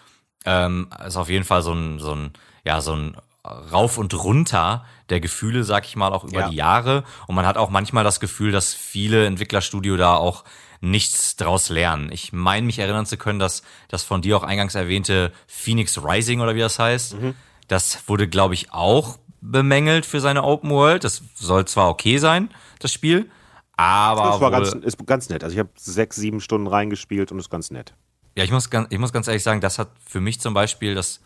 ähm, 0.45 0.89
ist 1.05 1.17
auf 1.17 1.29
jeden 1.29 1.45
Fall 1.45 1.61
so 1.61 1.73
ein, 1.73 1.99
so 1.99 2.13
ein, 2.15 2.31
ja, 2.65 2.81
so 2.81 2.95
ein 2.95 3.17
Rauf 3.45 3.97
und 3.97 4.13
runter 4.13 4.85
der 5.09 5.19
Gefühle, 5.19 5.65
sag 5.65 5.85
ich 5.85 5.97
mal, 5.97 6.13
auch 6.13 6.23
über 6.23 6.41
Ja. 6.41 6.49
die 6.49 6.55
Jahre. 6.55 7.03
Und 7.27 7.35
man 7.35 7.45
hat 7.45 7.57
auch 7.57 7.69
manchmal 7.69 8.05
das 8.05 8.21
Gefühl, 8.21 8.51
dass 8.53 8.73
viele 8.73 9.25
Entwicklerstudio 9.25 9.97
da 9.97 10.15
auch 10.15 10.45
nichts 10.83 11.37
draus 11.37 11.69
lernen. 11.69 12.11
Ich 12.11 12.33
meine, 12.33 12.65
mich 12.65 12.77
erinnern 12.77 13.05
zu 13.05 13.15
können, 13.15 13.39
dass 13.39 13.63
das 13.87 14.03
von 14.03 14.21
dir 14.21 14.35
auch 14.35 14.43
eingangs 14.43 14.75
erwähnte 14.75 15.31
Phoenix 15.47 15.97
Rising 16.03 16.41
oder 16.41 16.55
wie 16.55 16.59
das 16.59 16.77
heißt, 16.77 17.13
Mhm. 17.13 17.35
das 17.69 18.07
wurde, 18.09 18.27
glaube 18.27 18.53
ich, 18.53 18.73
auch 18.73 19.17
bemängelt 19.39 20.05
für 20.05 20.19
seine 20.19 20.43
Open 20.43 20.69
World. 20.71 21.05
Das 21.05 21.21
soll 21.35 21.65
zwar 21.65 21.89
okay 21.89 22.17
sein, 22.17 22.49
das 22.79 22.91
Spiel, 22.91 23.29
aber 23.77 24.23
Das 24.31 24.41
war 24.41 24.51
ganz, 24.51 24.73
ist 24.73 25.05
ganz 25.05 25.29
nett. 25.29 25.43
Also 25.43 25.53
ich 25.53 25.59
habe 25.59 25.69
sechs, 25.77 26.17
sieben 26.17 26.41
Stunden 26.41 26.67
reingespielt 26.67 27.31
und 27.31 27.39
ist 27.39 27.49
ganz 27.49 27.71
nett. 27.71 27.93
Ja, 28.35 28.43
ich 28.43 28.51
muss, 28.51 28.69
ganz, 28.69 28.87
ich 28.91 28.99
muss 28.99 29.13
ganz 29.13 29.27
ehrlich 29.27 29.43
sagen, 29.43 29.61
das 29.61 29.79
hat 29.79 29.89
für 30.05 30.19
mich 30.19 30.41
zum 30.41 30.53
Beispiel, 30.53 30.95
das 30.95 31.21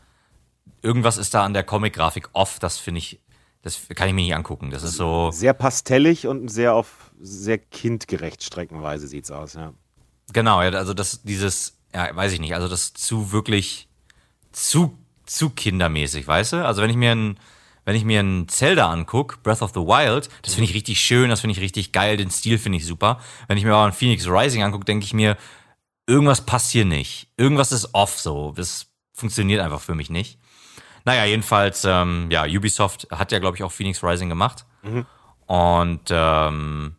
irgendwas 0.83 1.17
ist 1.17 1.33
da 1.33 1.43
an 1.43 1.53
der 1.53 1.63
Comic-Grafik 1.63 2.29
off, 2.33 2.59
das 2.59 2.77
finde 2.77 2.99
ich, 2.99 3.19
das 3.67 3.87
kann 3.95 4.07
ich 4.07 4.13
mir 4.13 4.21
nicht 4.21 4.35
angucken. 4.35 4.71
Das 4.71 4.83
ist 4.83 4.95
so, 4.95 5.29
Sehr 5.31 5.53
pastellig 5.53 6.25
und 6.25 6.47
sehr 6.47 6.73
auf 6.73 7.11
sehr 7.19 7.57
kindgerecht 7.57 8.43
streckenweise 8.43 9.07
sieht's 9.07 9.29
aus, 9.29 9.55
ja. 9.55 9.73
genau, 10.31 10.61
ja, 10.61 10.69
also 10.69 10.93
das, 10.93 11.23
dieses, 11.23 11.77
ja, 11.93 12.15
weiß 12.15 12.31
ich 12.31 12.39
nicht, 12.39 12.53
also 12.53 12.67
das 12.67 12.93
zu 12.93 13.31
wirklich, 13.31 13.89
zu, 14.51 14.97
zu 15.25 15.49
kindermäßig, 15.49 16.27
weißt 16.27 16.53
du? 16.53 16.65
Also 16.65 16.81
wenn 16.81 16.89
ich 16.89 16.95
mir 16.95 17.11
ein, 17.11 17.39
wenn 17.83 17.95
ich 17.95 18.05
mir 18.05 18.21
ein 18.21 18.47
Zelda 18.47 18.89
anguck, 18.89 19.43
Breath 19.43 19.61
of 19.61 19.71
the 19.73 19.81
Wild, 19.81 20.29
das 20.43 20.53
finde 20.53 20.69
ich 20.69 20.75
richtig 20.75 21.01
schön, 21.01 21.29
das 21.29 21.41
finde 21.41 21.53
ich 21.53 21.61
richtig 21.61 21.91
geil, 21.91 22.17
den 22.17 22.31
Stil 22.31 22.57
finde 22.57 22.77
ich 22.77 22.85
super. 22.85 23.19
Wenn 23.47 23.57
ich 23.57 23.65
mir 23.65 23.73
aber 23.73 23.85
ein 23.85 23.93
Phoenix 23.93 24.27
Rising 24.27 24.63
angucke, 24.63 24.85
denke 24.85 25.05
ich 25.05 25.13
mir, 25.13 25.37
irgendwas 26.05 26.45
passt 26.45 26.71
hier 26.71 26.85
nicht. 26.85 27.29
Irgendwas 27.37 27.71
ist 27.71 27.93
off 27.93 28.17
so. 28.19 28.53
Das 28.55 28.87
funktioniert 29.13 29.61
einfach 29.61 29.81
für 29.81 29.95
mich 29.95 30.09
nicht. 30.09 30.39
Naja, 31.07 31.23
jedenfalls, 31.23 31.85
ähm, 31.85 32.27
ja, 32.29 32.43
Ubisoft 32.43 33.07
hat 33.09 33.31
ja, 33.31 33.39
glaube 33.39 33.55
ich, 33.55 33.63
auch 33.63 33.71
Phoenix 33.71 34.03
Rising 34.03 34.27
gemacht. 34.27 34.65
Und 35.45 36.01
ähm, 36.09 36.97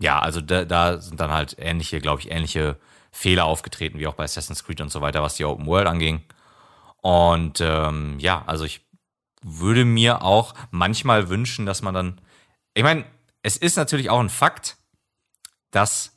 ja, 0.00 0.20
also 0.20 0.40
da, 0.40 0.64
da 0.64 1.00
sind 1.00 1.18
dann 1.18 1.32
halt 1.32 1.56
ähnliche, 1.58 2.00
glaube 2.00 2.20
ich, 2.20 2.30
ähnliche 2.30 2.78
Fehler 3.10 3.46
aufgetreten, 3.46 3.98
wie 3.98 4.06
auch 4.06 4.14
bei 4.14 4.22
Assassin's 4.22 4.62
Creed 4.62 4.80
und 4.80 4.92
so 4.92 5.00
weiter, 5.00 5.24
was 5.24 5.34
die 5.34 5.44
Open 5.44 5.66
World 5.66 5.88
anging. 5.88 6.22
Und 6.98 7.60
ähm, 7.60 8.20
ja, 8.20 8.44
also 8.46 8.64
ich 8.64 8.86
würde 9.42 9.84
mir 9.84 10.22
auch 10.22 10.54
manchmal 10.70 11.28
wünschen, 11.28 11.66
dass 11.66 11.82
man 11.82 11.94
dann. 11.94 12.20
Ich 12.74 12.84
meine, 12.84 13.04
es 13.42 13.56
ist 13.56 13.76
natürlich 13.76 14.08
auch 14.08 14.20
ein 14.20 14.30
Fakt, 14.30 14.76
dass, 15.72 16.14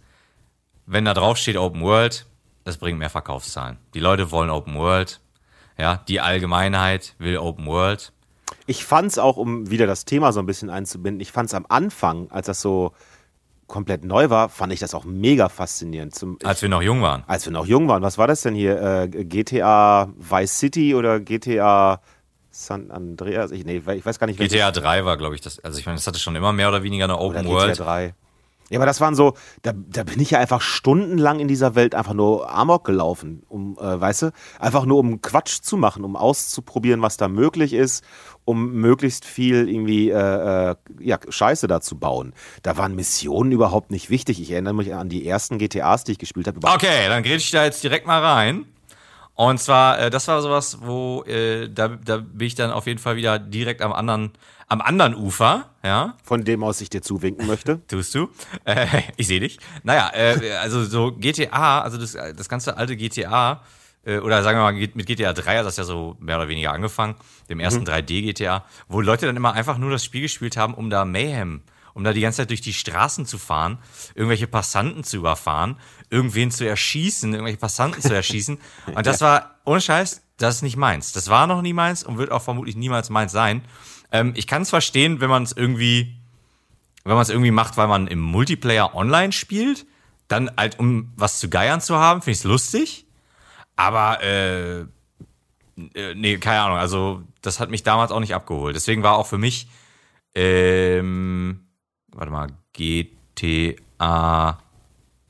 wenn 0.86 1.06
da 1.06 1.16
drauf 1.16 1.38
steht 1.38 1.58
Open 1.58 1.82
World, 1.82 2.28
das 2.66 2.78
bringt 2.78 3.00
mehr 3.00 3.10
Verkaufszahlen. 3.10 3.80
Die 3.96 4.00
Leute 4.00 4.30
wollen 4.30 4.52
Open 4.52 4.76
World. 4.76 5.22
Ja, 5.78 6.02
die 6.08 6.22
Allgemeinheit 6.22 7.16
will 7.20 7.38
Open 7.38 7.66
World. 7.66 8.12
Ich 8.68 8.86
fand's 8.86 9.18
auch, 9.18 9.38
um 9.38 9.70
wieder 9.70 9.88
das 9.88 10.06
Thema 10.06 10.32
so 10.32 10.40
ein 10.40 10.46
bisschen 10.46 10.70
einzubinden, 10.70 11.20
ich 11.22 11.32
fand's 11.32 11.54
am 11.54 11.66
Anfang, 11.70 12.30
als 12.32 12.48
das 12.48 12.62
so 12.62 12.94
komplett 13.68 14.06
neu 14.06 14.30
war, 14.30 14.50
fand 14.50 14.72
ich 14.74 14.80
das 14.80 14.94
auch 14.94 15.06
mega 15.06 15.50
faszinierend. 15.50 16.14
Zum, 16.16 16.38
ich, 16.40 16.48
Als 16.48 16.62
wir 16.62 16.70
noch 16.70 16.82
jung 16.84 17.02
waren. 17.02 17.24
als 17.28 17.46
wir 17.46 17.52
noch 17.52 17.66
jung 17.66 17.88
waren. 17.88 18.04
Was 18.04 18.18
war 18.18 18.28
das 18.28 18.42
denn 18.42 18.54
hier? 18.56 18.80
Äh, 18.82 19.08
GTA 19.26 20.10
Vice 20.18 20.60
City 20.60 20.94
oder 20.96 21.20
GTA 21.20 22.00
San 22.52 22.92
Andreas? 22.92 23.52
Ich, 23.52 23.66
nee, 23.66 23.78
ich 23.78 24.06
weiß 24.06 24.20
gar 24.20 24.28
nicht. 24.28 24.40
welches- 24.40 24.54
GTA 24.54 24.72
3 24.72 25.04
war, 25.06 25.18
glaube 25.18 25.34
ich, 25.36 25.42
das. 25.42 25.60
Also 25.60 25.80
ich 25.80 25.86
meine, 25.86 25.98
das 25.98 26.06
hatte 26.06 26.20
schon 26.20 26.36
immer 26.36 26.54
mehr 26.54 26.70
oder 26.70 26.84
weniger 26.84 27.06
eine 27.06 27.16
oder 27.18 27.24
Open 27.26 27.42
GTA 27.44 27.50
World. 27.54 27.80
3. 27.80 28.14
Ja, 28.70 28.80
aber 28.80 28.88
das 28.88 29.00
waren 29.00 29.14
so, 29.14 29.36
da, 29.62 29.74
da 29.76 30.04
bin 30.04 30.20
ich 30.20 30.32
ja 30.32 30.40
einfach 30.40 30.62
stundenlang 30.62 31.40
in 31.40 31.48
dieser 31.48 31.76
Welt 31.76 31.94
einfach 31.94 32.14
nur 32.14 32.52
Amok 32.52 32.84
gelaufen, 32.84 33.44
um, 33.48 33.78
äh, 33.80 34.00
weißt 34.02 34.24
du, 34.24 34.32
einfach 34.60 34.86
nur 34.86 34.98
um 34.98 35.22
Quatsch 35.22 35.62
zu 35.62 35.78
machen, 35.78 36.04
um 36.04 36.16
auszuprobieren, 36.16 37.02
was 37.02 37.18
da 37.18 37.28
möglich 37.28 37.74
ist, 37.74 38.04
um 38.44 38.74
möglichst 38.74 39.26
viel 39.26 39.70
irgendwie 39.70 40.10
äh, 40.10 40.72
äh, 40.72 40.76
ja, 41.00 41.20
Scheiße 41.28 41.68
da 41.68 41.80
zu 41.80 41.98
bauen. 41.98 42.34
Da 42.64 42.78
waren 42.78 42.96
Missionen 42.96 43.52
überhaupt 43.52 43.92
nicht 43.92 44.10
wichtig. 44.10 44.42
Ich 44.42 44.52
erinnere 44.52 44.74
mich 44.74 44.94
an 44.96 45.10
die 45.10 45.28
ersten 45.28 45.60
GTAs, 45.60 46.04
die 46.04 46.14
ich 46.14 46.20
gespielt 46.20 46.48
habe. 46.48 46.60
Okay, 46.64 47.08
dann 47.08 47.22
grätsch 47.22 47.46
ich 47.46 47.52
da 47.52 47.66
jetzt 47.66 47.84
direkt 47.84 48.08
mal 48.08 48.22
rein. 48.22 48.66
Und 49.36 49.60
zwar, 49.60 50.00
äh, 50.00 50.10
das 50.10 50.28
war 50.30 50.42
sowas, 50.42 50.78
wo 50.82 51.24
äh, 51.24 51.70
da, 51.70 51.90
da 51.90 52.18
bin 52.18 52.48
ich 52.48 52.56
dann 52.56 52.72
auf 52.72 52.88
jeden 52.88 53.00
Fall 53.00 53.18
wieder 53.18 53.38
direkt 53.38 53.82
am 53.82 53.92
anderen, 53.92 54.32
am 54.68 54.80
anderen 54.80 55.14
Ufer, 55.14 55.70
ja. 55.84 56.16
Von 56.24 56.46
dem 56.46 56.64
aus 56.64 56.80
ich 56.80 56.90
dir 56.90 57.02
zuwinken 57.02 57.46
möchte. 57.46 57.82
Tust 57.88 58.16
du? 58.16 58.30
Äh, 58.64 58.88
ich 59.18 59.28
sehe 59.28 59.42
dich. 59.42 59.60
Naja, 59.84 60.10
äh, 60.14 60.54
also 60.62 60.86
so 60.86 61.12
GTA, 61.12 61.82
also 61.82 61.98
das, 61.98 62.14
das 62.14 62.48
ganze 62.48 62.78
alte 62.78 62.96
GTA, 62.96 63.62
äh, 64.06 64.20
oder 64.20 64.42
sagen 64.42 64.58
wir 64.58 64.64
mal 64.64 64.74
mit 64.74 65.06
GTA 65.06 65.34
3 65.34 65.58
hat 65.58 65.66
das 65.66 65.76
ja 65.76 65.84
so 65.84 66.16
mehr 66.20 66.38
oder 66.38 66.48
weniger 66.48 66.72
angefangen, 66.72 67.16
dem 67.50 67.60
ersten 67.60 67.82
mhm. 67.82 67.88
3D 67.88 68.22
GTA, 68.22 68.64
wo 68.88 69.02
Leute 69.02 69.26
dann 69.26 69.36
immer 69.36 69.54
einfach 69.54 69.78
nur 69.78 69.92
das 69.92 70.06
Spiel 70.06 70.22
gespielt 70.22 70.56
haben, 70.56 70.74
um 70.74 70.90
da 70.90 71.04
Mayhem 71.04 71.62
um 71.96 72.04
da 72.04 72.14
die 72.14 72.22
ganze 72.22 72.38
Zeit 72.38 72.50
durch 72.50 72.62
die 72.62 72.74
Straßen 72.74 73.26
zu 73.26 73.40
fahren, 73.40 73.80
irgendwelche 74.14 74.48
Passanten 74.48 75.04
zu 75.04 75.18
überfahren, 75.18 75.78
irgendwen 76.10 76.52
zu 76.52 76.68
erschießen, 76.68 77.32
irgendwelche 77.32 77.58
Passanten 77.58 78.02
zu 78.02 78.14
erschießen. 78.14 78.60
Und 78.94 79.08
das 79.08 79.22
war, 79.22 79.56
ohne 79.64 79.82
Scheiß, 79.82 80.22
das 80.38 80.58
ist 80.58 80.62
nicht 80.62 80.76
meins. 80.76 81.14
Das 81.14 81.30
war 81.30 81.48
noch 81.48 81.62
nie 81.62 81.72
meins 81.72 82.04
und 82.04 82.18
wird 82.18 82.30
auch 82.30 82.42
vermutlich 82.42 82.76
niemals 82.76 83.10
meins 83.10 83.32
sein. 83.32 83.62
Ähm, 84.12 84.34
ich 84.36 84.48
kann 84.48 84.64
es 84.64 84.70
verstehen, 84.70 85.22
wenn 85.22 85.30
man 85.30 85.44
es 85.44 85.54
irgendwie, 85.54 86.18
wenn 87.06 87.14
man 87.14 87.22
es 87.22 87.30
irgendwie 87.30 87.52
macht, 87.52 87.78
weil 87.78 87.88
man 87.88 88.08
im 88.08 88.20
Multiplayer 88.20 88.94
online 88.94 89.32
spielt, 89.32 89.86
dann 90.28 90.52
halt, 90.58 90.78
um 90.78 91.14
was 91.16 91.40
zu 91.40 91.50
geiern 91.50 91.80
zu 91.80 91.96
haben, 91.96 92.22
finde 92.22 92.32
ich 92.34 92.40
es 92.40 92.44
lustig. 92.44 93.06
Aber, 93.78 94.22
äh, 94.22 94.82
äh, 94.82 96.16
nee, 96.16 96.38
keine 96.40 96.62
Ahnung, 96.62 96.78
also 96.78 97.24
das 97.42 97.62
hat 97.62 97.70
mich 97.70 97.84
damals 97.84 98.12
auch 98.12 98.20
nicht 98.20 98.36
abgeholt. 98.36 98.76
Deswegen 98.76 99.04
war 99.04 99.16
auch 99.16 99.28
für 99.28 99.38
mich, 99.38 99.70
ähm, 100.34 101.65
warte 102.16 102.32
mal, 102.32 102.48
GTA 102.74 104.58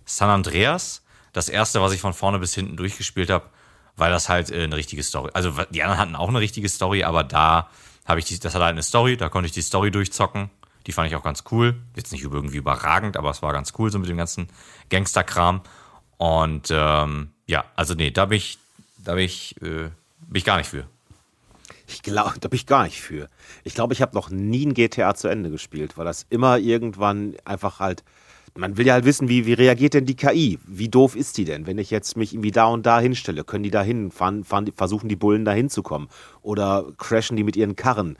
San 0.05 0.29
Andreas. 0.29 1.03
Das 1.33 1.49
erste, 1.49 1.81
was 1.81 1.91
ich 1.91 1.99
von 1.99 2.13
vorne 2.13 2.39
bis 2.39 2.55
hinten 2.55 2.77
durchgespielt 2.77 3.29
habe, 3.29 3.49
weil 3.97 4.11
das 4.11 4.29
halt 4.29 4.51
äh, 4.51 4.63
eine 4.63 4.77
richtige 4.77 5.03
Story. 5.03 5.31
Also 5.33 5.51
die 5.69 5.83
anderen 5.83 5.99
hatten 5.99 6.15
auch 6.15 6.29
eine 6.29 6.39
richtige 6.39 6.69
Story, 6.69 7.03
aber 7.03 7.23
da 7.23 7.69
habe 8.05 8.19
ich 8.19 8.25
die, 8.25 8.39
das 8.39 8.55
hat 8.55 8.61
halt 8.61 8.71
eine 8.71 8.83
Story, 8.83 9.17
da 9.17 9.29
konnte 9.29 9.47
ich 9.47 9.51
die 9.51 9.61
Story 9.61 9.91
durchzocken. 9.91 10.49
Die 10.87 10.91
fand 10.91 11.09
ich 11.09 11.15
auch 11.15 11.23
ganz 11.23 11.43
cool. 11.51 11.75
Jetzt 11.95 12.11
nicht 12.11 12.23
irgendwie 12.23 12.57
überragend, 12.57 13.17
aber 13.17 13.31
es 13.31 13.41
war 13.41 13.51
ganz 13.51 13.73
cool, 13.79 13.91
so 13.91 13.97
mit 13.97 14.07
dem 14.07 14.17
ganzen 14.17 14.47
Gangsterkram. 14.89 15.61
Und 16.17 16.69
ähm, 16.69 17.31
ja, 17.47 17.65
also 17.75 17.95
nee, 17.95 18.11
da 18.11 18.25
bin 18.25 18.37
ich, 18.37 18.59
da 18.97 19.15
bin 19.15 19.25
ich, 19.25 19.59
äh, 19.61 19.89
bin 20.19 20.35
ich 20.35 20.45
gar 20.45 20.57
nicht 20.57 20.69
für. 20.69 20.85
Ich 21.87 22.01
glaube, 22.01 22.39
da 22.39 22.47
bin 22.47 22.57
ich 22.57 22.65
gar 22.65 22.83
nicht 22.83 23.01
für. 23.01 23.29
Ich 23.63 23.75
glaube, 23.75 23.93
ich 23.93 24.01
habe 24.01 24.15
noch 24.15 24.29
nie 24.29 24.65
ein 24.65 24.73
GTA 24.73 25.13
zu 25.15 25.27
Ende 25.27 25.49
gespielt, 25.49 25.97
weil 25.97 26.05
das 26.05 26.25
immer 26.29 26.57
irgendwann 26.57 27.35
einfach 27.45 27.79
halt. 27.79 28.03
Man 28.57 28.77
will 28.77 28.87
ja 28.87 28.93
halt 28.93 29.03
wissen, 29.03 29.27
wie, 29.27 29.45
wie 29.45 29.53
reagiert 29.53 29.95
denn 29.95 30.05
die 30.05 30.15
KI? 30.15 30.59
Wie 30.65 30.87
doof 30.87 31.17
ist 31.17 31.37
die 31.37 31.43
denn? 31.43 31.67
Wenn 31.67 31.77
ich 31.77 31.91
jetzt 31.91 32.15
mich 32.15 32.33
irgendwie 32.33 32.51
da 32.51 32.67
und 32.67 32.85
da 32.85 33.01
hinstelle, 33.01 33.43
können 33.43 33.63
die 33.63 33.71
da 33.71 33.83
hin, 33.83 34.11
versuchen 34.11 35.09
die 35.09 35.17
Bullen 35.17 35.43
da 35.43 35.51
hinzukommen? 35.51 36.07
Oder 36.41 36.85
crashen 36.97 37.35
die 37.35 37.43
mit 37.43 37.57
ihren 37.57 37.75
Karren? 37.75 38.15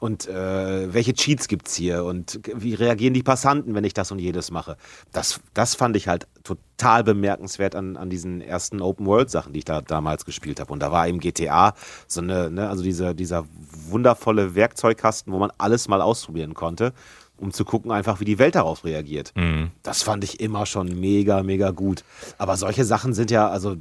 Und 0.00 0.28
äh, 0.28 0.92
welche 0.92 1.12
Cheats 1.12 1.48
gibt 1.48 1.68
es 1.68 1.74
hier? 1.74 2.04
Und 2.04 2.40
wie 2.54 2.74
reagieren 2.74 3.14
die 3.14 3.22
Passanten, 3.22 3.74
wenn 3.74 3.84
ich 3.84 3.94
das 3.94 4.12
und 4.12 4.20
jedes 4.20 4.50
mache? 4.50 4.76
Das, 5.12 5.40
das 5.54 5.74
fand 5.74 5.96
ich 5.96 6.06
halt 6.06 6.28
total 6.44 7.02
bemerkenswert 7.02 7.74
an, 7.74 7.96
an 7.96 8.08
diesen 8.08 8.40
ersten 8.40 8.80
Open-World-Sachen, 8.80 9.52
die 9.52 9.60
ich 9.60 9.64
da 9.64 9.80
damals 9.80 10.24
gespielt 10.24 10.60
habe. 10.60 10.72
Und 10.72 10.80
da 10.80 10.92
war 10.92 11.08
eben 11.08 11.18
GTA 11.18 11.74
so 12.06 12.20
eine, 12.20 12.48
ne, 12.50 12.68
also 12.68 12.84
diese, 12.84 13.14
dieser 13.14 13.46
wundervolle 13.88 14.54
Werkzeugkasten, 14.54 15.32
wo 15.32 15.38
man 15.38 15.50
alles 15.58 15.88
mal 15.88 16.00
ausprobieren 16.00 16.54
konnte, 16.54 16.92
um 17.36 17.52
zu 17.52 17.64
gucken, 17.64 17.90
einfach 17.90 18.20
wie 18.20 18.24
die 18.24 18.38
Welt 18.38 18.54
darauf 18.54 18.84
reagiert. 18.84 19.32
Mhm. 19.34 19.72
Das 19.82 20.04
fand 20.04 20.22
ich 20.22 20.38
immer 20.38 20.64
schon 20.66 21.00
mega, 21.00 21.42
mega 21.42 21.72
gut. 21.72 22.04
Aber 22.36 22.56
solche 22.56 22.84
Sachen 22.84 23.14
sind 23.14 23.32
ja, 23.32 23.48
also 23.48 23.76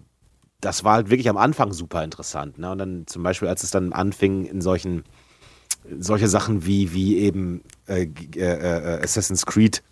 das 0.62 0.84
war 0.84 0.94
halt 0.94 1.10
wirklich 1.12 1.30
am 1.30 1.38
Anfang 1.38 1.74
super 1.74 2.04
interessant. 2.04 2.58
Ne? 2.58 2.72
Und 2.72 2.80
dann 2.80 3.04
zum 3.06 3.22
Beispiel, 3.22 3.48
als 3.48 3.62
es 3.62 3.70
dann 3.70 3.94
anfing 3.94 4.46
in 4.46 4.62
solchen 4.62 5.04
solche 6.00 6.28
Sachen 6.28 6.66
wie, 6.66 6.94
wie 6.94 7.18
eben 7.18 7.62
äh, 7.88 8.08
äh, 8.36 8.40
äh, 8.40 9.04
Assassin's 9.04 9.46
Creed 9.46 9.84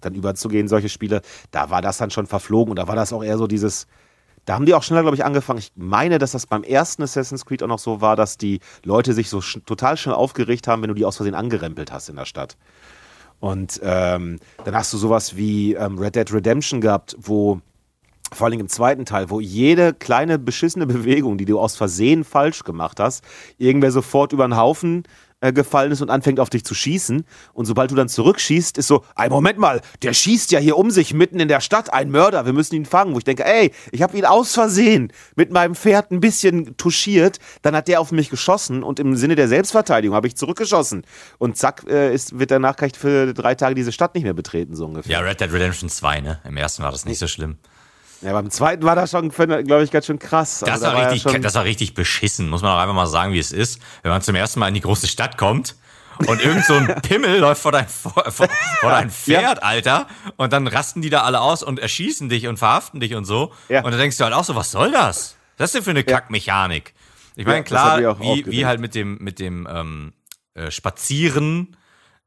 dann 0.00 0.14
überzugehen, 0.14 0.68
solche 0.68 0.88
Spiele, 0.88 1.22
da 1.50 1.70
war 1.70 1.82
das 1.82 1.98
dann 1.98 2.10
schon 2.10 2.26
verflogen 2.26 2.70
und 2.70 2.76
da 2.76 2.88
war 2.88 2.96
das 2.96 3.12
auch 3.12 3.24
eher 3.24 3.38
so 3.38 3.46
dieses, 3.46 3.86
da 4.44 4.54
haben 4.54 4.66
die 4.66 4.74
auch 4.74 4.82
schneller, 4.82 5.02
glaube 5.02 5.16
ich, 5.16 5.24
angefangen. 5.24 5.58
Ich 5.58 5.72
meine, 5.74 6.18
dass 6.18 6.32
das 6.32 6.46
beim 6.46 6.62
ersten 6.62 7.02
Assassin's 7.02 7.46
Creed 7.46 7.62
auch 7.62 7.68
noch 7.68 7.78
so 7.78 8.00
war, 8.00 8.16
dass 8.16 8.36
die 8.36 8.60
Leute 8.84 9.12
sich 9.14 9.30
so 9.30 9.40
sch 9.40 9.60
total 9.64 9.96
schnell 9.96 10.14
aufgeregt 10.14 10.68
haben, 10.68 10.82
wenn 10.82 10.88
du 10.88 10.94
die 10.94 11.04
aus 11.04 11.16
Versehen 11.16 11.34
angerempelt 11.34 11.92
hast 11.92 12.08
in 12.08 12.16
der 12.16 12.26
Stadt. 12.26 12.56
Und 13.40 13.80
ähm, 13.82 14.38
dann 14.64 14.74
hast 14.74 14.92
du 14.92 14.98
sowas 14.98 15.36
wie 15.36 15.74
ähm, 15.74 15.98
Red 15.98 16.16
Dead 16.16 16.32
Redemption 16.32 16.80
gehabt, 16.80 17.16
wo 17.18 17.60
vor 18.32 18.46
allem 18.46 18.60
im 18.60 18.68
zweiten 18.68 19.04
Teil, 19.04 19.30
wo 19.30 19.40
jede 19.40 19.94
kleine 19.94 20.38
beschissene 20.38 20.86
Bewegung, 20.86 21.38
die 21.38 21.44
du 21.44 21.58
aus 21.58 21.76
Versehen 21.76 22.24
falsch 22.24 22.64
gemacht 22.64 23.00
hast, 23.00 23.24
irgendwer 23.58 23.90
sofort 23.90 24.32
über 24.32 24.46
den 24.46 24.56
Haufen 24.56 25.04
äh, 25.44 25.52
gefallen 25.52 25.92
ist 25.92 26.00
und 26.00 26.08
anfängt 26.08 26.40
auf 26.40 26.48
dich 26.48 26.64
zu 26.64 26.74
schießen. 26.74 27.24
Und 27.52 27.66
sobald 27.66 27.90
du 27.90 27.94
dann 27.94 28.08
zurückschießt, 28.08 28.78
ist 28.78 28.86
so, 28.86 29.04
ein 29.14 29.30
Moment 29.30 29.58
mal, 29.58 29.82
der 30.02 30.14
schießt 30.14 30.50
ja 30.52 30.58
hier 30.58 30.78
um 30.78 30.90
sich 30.90 31.12
mitten 31.12 31.38
in 31.38 31.48
der 31.48 31.60
Stadt, 31.60 31.92
ein 31.92 32.10
Mörder, 32.10 32.46
wir 32.46 32.54
müssen 32.54 32.74
ihn 32.74 32.86
fangen. 32.86 33.12
Wo 33.12 33.18
ich 33.18 33.24
denke, 33.24 33.44
ey, 33.44 33.70
ich 33.92 34.00
habe 34.00 34.16
ihn 34.16 34.24
aus 34.24 34.54
Versehen 34.54 35.12
mit 35.36 35.52
meinem 35.52 35.74
Pferd 35.74 36.10
ein 36.10 36.20
bisschen 36.20 36.78
touchiert, 36.78 37.40
dann 37.60 37.76
hat 37.76 37.88
der 37.88 38.00
auf 38.00 38.10
mich 38.10 38.30
geschossen 38.30 38.82
und 38.82 38.98
im 38.98 39.16
Sinne 39.16 39.34
der 39.34 39.48
Selbstverteidigung 39.48 40.16
habe 40.16 40.28
ich 40.28 40.36
zurückgeschossen. 40.36 41.04
Und 41.36 41.58
zack, 41.58 41.84
äh, 41.88 42.14
ist, 42.14 42.38
wird 42.38 42.50
danach 42.50 42.76
kann 42.76 42.88
ich 42.88 42.98
für 42.98 43.34
drei 43.34 43.54
Tage 43.54 43.74
diese 43.74 43.92
Stadt 43.92 44.14
nicht 44.14 44.24
mehr 44.24 44.32
betreten, 44.32 44.74
so 44.74 44.86
ungefähr. 44.86 45.12
Ja, 45.12 45.20
Red 45.20 45.40
Dead 45.40 45.52
Redemption 45.52 45.90
2, 45.90 46.22
ne? 46.22 46.40
Im 46.44 46.56
ersten 46.56 46.82
war 46.82 46.90
das 46.90 47.04
nicht 47.04 47.18
so 47.18 47.26
schlimm. 47.26 47.58
Ja, 48.24 48.32
beim 48.32 48.50
zweiten 48.50 48.84
war 48.84 48.96
das 48.96 49.10
schon, 49.10 49.28
glaube 49.28 49.84
ich, 49.84 49.90
ganz 49.90 50.06
schön 50.06 50.18
krass. 50.18 50.60
Das, 50.60 50.70
also, 50.70 50.86
war 50.86 50.92
da 50.94 51.08
richtig, 51.10 51.30
ja 51.30 51.38
das 51.38 51.54
war 51.54 51.64
richtig 51.64 51.92
beschissen, 51.92 52.48
muss 52.48 52.62
man 52.62 52.72
auch 52.72 52.78
einfach 52.78 52.94
mal 52.94 53.06
sagen, 53.06 53.34
wie 53.34 53.38
es 53.38 53.52
ist. 53.52 53.80
Wenn 54.02 54.10
man 54.10 54.22
zum 54.22 54.34
ersten 54.34 54.60
Mal 54.60 54.68
in 54.68 54.74
die 54.74 54.80
große 54.80 55.06
Stadt 55.08 55.36
kommt 55.36 55.76
und 56.26 56.40
irgend 56.42 56.64
so 56.64 56.72
ein 56.72 56.86
Pimmel 57.02 57.38
läuft 57.38 57.60
vor 57.60 57.72
dein, 57.72 57.86
vor, 57.86 58.12
vor, 58.30 58.48
vor 58.80 58.90
dein 58.90 59.10
Pferd, 59.10 59.58
ja. 59.58 59.62
Alter, 59.62 60.06
und 60.36 60.54
dann 60.54 60.66
rasten 60.66 61.02
die 61.02 61.10
da 61.10 61.22
alle 61.22 61.42
aus 61.42 61.62
und 61.62 61.78
erschießen 61.78 62.30
dich 62.30 62.46
und 62.46 62.56
verhaften 62.56 62.98
dich 62.98 63.14
und 63.14 63.26
so. 63.26 63.52
Ja. 63.68 63.84
Und 63.84 63.90
dann 63.90 64.00
denkst 64.00 64.16
du 64.16 64.24
halt 64.24 64.32
auch 64.32 64.44
so, 64.44 64.56
was 64.56 64.70
soll 64.70 64.90
das? 64.90 65.36
Was 65.58 65.66
ist 65.66 65.74
denn 65.74 65.82
für 65.82 65.90
eine 65.90 66.02
Kackmechanik? 66.02 66.94
Ich 67.36 67.44
meine, 67.44 67.62
klar, 67.62 68.18
wie, 68.20 68.46
wie 68.46 68.64
halt 68.64 68.80
mit 68.80 68.94
dem, 68.94 69.18
mit 69.18 69.38
dem 69.38 69.68
ähm, 69.70 70.12
äh, 70.54 70.70
Spazieren 70.70 71.76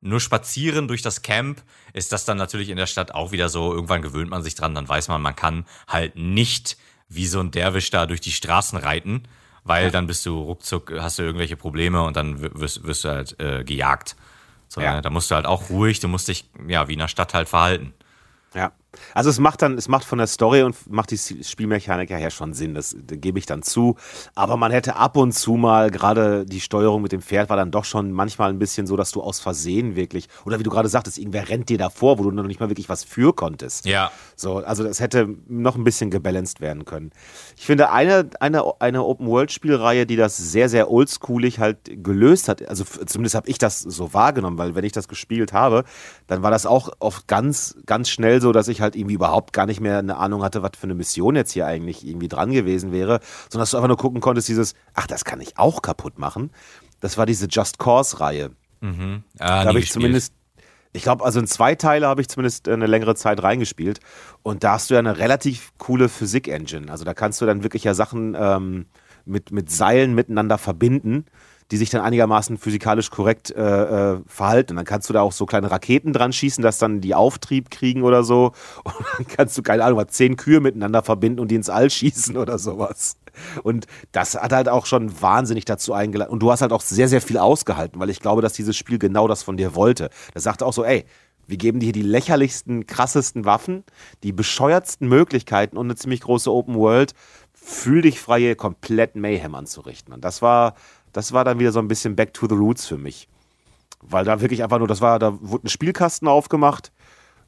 nur 0.01 0.19
spazieren 0.19 0.87
durch 0.87 1.01
das 1.01 1.21
Camp 1.21 1.63
ist 1.93 2.11
das 2.11 2.25
dann 2.25 2.37
natürlich 2.37 2.69
in 2.69 2.77
der 2.77 2.85
Stadt 2.85 3.13
auch 3.13 3.31
wieder 3.31 3.49
so. 3.49 3.73
Irgendwann 3.73 4.01
gewöhnt 4.01 4.29
man 4.29 4.43
sich 4.43 4.55
dran, 4.55 4.75
dann 4.75 4.87
weiß 4.87 5.07
man, 5.07 5.21
man 5.21 5.35
kann 5.35 5.65
halt 5.87 6.15
nicht 6.15 6.77
wie 7.09 7.25
so 7.25 7.39
ein 7.39 7.51
Derwisch 7.51 7.89
da 7.89 8.05
durch 8.05 8.21
die 8.21 8.31
Straßen 8.31 8.77
reiten, 8.77 9.23
weil 9.63 9.85
ja. 9.85 9.91
dann 9.91 10.07
bist 10.07 10.25
du 10.25 10.39
ruckzuck, 10.39 10.91
hast 10.99 11.19
du 11.19 11.23
irgendwelche 11.23 11.57
Probleme 11.57 12.03
und 12.03 12.15
dann 12.15 12.41
wirst, 12.41 12.83
wirst 12.83 13.05
du 13.05 13.09
halt 13.09 13.39
äh, 13.39 13.63
gejagt. 13.63 14.15
So, 14.67 14.81
ja. 14.81 14.95
ne? 14.95 15.01
Da 15.01 15.09
musst 15.09 15.31
du 15.31 15.35
halt 15.35 15.45
auch 15.45 15.69
ruhig, 15.69 15.99
du 15.99 16.07
musst 16.07 16.27
dich 16.27 16.49
ja 16.67 16.87
wie 16.87 16.93
in 16.93 16.99
der 16.99 17.07
Stadt 17.07 17.33
halt 17.33 17.49
verhalten. 17.49 17.93
Ja. 18.53 18.71
Also 19.13 19.29
es 19.29 19.39
macht 19.39 19.61
dann, 19.61 19.77
es 19.77 19.87
macht 19.87 20.05
von 20.05 20.17
der 20.17 20.27
Story 20.27 20.63
und 20.63 20.75
macht 20.89 21.11
die 21.11 21.17
Spielmechanik 21.17 22.09
ja 22.09 22.17
her 22.17 22.31
schon 22.31 22.53
Sinn, 22.53 22.73
das, 22.73 22.95
das 23.05 23.19
gebe 23.19 23.39
ich 23.39 23.45
dann 23.45 23.61
zu. 23.61 23.95
Aber 24.35 24.57
man 24.57 24.71
hätte 24.71 24.95
ab 24.95 25.17
und 25.17 25.33
zu 25.33 25.53
mal, 25.53 25.91
gerade 25.91 26.45
die 26.45 26.61
Steuerung 26.61 27.01
mit 27.01 27.11
dem 27.11 27.21
Pferd 27.21 27.49
war 27.49 27.57
dann 27.57 27.71
doch 27.71 27.85
schon 27.85 28.11
manchmal 28.11 28.49
ein 28.49 28.59
bisschen 28.59 28.87
so, 28.87 28.95
dass 28.95 29.11
du 29.11 29.21
aus 29.21 29.39
Versehen 29.39 29.95
wirklich, 29.95 30.27
oder 30.45 30.59
wie 30.59 30.63
du 30.63 30.69
gerade 30.69 30.89
sagtest, 30.89 31.17
irgendwer 31.17 31.49
rennt 31.49 31.69
dir 31.69 31.77
davor, 31.77 32.19
wo 32.19 32.23
du 32.23 32.31
noch 32.31 32.43
nicht 32.43 32.59
mal 32.59 32.69
wirklich 32.69 32.89
was 32.89 33.03
für 33.03 33.33
konntest. 33.33 33.85
Ja. 33.85 34.11
So, 34.35 34.57
also 34.57 34.83
das 34.83 34.99
hätte 34.99 35.27
noch 35.47 35.75
ein 35.75 35.83
bisschen 35.83 36.09
gebalanced 36.09 36.61
werden 36.61 36.85
können. 36.85 37.11
Ich 37.57 37.65
finde, 37.65 37.91
eine, 37.91 38.29
eine, 38.39 38.63
eine 38.79 39.03
Open-World-Spielreihe, 39.03 40.05
die 40.05 40.15
das 40.15 40.37
sehr, 40.37 40.69
sehr 40.69 40.89
oldschoolig 40.91 41.59
halt 41.59 41.77
gelöst 42.03 42.47
hat, 42.47 42.67
also 42.67 42.83
zumindest 42.83 43.35
habe 43.35 43.49
ich 43.49 43.57
das 43.57 43.79
so 43.79 44.13
wahrgenommen, 44.13 44.57
weil 44.57 44.75
wenn 44.75 44.85
ich 44.85 44.91
das 44.91 45.07
gespielt 45.07 45.53
habe, 45.53 45.83
dann 46.27 46.43
war 46.43 46.51
das 46.51 46.65
auch 46.65 46.89
oft 46.99 47.27
ganz, 47.27 47.75
ganz 47.85 48.09
schnell 48.09 48.41
so, 48.41 48.51
dass 48.51 48.67
ich 48.67 48.76
halt 48.81 48.95
irgendwie 48.95 49.15
überhaupt 49.15 49.53
gar 49.53 49.65
nicht 49.65 49.79
mehr 49.79 49.99
eine 49.99 50.17
Ahnung 50.17 50.43
hatte, 50.43 50.63
was 50.63 50.71
für 50.77 50.85
eine 50.85 50.95
Mission 50.95 51.35
jetzt 51.35 51.51
hier 51.51 51.65
eigentlich 51.65 52.05
irgendwie 52.05 52.27
dran 52.27 52.51
gewesen 52.51 52.91
wäre, 52.91 53.19
sondern 53.49 53.63
dass 53.63 53.71
du 53.71 53.77
einfach 53.77 53.87
nur 53.87 53.97
gucken 53.97 54.21
konntest, 54.21 54.47
dieses, 54.47 54.73
ach, 54.93 55.07
das 55.07 55.25
kann 55.25 55.41
ich 55.41 55.57
auch 55.57 55.81
kaputt 55.81 56.19
machen. 56.19 56.51
Das 56.99 57.17
war 57.17 57.25
diese 57.25 57.47
Just 57.47 57.79
Cause-Reihe. 57.79 58.51
Mhm. 58.81 59.23
Ah, 59.39 59.63
da 59.63 59.69
habe 59.69 59.79
ich 59.79 59.91
zumindest, 59.91 60.33
ich 60.93 61.03
glaube, 61.03 61.23
also 61.23 61.39
in 61.39 61.47
zwei 61.47 61.75
Teile 61.75 62.07
habe 62.07 62.21
ich 62.21 62.29
zumindest 62.29 62.67
eine 62.67 62.87
längere 62.87 63.15
Zeit 63.15 63.41
reingespielt. 63.43 63.99
Und 64.43 64.63
da 64.63 64.73
hast 64.73 64.89
du 64.89 64.95
ja 64.95 64.99
eine 64.99 65.17
relativ 65.17 65.73
coole 65.77 66.09
Physik-Engine. 66.09 66.91
Also 66.91 67.05
da 67.05 67.13
kannst 67.13 67.41
du 67.41 67.45
dann 67.45 67.63
wirklich 67.63 67.83
ja 67.83 67.93
Sachen 67.93 68.35
ähm, 68.39 68.85
mit, 69.25 69.51
mit 69.51 69.69
Seilen 69.69 70.15
miteinander 70.15 70.57
verbinden 70.57 71.25
die 71.71 71.77
sich 71.77 71.89
dann 71.89 72.01
einigermaßen 72.01 72.57
physikalisch 72.57 73.09
korrekt 73.09 73.51
äh, 73.51 74.13
äh, 74.13 74.19
verhalten. 74.25 74.73
Und 74.73 74.77
dann 74.77 74.85
kannst 74.85 75.09
du 75.09 75.13
da 75.13 75.21
auch 75.21 75.31
so 75.31 75.45
kleine 75.45 75.69
Raketen 75.69 76.13
dran 76.13 76.31
schießen, 76.31 76.61
dass 76.61 76.77
dann 76.77 77.01
die 77.01 77.15
Auftrieb 77.15 77.69
kriegen 77.69 78.03
oder 78.03 78.23
so. 78.23 78.53
Und 78.83 79.05
dann 79.17 79.27
kannst 79.27 79.57
du, 79.57 79.63
keine 79.63 79.83
Ahnung, 79.83 79.97
mal 79.97 80.07
zehn 80.07 80.37
Kühe 80.37 80.59
miteinander 80.59 81.03
verbinden 81.03 81.39
und 81.39 81.49
die 81.49 81.55
ins 81.55 81.69
All 81.69 81.89
schießen 81.89 82.37
oder 82.37 82.57
sowas. 82.57 83.17
Und 83.63 83.85
das 84.11 84.35
hat 84.35 84.53
halt 84.53 84.69
auch 84.69 84.85
schon 84.85 85.21
wahnsinnig 85.21 85.65
dazu 85.65 85.93
eingeladen. 85.93 86.31
Und 86.31 86.39
du 86.39 86.51
hast 86.51 86.61
halt 86.61 86.71
auch 86.71 86.81
sehr, 86.81 87.07
sehr 87.07 87.21
viel 87.21 87.37
ausgehalten, 87.37 87.99
weil 87.99 88.09
ich 88.09 88.19
glaube, 88.19 88.41
dass 88.41 88.53
dieses 88.53 88.75
Spiel 88.75 88.99
genau 88.99 89.27
das 89.27 89.43
von 89.43 89.57
dir 89.57 89.75
wollte. 89.75 90.09
Das 90.33 90.43
sagte 90.43 90.65
auch 90.65 90.73
so, 90.73 90.83
ey, 90.83 91.05
wir 91.47 91.57
geben 91.57 91.79
dir 91.79 91.87
hier 91.87 91.93
die 91.93 92.01
lächerlichsten, 92.01 92.87
krassesten 92.87 93.45
Waffen, 93.45 93.83
die 94.23 94.33
bescheuertsten 94.33 95.07
Möglichkeiten 95.07 95.77
und 95.77 95.87
eine 95.87 95.95
ziemlich 95.95 96.21
große 96.21 96.51
Open 96.51 96.75
World. 96.75 97.13
Fühl 97.53 98.01
dich 98.01 98.19
frei, 98.19 98.39
hier 98.39 98.55
komplett 98.55 99.15
Mayhem 99.15 99.55
anzurichten. 99.55 100.13
Und 100.13 100.23
das 100.23 100.41
war, 100.41 100.75
das 101.17 101.31
war 101.31 101.43
dann 101.43 101.57
wieder 101.57 101.71
so 101.71 101.79
ein 101.79 101.87
bisschen 101.87 102.15
Back 102.15 102.35
to 102.35 102.47
the 102.47 102.53
Roots 102.53 102.85
für 102.85 102.99
mich. 102.99 103.27
Weil 104.01 104.23
da 104.23 104.39
wirklich 104.39 104.61
einfach 104.61 104.77
nur, 104.77 104.87
das 104.87 105.01
war, 105.01 105.17
da 105.17 105.35
wurde 105.41 105.65
ein 105.65 105.69
Spielkasten 105.69 106.27
aufgemacht 106.27 106.91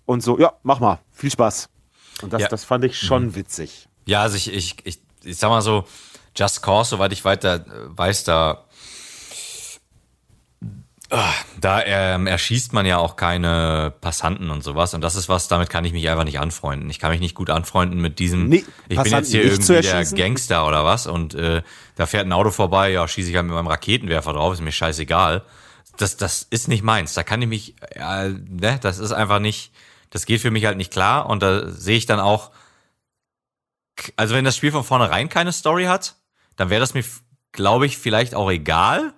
und 0.05 0.23
so, 0.23 0.39
ja, 0.39 0.53
mach 0.63 0.79
mal, 0.79 0.97
viel 1.11 1.29
Spaß. 1.29 1.69
Und 2.23 2.33
das, 2.33 2.41
ja. 2.41 2.47
das 2.47 2.63
fand 2.63 2.83
ich 2.83 2.97
schon 2.97 3.27
mhm. 3.27 3.35
witzig. 3.35 3.87
Ja, 4.07 4.23
also 4.23 4.37
ich, 4.37 4.51
ich, 4.51 4.77
ich, 4.85 4.99
ich 5.23 5.37
sag 5.37 5.49
mal 5.49 5.61
so, 5.61 5.83
Just 6.35 6.63
Cause, 6.63 6.89
soweit 6.89 7.13
ich 7.13 7.23
weiter 7.25 7.63
weiß, 7.89 8.23
da 8.23 8.65
da 11.59 11.83
ähm, 11.85 12.27
erschießt 12.27 12.71
man 12.73 12.85
ja 12.85 12.97
auch 12.97 13.15
keine 13.15 13.91
Passanten 13.99 14.51
und 14.51 14.63
sowas. 14.63 14.93
Und 14.93 15.01
das 15.01 15.15
ist 15.15 15.27
was, 15.27 15.47
damit 15.47 15.69
kann 15.69 15.83
ich 15.83 15.91
mich 15.91 16.07
einfach 16.07 16.23
nicht 16.23 16.39
anfreunden. 16.39 16.87
Ich 16.89 16.99
kann 16.99 17.09
mich 17.09 17.19
nicht 17.19 17.33
gut 17.33 17.49
anfreunden 17.49 17.99
mit 17.99 18.19
diesem, 18.19 18.47
nee, 18.47 18.63
ich 18.87 19.01
bin 19.01 19.11
jetzt 19.11 19.31
hier 19.31 19.43
irgendwie 19.43 19.81
der 19.81 20.05
Gangster 20.05 20.67
oder 20.67 20.85
was 20.85 21.07
und 21.07 21.33
äh, 21.33 21.63
da 21.95 22.05
fährt 22.05 22.27
ein 22.27 22.33
Auto 22.33 22.51
vorbei, 22.51 22.91
ja, 22.91 23.07
schieße 23.07 23.29
ich 23.29 23.35
halt 23.35 23.47
mit 23.47 23.55
meinem 23.55 23.67
Raketenwerfer 23.67 24.33
drauf, 24.33 24.53
ist 24.53 24.61
mir 24.61 24.71
scheißegal. 24.71 25.43
Das, 25.97 26.15
das 26.15 26.43
ist 26.43 26.67
nicht 26.67 26.83
meins. 26.83 27.15
Da 27.15 27.23
kann 27.23 27.41
ich 27.41 27.47
mich, 27.47 27.75
ja, 27.95 28.27
ne, 28.27 28.77
das 28.79 28.99
ist 28.99 29.11
einfach 29.11 29.39
nicht, 29.39 29.73
das 30.11 30.27
geht 30.27 30.41
für 30.41 30.51
mich 30.51 30.65
halt 30.65 30.77
nicht 30.77 30.91
klar. 30.91 31.27
Und 31.27 31.41
da 31.41 31.69
sehe 31.71 31.97
ich 31.97 32.05
dann 32.05 32.19
auch, 32.19 32.51
also 34.15 34.35
wenn 34.35 34.45
das 34.45 34.55
Spiel 34.55 34.71
von 34.71 34.83
vornherein 34.83 35.27
keine 35.27 35.53
Story 35.53 35.85
hat, 35.85 36.15
dann 36.55 36.69
wäre 36.69 36.79
das 36.79 36.93
mir, 36.93 37.03
glaube 37.51 37.87
ich, 37.87 37.97
vielleicht 37.97 38.35
auch 38.35 38.51
egal 38.51 39.13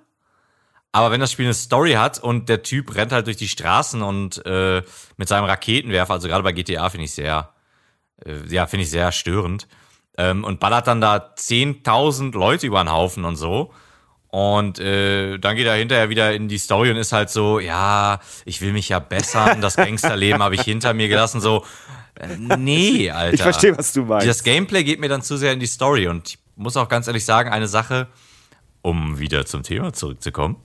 aber 0.91 1.11
wenn 1.11 1.21
das 1.21 1.31
Spiel 1.31 1.45
eine 1.45 1.53
Story 1.53 1.93
hat 1.93 2.19
und 2.19 2.49
der 2.49 2.63
Typ 2.63 2.95
rennt 2.95 3.11
halt 3.11 3.27
durch 3.27 3.37
die 3.37 3.47
Straßen 3.47 4.01
und 4.01 4.45
äh, 4.45 4.81
mit 5.17 5.27
seinem 5.27 5.45
Raketenwerfer, 5.45 6.13
also 6.13 6.27
gerade 6.27 6.43
bei 6.43 6.51
GTA 6.51 6.89
finde 6.89 7.05
ich 7.05 7.13
sehr, 7.13 7.53
äh, 8.25 8.35
ja, 8.49 8.67
finde 8.67 8.83
ich 8.83 8.89
sehr 8.89 9.11
störend, 9.11 9.67
ähm, 10.17 10.43
und 10.43 10.59
ballert 10.59 10.87
dann 10.87 11.01
da 11.01 11.33
10.000 11.37 12.33
Leute 12.33 12.67
über 12.67 12.83
den 12.83 12.91
Haufen 12.91 13.23
und 13.25 13.37
so. 13.37 13.73
Und 14.27 14.79
äh, 14.79 15.37
dann 15.39 15.57
geht 15.57 15.67
er 15.67 15.75
hinterher 15.75 16.09
wieder 16.09 16.33
in 16.33 16.47
die 16.47 16.57
Story 16.57 16.89
und 16.89 16.95
ist 16.95 17.11
halt 17.11 17.29
so, 17.29 17.59
ja, 17.59 18.19
ich 18.45 18.61
will 18.61 18.71
mich 18.71 18.87
ja 18.87 18.99
bessern, 18.99 19.59
das 19.59 19.75
Gangsterleben 19.77 20.41
habe 20.41 20.55
ich 20.55 20.61
hinter 20.61 20.93
mir 20.93 21.09
gelassen, 21.09 21.41
so, 21.41 21.65
äh, 22.15 22.37
nee, 22.37 23.11
Alter. 23.11 23.33
Ich 23.33 23.41
verstehe, 23.41 23.77
was 23.77 23.91
du 23.91 24.03
meinst. 24.03 24.27
Das 24.27 24.43
Gameplay 24.43 24.85
geht 24.85 25.01
mir 25.01 25.09
dann 25.09 25.21
zu 25.21 25.35
sehr 25.35 25.51
in 25.51 25.59
die 25.59 25.65
Story 25.65 26.07
und 26.07 26.29
ich 26.29 26.39
muss 26.55 26.77
auch 26.77 26.87
ganz 26.87 27.07
ehrlich 27.07 27.25
sagen, 27.25 27.49
eine 27.49 27.67
Sache, 27.67 28.07
um 28.81 29.19
wieder 29.19 29.45
zum 29.45 29.63
Thema 29.63 29.91
zurückzukommen, 29.91 30.57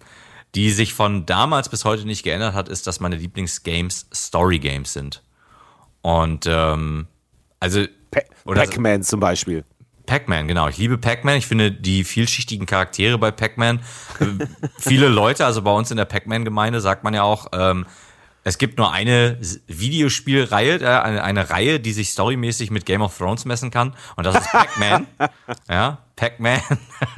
die 0.56 0.70
sich 0.70 0.94
von 0.94 1.26
damals 1.26 1.68
bis 1.68 1.84
heute 1.84 2.06
nicht 2.06 2.22
geändert 2.22 2.54
hat, 2.54 2.70
ist, 2.70 2.86
dass 2.86 2.98
meine 2.98 3.16
Lieblingsgames 3.16 4.06
Story 4.12 4.58
Games 4.58 4.94
sind. 4.94 5.22
Und 6.00 6.46
ähm, 6.48 7.06
also 7.60 7.84
Pac-Man 8.10 9.02
zum 9.02 9.20
Beispiel. 9.20 9.64
Pac-Man, 10.06 10.48
genau. 10.48 10.68
Ich 10.68 10.78
liebe 10.78 10.96
Pac-Man. 10.96 11.36
Ich 11.36 11.46
finde 11.46 11.70
die 11.70 12.04
vielschichtigen 12.04 12.64
Charaktere 12.64 13.18
bei 13.18 13.32
Pac-Man. 13.32 13.80
Äh, 14.20 14.46
viele 14.78 15.08
Leute, 15.08 15.44
also 15.44 15.60
bei 15.60 15.72
uns 15.72 15.90
in 15.90 15.98
der 15.98 16.06
Pac-Man-Gemeinde 16.06 16.80
sagt 16.80 17.04
man 17.04 17.12
ja 17.12 17.22
auch, 17.22 17.48
ähm, 17.52 17.84
es 18.46 18.58
gibt 18.58 18.78
nur 18.78 18.92
eine 18.92 19.38
Videospielreihe, 19.66 20.80
äh, 20.80 20.86
eine, 20.86 21.24
eine 21.24 21.50
Reihe, 21.50 21.80
die 21.80 21.92
sich 21.92 22.10
storymäßig 22.10 22.70
mit 22.70 22.86
Game 22.86 23.02
of 23.02 23.18
Thrones 23.18 23.44
messen 23.44 23.72
kann. 23.72 23.92
Und 24.14 24.24
das 24.24 24.36
ist 24.36 24.52
Pac-Man. 24.52 25.08
ja, 25.68 25.98
Pac-Man. 26.14 26.60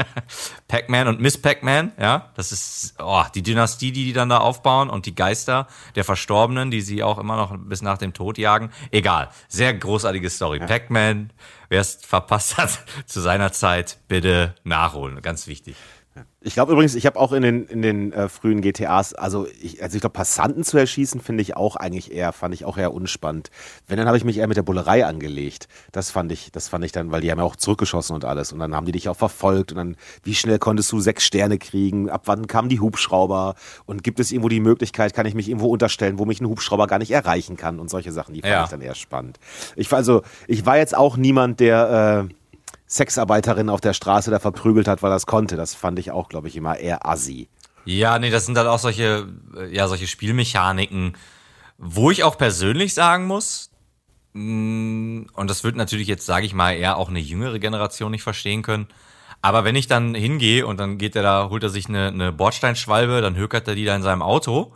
Pac-Man 0.68 1.06
und 1.06 1.20
Miss 1.20 1.36
Pac-Man. 1.36 1.92
Ja, 2.00 2.30
das 2.34 2.50
ist 2.50 2.94
oh, 2.98 3.22
die 3.34 3.42
Dynastie, 3.42 3.92
die 3.92 4.06
die 4.06 4.14
dann 4.14 4.30
da 4.30 4.38
aufbauen 4.38 4.88
und 4.88 5.04
die 5.04 5.14
Geister 5.14 5.68
der 5.96 6.04
Verstorbenen, 6.04 6.70
die 6.70 6.80
sie 6.80 7.02
auch 7.02 7.18
immer 7.18 7.36
noch 7.36 7.54
bis 7.58 7.82
nach 7.82 7.98
dem 7.98 8.14
Tod 8.14 8.38
jagen. 8.38 8.70
Egal. 8.90 9.28
Sehr 9.48 9.74
großartige 9.74 10.30
Story. 10.30 10.60
Ja. 10.60 10.66
Pac-Man, 10.66 11.30
wer 11.68 11.82
es 11.82 11.96
verpasst 11.96 12.56
hat 12.56 12.70
zu 13.06 13.20
seiner 13.20 13.52
Zeit, 13.52 13.98
bitte 14.08 14.54
nachholen. 14.64 15.20
Ganz 15.20 15.46
wichtig. 15.46 15.76
Ich 16.40 16.54
glaube 16.54 16.72
übrigens, 16.72 16.94
ich 16.94 17.04
habe 17.04 17.18
auch 17.18 17.32
in 17.32 17.42
den, 17.42 17.66
in 17.66 17.82
den 17.82 18.12
äh, 18.12 18.28
frühen 18.28 18.60
GTAs, 18.60 19.12
also 19.12 19.48
ich, 19.60 19.82
also 19.82 19.96
ich 19.96 20.00
glaube, 20.00 20.12
Passanten 20.12 20.62
zu 20.62 20.78
erschießen, 20.78 21.20
finde 21.20 21.42
ich 21.42 21.56
auch 21.56 21.74
eigentlich 21.74 22.12
eher, 22.12 22.32
fand 22.32 22.54
ich 22.54 22.64
auch 22.64 22.78
eher 22.78 22.94
unspannend. 22.94 23.50
Wenn, 23.88 23.98
dann 23.98 24.06
habe 24.06 24.16
ich 24.16 24.24
mich 24.24 24.38
eher 24.38 24.46
mit 24.46 24.56
der 24.56 24.62
Bullerei 24.62 25.04
angelegt. 25.04 25.66
Das 25.90 26.12
fand 26.12 26.30
ich, 26.30 26.52
das 26.52 26.68
fand 26.68 26.84
ich 26.84 26.92
dann, 26.92 27.10
weil 27.10 27.22
die 27.22 27.30
haben 27.32 27.38
ja 27.38 27.44
auch 27.44 27.56
zurückgeschossen 27.56 28.14
und 28.14 28.24
alles. 28.24 28.52
Und 28.52 28.60
dann 28.60 28.74
haben 28.74 28.86
die 28.86 28.92
dich 28.92 29.08
auch 29.08 29.16
verfolgt 29.16 29.72
und 29.72 29.78
dann, 29.78 29.96
wie 30.22 30.34
schnell 30.34 30.60
konntest 30.60 30.92
du 30.92 31.00
sechs 31.00 31.24
Sterne 31.24 31.58
kriegen? 31.58 32.08
Ab 32.08 32.22
wann 32.26 32.46
kamen 32.46 32.68
die 32.68 32.78
Hubschrauber? 32.78 33.56
Und 33.86 34.04
gibt 34.04 34.20
es 34.20 34.30
irgendwo 34.30 34.48
die 34.48 34.60
Möglichkeit, 34.60 35.14
kann 35.14 35.26
ich 35.26 35.34
mich 35.34 35.48
irgendwo 35.48 35.66
unterstellen, 35.66 36.20
wo 36.20 36.24
mich 36.24 36.40
ein 36.40 36.46
Hubschrauber 36.46 36.86
gar 36.86 36.98
nicht 36.98 37.10
erreichen 37.10 37.56
kann 37.56 37.80
und 37.80 37.90
solche 37.90 38.12
Sachen, 38.12 38.34
die 38.34 38.42
fand 38.42 38.52
ja. 38.52 38.64
ich 38.64 38.70
dann 38.70 38.80
eher 38.80 38.94
spannend. 38.94 39.40
Ich 39.74 39.90
war 39.90 39.98
also, 39.98 40.22
ich 40.46 40.64
war 40.64 40.78
jetzt 40.78 40.96
auch 40.96 41.16
niemand, 41.16 41.58
der 41.58 42.28
äh, 42.30 42.34
Sexarbeiterin 42.88 43.68
auf 43.68 43.80
der 43.80 43.92
Straße 43.92 44.30
da 44.30 44.38
verprügelt 44.38 44.88
hat, 44.88 45.02
weil 45.02 45.12
es 45.12 45.26
konnte. 45.26 45.56
Das 45.56 45.74
fand 45.74 45.98
ich 45.98 46.10
auch, 46.10 46.28
glaube 46.28 46.48
ich, 46.48 46.56
immer 46.56 46.78
eher 46.78 47.06
assi. 47.06 47.48
Ja, 47.84 48.18
nee, 48.18 48.30
das 48.30 48.46
sind 48.46 48.54
dann 48.54 48.66
auch 48.66 48.78
solche, 48.78 49.28
äh, 49.56 49.74
ja, 49.74 49.88
solche 49.88 50.06
Spielmechaniken, 50.06 51.16
wo 51.78 52.10
ich 52.10 52.24
auch 52.24 52.36
persönlich 52.36 52.94
sagen 52.94 53.26
muss, 53.26 53.70
mm, 54.32 55.22
und 55.32 55.50
das 55.50 55.64
wird 55.64 55.76
natürlich 55.76 56.08
jetzt, 56.08 56.26
sage 56.26 56.46
ich 56.46 56.54
mal, 56.54 56.72
eher 56.72 56.96
auch 56.96 57.08
eine 57.08 57.20
jüngere 57.20 57.58
Generation 57.58 58.10
nicht 58.10 58.22
verstehen 58.22 58.62
können. 58.62 58.88
Aber 59.40 59.64
wenn 59.64 59.76
ich 59.76 59.86
dann 59.86 60.14
hingehe 60.14 60.66
und 60.66 60.80
dann 60.80 60.98
geht 60.98 61.14
er 61.14 61.22
da, 61.22 61.48
holt 61.50 61.62
er 61.62 61.68
sich 61.68 61.88
eine, 61.88 62.08
eine 62.08 62.32
Bordsteinschwalbe, 62.32 63.20
dann 63.20 63.36
hökert 63.36 63.68
er 63.68 63.74
die 63.74 63.84
da 63.84 63.94
in 63.94 64.02
seinem 64.02 64.22
Auto 64.22 64.74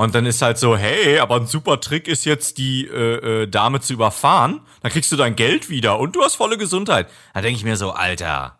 und 0.00 0.14
dann 0.14 0.24
ist 0.24 0.40
halt 0.40 0.56
so, 0.56 0.78
hey, 0.78 1.18
aber 1.18 1.36
ein 1.36 1.46
super 1.46 1.78
Trick 1.78 2.08
ist 2.08 2.24
jetzt, 2.24 2.56
die 2.56 2.86
äh, 2.86 3.42
äh, 3.42 3.46
Dame 3.46 3.82
zu 3.82 3.92
überfahren. 3.92 4.62
Dann 4.80 4.90
kriegst 4.90 5.12
du 5.12 5.16
dein 5.16 5.36
Geld 5.36 5.68
wieder 5.68 5.98
und 5.98 6.16
du 6.16 6.22
hast 6.22 6.36
volle 6.36 6.56
Gesundheit. 6.56 7.06
Da 7.34 7.42
denke 7.42 7.58
ich 7.58 7.64
mir 7.64 7.76
so, 7.76 7.90
Alter, 7.90 8.58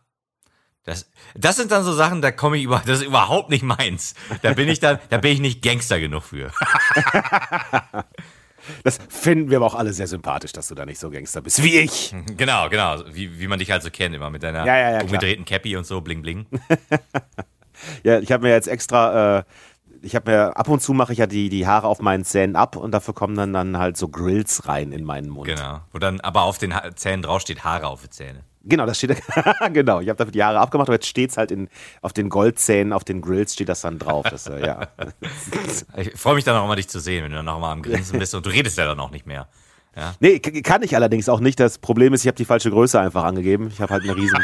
das, 0.84 1.10
das 1.34 1.56
sind 1.56 1.72
dann 1.72 1.82
so 1.82 1.94
Sachen, 1.94 2.20
da 2.20 2.30
komme 2.30 2.58
ich 2.58 2.64
über, 2.64 2.82
das 2.84 3.00
ist 3.00 3.06
überhaupt 3.06 3.48
nicht 3.48 3.62
meins. 3.62 4.14
Da 4.42 4.52
bin 4.52 4.68
ich 4.68 4.80
dann, 4.80 4.98
da 5.08 5.16
bin 5.16 5.32
ich 5.32 5.40
nicht 5.40 5.62
Gangster 5.62 5.98
genug 5.98 6.24
für. 6.24 6.52
Das 8.84 8.98
finden 9.08 9.48
wir 9.48 9.56
aber 9.56 9.66
auch 9.66 9.74
alle 9.74 9.94
sehr 9.94 10.06
sympathisch, 10.06 10.52
dass 10.52 10.68
du 10.68 10.74
da 10.74 10.84
nicht 10.84 11.00
so 11.00 11.10
Gangster 11.10 11.40
bist 11.40 11.62
wie 11.64 11.78
ich. 11.78 12.14
Genau, 12.36 12.68
genau. 12.68 13.02
Wie, 13.10 13.40
wie 13.40 13.48
man 13.48 13.58
dich 13.58 13.70
halt 13.70 13.82
so 13.82 13.90
kennt, 13.90 14.14
immer 14.14 14.28
mit 14.28 14.42
deiner 14.42 14.66
ja, 14.66 14.76
ja, 14.76 14.90
ja, 14.92 15.00
umgedrehten 15.00 15.46
Cappy 15.46 15.76
und 15.76 15.86
so, 15.86 16.02
bling 16.02 16.20
bling. 16.20 16.46
ja, 18.02 18.20
ich 18.20 18.30
habe 18.30 18.44
mir 18.44 18.52
jetzt 18.52 18.68
extra 18.68 19.38
äh, 19.38 19.44
ich 20.02 20.14
habe 20.14 20.30
mir 20.30 20.56
ab 20.56 20.68
und 20.68 20.80
zu 20.80 20.92
mache 20.92 21.12
ich 21.12 21.18
ja 21.18 21.26
die, 21.26 21.48
die 21.48 21.66
Haare 21.66 21.86
auf 21.86 22.00
meinen 22.00 22.24
Zähnen 22.24 22.56
ab 22.56 22.76
und 22.76 22.92
dafür 22.92 23.14
kommen 23.14 23.34
dann, 23.36 23.52
dann 23.52 23.78
halt 23.78 23.96
so 23.96 24.08
Grills 24.08 24.66
rein 24.66 24.92
in 24.92 25.04
meinen 25.04 25.28
Mund. 25.28 25.46
Genau. 25.48 25.80
Wo 25.92 25.98
dann 25.98 26.20
aber 26.20 26.42
auf 26.42 26.58
den 26.58 26.74
Zähnen 26.94 27.22
drauf 27.22 27.42
steht 27.42 27.64
Haare 27.64 27.86
auf 27.86 28.02
die 28.02 28.10
Zähne. 28.10 28.44
Genau, 28.62 28.84
das 28.84 28.98
steht 28.98 29.16
genau. 29.72 30.00
Ich 30.00 30.08
habe 30.08 30.16
dafür 30.16 30.32
die 30.32 30.44
Haare 30.44 30.60
abgemacht, 30.60 30.88
aber 30.88 30.96
jetzt 30.96 31.06
steht 31.06 31.30
es 31.30 31.36
halt 31.36 31.50
in, 31.50 31.68
auf 32.02 32.12
den 32.12 32.28
Goldzähnen, 32.28 32.92
auf 32.92 33.04
den 33.04 33.22
Grills 33.22 33.54
steht 33.54 33.68
das 33.68 33.80
dann 33.80 33.98
drauf. 33.98 34.26
Das, 34.28 34.46
äh, 34.48 34.66
ja. 34.66 34.88
ich 35.96 36.12
freue 36.16 36.34
mich 36.34 36.44
dann 36.44 36.56
auch 36.56 36.66
mal, 36.66 36.76
dich 36.76 36.88
zu 36.88 37.00
sehen, 37.00 37.24
wenn 37.24 37.30
du 37.30 37.38
dann 37.38 37.46
noch 37.46 37.58
mal 37.58 37.72
am 37.72 37.82
Grinsen 37.82 38.18
bist 38.18 38.34
und 38.34 38.44
du 38.44 38.50
redest 38.50 38.76
ja 38.76 38.84
dann 38.84 39.00
auch 39.00 39.10
nicht 39.10 39.26
mehr. 39.26 39.48
Ja. 39.96 40.14
Nee, 40.20 40.38
kann 40.38 40.82
ich 40.82 40.94
allerdings 40.94 41.28
auch 41.28 41.40
nicht. 41.40 41.58
Das 41.58 41.78
Problem 41.78 42.14
ist, 42.14 42.22
ich 42.22 42.28
habe 42.28 42.36
die 42.36 42.44
falsche 42.44 42.70
Größe 42.70 43.00
einfach 43.00 43.24
angegeben. 43.24 43.68
Ich 43.72 43.80
habe 43.80 43.92
halt 43.92 44.04
eine 44.04 44.14
riesen. 44.14 44.38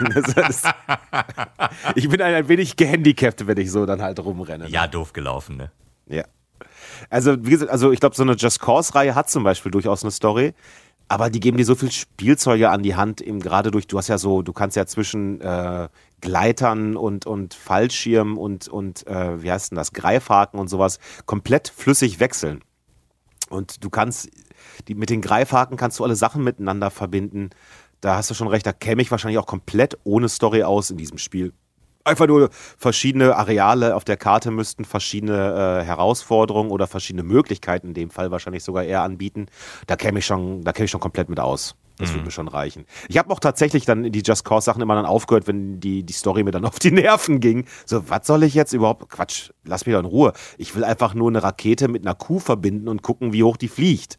ich 1.94 2.08
bin 2.08 2.20
ein, 2.20 2.34
ein 2.34 2.48
wenig 2.48 2.76
gehandicapt, 2.76 3.46
wenn 3.46 3.56
ich 3.58 3.70
so 3.70 3.86
dann 3.86 4.02
halt 4.02 4.18
rumrenne. 4.20 4.68
Ja, 4.68 4.86
doof 4.86 5.12
gelaufen, 5.12 5.56
ne? 5.56 5.70
Ja. 6.06 6.24
Also, 7.08 7.44
wie 7.44 7.50
gesagt, 7.50 7.70
also 7.70 7.92
ich 7.92 8.00
glaube, 8.00 8.14
so 8.14 8.22
eine 8.22 8.34
Just 8.34 8.60
Cause-Reihe 8.60 9.14
hat 9.14 9.30
zum 9.30 9.42
Beispiel 9.42 9.72
durchaus 9.72 10.02
eine 10.02 10.10
Story. 10.10 10.52
Aber 11.08 11.28
die 11.28 11.40
geben 11.40 11.56
dir 11.56 11.64
so 11.64 11.74
viel 11.74 11.90
Spielzeuge 11.90 12.70
an 12.70 12.84
die 12.84 12.94
Hand, 12.94 13.20
eben 13.20 13.40
gerade 13.40 13.72
durch, 13.72 13.88
du 13.88 13.98
hast 13.98 14.06
ja 14.06 14.16
so, 14.16 14.42
du 14.42 14.52
kannst 14.52 14.76
ja 14.76 14.86
zwischen 14.86 15.40
äh, 15.40 15.88
Gleitern 16.20 16.96
und, 16.96 17.26
und 17.26 17.54
Fallschirm 17.54 18.38
und, 18.38 18.68
und 18.68 19.04
äh, 19.08 19.42
wie 19.42 19.50
heißt 19.50 19.72
denn 19.72 19.76
das, 19.76 19.92
Greifhaken 19.92 20.60
und 20.60 20.68
sowas 20.68 21.00
komplett 21.26 21.68
flüssig 21.68 22.20
wechseln. 22.20 22.60
Und 23.48 23.82
du 23.82 23.90
kannst 23.90 24.30
die, 24.88 24.94
mit 24.94 25.10
den 25.10 25.20
Greifhaken 25.20 25.76
kannst 25.76 25.98
du 25.98 26.04
alle 26.04 26.16
Sachen 26.16 26.44
miteinander 26.44 26.90
verbinden. 26.90 27.50
Da 28.00 28.16
hast 28.16 28.30
du 28.30 28.34
schon 28.34 28.48
recht, 28.48 28.66
da 28.66 28.72
käme 28.72 29.02
ich 29.02 29.10
wahrscheinlich 29.10 29.38
auch 29.38 29.46
komplett 29.46 29.98
ohne 30.04 30.28
Story 30.28 30.62
aus 30.62 30.90
in 30.90 30.96
diesem 30.96 31.18
Spiel. 31.18 31.52
Einfach 32.02 32.26
nur 32.26 32.48
verschiedene 32.78 33.36
Areale 33.36 33.94
auf 33.94 34.04
der 34.04 34.16
Karte 34.16 34.50
müssten 34.50 34.86
verschiedene 34.86 35.82
äh, 35.82 35.84
Herausforderungen 35.84 36.70
oder 36.70 36.86
verschiedene 36.86 37.22
Möglichkeiten 37.22 37.88
in 37.88 37.94
dem 37.94 38.10
Fall 38.10 38.30
wahrscheinlich 38.30 38.64
sogar 38.64 38.84
eher 38.84 39.02
anbieten. 39.02 39.46
Da 39.86 39.96
käme 39.96 40.20
ich 40.20 40.26
schon, 40.26 40.62
da 40.62 40.72
käme 40.72 40.86
ich 40.86 40.90
schon 40.90 41.00
komplett 41.00 41.28
mit 41.28 41.38
aus. 41.38 41.76
Das 41.98 42.08
mhm. 42.08 42.14
würde 42.14 42.24
mir 42.24 42.30
schon 42.30 42.48
reichen. 42.48 42.86
Ich 43.08 43.18
habe 43.18 43.30
auch 43.30 43.38
tatsächlich 43.38 43.84
dann 43.84 44.10
die 44.10 44.22
Just 44.22 44.44
Cause 44.44 44.64
Sachen 44.64 44.80
immer 44.80 44.94
dann 44.94 45.04
aufgehört, 45.04 45.46
wenn 45.46 45.78
die, 45.78 46.02
die 46.02 46.12
Story 46.14 46.42
mir 46.42 46.50
dann 46.52 46.64
auf 46.66 46.78
die 46.78 46.90
Nerven 46.90 47.38
ging. 47.40 47.66
So, 47.84 48.08
was 48.08 48.26
soll 48.26 48.42
ich 48.44 48.54
jetzt 48.54 48.72
überhaupt? 48.72 49.10
Quatsch, 49.10 49.50
lass 49.64 49.84
mich 49.84 49.92
doch 49.92 50.00
in 50.00 50.06
Ruhe. 50.06 50.32
Ich 50.56 50.74
will 50.74 50.84
einfach 50.84 51.12
nur 51.12 51.28
eine 51.28 51.42
Rakete 51.42 51.88
mit 51.88 52.06
einer 52.06 52.14
Kuh 52.14 52.38
verbinden 52.38 52.88
und 52.88 53.02
gucken, 53.02 53.34
wie 53.34 53.42
hoch 53.42 53.58
die 53.58 53.68
fliegt. 53.68 54.18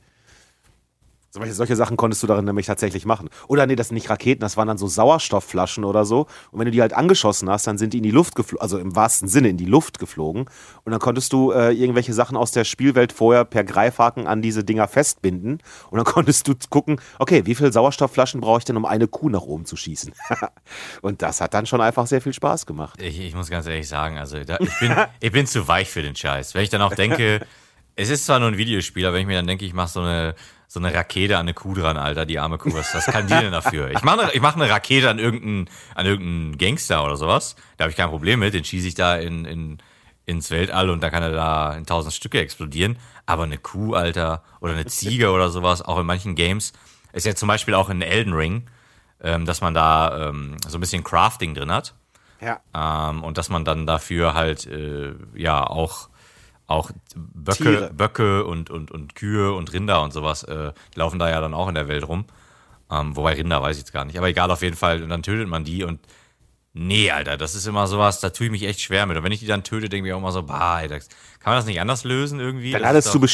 Solche, 1.34 1.54
solche 1.54 1.78
Sachen 1.78 1.96
konntest 1.96 2.22
du 2.24 2.28
darin 2.28 2.44
nämlich 2.44 2.66
tatsächlich 2.66 3.06
machen. 3.06 3.30
Oder 3.48 3.66
nee, 3.66 3.78
das 3.78 3.88
sind 3.88 3.96
nicht 3.96 4.10
Raketen, 4.10 4.42
das 4.42 4.58
waren 4.58 4.68
dann 4.68 4.78
so 4.78 4.88
Sauerstoffflaschen 4.88 5.86
oder 5.86 6.04
so. 6.04 6.28
Und 6.52 6.60
wenn 6.60 6.66
du 6.66 6.72
die 6.72 6.82
halt 6.82 6.92
angeschossen 6.92 7.50
hast, 7.50 7.68
dann 7.68 7.78
sind 7.78 7.94
die 7.94 8.00
in 8.00 8.04
die 8.04 8.12
Luft 8.12 8.36
geflogen, 8.36 8.62
also 8.62 8.78
im 8.78 8.98
wahrsten 8.98 9.30
Sinne 9.30 9.48
in 9.48 9.56
die 9.56 9.66
Luft 9.66 9.98
geflogen. 9.98 10.50
Und 10.84 10.92
dann 10.92 11.00
konntest 11.00 11.32
du 11.32 11.54
äh, 11.54 11.72
irgendwelche 11.72 12.12
Sachen 12.12 12.36
aus 12.36 12.52
der 12.52 12.66
Spielwelt 12.66 13.14
vorher 13.14 13.46
per 13.46 13.64
Greifhaken 13.64 14.28
an 14.28 14.42
diese 14.42 14.66
Dinger 14.66 14.90
festbinden. 14.90 15.60
Und 15.90 15.98
dann 15.98 16.06
konntest 16.14 16.50
du 16.50 16.54
gucken, 16.70 17.00
okay, 17.18 17.46
wie 17.46 17.56
viele 17.56 17.72
Sauerstoffflaschen 17.72 18.42
brauche 18.42 18.60
ich 18.60 18.66
denn, 18.66 18.76
um 18.76 18.84
eine 18.84 19.08
Kuh 19.08 19.30
nach 19.30 19.44
oben 19.44 19.64
zu 19.64 19.78
schießen? 19.78 20.14
und 21.02 21.22
das 21.22 21.40
hat 21.40 21.54
dann 21.54 21.66
schon 21.66 21.80
einfach 21.80 22.08
sehr 22.08 22.20
viel 22.20 22.34
Spaß 22.34 22.66
gemacht. 22.66 23.02
Ich, 23.02 23.18
ich 23.18 23.36
muss 23.36 23.50
ganz 23.50 23.68
ehrlich 23.68 23.88
sagen, 23.88 24.18
also 24.18 24.44
da, 24.44 24.58
ich, 24.60 24.80
bin, 24.82 24.94
ich 25.22 25.32
bin 25.32 25.48
zu 25.48 25.66
weich 25.66 25.90
für 25.90 26.02
den 26.02 26.16
Scheiß. 26.18 26.56
Wenn 26.56 26.64
ich 26.64 26.70
dann 26.70 26.82
auch 26.82 26.94
denke, 26.94 27.40
es 27.96 28.10
ist 28.10 28.26
zwar 28.26 28.40
nur 28.40 28.50
ein 28.50 28.58
Videospiel, 28.58 29.06
aber 29.06 29.16
wenn 29.16 29.22
ich 29.22 29.28
mir 29.28 29.38
dann 29.38 29.48
denke, 29.48 29.64
ich 29.64 29.74
mache 29.74 29.90
so 29.90 30.02
eine 30.02 30.36
so 30.72 30.80
eine 30.80 30.94
Rakete 30.94 31.36
an 31.36 31.42
eine 31.42 31.54
Kuh 31.54 31.74
dran, 31.74 31.98
Alter, 31.98 32.26
die 32.26 32.40
arme 32.40 32.58
Kuh. 32.58 32.74
Was, 32.74 32.96
was 32.96 33.06
kann 33.08 33.28
die 33.28 33.34
denn 33.34 33.52
dafür? 33.52 33.92
Ich 33.92 34.04
mache 34.04 34.22
eine, 34.22 34.32
ich 34.32 34.40
mach 34.40 34.56
eine 34.56 34.70
Rakete 34.70 35.10
an 35.10 35.20
irgendeinen, 35.20 35.70
an 35.96 36.06
irgendeinen 36.06 36.58
Gangster 36.58 37.04
oder 37.04 37.18
sowas. 37.18 37.58
Da 37.76 37.84
habe 37.84 37.92
ich 37.92 37.98
kein 37.98 38.08
Problem 38.08 38.40
mit. 38.40 38.54
Den 38.54 38.64
schieße 38.64 38.88
ich 38.88 38.96
da 38.96 39.18
in, 39.18 39.44
in, 39.44 39.80
ins 40.26 40.50
Weltall 40.50 40.90
und 40.90 41.04
da 41.04 41.10
kann 41.10 41.24
er 41.24 41.34
da 41.34 41.74
in 41.74 41.86
tausend 41.86 42.14
Stücke 42.14 42.40
explodieren. 42.40 42.98
Aber 43.26 43.44
eine 43.44 43.58
Kuh, 43.58 43.96
Alter, 43.96 44.44
oder 44.62 44.72
eine 44.72 44.86
Ziege 44.86 45.32
oder 45.32 45.50
sowas, 45.50 45.82
auch 45.82 46.00
in 46.00 46.06
manchen 46.06 46.36
Games, 46.36 46.72
ist 47.12 47.26
ja 47.26 47.36
zum 47.36 47.50
Beispiel 47.50 47.74
auch 47.74 47.90
in 47.90 48.02
Elden 48.02 48.32
Ring, 48.32 48.64
ähm, 49.22 49.46
dass 49.46 49.60
man 49.60 49.74
da 49.74 50.30
ähm, 50.30 50.56
so 50.66 50.78
ein 50.78 50.82
bisschen 50.82 51.04
Crafting 51.04 51.54
drin 51.54 51.70
hat. 51.70 51.96
Ja. 52.40 52.62
Ähm, 52.74 53.26
und 53.26 53.38
dass 53.38 53.50
man 53.50 53.66
dann 53.66 53.86
dafür 53.86 54.36
halt, 54.36 54.68
äh, 54.68 55.16
ja, 55.36 55.68
auch 55.68 56.08
auch 56.72 56.92
Böcke, 57.16 57.92
Böcke 57.94 58.46
und, 58.46 58.70
und, 58.70 58.92
und 58.92 59.16
Kühe 59.16 59.54
und 59.54 59.72
Rinder 59.74 60.02
und 60.02 60.14
sowas 60.14 60.44
äh, 60.44 60.72
laufen 60.96 61.20
da 61.20 61.30
ja 61.30 61.42
dann 61.42 61.54
auch 61.54 61.68
in 61.68 61.76
der 61.76 61.88
Welt 61.88 62.08
rum. 62.08 62.26
Ähm, 62.90 63.16
wobei 63.16 63.34
Rinder 63.34 63.62
weiß 63.62 63.78
ich 63.78 63.84
jetzt 63.84 63.94
gar 63.94 64.06
nicht. 64.06 64.18
Aber 64.18 64.28
egal, 64.28 64.52
auf 64.52 64.62
jeden 64.62 64.76
Fall. 64.76 65.02
Und 65.02 65.10
dann 65.10 65.24
tötet 65.24 65.48
man 65.48 65.64
die 65.64 65.84
und 65.84 66.00
nee, 66.74 67.12
Alter, 67.12 67.38
das 67.38 67.56
ist 67.56 67.68
immer 67.68 67.88
sowas, 67.88 68.20
da 68.20 68.30
tue 68.30 68.48
ich 68.48 68.52
mich 68.52 68.64
echt 68.64 68.82
schwer 68.82 69.06
mit. 69.06 69.18
Und 69.18 69.24
wenn 69.24 69.32
ich 69.32 69.40
die 69.40 69.48
dann 69.48 69.64
töte, 69.64 69.90
denke 69.90 70.08
ich 70.08 70.14
auch 70.14 70.20
immer 70.20 70.32
so, 70.32 70.44
bah, 70.44 70.76
Alter, 70.76 71.00
kann 71.00 71.08
man 71.52 71.56
das 71.56 71.66
nicht 71.66 71.82
anders 71.82 72.04
lösen 72.04 72.40
irgendwie? 72.40 72.72
Dann 72.72 72.86
hattest, 72.86 73.14
du 73.14 73.26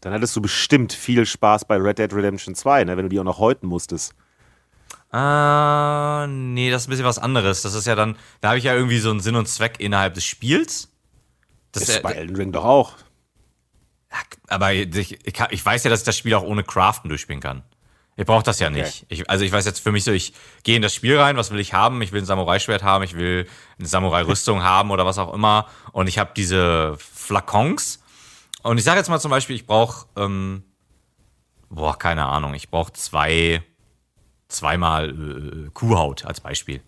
dann 0.00 0.12
hattest 0.12 0.36
du 0.36 0.40
bestimmt 0.40 0.92
viel 0.92 1.26
Spaß 1.26 1.64
bei 1.66 1.76
Red 1.76 1.98
Dead 1.98 2.12
Redemption 2.12 2.54
2, 2.54 2.84
ne, 2.84 2.96
wenn 2.96 3.04
du 3.04 3.08
die 3.08 3.20
auch 3.20 3.24
noch 3.24 3.38
häuten 3.38 3.66
musstest. 3.66 4.14
Ah, 5.10 6.26
nee, 6.28 6.70
das 6.70 6.82
ist 6.82 6.88
ein 6.88 6.90
bisschen 6.90 7.06
was 7.06 7.18
anderes. 7.18 7.62
Das 7.62 7.74
ist 7.74 7.86
ja 7.86 7.94
dann, 7.94 8.16
da 8.40 8.48
habe 8.48 8.58
ich 8.58 8.64
ja 8.64 8.74
irgendwie 8.74 8.98
so 8.98 9.10
einen 9.10 9.20
Sinn 9.20 9.36
und 9.36 9.48
Zweck 9.48 9.76
innerhalb 9.78 10.14
des 10.14 10.24
Spiels. 10.24 10.92
Das 11.80 11.88
ist 11.88 12.02
bei 12.02 12.12
Elden 12.12 12.36
Ring 12.36 12.52
doch 12.52 12.64
auch. 12.64 12.92
Aber 14.48 14.72
ich, 14.72 14.96
ich, 14.96 15.18
ich, 15.50 15.66
weiß 15.66 15.84
ja, 15.84 15.90
dass 15.90 16.00
ich 16.00 16.06
das 16.06 16.16
Spiel 16.16 16.34
auch 16.34 16.42
ohne 16.42 16.64
Craften 16.64 17.08
durchspielen 17.08 17.40
kann. 17.40 17.62
Ich 18.16 18.24
brauche 18.24 18.42
das 18.42 18.58
ja 18.60 18.70
nicht. 18.70 19.04
Okay. 19.04 19.06
Ich, 19.08 19.30
also 19.30 19.44
ich 19.44 19.52
weiß 19.52 19.66
jetzt 19.66 19.80
für 19.80 19.92
mich 19.92 20.04
so, 20.04 20.12
ich 20.12 20.32
gehe 20.62 20.76
in 20.76 20.82
das 20.82 20.94
Spiel 20.94 21.18
rein, 21.18 21.36
was 21.36 21.50
will 21.50 21.60
ich 21.60 21.74
haben? 21.74 22.00
Ich 22.00 22.12
will 22.12 22.22
ein 22.22 22.26
Samurai-Schwert 22.26 22.82
haben, 22.82 23.04
ich 23.04 23.14
will 23.14 23.46
eine 23.78 23.86
Samurai-Rüstung 23.86 24.62
haben 24.62 24.90
oder 24.90 25.04
was 25.04 25.18
auch 25.18 25.34
immer. 25.34 25.66
Und 25.92 26.08
ich 26.08 26.18
habe 26.18 26.30
diese 26.34 26.96
Flakons. 26.98 28.02
Und 28.62 28.78
ich 28.78 28.84
sage 28.84 28.98
jetzt 28.98 29.08
mal 29.08 29.20
zum 29.20 29.30
Beispiel, 29.30 29.54
ich 29.54 29.66
brauche, 29.66 30.06
ähm, 30.16 30.64
boah, 31.68 31.98
keine 31.98 32.24
Ahnung, 32.24 32.54
ich 32.54 32.70
brauche 32.70 32.92
zwei, 32.94 33.62
zweimal 34.48 35.10
äh, 35.10 35.70
Kuhhaut 35.74 36.24
als 36.24 36.40
Beispiel. 36.40 36.80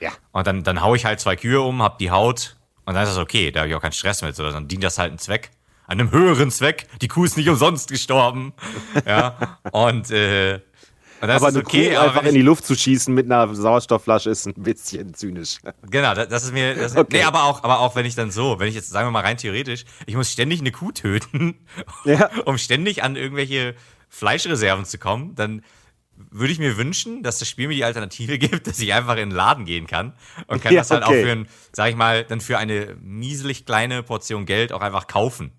Ja. 0.00 0.10
Und 0.32 0.46
dann, 0.46 0.62
dann 0.62 0.82
hau 0.82 0.94
ich 0.94 1.06
halt 1.06 1.20
zwei 1.20 1.36
Kühe 1.36 1.62
um, 1.62 1.82
hab 1.82 1.98
die 1.98 2.10
Haut 2.10 2.56
und 2.86 2.94
dann 2.94 3.02
ist 3.02 3.10
das 3.10 3.18
okay, 3.18 3.50
da 3.50 3.60
habe 3.60 3.68
ich 3.68 3.74
auch 3.74 3.82
keinen 3.82 3.92
Stress 3.92 4.22
mit, 4.22 4.34
sondern 4.36 4.54
dann 4.54 4.68
dient 4.68 4.84
das 4.84 4.98
halt 4.98 5.10
einem 5.10 5.18
Zweck, 5.18 5.50
einem 5.86 6.12
höheren 6.12 6.50
Zweck. 6.50 6.86
Die 7.02 7.08
Kuh 7.08 7.24
ist 7.24 7.36
nicht 7.36 7.48
umsonst 7.48 7.90
gestorben. 7.90 8.52
ja. 9.06 9.58
Und, 9.72 10.10
äh, 10.12 10.60
und 11.20 11.28
das 11.28 11.42
aber 11.42 11.48
ist 11.48 11.56
okay, 11.56 11.90
Kuh 11.90 12.00
einfach 12.00 12.22
in 12.22 12.34
die 12.34 12.42
Luft 12.42 12.64
zu 12.64 12.76
schießen 12.76 13.12
mit 13.12 13.26
einer 13.26 13.52
Sauerstoffflasche 13.52 14.30
ist 14.30 14.46
ein 14.46 14.54
bisschen 14.54 15.14
zynisch. 15.14 15.58
Genau, 15.90 16.14
das 16.14 16.44
ist 16.44 16.52
mir. 16.52 16.74
Das, 16.74 16.96
okay. 16.96 17.18
Nee, 17.18 17.22
aber 17.24 17.44
auch, 17.44 17.64
aber 17.64 17.80
auch 17.80 17.96
wenn 17.96 18.06
ich 18.06 18.14
dann 18.14 18.30
so, 18.30 18.58
wenn 18.60 18.68
ich 18.68 18.74
jetzt, 18.74 18.90
sagen 18.90 19.08
wir 19.08 19.12
mal 19.12 19.22
rein 19.22 19.36
theoretisch, 19.36 19.84
ich 20.06 20.14
muss 20.14 20.30
ständig 20.30 20.60
eine 20.60 20.70
Kuh 20.70 20.92
töten, 20.92 21.56
ja. 22.04 22.30
um 22.44 22.56
ständig 22.58 23.02
an 23.02 23.16
irgendwelche 23.16 23.74
Fleischreserven 24.08 24.84
zu 24.84 24.98
kommen, 24.98 25.34
dann 25.34 25.62
würde 26.30 26.52
ich 26.52 26.58
mir 26.58 26.76
wünschen, 26.76 27.22
dass 27.22 27.38
das 27.38 27.48
Spiel 27.48 27.68
mir 27.68 27.74
die 27.74 27.84
Alternative 27.84 28.38
gibt, 28.38 28.66
dass 28.66 28.78
ich 28.78 28.92
einfach 28.92 29.14
in 29.14 29.30
den 29.30 29.36
Laden 29.36 29.64
gehen 29.64 29.86
kann 29.86 30.12
und 30.46 30.62
kann 30.62 30.72
ja, 30.72 30.80
das 30.80 30.90
halt 30.90 31.04
okay. 31.04 31.20
auch 31.20 31.24
für 31.24 31.32
ein, 31.32 31.48
sag 31.72 31.90
ich 31.90 31.96
mal, 31.96 32.24
dann 32.24 32.40
für 32.40 32.58
eine 32.58 32.96
mieselig 33.00 33.66
kleine 33.66 34.02
Portion 34.02 34.46
Geld 34.46 34.72
auch 34.72 34.80
einfach 34.80 35.06
kaufen. 35.06 35.52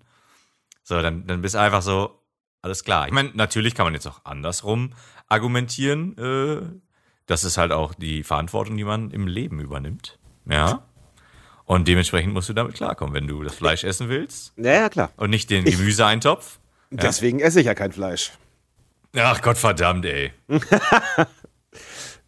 So, 0.82 1.02
dann, 1.02 1.26
dann 1.26 1.42
bist 1.42 1.54
du 1.54 1.60
einfach 1.60 1.82
so, 1.82 2.18
alles 2.62 2.84
klar. 2.84 3.06
Ich 3.06 3.12
meine, 3.12 3.30
natürlich 3.34 3.74
kann 3.74 3.86
man 3.86 3.94
jetzt 3.94 4.06
auch 4.06 4.24
andersrum 4.24 4.92
argumentieren. 5.28 6.16
Äh, 6.18 6.80
das 7.26 7.44
ist 7.44 7.58
halt 7.58 7.72
auch 7.72 7.94
die 7.94 8.22
Verantwortung, 8.22 8.76
die 8.76 8.84
man 8.84 9.10
im 9.10 9.26
Leben 9.26 9.60
übernimmt. 9.60 10.18
Ja. 10.46 10.82
Und 11.66 11.86
dementsprechend 11.86 12.32
musst 12.32 12.48
du 12.48 12.54
damit 12.54 12.74
klarkommen, 12.74 13.14
wenn 13.14 13.26
du 13.26 13.42
das 13.42 13.54
Fleisch 13.54 13.84
essen 13.84 14.08
willst. 14.08 14.54
Ja, 14.56 14.72
ja 14.72 14.88
klar. 14.88 15.12
Und 15.16 15.28
nicht 15.28 15.50
den 15.50 15.64
Gemüseeintopf. 15.64 16.58
Deswegen 16.90 17.40
ja. 17.40 17.46
esse 17.46 17.60
ich 17.60 17.66
ja 17.66 17.74
kein 17.74 17.92
Fleisch. 17.92 18.32
Ach 19.20 19.42
Gott 19.42 19.58
verdammt, 19.58 20.04
ey. 20.04 20.32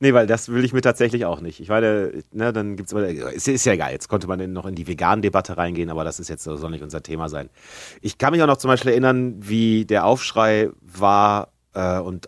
nee, 0.01 0.13
weil 0.13 0.27
das 0.27 0.49
will 0.49 0.65
ich 0.65 0.73
mir 0.73 0.81
tatsächlich 0.81 1.25
auch 1.25 1.41
nicht. 1.41 1.61
Ich 1.61 1.69
meine, 1.69 2.23
ne, 2.33 2.53
dann 2.53 2.77
gibt's 2.77 2.93
aber, 2.93 3.09
ist, 3.09 3.49
ist 3.49 3.65
ja 3.65 3.73
egal, 3.75 3.93
jetzt 3.93 4.09
konnte 4.09 4.27
man 4.27 4.53
noch 4.53 4.67
in 4.67 4.75
die 4.75 4.87
veganen 4.87 5.23
Debatte 5.23 5.57
reingehen, 5.57 5.91
aber 5.91 6.05
das 6.05 6.21
ist 6.21 6.29
jetzt 6.29 6.45
soll 6.45 6.71
nicht 6.71 6.83
unser 6.83 7.03
Thema 7.03 7.29
sein. 7.29 7.51
Ich 8.01 8.19
kann 8.19 8.33
mich 8.33 8.43
auch 8.43 8.47
noch 8.47 8.57
zum 8.57 8.69
Beispiel 8.69 8.93
erinnern, 8.93 9.37
wie 9.39 9.85
der 9.85 10.05
Aufschrei 10.05 10.71
war 10.81 11.53
äh, 11.75 11.99
und 11.99 12.27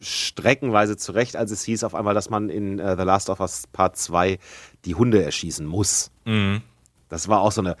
streckenweise 0.00 0.96
zurecht, 0.96 1.36
als 1.36 1.50
es 1.50 1.64
hieß 1.64 1.84
auf 1.84 1.94
einmal, 1.94 2.14
dass 2.14 2.30
man 2.30 2.50
in 2.50 2.78
äh, 2.78 2.96
The 2.96 3.04
Last 3.04 3.30
of 3.30 3.40
Us 3.40 3.64
Part 3.72 3.96
2 3.96 4.38
die 4.84 4.94
Hunde 4.94 5.22
erschießen 5.22 5.66
muss. 5.66 6.10
Mhm. 6.24 6.62
Das 7.08 7.28
war 7.28 7.40
auch 7.40 7.52
so 7.52 7.60
eine, 7.60 7.76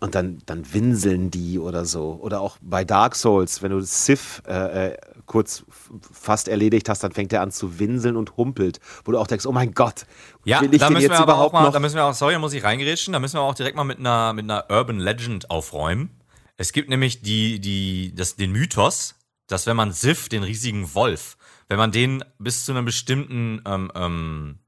und 0.00 0.14
dann, 0.14 0.38
dann 0.46 0.72
winseln 0.72 1.30
die 1.30 1.58
oder 1.58 1.84
so. 1.84 2.18
Oder 2.22 2.40
auch 2.40 2.56
bei 2.60 2.84
Dark 2.84 3.16
Souls, 3.16 3.62
wenn 3.62 3.72
du 3.72 3.80
Sif 3.80 4.42
äh, 4.46 4.90
äh, 4.90 4.96
kurz 5.26 5.64
fast 6.12 6.48
erledigt 6.48 6.88
hast, 6.88 7.02
dann 7.02 7.12
fängt 7.12 7.32
er 7.32 7.42
an 7.42 7.50
zu 7.50 7.78
winseln 7.78 8.16
und 8.16 8.36
humpelt. 8.36 8.78
Wo 9.04 9.12
du 9.12 9.18
auch 9.18 9.26
denkst, 9.26 9.46
oh 9.46 9.52
mein 9.52 9.74
Gott, 9.74 10.06
ja, 10.44 10.60
will 10.60 10.72
ich 10.72 10.80
da 10.80 10.90
müssen 10.90 11.10
wir 11.10 11.18
aber 11.18 11.38
auch 11.38 11.52
mal, 11.52 11.70
da 11.70 11.80
müssen 11.80 11.96
wir 11.96 12.04
auch, 12.04 12.14
sorry, 12.14 12.38
muss 12.38 12.52
ich 12.52 12.62
reingerätschen, 12.62 13.12
da 13.12 13.18
müssen 13.18 13.36
wir 13.36 13.42
auch 13.42 13.54
direkt 13.54 13.76
mal 13.76 13.84
mit 13.84 13.98
einer, 13.98 14.32
mit 14.32 14.44
einer 14.44 14.66
Urban 14.70 14.98
Legend 15.00 15.50
aufräumen. 15.50 16.10
Es 16.56 16.72
gibt 16.72 16.88
nämlich 16.88 17.22
die, 17.22 17.60
die, 17.60 18.14
das, 18.14 18.36
den 18.36 18.52
Mythos, 18.52 19.16
dass 19.48 19.66
wenn 19.66 19.76
man 19.76 19.92
Sif, 19.92 20.28
den 20.28 20.42
riesigen 20.42 20.94
Wolf, 20.94 21.36
wenn 21.68 21.78
man 21.78 21.90
den 21.92 22.24
bis 22.38 22.64
zu 22.64 22.72
einer 22.72 22.82
bestimmten 22.82 23.62
ähm, 23.66 23.90
ähm, 23.94 24.58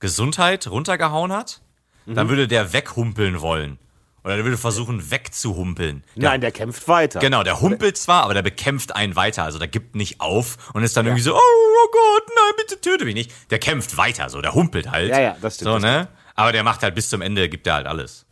Gesundheit 0.00 0.66
runtergehauen 0.66 1.32
hat, 1.32 1.62
mhm. 2.04 2.14
dann 2.14 2.28
würde 2.28 2.46
der 2.46 2.72
weghumpeln 2.72 3.40
wollen. 3.40 3.78
Oder 4.24 4.36
der 4.36 4.44
würde 4.44 4.56
versuchen 4.56 5.10
wegzuhumpeln. 5.10 6.02
Der, 6.16 6.30
Nein, 6.30 6.40
der 6.40 6.50
kämpft 6.50 6.88
weiter. 6.88 7.20
Genau, 7.20 7.42
der 7.42 7.60
humpelt 7.60 7.98
zwar, 7.98 8.22
aber 8.22 8.32
der 8.32 8.40
bekämpft 8.42 8.96
einen 8.96 9.16
weiter. 9.16 9.44
Also 9.44 9.58
der 9.58 9.68
gibt 9.68 9.94
nicht 9.94 10.22
auf 10.22 10.56
und 10.72 10.82
ist 10.82 10.96
dann 10.96 11.04
ja. 11.04 11.10
irgendwie 11.10 11.22
so, 11.22 11.34
oh, 11.34 11.38
oh, 11.38 11.88
Gott, 11.92 12.28
nein, 12.34 12.54
bitte 12.56 12.80
töte 12.80 13.04
mich 13.04 13.14
nicht. 13.14 13.50
Der 13.50 13.58
kämpft 13.58 13.98
weiter, 13.98 14.30
so, 14.30 14.40
der 14.40 14.54
humpelt 14.54 14.90
halt. 14.90 15.10
Ja, 15.10 15.20
ja, 15.20 15.36
das 15.42 15.56
stimmt. 15.56 15.70
So, 15.70 15.78
ne? 15.78 16.08
Aber 16.34 16.52
der 16.52 16.62
macht 16.64 16.82
halt 16.82 16.94
bis 16.94 17.10
zum 17.10 17.20
Ende, 17.20 17.48
gibt 17.50 17.66
er 17.66 17.74
halt 17.74 17.86
alles. 17.86 18.23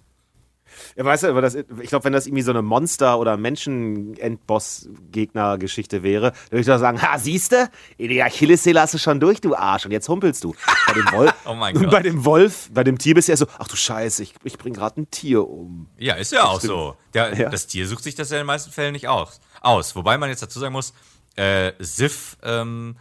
Ja, 0.97 1.05
weißt 1.05 1.25
du, 1.25 1.29
aber 1.29 1.41
das, 1.41 1.55
ich 1.55 1.89
glaube, 1.89 2.05
wenn 2.05 2.13
das 2.13 2.27
irgendwie 2.27 2.43
so 2.43 2.51
eine 2.51 2.61
Monster- 2.63 3.19
oder 3.19 3.37
Menschen-Endboss-Gegner-Geschichte 3.37 6.03
wäre, 6.03 6.33
dann 6.33 6.51
würde 6.51 6.61
ich 6.61 6.67
doch 6.67 6.79
sagen, 6.79 7.01
ha, 7.01 7.19
siehste, 7.19 7.71
die 7.99 8.23
Achillessehne 8.23 8.81
hast 8.81 8.95
du 8.95 8.99
schon 8.99 9.21
durch, 9.21 9.41
du 9.41 9.55
Arsch, 9.55 9.85
und 9.87 9.93
jetzt 9.93 10.09
humpelst 10.09 10.43
du. 10.45 10.55
Bei 10.87 10.95
dem 10.95 11.11
Wolf, 11.13 11.33
oh 11.47 11.55
mein 11.55 11.75
Gott. 11.75 11.91
bei 11.91 12.03
dem 12.03 12.25
Wolf, 12.25 12.71
bei 12.73 12.85
dem 12.85 12.99
Tier 12.99 13.15
bist 13.15 13.29
du 13.29 13.33
ja 13.33 13.37
so, 13.37 13.47
ach 13.59 13.69
du 13.69 13.77
Scheiße, 13.77 14.23
ich, 14.23 14.35
ich 14.45 14.59
bring 14.59 14.75
gerade 14.75 15.01
ein 15.01 15.11
Tier 15.11 15.49
um. 15.49 15.89
Ja, 15.99 16.15
ist 16.15 16.33
ja 16.33 16.45
auch 16.45 16.61
so. 16.61 16.97
Der, 17.15 17.39
ja. 17.39 17.49
Das 17.49 17.67
Tier 17.67 17.87
sucht 17.87 18.05
sich 18.05 18.15
das 18.15 18.31
ja 18.31 18.37
in 18.37 18.43
den 18.43 18.47
meisten 18.47 18.71
Fällen 18.71 18.93
nicht 18.93 19.09
aus. 19.09 19.41
aus. 19.61 19.97
Wobei 19.97 20.19
man 20.19 20.29
jetzt 20.29 20.43
dazu 20.43 20.61
sagen 20.61 20.73
muss, 20.73 20.93
äh, 21.37 21.73
Sif 21.79 22.37
ähm, 22.43 22.97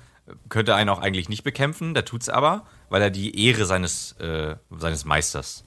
könnte 0.50 0.76
einen 0.76 0.90
auch 0.90 1.00
eigentlich 1.00 1.30
nicht 1.30 1.44
bekämpfen, 1.44 1.94
der 1.94 2.06
tut's 2.06 2.30
aber, 2.30 2.66
weil 2.90 3.02
er 3.02 3.10
die 3.10 3.46
Ehre 3.46 3.66
seines, 3.66 4.14
äh, 4.14 4.56
seines 4.70 5.06
Meisters 5.06 5.66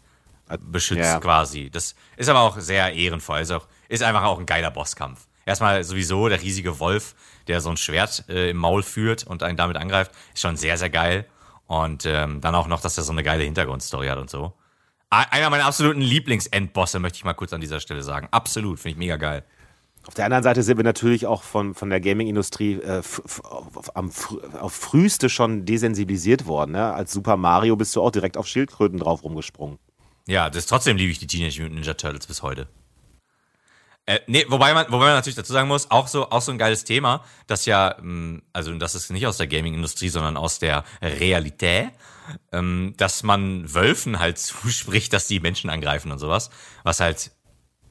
beschützt 0.61 1.01
ja. 1.01 1.21
quasi. 1.21 1.71
Das 1.71 1.95
ist 2.17 2.29
aber 2.29 2.41
auch 2.41 2.59
sehr 2.59 2.93
ehrenvoll. 2.93 3.41
Ist, 3.41 3.51
auch, 3.51 3.67
ist 3.89 4.03
einfach 4.03 4.25
auch 4.25 4.39
ein 4.39 4.47
geiler 4.47 4.71
Bosskampf. 4.71 5.27
Erstmal 5.47 5.85
sowieso 5.85 6.29
der 6.29 6.41
riesige 6.41 6.79
Wolf, 6.81 7.15
der 7.49 7.61
so 7.61 7.71
ein 7.71 7.77
Schwert 7.77 8.25
äh, 8.29 8.51
im 8.51 8.57
Maul 8.57 8.83
führt 8.83 9.25
und 9.25 9.43
einen 9.43 9.57
damit 9.57 9.77
angreift, 9.77 10.13
ist 10.33 10.41
schon 10.41 10.57
sehr, 10.57 10.79
sehr 10.79 10.91
geil. 10.91 11.27
Und 11.67 12.07
ähm, 12.07 12.41
dann 12.41 12.55
auch 12.55 12.67
noch, 12.67 12.81
dass 12.81 12.97
er 12.99 13.05
so 13.05 13.13
eine 13.13 13.23
geile 13.23 13.45
Hintergrundstory 13.45 14.09
hat 14.09 14.19
und 14.19 14.31
so. 14.31 14.53
Einer 15.11 15.49
meiner 15.49 15.67
absoluten 15.67 16.01
Lieblingsendbosse, 16.01 16.99
möchte 16.99 17.17
ich 17.17 17.25
mal 17.25 17.35
kurz 17.35 17.53
an 17.53 17.61
dieser 17.61 17.79
Stelle 17.79 18.03
sagen. 18.03 18.27
Absolut, 18.33 18.81
finde 18.81 18.93
ich 18.93 18.99
mega 18.99 19.17
geil. 19.17 19.45
Auf 20.07 20.15
der 20.15 20.27
anderen 20.27 20.43
Seite 20.43 20.63
sind 20.63 20.77
wir 20.77 20.85
natürlich 20.85 21.27
auch 21.27 21.43
von, 21.43 21.75
von 21.75 21.89
der 21.89 22.01
Gaming-Industrie 22.01 22.75
äh, 22.75 23.01
auf 23.45 24.73
früheste 24.73 25.31
schon 25.31 25.65
desensibilisiert 25.65 26.47
worden. 26.47 26.73
Ne? 26.73 26.93
Als 26.93 27.13
Super 27.13 27.37
Mario 27.37 27.77
bist 27.77 27.97
du 27.97 28.03
auch 28.03 28.11
direkt 28.11 28.37
auf 28.37 28.47
Schildkröten 28.47 28.99
drauf 28.99 29.23
rumgesprungen. 29.23 29.79
Ja, 30.27 30.51
das 30.51 30.67
trotzdem 30.67 30.97
liebe 30.97 31.13
ich 31.13 31.19
die 31.19 31.27
Teenage 31.27 31.61
Mutant 31.61 31.75
Ninja 31.75 31.95
Turtles 31.95 32.27
bis 32.27 32.43
heute. 32.43 32.67
Äh, 34.07 34.21
nee, 34.27 34.45
wobei 34.49 34.75
man, 34.75 34.87
wobei 34.89 35.07
man 35.07 35.15
natürlich 35.15 35.37
dazu 35.37 35.53
sagen 35.53 35.69
muss, 35.69 35.91
auch 35.91 36.09
so, 36.09 36.31
auch 36.31 36.43
so 36.43 36.53
ein 36.53 36.59
geiles 36.59 36.85
Thema, 36.85 37.25
das 37.47 37.65
ja, 37.65 37.97
mh, 38.01 38.43
also 38.53 38.75
das 38.75 38.95
ist 38.95 39.11
nicht 39.11 39.27
aus 39.27 39.39
der 39.39 39.47
Gaming-Industrie, 39.47 40.11
sondern 40.11 40.37
aus 40.37 40.59
der 40.59 40.85
Realität, 41.01 41.91
ähm, 42.53 42.95
dass 42.99 43.23
man 43.23 43.73
Wölfen 43.73 44.19
halt 44.19 44.39
zuspricht, 44.39 45.13
dass 45.13 45.27
die 45.27 45.41
Menschen 45.41 45.71
angreifen 45.71 46.13
und 46.13 46.19
sowas, 46.19 46.51
was 46.83 47.01
halt 47.01 47.31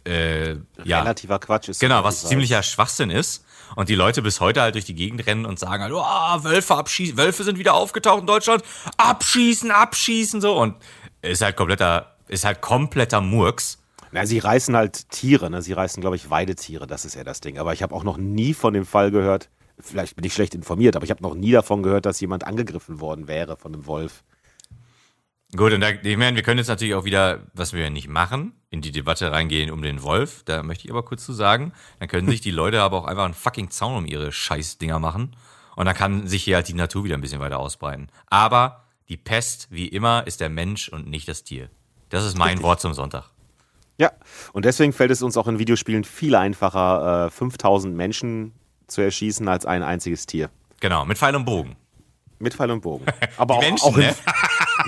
äh, 0.06 0.56
ja, 0.84 1.00
relativer 1.00 1.40
Quatsch 1.40 1.70
ist. 1.70 1.80
Genau, 1.80 2.04
was 2.04 2.28
ziemlicher 2.28 2.62
Schwachsinn 2.62 3.10
ist. 3.10 3.46
Und 3.76 3.90
die 3.90 3.96
Leute 3.96 4.22
bis 4.22 4.40
heute 4.40 4.62
halt 4.62 4.76
durch 4.76 4.86
die 4.86 4.94
Gegend 4.94 5.26
rennen 5.26 5.46
und 5.46 5.58
sagen 5.58 5.82
halt, 5.82 5.94
oh, 5.94 6.44
Wölfe 6.44 6.76
abschießen, 6.76 7.18
Wölfe 7.18 7.44
sind 7.44 7.58
wieder 7.58 7.74
aufgetaucht 7.74 8.22
in 8.22 8.28
Deutschland, 8.28 8.64
abschießen, 8.98 9.72
abschießen, 9.72 10.42
so. 10.42 10.56
Und 10.56 10.76
ist 11.24 11.42
halt 11.42 11.56
kompletter, 11.56 12.13
ist 12.28 12.46
halt 12.46 12.62
kompletter 12.62 13.22
Murks. 13.22 13.80
Na, 14.12 14.26
sie 14.26 14.40
reißen 14.40 14.76
halt 14.76 15.10
Tiere, 15.10 15.50
ne? 15.50 15.62
Sie 15.62 15.74
reißen, 15.74 16.02
glaube 16.02 16.16
ich, 16.16 16.30
Weidetiere, 16.30 16.86
das 16.86 17.06
ist 17.06 17.16
ja 17.16 17.24
das 17.24 17.42
Ding. 17.42 17.58
Aber 17.58 17.74
ich 17.74 17.82
habe 17.82 17.96
auch 17.96 18.04
noch 18.04 18.18
nie 18.18 18.54
von 18.54 18.74
dem 18.74 18.86
Fall 18.86 19.12
gehört, 19.12 19.50
vielleicht 19.80 20.16
bin 20.16 20.26
ich 20.26 20.34
schlecht 20.34 20.54
informiert, 20.56 20.96
aber 20.96 21.06
ich 21.06 21.12
habe 21.12 21.24
noch 21.24 21.36
nie 21.36 21.52
davon 21.52 21.84
gehört, 21.84 22.06
dass 22.06 22.22
jemand 22.22 22.46
angegriffen 22.46 23.00
worden 23.00 23.28
wäre 23.28 23.58
von 23.58 23.74
einem 23.74 23.86
Wolf. 23.86 24.24
Gut, 25.56 25.72
und 25.72 25.82
da, 25.82 25.90
ich 25.90 26.18
meine, 26.18 26.36
wir 26.36 26.42
können 26.42 26.58
jetzt 26.58 26.68
natürlich 26.68 26.96
auch 26.96 27.06
wieder, 27.06 27.46
was 27.54 27.74
wir 27.74 27.90
nicht 27.92 28.08
machen, 28.08 28.54
in 28.72 28.82
die 28.82 28.92
Debatte 28.92 29.32
reingehen 29.32 29.70
um 29.70 29.84
den 29.84 30.02
Wolf. 30.02 30.42
Da 30.46 30.64
möchte 30.64 30.86
ich 30.86 30.92
aber 30.92 31.06
kurz 31.06 31.24
zu 31.26 31.34
sagen, 31.34 31.74
dann 32.00 32.08
können 32.08 32.28
sich 32.28 32.42
die 32.42 32.52
Leute 32.52 32.82
aber 32.82 32.98
auch 32.98 33.06
einfach 33.06 33.26
einen 33.26 33.36
fucking 33.36 33.70
Zaun 33.70 33.98
um 33.98 34.06
ihre 34.08 34.32
Scheißdinger 34.32 34.98
machen. 34.98 35.36
Und 35.76 35.86
dann 35.86 35.96
kann 35.96 36.28
sich 36.28 36.44
hier 36.44 36.56
halt 36.56 36.68
die 36.68 36.74
Natur 36.74 37.04
wieder 37.04 37.16
ein 37.16 37.22
bisschen 37.22 37.40
weiter 37.40 37.60
ausbreiten. 37.60 38.08
Aber 38.28 38.86
die 39.10 39.18
Pest, 39.18 39.68
wie 39.70 39.88
immer, 39.88 40.26
ist 40.26 40.40
der 40.40 40.50
Mensch 40.50 40.90
und 40.90 41.08
nicht 41.08 41.28
das 41.28 41.44
Tier. 41.44 41.70
Das 42.14 42.26
ist 42.26 42.38
mein 42.38 42.50
Richtig. 42.50 42.64
Wort 42.64 42.80
zum 42.80 42.94
Sonntag. 42.94 43.24
Ja, 43.98 44.12
und 44.54 44.66
deswegen 44.66 44.94
fällt 44.94 45.10
es 45.10 45.24
uns 45.24 45.36
auch 45.36 45.48
in 45.48 45.58
Videospielen 45.58 46.04
viel 46.04 46.36
einfacher, 46.36 47.26
äh, 47.26 47.32
5000 47.32 47.96
Menschen 47.96 48.54
zu 48.86 49.02
erschießen 49.02 49.48
als 49.48 49.66
ein 49.66 49.82
einziges 49.82 50.28
Tier. 50.28 50.52
Genau, 50.80 51.06
mit 51.06 51.18
Pfeil 51.18 51.36
und 51.36 51.46
Bogen. 51.46 51.76
Mit 52.38 52.54
Pfeil 52.54 52.70
und 52.70 52.82
Bogen. 52.82 53.06
Aber 53.38 53.56
auch, 53.56 53.62
Menschen, 53.62 53.88
auch 53.88 53.98
in, 53.98 54.04
ne? 54.04 54.16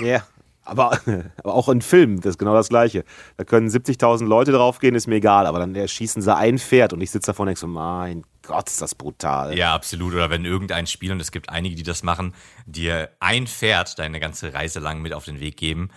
ja, 0.08 0.22
aber, 0.66 1.00
aber 1.38 1.54
auch 1.54 1.68
in 1.68 1.80
Filmen, 1.80 2.20
das 2.20 2.30
ist 2.30 2.38
genau 2.38 2.54
das 2.54 2.68
Gleiche. 2.68 3.04
Da 3.36 3.44
können 3.44 3.68
70.000 3.68 4.26
Leute 4.26 4.52
draufgehen, 4.52 4.94
ist 4.94 5.06
mir 5.06 5.16
egal, 5.16 5.46
aber 5.46 5.60
dann 5.60 5.74
erschießen 5.74 6.22
sie 6.22 6.34
ein 6.34 6.58
Pferd 6.58 6.92
und 6.92 7.00
ich 7.00 7.10
sitze 7.10 7.28
davor 7.28 7.44
und 7.44 7.48
denke 7.48 7.60
so, 7.60 7.68
mein 7.68 8.24
Gott, 8.42 8.68
ist 8.68 8.82
das 8.82 8.94
brutal. 8.94 9.56
Ja, 9.56 9.74
absolut. 9.74 10.14
Oder 10.14 10.28
wenn 10.30 10.44
irgendein 10.44 10.86
Spiel, 10.86 11.12
und 11.12 11.20
es 11.20 11.30
gibt 11.30 11.50
einige, 11.50 11.76
die 11.76 11.82
das 11.82 12.02
machen, 12.02 12.34
dir 12.66 13.10
ein 13.20 13.46
Pferd 13.46 13.98
deine 13.98 14.20
ganze 14.20 14.54
Reise 14.54 14.80
lang 14.80 15.02
mit 15.02 15.12
auf 15.12 15.24
den 15.24 15.40
Weg 15.40 15.56
geben. 15.56 15.90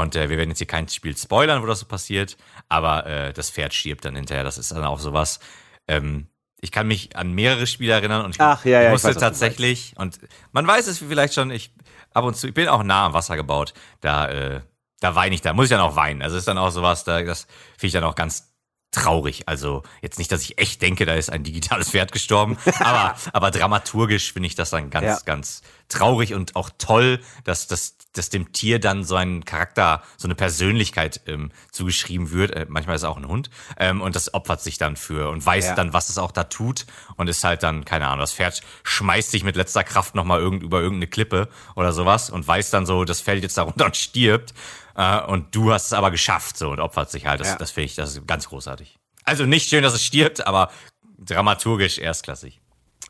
Und 0.00 0.16
äh, 0.16 0.28
wir 0.28 0.38
werden 0.38 0.50
jetzt 0.50 0.58
hier 0.58 0.66
kein 0.66 0.88
Spiel 0.88 1.16
spoilern, 1.16 1.62
wo 1.62 1.66
das 1.66 1.80
so 1.80 1.86
passiert, 1.86 2.36
aber 2.68 3.06
äh, 3.06 3.32
das 3.32 3.50
Pferd 3.50 3.74
stirbt 3.74 4.04
dann 4.04 4.16
hinterher. 4.16 4.44
Das 4.44 4.58
ist 4.58 4.72
dann 4.72 4.84
auch 4.84 4.98
sowas. 5.00 5.40
Ähm, 5.88 6.28
ich 6.60 6.72
kann 6.72 6.86
mich 6.86 7.16
an 7.16 7.32
mehrere 7.32 7.66
Spiele 7.66 7.92
erinnern 7.92 8.24
und 8.24 8.34
ich, 8.34 8.40
Ach, 8.40 8.64
ja, 8.64 8.82
ja, 8.82 8.90
musste 8.90 9.10
ich 9.10 9.16
weiß, 9.16 9.20
tatsächlich, 9.20 9.92
und 9.96 10.18
man 10.52 10.66
weiß 10.66 10.86
es 10.86 10.98
vielleicht 10.98 11.34
schon, 11.34 11.50
ich 11.50 11.72
ab 12.12 12.24
und 12.24 12.36
zu, 12.36 12.48
ich 12.48 12.54
bin 12.54 12.68
auch 12.68 12.82
nah 12.82 13.06
am 13.06 13.12
Wasser 13.12 13.36
gebaut, 13.36 13.74
da, 14.00 14.28
äh, 14.28 14.60
da 15.00 15.14
weine 15.14 15.34
ich, 15.34 15.42
da 15.42 15.52
muss 15.52 15.66
ich 15.66 15.70
dann 15.70 15.80
auch 15.80 15.96
weinen. 15.96 16.22
Also 16.22 16.36
ist 16.36 16.48
dann 16.48 16.58
auch 16.58 16.70
sowas, 16.70 17.04
da, 17.04 17.22
das 17.22 17.46
finde 17.76 17.86
ich 17.86 17.92
dann 17.92 18.04
auch 18.04 18.14
ganz 18.14 18.54
traurig. 18.90 19.46
Also 19.46 19.82
jetzt 20.00 20.18
nicht, 20.18 20.32
dass 20.32 20.40
ich 20.42 20.58
echt 20.58 20.80
denke, 20.80 21.04
da 21.04 21.14
ist 21.14 21.30
ein 21.30 21.44
digitales 21.44 21.90
Pferd 21.90 22.12
gestorben, 22.12 22.56
aber, 22.80 23.14
aber 23.32 23.50
dramaturgisch 23.50 24.32
finde 24.32 24.46
ich 24.46 24.54
das 24.54 24.70
dann 24.70 24.88
ganz, 24.90 25.04
ja. 25.04 25.18
ganz 25.24 25.62
traurig 25.88 26.34
und 26.34 26.56
auch 26.56 26.70
toll, 26.78 27.20
dass, 27.44 27.66
dass, 27.66 27.96
dass 28.18 28.30
dem 28.30 28.52
Tier 28.52 28.78
dann 28.78 29.04
so 29.04 29.16
ein 29.16 29.44
Charakter, 29.44 30.02
so 30.16 30.26
eine 30.26 30.34
Persönlichkeit 30.34 31.20
ähm, 31.26 31.50
zugeschrieben 31.70 32.30
wird. 32.30 32.52
Äh, 32.52 32.66
manchmal 32.68 32.96
ist 32.96 33.02
es 33.02 33.08
auch 33.08 33.16
ein 33.16 33.28
Hund. 33.28 33.50
Ähm, 33.78 34.00
und 34.00 34.16
das 34.16 34.34
opfert 34.34 34.60
sich 34.60 34.78
dann 34.78 34.96
für 34.96 35.30
und 35.30 35.44
weiß 35.44 35.66
ja. 35.66 35.74
dann, 35.74 35.92
was 35.92 36.08
es 36.08 36.18
auch 36.18 36.32
da 36.32 36.44
tut 36.44 36.86
und 37.16 37.28
ist 37.28 37.44
halt 37.44 37.62
dann, 37.62 37.84
keine 37.84 38.06
Ahnung, 38.06 38.20
das 38.20 38.32
Pferd 38.32 38.62
schmeißt 38.84 39.30
sich 39.30 39.44
mit 39.44 39.56
letzter 39.56 39.84
Kraft 39.84 40.14
nochmal 40.14 40.40
irgend, 40.40 40.62
über 40.62 40.80
irgendeine 40.80 41.08
Klippe 41.08 41.48
oder 41.74 41.92
sowas 41.92 42.30
und 42.30 42.46
weiß 42.46 42.70
dann 42.70 42.86
so, 42.86 43.04
das 43.04 43.20
fällt 43.20 43.42
jetzt 43.42 43.58
da 43.58 43.62
runter 43.62 43.84
und 43.86 43.96
stirbt. 43.96 44.54
Äh, 44.96 45.20
und 45.22 45.54
du 45.54 45.72
hast 45.72 45.86
es 45.86 45.92
aber 45.92 46.10
geschafft 46.10 46.56
so 46.56 46.70
und 46.70 46.80
opfert 46.80 47.10
sich 47.10 47.26
halt. 47.26 47.40
Das, 47.40 47.48
ja. 47.48 47.56
das 47.56 47.70
finde 47.70 47.86
ich, 47.86 47.94
das 47.94 48.16
ist 48.16 48.26
ganz 48.26 48.48
großartig. 48.48 48.98
Also 49.24 49.44
nicht 49.44 49.68
schön, 49.68 49.82
dass 49.82 49.94
es 49.94 50.04
stirbt, 50.04 50.46
aber 50.46 50.70
dramaturgisch 51.18 51.98
erstklassig. 51.98 52.60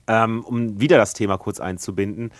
Ähm, 0.09 0.45
um 0.45 0.81
wieder 0.81 0.99
das 0.99 1.15
Thema 1.15 1.37
kurz 1.37 1.59
einzubinden. 1.59 2.31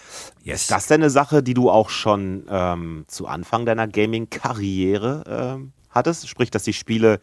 Yes. 0.45 0.63
Ist 0.63 0.71
das 0.71 0.87
denn 0.87 1.01
eine 1.01 1.11
Sache, 1.11 1.43
die 1.43 1.55
du 1.55 1.69
auch 1.69 1.91
schon 1.91 2.47
ähm, 2.49 3.05
zu 3.09 3.27
Anfang 3.27 3.67
deiner 3.67 3.89
Gaming-Karriere 3.89 5.25
ähm, 5.27 5.73
hattest? 5.91 6.29
Sprich, 6.29 6.51
dass 6.51 6.63
die 6.63 6.73
Spiele 6.73 7.21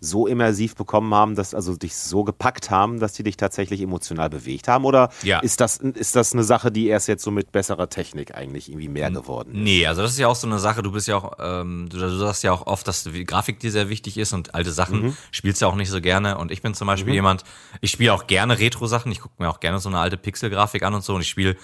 so 0.00 0.26
immersiv 0.26 0.74
bekommen 0.74 1.14
haben, 1.14 1.34
dass 1.34 1.54
also 1.54 1.76
dich 1.76 1.96
so 1.96 2.24
gepackt 2.24 2.70
haben, 2.70 3.00
dass 3.00 3.14
die 3.14 3.22
dich 3.22 3.36
tatsächlich 3.36 3.80
emotional 3.80 4.28
bewegt 4.28 4.68
haben? 4.68 4.84
Oder 4.84 5.10
ja. 5.22 5.40
ist, 5.40 5.60
das, 5.60 5.78
ist 5.78 6.14
das 6.14 6.32
eine 6.32 6.44
Sache, 6.44 6.70
die 6.70 6.88
erst 6.88 7.08
jetzt 7.08 7.22
so 7.22 7.30
mit 7.30 7.52
besserer 7.52 7.88
Technik 7.88 8.34
eigentlich 8.34 8.68
irgendwie 8.68 8.88
mehr 8.88 9.10
geworden 9.10 9.54
ist? 9.54 9.60
Nee, 9.60 9.86
also 9.86 10.02
das 10.02 10.12
ist 10.12 10.18
ja 10.18 10.28
auch 10.28 10.36
so 10.36 10.46
eine 10.46 10.58
Sache, 10.58 10.82
du 10.82 10.92
bist 10.92 11.08
ja 11.08 11.16
auch, 11.16 11.32
ähm, 11.40 11.88
du, 11.90 11.98
du 11.98 12.16
sagst 12.16 12.42
ja 12.42 12.52
auch 12.52 12.66
oft, 12.66 12.86
dass 12.86 13.04
die 13.04 13.24
Grafik 13.24 13.60
dir 13.60 13.70
sehr 13.70 13.88
wichtig 13.88 14.18
ist 14.18 14.32
und 14.32 14.54
alte 14.54 14.72
Sachen 14.72 15.02
mhm. 15.02 15.16
spielst 15.30 15.62
du 15.62 15.66
auch 15.66 15.76
nicht 15.76 15.90
so 15.90 16.00
gerne. 16.00 16.38
Und 16.38 16.50
ich 16.50 16.62
bin 16.62 16.74
zum 16.74 16.86
Beispiel 16.86 17.12
mhm. 17.12 17.14
jemand, 17.14 17.44
ich 17.80 17.90
spiele 17.90 18.12
auch 18.12 18.26
gerne 18.26 18.58
Retro-Sachen, 18.58 19.10
ich 19.10 19.20
gucke 19.20 19.42
mir 19.42 19.48
auch 19.48 19.60
gerne 19.60 19.78
so 19.80 19.88
eine 19.88 19.98
alte 19.98 20.16
Pixel-Grafik 20.16 20.82
an 20.82 20.94
und 20.94 21.04
so 21.04 21.14
und 21.14 21.22
ich 21.22 21.28
spiele 21.28 21.56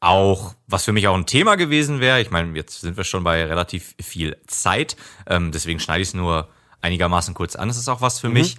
auch, 0.00 0.54
was 0.66 0.84
für 0.84 0.92
mich 0.92 1.08
auch 1.08 1.14
ein 1.14 1.26
Thema 1.26 1.56
gewesen 1.56 2.00
wäre, 2.00 2.20
ich 2.20 2.30
meine, 2.30 2.56
jetzt 2.56 2.80
sind 2.80 2.96
wir 2.96 3.04
schon 3.04 3.24
bei 3.24 3.44
relativ 3.44 3.94
viel 4.00 4.36
Zeit, 4.46 4.96
ähm, 5.26 5.52
deswegen 5.52 5.80
schneide 5.80 6.02
ich 6.02 6.08
es 6.08 6.14
nur 6.14 6.48
einigermaßen 6.80 7.34
kurz 7.34 7.56
an. 7.56 7.68
Das 7.68 7.76
ist 7.76 7.88
auch 7.88 8.00
was 8.00 8.20
für 8.20 8.28
mhm. 8.28 8.34
mich. 8.34 8.56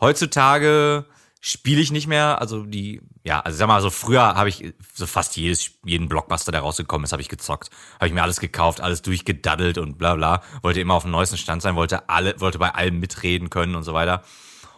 Heutzutage 0.00 1.06
spiele 1.44 1.80
ich 1.80 1.90
nicht 1.90 2.06
mehr, 2.06 2.40
also 2.40 2.64
die, 2.64 3.02
ja, 3.24 3.40
also 3.40 3.58
sag 3.58 3.66
mal, 3.66 3.82
so 3.82 3.90
früher 3.90 4.22
habe 4.22 4.48
ich 4.48 4.74
so 4.94 5.06
fast 5.06 5.36
jedes, 5.36 5.72
jeden 5.84 6.08
Blockbuster, 6.08 6.52
der 6.52 6.60
rausgekommen 6.60 7.04
ist, 7.04 7.12
habe 7.12 7.20
ich 7.20 7.28
gezockt. 7.28 7.70
Habe 7.96 8.06
ich 8.06 8.12
mir 8.12 8.22
alles 8.22 8.38
gekauft, 8.38 8.80
alles 8.80 9.02
durchgedaddelt 9.02 9.76
und 9.78 9.98
bla 9.98 10.14
bla. 10.14 10.42
Wollte 10.62 10.80
immer 10.80 10.94
auf 10.94 11.02
dem 11.02 11.10
neuesten 11.10 11.36
Stand 11.36 11.60
sein, 11.60 11.74
wollte 11.74 12.08
alle, 12.08 12.40
wollte 12.40 12.58
bei 12.58 12.72
allem 12.74 13.00
mitreden 13.00 13.50
können 13.50 13.74
und 13.74 13.82
so 13.82 13.92
weiter. 13.92 14.22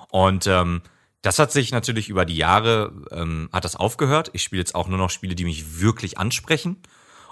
Und 0.08 0.46
ähm, 0.46 0.80
das 1.20 1.38
hat 1.38 1.52
sich 1.52 1.70
natürlich 1.70 2.08
über 2.08 2.24
die 2.24 2.36
Jahre, 2.36 2.92
ähm, 3.10 3.50
hat 3.52 3.64
das 3.64 3.76
aufgehört. 3.76 4.30
Ich 4.32 4.42
spiele 4.42 4.60
jetzt 4.60 4.74
auch 4.74 4.88
nur 4.88 4.98
noch 4.98 5.10
Spiele, 5.10 5.34
die 5.34 5.44
mich 5.44 5.80
wirklich 5.80 6.18
ansprechen. 6.18 6.82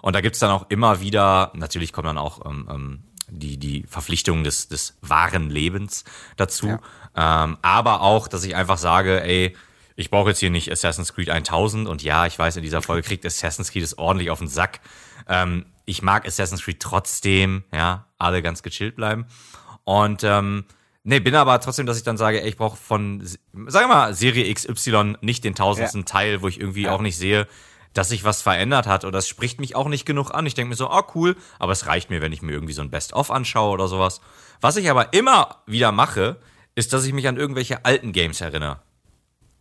Und 0.03 0.15
da 0.15 0.21
gibt's 0.21 0.41
dann 0.41 0.51
auch 0.51 0.67
immer 0.69 1.01
wieder, 1.01 1.53
natürlich 1.55 1.93
kommen 1.93 2.07
dann 2.07 2.19
auch 2.19 2.45
ähm, 2.45 2.69
ähm, 2.71 3.05
die, 3.39 3.59
die 3.59 3.85
Verpflichtung 3.89 4.45
des, 4.45 4.69
des 4.69 4.97
wahren 5.01 5.51
Lebens 5.51 6.05
dazu. 6.37 6.79
Ja. 7.17 7.45
Ähm, 7.45 7.59
aber 7.63 8.03
auch, 8.03 8.29
dass 8.29 8.45
ich 8.45 8.55
einfach 8.55 8.79
sage, 8.79 9.23
ey, 9.23 9.57
ich 9.97 10.11
brauche 10.11 10.31
jetzt 10.31 10.39
hier 10.39 10.51
nicht 10.51 10.71
Assassin's 10.71 11.15
Creed 11.15 11.31
1000 11.31 11.89
und 11.89 12.03
ja, 12.03 12.27
ich 12.27 12.39
weiß, 12.39 12.57
in 12.57 12.63
dieser 12.63 12.83
Folge 12.83 13.07
kriegt 13.07 13.27
Assassin's 13.27 13.71
Creed 13.71 13.83
es 13.83 13.99
ordentlich 13.99 14.31
auf 14.31 14.39
den 14.39 14.49
Sack. 14.49 14.81
Ähm, 15.29 15.67
ich 15.85 16.03
mag 16.03 16.27
Assassin's 16.27 16.63
Creed 16.63 16.81
trotzdem, 16.81 17.65
ja, 17.73 18.07
alle 18.19 18.43
ganz 18.43 18.63
gechillt 18.63 18.97
bleiben. 18.97 19.27
Und 19.85 20.25
ähm, 20.25 20.65
nee, 21.03 21.21
bin 21.21 21.35
aber 21.35 21.61
trotzdem, 21.61 21.87
dass 21.87 21.97
ich 21.97 22.05
dann 22.05 22.17
sage, 22.17 22.43
ey, 22.43 22.49
ich 22.49 22.57
brauche 22.57 22.77
von, 22.77 23.23
sag 23.67 23.89
mal, 23.89 24.15
Serie 24.15 24.53
XY 24.53 25.17
nicht 25.21 25.45
den 25.45 25.55
tausendsten 25.55 26.03
ja. 26.03 26.07
Teil, 26.07 26.43
wo 26.43 26.49
ich 26.49 26.61
irgendwie 26.61 26.85
ja. 26.85 26.93
auch 26.93 27.01
nicht 27.01 27.17
sehe, 27.17 27.47
dass 27.93 28.09
sich 28.09 28.25
was 28.25 28.43
verändert 28.43 28.87
hat 28.87 29.05
oder 29.05 29.19
es 29.19 29.29
spricht 29.29 29.61
mich 29.61 29.77
auch 29.77 29.89
nicht 29.89 30.07
genug 30.07 30.31
an. 30.33 30.47
Ich 30.47 30.55
denke 30.55 30.71
mir 30.71 30.77
so, 30.77 30.91
oh 30.91 31.03
cool, 31.15 31.37
aber 31.59 31.73
es 31.73 31.87
reicht 31.87 32.11
mir, 32.11 32.21
wenn 32.21 32.33
ich 32.33 32.43
mir 32.43 32.53
irgendwie 32.53 32.73
so 32.73 32.83
ein 32.83 32.91
Best-of 32.91 33.31
anschaue 33.31 33.71
oder 33.71 33.89
sowas. 33.89 34.21
Was 34.61 34.77
ich 34.77 34.91
aber 34.91 35.13
immer 35.13 35.63
wieder 35.67 35.93
mache, 35.93 36.39
ist, 36.75 36.93
dass 36.93 37.05
ich 37.05 37.13
mich 37.13 37.29
an 37.29 37.37
irgendwelche 37.37 37.85
alten 37.85 38.13
Games 38.13 38.41
erinnere. 38.41 38.81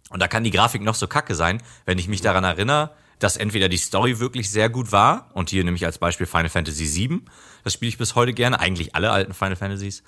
Und 0.10 0.22
da 0.22 0.28
kann 0.28 0.44
die 0.44 0.52
Grafik 0.52 0.82
noch 0.82 0.96
so 0.96 1.08
kacke 1.08 1.36
sein, 1.36 1.62
wenn 1.86 1.98
ich 1.98 2.08
mich 2.08 2.22
daran 2.22 2.44
erinnere, 2.44 2.92
dass 3.20 3.38
entweder 3.38 3.70
die 3.70 3.78
Story 3.78 4.20
wirklich 4.20 4.50
sehr 4.50 4.70
gut 4.70 4.92
war, 4.92 5.30
und 5.34 5.50
hier 5.50 5.64
nehme 5.64 5.78
ich 5.78 5.86
als 5.86 6.00
Beispiel 6.00 6.26
Final 6.26 6.50
Fantasy 6.50 6.86
VII, 6.86 7.22
das 7.64 7.74
spiele 7.74 7.90
ich 7.90 7.98
bis 7.98 8.16
heute 8.16 8.34
gerne, 8.34 8.60
eigentlich 8.60 8.96
alle 8.96 9.12
alten 9.12 9.34
Final 9.34 9.56
Fantasies, 9.56 10.04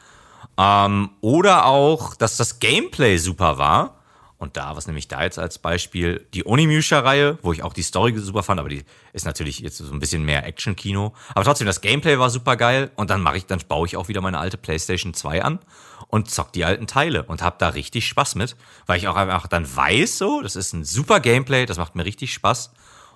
ähm, 0.58 1.12
oder 1.22 1.66
auch, 1.66 2.16
dass 2.16 2.38
das 2.38 2.60
Gameplay 2.60 3.18
super 3.18 3.58
war, 3.58 4.03
und 4.38 4.58
da, 4.58 4.76
was 4.76 4.88
nämlich 4.88 5.08
da 5.08 5.24
jetzt 5.24 5.40
als 5.40 5.58
Beispiel, 5.58 6.26
die 6.34 6.46
Onimusha-Reihe, 6.46 7.38
wo 7.42 7.54
ich 7.54 7.64
auch 7.64 7.74
die 7.74 7.82
Story 7.82 8.14
super 8.18 8.44
fand, 8.44 8.60
aber 8.60 8.70
die 8.70 8.84
ist 9.14 9.26
natürlich 9.26 9.60
jetzt 9.60 9.78
so 9.78 9.92
ein 9.92 10.00
bisschen 10.00 10.24
mehr 10.24 10.46
Action-Kino. 10.46 11.14
Aber 11.30 11.46
trotzdem, 11.46 11.68
das 11.68 11.82
Gameplay 11.82 12.20
war 12.20 12.30
super 12.30 12.58
geil 12.58 12.92
und 12.96 13.10
dann 13.10 13.22
mache 13.22 13.38
ich, 13.38 13.46
dann 13.46 13.60
baue 13.68 13.88
ich 13.88 13.96
auch 13.96 14.10
wieder 14.10 14.22
meine 14.22 14.40
alte 14.40 14.58
PlayStation 14.58 15.14
2 15.14 15.44
an 15.44 15.60
und 16.08 16.30
zock 16.30 16.52
die 16.52 16.66
alten 16.66 16.88
Teile 16.88 17.24
und 17.24 17.42
habe 17.42 17.56
da 17.58 17.70
richtig 17.70 18.08
Spaß 18.08 18.36
mit, 18.36 18.56
weil 18.86 18.98
ich 18.98 19.08
auch 19.08 19.16
einfach 19.16 19.48
dann 19.48 19.66
weiß, 19.76 20.18
so, 20.18 20.42
das 20.42 20.56
ist 20.56 20.74
ein 20.74 20.84
super 20.84 21.20
Gameplay, 21.20 21.66
das 21.66 21.78
macht 21.78 21.96
mir 21.96 22.06
richtig 22.06 22.34
Spaß. 22.34 22.72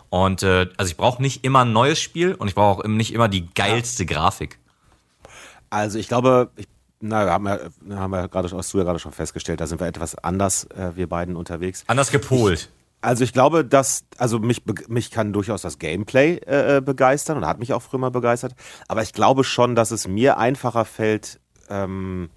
Und 0.10 0.44
äh, 0.44 0.69
also 0.77 0.89
ich 0.89 0.98
brauche 0.98 1.22
nicht 1.22 1.44
immer 1.44 1.65
ein 1.65 1.73
neues 1.73 1.99
Spiel 1.99 2.34
und 2.34 2.48
ich 2.48 2.56
brauche 2.56 2.80
auch 2.80 2.88
nicht 2.88 3.14
immer 3.14 3.27
die 3.27 3.53
geilste 3.53 4.06
Grafik. 4.06 4.57
Also 5.69 5.99
ich 5.99 6.07
glaube, 6.07 6.49
ich 6.56 6.68
na, 6.99 7.29
haben 7.29 7.45
wir, 7.45 7.69
haben 7.91 8.11
wir 8.11 8.27
gerade, 8.27 8.49
hast 8.49 8.73
du 8.73 8.77
ja 8.77 8.83
gerade 8.83 8.99
schon 8.99 9.11
festgestellt, 9.11 9.61
da 9.61 9.67
sind 9.67 9.79
wir 9.79 9.87
etwas 9.87 10.15
anders, 10.15 10.65
äh, 10.65 10.95
wir 10.95 11.07
beiden 11.07 11.35
unterwegs. 11.35 11.83
Anders 11.87 12.11
gepolt. 12.11 12.59
Ich, 12.59 12.69
also 13.01 13.23
ich 13.23 13.33
glaube, 13.33 13.63
dass, 13.63 14.05
also 14.17 14.39
mich, 14.39 14.63
mich 14.87 15.11
kann 15.11 15.33
durchaus 15.33 15.61
das 15.61 15.77
Gameplay 15.79 16.37
äh, 16.45 16.81
begeistern 16.83 17.37
und 17.37 17.45
hat 17.45 17.59
mich 17.59 17.73
auch 17.73 17.81
früher 17.81 17.99
mal 17.99 18.11
begeistert. 18.11 18.53
Aber 18.87 19.03
ich 19.03 19.13
glaube 19.13 19.43
schon, 19.43 19.75
dass 19.75 19.91
es 19.91 20.07
mir 20.07 20.37
einfacher 20.37 20.85
fällt, 20.85 21.39
ähm, 21.69 22.29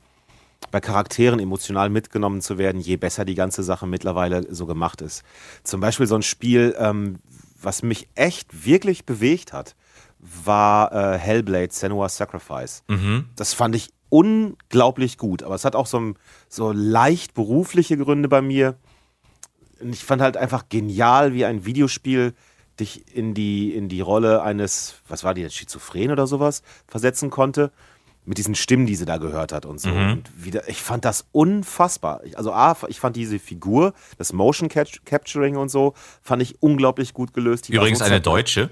bei 0.71 0.81
Charakteren 0.81 1.41
emotional 1.41 1.89
mitgenommen 1.89 2.43
zu 2.43 2.59
werden, 2.59 2.81
je 2.81 2.97
besser 2.97 3.25
die 3.25 3.35
ganze 3.35 3.63
Sache 3.63 3.87
mittlerweile 3.87 4.55
so 4.55 4.67
gemacht 4.67 5.01
ist. 5.01 5.25
Zum 5.65 5.81
Beispiel 5.81 6.07
so 6.07 6.15
ein 6.15 6.23
Spiel, 6.23 6.77
ähm, 6.79 7.17
was 7.61 7.83
mich 7.83 8.09
echt 8.15 8.67
wirklich 8.67 9.07
bewegt 9.07 9.53
hat, 9.53 9.75
war 10.19 10.93
äh, 10.93 11.19
Hellblade 11.19 11.73
Senua's 11.73 12.17
Sacrifice. 12.17 12.85
Mhm. 12.89 13.31
Das 13.37 13.55
fand 13.55 13.75
ich 13.75 13.91
unglaublich 14.11 15.17
gut, 15.17 15.43
aber 15.43 15.55
es 15.55 15.65
hat 15.65 15.75
auch 15.75 15.87
so, 15.87 16.15
so 16.49 16.73
leicht 16.73 17.35
berufliche 17.35 17.97
Gründe 17.97 18.29
bei 18.29 18.43
mir. 18.43 18.77
Ich 19.81 20.05
fand 20.05 20.21
halt 20.21 20.37
einfach 20.37 20.69
genial, 20.69 21.33
wie 21.33 21.47
ein 21.47 21.65
Videospiel 21.65 22.35
dich 22.79 23.15
in 23.15 23.35
die, 23.35 23.75
in 23.75 23.89
die 23.89 24.01
Rolle 24.01 24.43
eines, 24.43 24.97
was 25.09 25.25
war 25.25 25.35
die 25.35 25.43
jetzt, 25.43 25.55
Schizophren 25.55 26.11
oder 26.11 26.27
sowas, 26.27 26.63
versetzen 26.87 27.31
konnte 27.31 27.71
mit 28.25 28.39
diesen 28.39 28.55
Stimmen, 28.55 28.87
die 28.87 28.97
sie 28.97 29.07
da 29.07 29.17
gehört 29.17 29.53
hat 29.53 29.65
und 29.65 29.81
so. 29.81 29.89
Mhm. 29.89 30.13
Und 30.13 30.45
wieder, 30.45 30.69
ich 30.69 30.83
fand 30.83 31.05
das 31.05 31.27
unfassbar. 31.33 32.21
Also 32.35 32.53
A, 32.53 32.77
ich 32.89 33.01
fand 33.01 33.17
diese 33.17 33.39
Figur, 33.39 33.95
das 34.19 34.33
Motion 34.33 34.69
Capturing 34.69 35.57
und 35.57 35.71
so, 35.71 35.95
fand 36.23 36.43
ich 36.43 36.63
unglaublich 36.63 37.15
gut 37.15 37.33
gelöst. 37.33 37.69
Die 37.69 37.75
Übrigens 37.75 38.03
eine 38.03 38.21
Deutsche. 38.21 38.71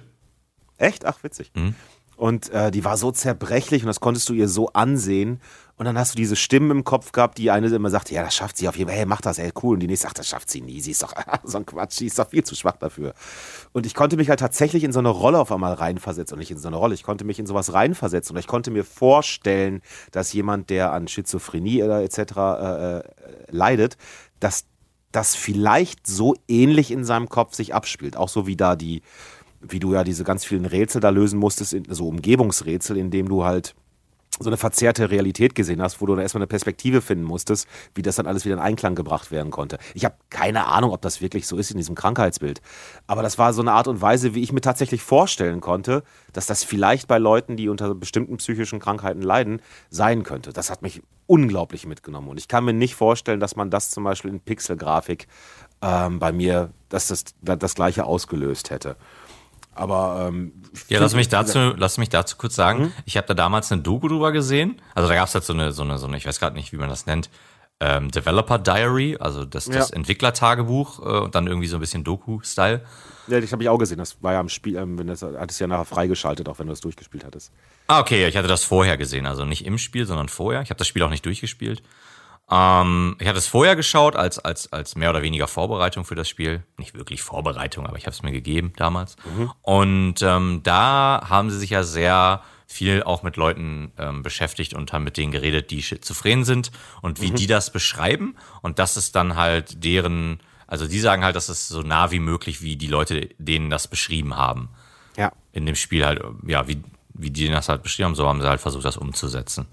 Echt? 0.77 1.05
Ach, 1.06 1.23
witzig. 1.23 1.51
Mhm. 1.55 1.74
Und 2.19 2.51
äh, 2.51 2.73
die 2.73 2.85
war 2.85 2.97
so 2.97 3.12
zerbrechlich 3.12 3.85
und 3.85 3.86
das 3.86 4.01
konntest 4.01 4.28
du 4.28 4.32
ihr 4.32 4.49
so 4.49 4.70
ansehen. 4.70 5.40
Und 5.77 5.85
dann 5.85 5.97
hast 5.97 6.15
du 6.15 6.16
diese 6.16 6.35
Stimmen 6.35 6.73
im 6.73 6.82
Kopf 6.82 7.12
gehabt, 7.12 7.39
die 7.39 7.53
eine 7.53 7.69
immer 7.69 7.90
sagt, 7.90 8.11
ja, 8.11 8.24
das 8.24 8.35
schafft 8.35 8.57
sie 8.57 8.69
auf 8.69 8.77
jeden 8.77 8.90
Fall, 8.90 8.99
hey, 8.99 9.07
mach 9.07 9.20
das, 9.20 9.39
ey, 9.39 9.53
cool. 9.62 9.74
Und 9.74 9.81
die 9.81 9.86
nächste 9.86 10.09
sagt, 10.09 10.19
das 10.19 10.27
schafft 10.27 10.51
sie 10.51 10.61
nie, 10.61 10.81
sie 10.81 10.90
ist 10.90 11.05
doch 11.05 11.15
so 11.45 11.59
ein 11.59 11.65
Quatsch, 11.65 11.93
sie 11.93 12.07
ist 12.07 12.19
doch 12.19 12.28
viel 12.28 12.43
zu 12.43 12.57
schwach 12.57 12.77
dafür. 12.77 13.15
Und 13.70 13.86
ich 13.86 13.95
konnte 13.95 14.16
mich 14.16 14.31
halt 14.31 14.40
tatsächlich 14.40 14.82
in 14.82 14.90
so 14.90 14.99
eine 14.99 15.11
Rolle 15.11 15.39
auf 15.39 15.53
einmal 15.53 15.74
reinversetzen 15.74 16.35
und 16.35 16.40
nicht 16.40 16.51
in 16.51 16.59
so 16.59 16.66
eine 16.66 16.77
Rolle, 16.77 16.95
ich 16.95 17.05
konnte 17.05 17.24
mich 17.24 17.39
in 17.39 17.47
sowas 17.47 17.73
reinversetzen 17.73 18.35
und 18.35 18.40
ich 18.40 18.49
konnte 18.49 18.73
mir 18.73 18.85
vorstellen, 18.85 19.81
dass 20.11 20.32
jemand, 20.32 20.70
der 20.70 20.93
an 20.93 21.07
Schizophrenie 21.07 21.85
oder 21.85 22.03
etc. 22.03 22.19
Äh, 22.19 22.99
äh, 22.99 23.03
leidet, 23.53 23.97
dass 24.40 24.65
das 25.12 25.36
vielleicht 25.36 26.07
so 26.07 26.35
ähnlich 26.49 26.90
in 26.90 27.05
seinem 27.05 27.28
Kopf 27.28 27.55
sich 27.55 27.74
abspielt. 27.74 28.16
Auch 28.16 28.28
so 28.28 28.47
wie 28.49 28.57
da 28.57 28.77
die, 28.77 29.03
wie 29.61 29.81
du 29.81 29.95
ja 29.95 30.05
diese 30.05 30.25
ganz 30.25 30.45
vielen 30.45 30.67
Rätsel 30.67 31.01
da 31.01 31.11
lösen 31.11 31.39
musstest, 31.39 31.77
so 31.89 32.09
Umgebungsrätsel, 32.09 32.97
in 32.97 33.11
dem 33.11 33.29
du 33.29 33.45
halt 33.45 33.75
so 34.41 34.51
eine 34.51 34.57
verzerrte 34.57 35.11
Realität 35.11 35.55
gesehen 35.55 35.83
hast, 35.83 36.01
wo 36.01 36.07
du 36.07 36.15
dann 36.15 36.23
erstmal 36.23 36.43
eine 36.43 36.47
Perspektive 36.47 37.01
finden 37.01 37.25
musstest, 37.25 37.67
wie 37.95 38.03
das 38.03 38.17
dann 38.17 38.27
alles 38.27 38.45
wieder 38.45 38.55
in 38.55 38.61
Einklang 38.61 38.95
gebracht 38.95 39.31
werden 39.31 39.51
konnte. 39.51 39.79
Ich 39.95 40.05
habe 40.05 40.15
keine 40.31 40.67
Ahnung, 40.67 40.93
ob 40.93 41.03
das 41.03 41.21
wirklich 41.21 41.47
so 41.47 41.57
ist 41.57 41.71
in 41.71 41.77
diesem 41.77 41.95
Krankheitsbild. 41.95 42.61
Aber 43.07 43.23
das 43.23 43.39
war 43.39 43.53
so 43.53 43.63
eine 43.63 43.73
Art 43.73 43.89
und 43.89 44.01
Weise, 44.01 44.35
wie 44.35 44.43
ich 44.43 44.53
mir 44.53 44.61
tatsächlich 44.61 45.03
vorstellen 45.03 45.61
konnte, 45.61 46.03
dass 46.33 46.47
das 46.47 46.63
vielleicht 46.63 47.09
bei 47.09 47.19
Leuten, 47.19 47.57
die 47.57 47.69
unter 47.69 47.95
bestimmten 47.95 48.37
psychischen 48.37 48.79
Krankheiten 48.79 49.23
leiden, 49.23 49.61
sein 49.91 50.23
könnte. 50.23 50.53
Das 50.53 50.71
hat 50.71 50.83
mich 50.83 51.03
unglaublich 51.27 51.87
mitgenommen. 51.87 52.29
Und 52.29 52.39
ich 52.39 52.49
kann 52.49 52.65
mir 52.65 52.73
nicht 52.73 52.95
vorstellen, 52.95 53.41
dass 53.41 53.57
man 53.57 53.71
das 53.71 53.91
zum 53.91 54.05
Beispiel 54.05 54.31
in 54.31 54.41
Pixelgrafik 54.41 55.27
ähm, 55.83 56.19
bei 56.19 56.33
mir, 56.33 56.71
dass 56.89 57.09
das 57.09 57.25
das 57.41 57.75
gleiche 57.75 58.05
ausgelöst 58.05 58.71
hätte. 58.71 58.97
Aber 59.79 60.29
ähm, 60.29 60.53
ja, 60.89 60.99
lass 60.99 61.15
mich 61.15 61.29
dazu, 61.29 61.73
lass 61.77 61.99
mich 61.99 62.09
dazu 62.09 62.37
kurz 62.37 62.57
sagen. 62.57 62.85
Mhm. 62.85 62.93
Ich 63.05 63.17
habe 63.17 63.29
da 63.29 63.35
damals 63.35 63.71
eine 63.71 63.81
Doku 63.81 64.09
drüber 64.09 64.33
gesehen. 64.33 64.81
Also 64.95 65.09
da 65.09 65.15
gab 65.15 65.29
es 65.29 65.35
halt 65.35 65.45
so 65.45 65.53
eine, 65.53 65.71
so 65.73 65.83
eine, 65.83 65.99
so 65.99 66.07
eine, 66.07 66.17
ich 66.17 66.27
weiß 66.27 66.41
gerade 66.41 66.57
nicht, 66.57 66.73
wie 66.73 66.79
man 66.79 66.89
das 66.89 67.07
nennt, 67.07 67.31
ähm, 67.81 68.11
Developer 68.11 68.59
Diary, 68.59 69.17
also 69.21 69.45
das, 69.45 69.67
das 69.67 69.91
ja. 69.91 69.97
Entwicklertagebuch 69.97 70.99
äh, 70.99 71.19
und 71.21 71.37
dann 71.37 71.47
irgendwie 71.47 71.69
so 71.69 71.77
ein 71.77 71.81
bisschen 71.81 72.03
Doku-Style. 72.03 72.83
Ja, 73.29 73.41
das 73.41 73.53
habe 73.53 73.63
ich 73.63 73.69
auch 73.69 73.79
gesehen. 73.79 73.99
Das 73.99 74.21
war 74.21 74.33
ja 74.33 74.41
am 74.41 74.49
Spiel, 74.49 74.75
ähm, 74.77 74.99
wenn 74.99 75.07
das 75.07 75.23
hattest 75.23 75.61
ja 75.61 75.69
nachher 75.69 75.85
freigeschaltet, 75.85 76.49
auch 76.49 76.59
wenn 76.59 76.67
du 76.67 76.73
das 76.73 76.81
durchgespielt 76.81 77.25
hattest. 77.25 77.53
Ah, 77.87 78.01
okay, 78.01 78.27
ich 78.27 78.37
hatte 78.37 78.49
das 78.49 78.65
vorher 78.65 78.97
gesehen, 78.97 79.27
also 79.27 79.45
nicht 79.45 79.65
im 79.65 79.79
Spiel, 79.79 80.07
sondern 80.07 80.29
vorher. 80.29 80.61
Ich 80.63 80.71
habe 80.71 80.79
das 80.79 80.89
Spiel 80.89 81.05
auch 81.05 81.11
nicht 81.11 81.25
durchgespielt. 81.25 81.83
Ähm, 82.51 83.16
ich 83.19 83.29
hatte 83.29 83.39
es 83.39 83.47
vorher 83.47 83.77
geschaut 83.77 84.16
als, 84.16 84.39
als, 84.39 84.73
als 84.73 84.97
mehr 84.97 85.11
oder 85.11 85.23
weniger 85.23 85.49
Vorbereitung 85.49 86.05
für 86.05 86.15
das 86.15 86.29
Spiel. 86.29 86.62
Nicht 86.79 86.95
wirklich 86.95 87.23
Vorbereitung, 87.23 87.87
aber 87.87 87.99
ich 87.99 88.05
habe 88.05 88.15
es 88.15 88.23
mir 88.23 88.33
gegeben 88.33 88.73
damals. 88.77 89.16
Mhm. 89.25 89.53
Und 89.62 90.23
ähm, 90.23 90.61
da 90.62 91.27
haben 91.29 91.51
sie 91.51 91.59
sich 91.59 91.70
ja 91.70 91.83
sehr 91.83 92.43
viel 92.66 93.03
auch 93.03 93.23
mit 93.23 93.37
Leuten 93.37 93.93
ähm, 93.99 94.23
beschäftigt 94.23 94.75
und 94.75 94.93
haben 94.93 95.05
mit 95.05 95.16
denen 95.16 95.33
geredet, 95.33 95.70
die 95.70 95.83
schizophren 95.83 96.45
sind 96.45 96.70
und 97.01 97.20
wie 97.20 97.31
mhm. 97.31 97.37
die 97.37 97.47
das 97.47 97.73
beschreiben. 97.73 98.37
Und 98.62 98.79
das 98.79 98.97
ist 98.97 99.16
dann 99.16 99.37
halt 99.37 99.85
deren, 99.85 100.41
also 100.66 100.87
die 100.87 101.01
sagen 101.01 101.25
halt, 101.25 101.37
das 101.37 101.49
ist 101.49 101.69
so 101.69 101.83
nah 101.83 102.11
wie 102.11 102.20
möglich, 102.20 102.62
wie 102.62 102.77
die 102.77 102.87
Leute 102.87 103.31
denen 103.39 103.70
das 103.70 103.89
beschrieben 103.89 104.37
haben. 104.37 104.69
Ja. 105.16 105.33
In 105.53 105.66
dem 105.66 105.77
Spiel 105.77 106.05
halt, 106.05 106.23
ja, 106.47 106.69
wie, 106.69 106.83
wie 107.15 107.31
die 107.31 107.49
das 107.49 107.69
halt 107.69 107.83
beschrieben 107.83 108.09
haben, 108.09 108.15
so 108.15 108.29
haben 108.29 108.41
sie 108.41 108.49
halt 108.49 108.61
versucht, 108.61 108.85
das 108.85 108.99
umzusetzen. 108.99 109.66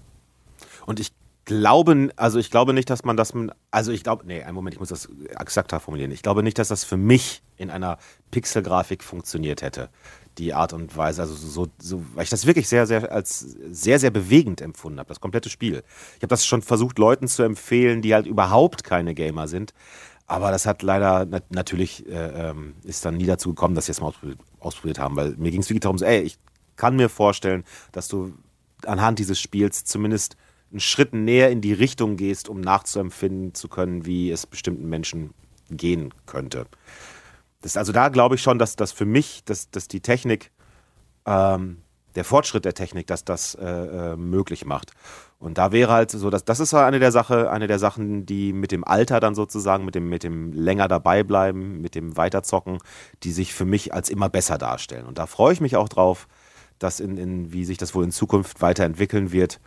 Und 0.86 1.00
ich 1.00 1.12
glaube, 1.46 2.10
also 2.16 2.38
ich 2.38 2.50
glaube 2.50 2.74
nicht, 2.74 2.90
dass 2.90 3.04
man 3.04 3.16
das, 3.16 3.32
also 3.70 3.92
ich 3.92 4.04
glaube, 4.04 4.26
nee, 4.26 4.42
einen 4.42 4.54
Moment, 4.54 4.74
ich 4.74 4.80
muss 4.80 4.90
das 4.90 5.08
exakter 5.38 5.80
formulieren. 5.80 6.10
Ich 6.10 6.22
glaube 6.22 6.42
nicht, 6.42 6.58
dass 6.58 6.68
das 6.68 6.84
für 6.84 6.98
mich 6.98 7.42
in 7.56 7.70
einer 7.70 7.98
Pixelgrafik 8.30 9.02
funktioniert 9.02 9.62
hätte. 9.62 9.88
Die 10.38 10.52
Art 10.52 10.74
und 10.74 10.94
Weise, 10.94 11.22
also 11.22 11.34
so, 11.34 11.68
so, 11.78 12.04
weil 12.14 12.24
ich 12.24 12.30
das 12.30 12.46
wirklich 12.46 12.68
sehr, 12.68 12.86
sehr 12.86 13.10
als 13.10 13.38
sehr, 13.40 13.98
sehr 13.98 14.10
bewegend 14.10 14.60
empfunden 14.60 14.98
habe, 14.98 15.08
das 15.08 15.20
komplette 15.20 15.48
Spiel. 15.48 15.82
Ich 16.16 16.22
habe 16.22 16.26
das 16.26 16.44
schon 16.44 16.60
versucht, 16.60 16.98
Leuten 16.98 17.26
zu 17.26 17.42
empfehlen, 17.42 18.02
die 18.02 18.12
halt 18.12 18.26
überhaupt 18.26 18.84
keine 18.84 19.14
Gamer 19.14 19.48
sind. 19.48 19.72
Aber 20.26 20.50
das 20.50 20.66
hat 20.66 20.82
leider 20.82 21.24
nat 21.24 21.44
natürlich 21.50 22.06
äh, 22.08 22.50
ähm, 22.50 22.74
ist 22.82 23.04
dann 23.04 23.16
nie 23.16 23.26
dazu 23.26 23.50
gekommen, 23.50 23.76
dass 23.76 23.86
sie 23.86 23.92
es 23.92 24.00
mal 24.00 24.12
ausprobiert 24.58 24.98
haben, 24.98 25.14
weil 25.16 25.36
mir 25.36 25.52
ging 25.52 25.60
es 25.60 25.70
wirklich 25.70 25.82
darum, 25.82 25.96
so, 25.96 26.04
ey, 26.04 26.20
ich 26.20 26.38
kann 26.74 26.96
mir 26.96 27.08
vorstellen, 27.08 27.64
dass 27.92 28.08
du 28.08 28.34
anhand 28.84 29.20
dieses 29.20 29.40
Spiels 29.40 29.84
zumindest 29.84 30.36
einen 30.70 30.80
Schritt 30.80 31.14
näher 31.14 31.50
in 31.50 31.60
die 31.60 31.72
Richtung 31.72 32.16
gehst, 32.16 32.48
um 32.48 32.60
nachzuempfinden 32.60 33.54
zu 33.54 33.68
können, 33.68 34.04
wie 34.06 34.30
es 34.30 34.46
bestimmten 34.46 34.88
Menschen 34.88 35.30
gehen 35.70 36.12
könnte. 36.26 36.66
Das, 37.62 37.76
also 37.76 37.92
da 37.92 38.08
glaube 38.08 38.34
ich 38.36 38.42
schon, 38.42 38.58
dass 38.58 38.76
das 38.76 38.92
für 38.92 39.06
mich, 39.06 39.44
dass, 39.44 39.70
dass 39.70 39.88
die 39.88 40.00
Technik, 40.00 40.50
ähm, 41.24 41.78
der 42.14 42.24
Fortschritt 42.24 42.64
der 42.64 42.74
Technik, 42.74 43.06
dass 43.06 43.24
das 43.24 43.54
äh, 43.54 43.66
äh, 43.66 44.16
möglich 44.16 44.64
macht. 44.64 44.92
Und 45.38 45.58
da 45.58 45.70
wäre 45.70 45.92
halt 45.92 46.10
so, 46.10 46.30
dass 46.30 46.44
das 46.44 46.60
ist 46.60 46.72
eine 46.72 46.98
der 46.98 47.12
Sache, 47.12 47.50
eine 47.50 47.66
der 47.66 47.78
Sachen, 47.78 48.24
die 48.24 48.54
mit 48.54 48.72
dem 48.72 48.84
Alter 48.84 49.20
dann 49.20 49.34
sozusagen, 49.34 49.84
mit 49.84 49.94
dem, 49.94 50.08
mit 50.08 50.22
dem 50.22 50.52
länger 50.52 50.88
dabei 50.88 51.22
bleiben, 51.22 51.80
mit 51.82 51.94
dem 51.94 52.16
Weiterzocken, 52.16 52.78
die 53.22 53.32
sich 53.32 53.52
für 53.52 53.66
mich 53.66 53.92
als 53.92 54.08
immer 54.08 54.30
besser 54.30 54.56
darstellen. 54.56 55.04
Und 55.04 55.18
da 55.18 55.26
freue 55.26 55.52
ich 55.52 55.60
mich 55.60 55.76
auch 55.76 55.90
drauf, 55.90 56.26
dass 56.78 57.00
in, 57.00 57.18
in 57.18 57.52
wie 57.52 57.66
sich 57.66 57.76
das 57.76 57.94
wohl 57.94 58.04
in 58.04 58.12
Zukunft 58.12 58.62
weiterentwickeln 58.62 59.30
wird 59.32 59.60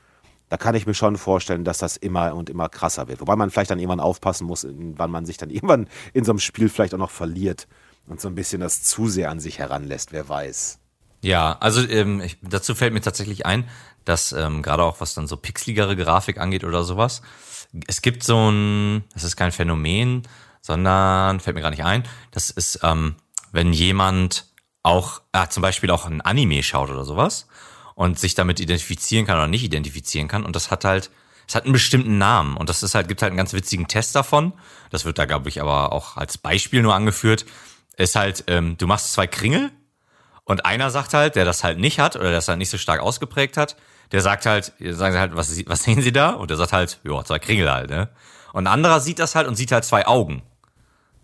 da 0.50 0.58
kann 0.58 0.76
ich 0.76 0.86
mir 0.86 0.94
schon 0.94 1.18
vorstellen, 1.18 1.64
dass 1.64 1.78
das 1.78 1.96
immer 1.96 2.36
und 2.36 2.50
immer 2.50 2.70
krasser 2.70 3.08
wird. 3.08 3.22
Wobei 3.22 3.36
man 3.36 3.52
vielleicht 3.52 3.72
dann 3.72 3.80
irgendwann 3.80 4.00
aufpassen 4.00 4.46
muss, 4.46 4.68
wann 4.70 5.12
man 5.12 5.26
sich 5.26 5.38
dann 5.38 5.50
irgendwann 5.52 5.88
in 6.14 6.26
so 6.26 6.32
einem 6.32 6.40
Spiel 6.40 6.70
vielleicht 6.70 6.94
auch 6.94 7.00
noch 7.00 7.12
verliert 7.12 7.68
und 8.08 8.20
so 8.20 8.28
ein 8.28 8.36
bisschen 8.36 8.62
das 8.62 8.84
zu 8.84 9.08
sehr 9.08 9.30
an 9.30 9.40
sich 9.40 9.60
heranlässt, 9.60 10.12
wer 10.12 10.28
weiß. 10.28 10.80
Ja, 11.22 11.58
also 11.60 11.88
ähm, 11.88 12.22
ich, 12.22 12.38
dazu 12.42 12.76
fällt 12.76 12.94
mir 12.94 13.02
tatsächlich 13.02 13.46
ein, 13.46 13.70
dass 14.06 14.32
ähm, 14.32 14.62
gerade 14.62 14.84
auch 14.84 15.02
was 15.02 15.14
dann 15.14 15.28
so 15.28 15.38
pixeligere 15.38 15.96
Grafik 15.96 16.40
angeht 16.40 16.64
oder 16.64 16.84
sowas, 16.84 17.22
es 17.88 18.02
gibt 18.02 18.24
so 18.24 18.50
ein, 18.50 19.04
das 19.14 19.24
ist 19.24 19.36
kein 19.36 19.52
Phänomen, 19.52 20.24
sondern 20.62 21.40
fällt 21.40 21.56
mir 21.56 21.62
gar 21.62 21.70
nicht 21.70 21.84
ein, 21.84 22.04
das 22.32 22.50
ist, 22.50 22.80
ähm, 22.84 23.16
wenn 23.52 23.74
jemand 23.74 24.46
auch, 24.82 25.22
ah, 25.34 25.50
zum 25.50 25.62
Beispiel 25.62 25.92
auch 25.92 26.06
ein 26.06 26.22
Anime 26.22 26.64
schaut 26.64 26.90
oder 26.90 27.04
sowas 27.04 27.48
und 28.00 28.18
sich 28.18 28.34
damit 28.34 28.62
identifizieren 28.62 29.26
kann 29.26 29.36
oder 29.36 29.50
nicht 29.50 29.66
identifizieren 29.66 30.30
kann. 30.30 30.46
Und 30.46 30.56
das 30.56 30.72
hat 30.72 30.86
halt, 30.86 31.12
es 31.46 31.54
hat 31.54 31.66
einen 31.66 31.74
bestimmten 31.74 32.18
Namen. 32.18 32.56
Und 32.56 32.70
das 32.70 32.82
ist 32.82 32.96
halt, 32.96 33.10
gibt 33.10 33.22
halt 33.22 33.32
einen 33.32 33.38
ganz 33.38 33.52
witzigen 33.52 33.90
Test 33.90 34.16
davon. 34.16 34.54
Das 34.90 35.04
wird 35.04 35.18
da, 35.18 35.26
glaube 35.26 35.50
ich, 35.50 35.60
aber 35.60 35.92
auch 35.92 36.16
als 36.16 36.38
Beispiel 36.38 36.82
nur 36.82 36.96
angeführt. 36.96 37.46
Ist 37.98 38.16
halt, 38.16 38.46
ähm, 38.48 38.78
du 38.78 38.88
machst 38.88 39.12
zwei 39.12 39.28
Kringel 39.28 39.70
und 40.46 40.66
einer 40.66 40.92
sagt 40.92 41.14
halt, 41.14 41.36
der 41.36 41.44
das 41.44 41.66
halt 41.66 41.78
nicht 41.78 42.00
hat 42.00 42.16
oder 42.16 42.32
das 42.32 42.48
halt 42.48 42.58
nicht 42.58 42.70
so 42.70 42.78
stark 42.78 43.02
ausgeprägt 43.02 43.58
hat, 43.58 43.76
der 44.14 44.22
sagt 44.22 44.46
halt, 44.46 44.72
sagen 44.80 45.12
sie 45.12 45.20
halt, 45.20 45.36
was, 45.36 45.68
was 45.68 45.84
sehen 45.84 46.02
Sie 46.02 46.14
da? 46.14 46.30
Und 46.30 46.52
der 46.52 46.56
sagt 46.56 46.72
halt, 46.72 47.02
ja, 47.04 47.22
zwei 47.26 47.40
Kringel 47.40 47.70
halt, 47.70 47.90
ne? 47.90 48.08
Und 48.54 48.66
ein 48.66 48.72
anderer 48.72 49.02
sieht 49.02 49.20
das 49.20 49.36
halt 49.36 49.46
und 49.46 49.56
sieht 49.56 49.74
halt 49.74 49.84
zwei 49.84 50.08
Augen. 50.08 50.42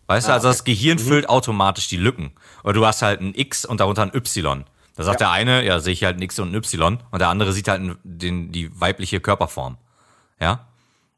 Weißt 0.07 0.27
ah, 0.27 0.31
du, 0.31 0.33
also 0.33 0.47
das 0.49 0.65
Gehirn 0.65 0.97
mhm. 0.97 1.07
füllt 1.07 1.29
automatisch 1.29 1.87
die 1.87 1.95
Lücken. 1.95 2.33
Oder 2.65 2.73
du 2.73 2.85
hast 2.85 3.01
halt 3.01 3.21
ein 3.21 3.33
X 3.33 3.63
und 3.63 3.79
darunter 3.79 4.01
ein 4.01 4.13
Y. 4.13 4.65
Da 4.95 5.03
sagt 5.03 5.21
ja. 5.21 5.27
der 5.27 5.31
eine, 5.33 5.65
ja, 5.65 5.79
sehe 5.79 5.93
ich 5.93 6.03
halt 6.03 6.21
X 6.21 6.39
und 6.39 6.53
Y 6.53 6.99
und 7.11 7.19
der 7.19 7.29
andere 7.29 7.51
sieht 7.53 7.67
halt 7.67 7.97
den, 8.03 8.51
die 8.51 8.79
weibliche 8.79 9.19
Körperform. 9.19 9.77
Ja. 10.39 10.67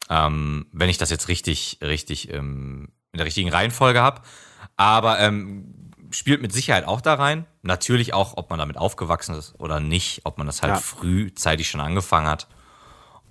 Ähm, 0.10 0.68
wenn 0.72 0.90
ich 0.90 0.98
das 0.98 1.10
jetzt 1.10 1.28
richtig, 1.28 1.80
richtig 1.82 2.34
ähm, 2.34 2.90
in 3.12 3.18
der 3.18 3.26
richtigen 3.26 3.50
Reihenfolge 3.50 4.02
habe. 4.02 4.22
Aber 4.76 5.20
ähm, 5.20 5.92
spielt 6.12 6.42
mit 6.42 6.54
Sicherheit 6.54 6.86
auch 6.86 7.02
da 7.02 7.16
rein. 7.16 7.46
Natürlich 7.62 8.14
auch, 8.14 8.38
ob 8.38 8.50
man 8.50 8.60
damit 8.60 8.78
aufgewachsen 8.78 9.36
ist 9.36 9.56
oder 9.60 9.80
nicht, 9.80 10.22
ob 10.24 10.38
man 10.38 10.48
das 10.48 10.62
halt 10.62 10.74
ja. 10.74 10.80
frühzeitig 10.80 11.70
schon 11.70 11.82
angefangen 11.82 12.28
hat. 12.28 12.48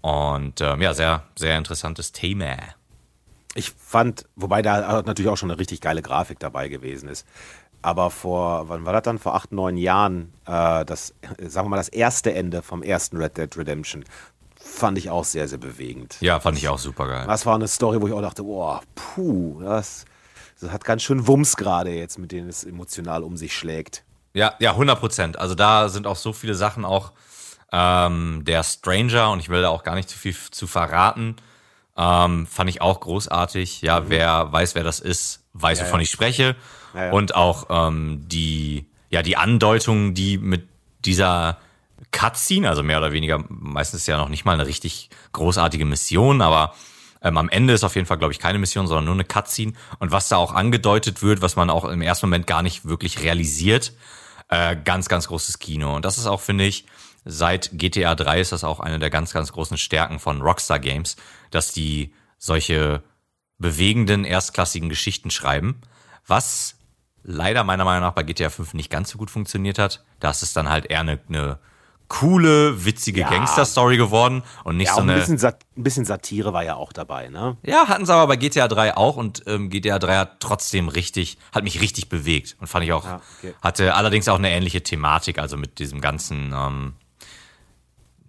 Und 0.00 0.60
ähm, 0.60 0.82
ja, 0.82 0.94
sehr, 0.94 1.24
sehr 1.36 1.56
interessantes 1.58 2.12
Thema. 2.12 2.56
Ich 3.54 3.70
fand, 3.70 4.26
wobei 4.36 4.60
da 4.60 5.02
natürlich 5.02 5.30
auch 5.30 5.36
schon 5.36 5.50
eine 5.50 5.58
richtig 5.58 5.80
geile 5.80 6.02
Grafik 6.02 6.38
dabei 6.38 6.68
gewesen 6.68 7.08
ist. 7.08 7.26
Aber 7.82 8.10
vor, 8.10 8.68
wann 8.68 8.84
war 8.84 8.92
das 8.92 9.02
dann? 9.02 9.18
Vor 9.18 9.34
acht, 9.34 9.52
neun 9.52 9.76
Jahren, 9.76 10.32
äh, 10.46 10.84
das, 10.84 11.14
sagen 11.38 11.66
wir 11.66 11.70
mal, 11.70 11.76
das 11.76 11.88
erste 11.88 12.34
Ende 12.34 12.62
vom 12.62 12.82
ersten 12.82 13.16
Red 13.16 13.36
Dead 13.36 13.56
Redemption 13.56 14.04
fand 14.66 14.98
ich 14.98 15.10
auch 15.10 15.24
sehr, 15.24 15.48
sehr 15.48 15.58
bewegend. 15.58 16.16
Ja, 16.20 16.40
fand 16.40 16.58
ich 16.58 16.68
auch 16.68 16.78
super 16.78 17.06
geil. 17.06 17.24
Das 17.26 17.46
war 17.46 17.54
eine 17.54 17.68
Story, 17.68 18.00
wo 18.00 18.08
ich 18.08 18.12
auch 18.12 18.22
dachte, 18.22 18.42
boah, 18.42 18.82
puh, 18.94 19.60
das, 19.62 20.04
das 20.60 20.70
hat 20.70 20.84
ganz 20.84 21.02
schön 21.02 21.26
Wumms 21.26 21.56
gerade 21.56 21.90
jetzt, 21.90 22.18
mit 22.18 22.32
denen 22.32 22.48
es 22.48 22.64
emotional 22.64 23.22
um 23.22 23.36
sich 23.36 23.54
schlägt. 23.54 24.04
Ja, 24.34 24.54
ja, 24.58 24.72
100 24.72 24.98
Prozent. 24.98 25.38
Also 25.38 25.54
da 25.54 25.88
sind 25.88 26.06
auch 26.06 26.16
so 26.16 26.32
viele 26.32 26.54
Sachen 26.54 26.84
auch 26.84 27.12
ähm, 27.72 28.42
der 28.44 28.62
Stranger 28.62 29.30
und 29.30 29.40
ich 29.40 29.48
will 29.48 29.62
da 29.62 29.68
auch 29.68 29.82
gar 29.82 29.94
nicht 29.94 30.08
zu 30.08 30.18
viel 30.18 30.34
zu 30.50 30.66
verraten. 30.66 31.36
Ähm, 31.96 32.46
fand 32.46 32.70
ich 32.70 32.80
auch 32.82 33.00
großartig. 33.00 33.82
Ja, 33.82 34.00
mhm. 34.00 34.04
wer 34.08 34.52
weiß, 34.52 34.74
wer 34.74 34.84
das 34.84 35.00
ist, 35.00 35.44
weiß, 35.54 35.80
ja, 35.80 35.86
wovon 35.86 36.00
ja. 36.00 36.04
ich 36.04 36.10
spreche. 36.10 36.56
Ja, 36.94 37.10
und 37.10 37.34
auch 37.34 37.66
ähm, 37.68 38.24
die, 38.26 38.86
ja, 39.10 39.22
die 39.22 39.36
Andeutungen, 39.36 40.14
die 40.14 40.38
mit 40.38 40.68
dieser 41.04 41.58
Cutscene, 42.12 42.68
also 42.68 42.82
mehr 42.82 42.98
oder 42.98 43.12
weniger, 43.12 43.44
meistens 43.48 44.06
ja 44.06 44.16
noch 44.16 44.28
nicht 44.28 44.44
mal 44.44 44.52
eine 44.52 44.66
richtig 44.66 45.10
großartige 45.32 45.84
Mission, 45.84 46.42
aber 46.42 46.74
ähm, 47.22 47.36
am 47.38 47.48
Ende 47.48 47.72
ist 47.72 47.84
auf 47.84 47.94
jeden 47.94 48.06
Fall, 48.06 48.18
glaube 48.18 48.32
ich, 48.32 48.38
keine 48.38 48.58
Mission, 48.58 48.86
sondern 48.86 49.06
nur 49.06 49.14
eine 49.14 49.24
Cutscene. 49.24 49.72
Und 49.98 50.12
was 50.12 50.28
da 50.28 50.36
auch 50.36 50.52
angedeutet 50.52 51.22
wird, 51.22 51.42
was 51.42 51.56
man 51.56 51.70
auch 51.70 51.84
im 51.84 52.02
ersten 52.02 52.26
Moment 52.26 52.46
gar 52.46 52.62
nicht 52.62 52.86
wirklich 52.86 53.22
realisiert, 53.22 53.92
äh, 54.48 54.76
ganz, 54.76 55.08
ganz 55.08 55.28
großes 55.28 55.58
Kino. 55.58 55.96
Und 55.96 56.04
das 56.04 56.18
ist 56.18 56.26
auch, 56.26 56.40
finde 56.40 56.64
ich, 56.64 56.86
seit 57.26 57.70
GTA 57.72 58.14
3 58.14 58.40
ist 58.40 58.52
das 58.52 58.64
auch 58.64 58.80
eine 58.80 58.98
der 58.98 59.10
ganz, 59.10 59.32
ganz 59.32 59.52
großen 59.52 59.76
Stärken 59.76 60.18
von 60.18 60.40
Rockstar 60.40 60.78
Games, 60.78 61.16
dass 61.50 61.72
die 61.72 62.14
solche 62.38 63.02
bewegenden, 63.58 64.24
erstklassigen 64.24 64.88
Geschichten 64.88 65.30
schreiben. 65.30 65.82
Was 66.26 66.76
leider 67.26 67.64
meiner 67.64 67.84
Meinung 67.84 68.02
nach 68.02 68.14
bei 68.14 68.22
GTA 68.22 68.48
5 68.48 68.74
nicht 68.74 68.90
ganz 68.90 69.10
so 69.10 69.18
gut 69.18 69.30
funktioniert 69.30 69.78
hat. 69.78 70.04
Da 70.20 70.30
ist 70.30 70.42
es 70.42 70.52
dann 70.52 70.68
halt 70.68 70.86
eher 70.86 71.00
eine, 71.00 71.18
eine 71.28 71.58
coole, 72.08 72.84
witzige 72.84 73.22
ja. 73.22 73.30
Gangster-Story 73.30 73.96
geworden 73.96 74.44
und 74.62 74.76
nicht 74.76 74.88
ja, 74.88 74.94
so 74.94 75.00
eine. 75.00 75.14
Ein 75.14 75.18
bisschen, 75.18 75.38
Sat 75.38 75.64
ein 75.76 75.82
bisschen 75.82 76.04
Satire 76.04 76.52
war 76.52 76.62
ja 76.62 76.76
auch 76.76 76.92
dabei, 76.92 77.28
ne? 77.28 77.56
Ja, 77.64 77.88
hatten 77.88 78.06
sie 78.06 78.14
aber 78.14 78.28
bei 78.28 78.36
GTA 78.36 78.68
3 78.68 78.96
auch 78.96 79.16
und 79.16 79.42
ähm, 79.46 79.70
GTA 79.70 79.98
3 79.98 80.16
hat 80.16 80.40
trotzdem 80.40 80.88
richtig, 80.88 81.38
hat 81.52 81.64
mich 81.64 81.80
richtig 81.80 82.08
bewegt 82.08 82.56
und 82.60 82.68
fand 82.68 82.84
ich 82.84 82.92
auch, 82.92 83.04
ja, 83.04 83.20
okay. 83.38 83.54
hatte 83.60 83.94
allerdings 83.94 84.28
auch 84.28 84.38
eine 84.38 84.50
ähnliche 84.50 84.82
Thematik, 84.82 85.38
also 85.38 85.56
mit 85.56 85.80
diesem 85.80 86.00
ganzen, 86.00 86.54
ähm, 86.56 86.94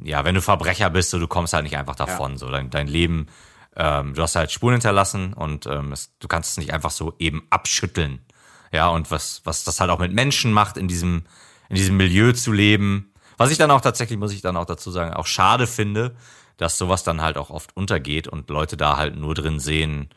ja, 0.03 0.25
wenn 0.25 0.35
du 0.35 0.41
Verbrecher 0.41 0.89
bist, 0.89 1.09
so, 1.09 1.19
du 1.19 1.27
kommst 1.27 1.53
halt 1.53 1.63
nicht 1.63 1.77
einfach 1.77 1.95
davon, 1.95 2.37
so 2.37 2.49
dein, 2.49 2.69
dein 2.69 2.87
Leben, 2.87 3.27
ähm, 3.75 4.13
du 4.13 4.21
hast 4.21 4.35
halt 4.35 4.51
Spuren 4.51 4.73
hinterlassen 4.73 5.33
und 5.33 5.65
ähm, 5.65 5.91
es, 5.91 6.17
du 6.19 6.27
kannst 6.27 6.51
es 6.51 6.57
nicht 6.57 6.73
einfach 6.73 6.91
so 6.91 7.13
eben 7.19 7.45
abschütteln. 7.49 8.25
Ja, 8.71 8.89
und 8.89 9.11
was, 9.11 9.41
was 9.45 9.63
das 9.63 9.79
halt 9.79 9.91
auch 9.91 9.99
mit 9.99 10.13
Menschen 10.13 10.51
macht, 10.51 10.77
in 10.77 10.87
diesem, 10.87 11.23
in 11.69 11.75
diesem 11.75 11.97
Milieu 11.97 12.33
zu 12.33 12.51
leben, 12.51 13.13
was 13.37 13.51
ich 13.51 13.57
dann 13.57 13.71
auch 13.71 13.81
tatsächlich, 13.81 14.17
muss 14.17 14.33
ich 14.33 14.41
dann 14.41 14.57
auch 14.57 14.65
dazu 14.65 14.91
sagen, 14.91 15.13
auch 15.13 15.27
schade 15.27 15.67
finde, 15.67 16.15
dass 16.57 16.77
sowas 16.77 17.03
dann 17.03 17.21
halt 17.21 17.37
auch 17.37 17.49
oft 17.49 17.75
untergeht 17.77 18.27
und 18.27 18.49
Leute 18.49 18.77
da 18.77 18.97
halt 18.97 19.15
nur 19.15 19.35
drin 19.35 19.59
sehen, 19.59 20.09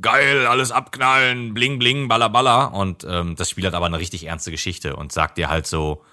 geil, 0.00 0.46
alles 0.46 0.70
abknallen, 0.70 1.54
bling 1.54 1.78
bling, 1.78 2.08
balla 2.08 2.28
balla. 2.28 2.66
Und 2.66 3.04
ähm, 3.08 3.36
das 3.36 3.50
Spiel 3.50 3.66
hat 3.66 3.74
aber 3.74 3.86
eine 3.86 3.98
richtig 3.98 4.26
ernste 4.26 4.50
Geschichte 4.50 4.96
und 4.96 5.12
sagt 5.12 5.38
dir 5.38 5.48
halt 5.48 5.66
so, 5.66 6.04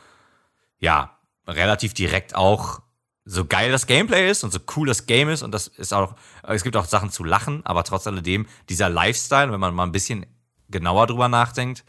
ja, 0.79 1.17
relativ 1.47 1.93
direkt 1.93 2.35
auch, 2.35 2.81
so 3.25 3.43
geil 3.45 3.71
das 3.71 3.87
Gameplay 3.87 4.29
ist 4.29 4.43
und 4.43 4.51
so 4.51 4.59
cool 4.75 4.87
das 4.87 5.07
Game 5.07 5.29
ist 5.29 5.41
und 5.41 5.51
das 5.51 5.67
ist 5.67 5.93
auch, 5.93 6.15
es 6.43 6.63
gibt 6.63 6.77
auch 6.77 6.85
Sachen 6.85 7.09
zu 7.09 7.23
lachen, 7.23 7.65
aber 7.65 7.83
trotz 7.83 8.05
alledem, 8.05 8.45
dieser 8.69 8.89
Lifestyle, 8.89 9.51
wenn 9.51 9.59
man 9.59 9.73
mal 9.73 9.83
ein 9.83 9.91
bisschen 9.91 10.27
genauer 10.69 11.07
drüber 11.07 11.27
nachdenkt, 11.27 11.83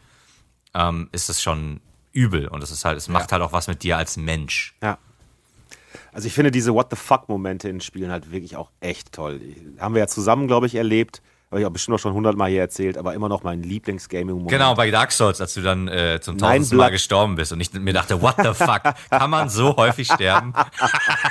ähm, 0.73 1.09
ist 1.11 1.29
es 1.29 1.41
schon 1.41 1.79
übel. 2.11 2.47
Und 2.47 2.63
es 2.63 2.71
ist 2.71 2.85
halt, 2.85 2.97
es 2.97 3.07
macht 3.07 3.31
ja. 3.31 3.33
halt 3.33 3.43
auch 3.43 3.53
was 3.53 3.67
mit 3.67 3.83
dir 3.83 3.97
als 3.97 4.17
Mensch. 4.17 4.75
Ja. 4.81 4.97
Also 6.11 6.27
ich 6.27 6.33
finde 6.33 6.51
diese 6.51 6.73
What 6.73 6.87
the 6.89 6.95
fuck-Momente 6.95 7.69
in 7.69 7.81
Spielen 7.81 8.11
halt 8.11 8.31
wirklich 8.31 8.55
auch 8.55 8.71
echt 8.79 9.11
toll. 9.11 9.39
Haben 9.79 9.93
wir 9.93 9.99
ja 9.99 10.07
zusammen, 10.07 10.47
glaube 10.47 10.65
ich, 10.65 10.75
erlebt. 10.75 11.21
Habe 11.49 11.61
ich 11.61 11.65
auch 11.65 11.71
bestimmt 11.71 11.95
auch 11.95 11.99
schon 11.99 12.13
hundertmal 12.13 12.49
hier 12.49 12.59
erzählt, 12.59 12.97
aber 12.97 13.13
immer 13.13 13.29
noch 13.29 13.43
mein 13.43 13.63
Lieblings-Gaming-Moment. 13.63 14.49
Genau, 14.49 14.75
bei 14.75 14.91
Dark 14.91 15.13
Souls, 15.13 15.39
als 15.39 15.53
du 15.53 15.61
dann 15.61 15.87
äh, 15.87 16.19
zum 16.21 16.37
tausendsten 16.37 16.77
Mal 16.77 16.91
gestorben 16.91 17.35
bist 17.35 17.53
und 17.53 17.61
ich 17.61 17.71
mir 17.71 17.93
dachte, 17.93 18.21
what 18.21 18.35
the 18.43 18.53
fuck, 18.53 18.81
kann 19.09 19.29
man 19.29 19.47
so 19.47 19.77
häufig 19.77 20.11
sterben? 20.11 20.53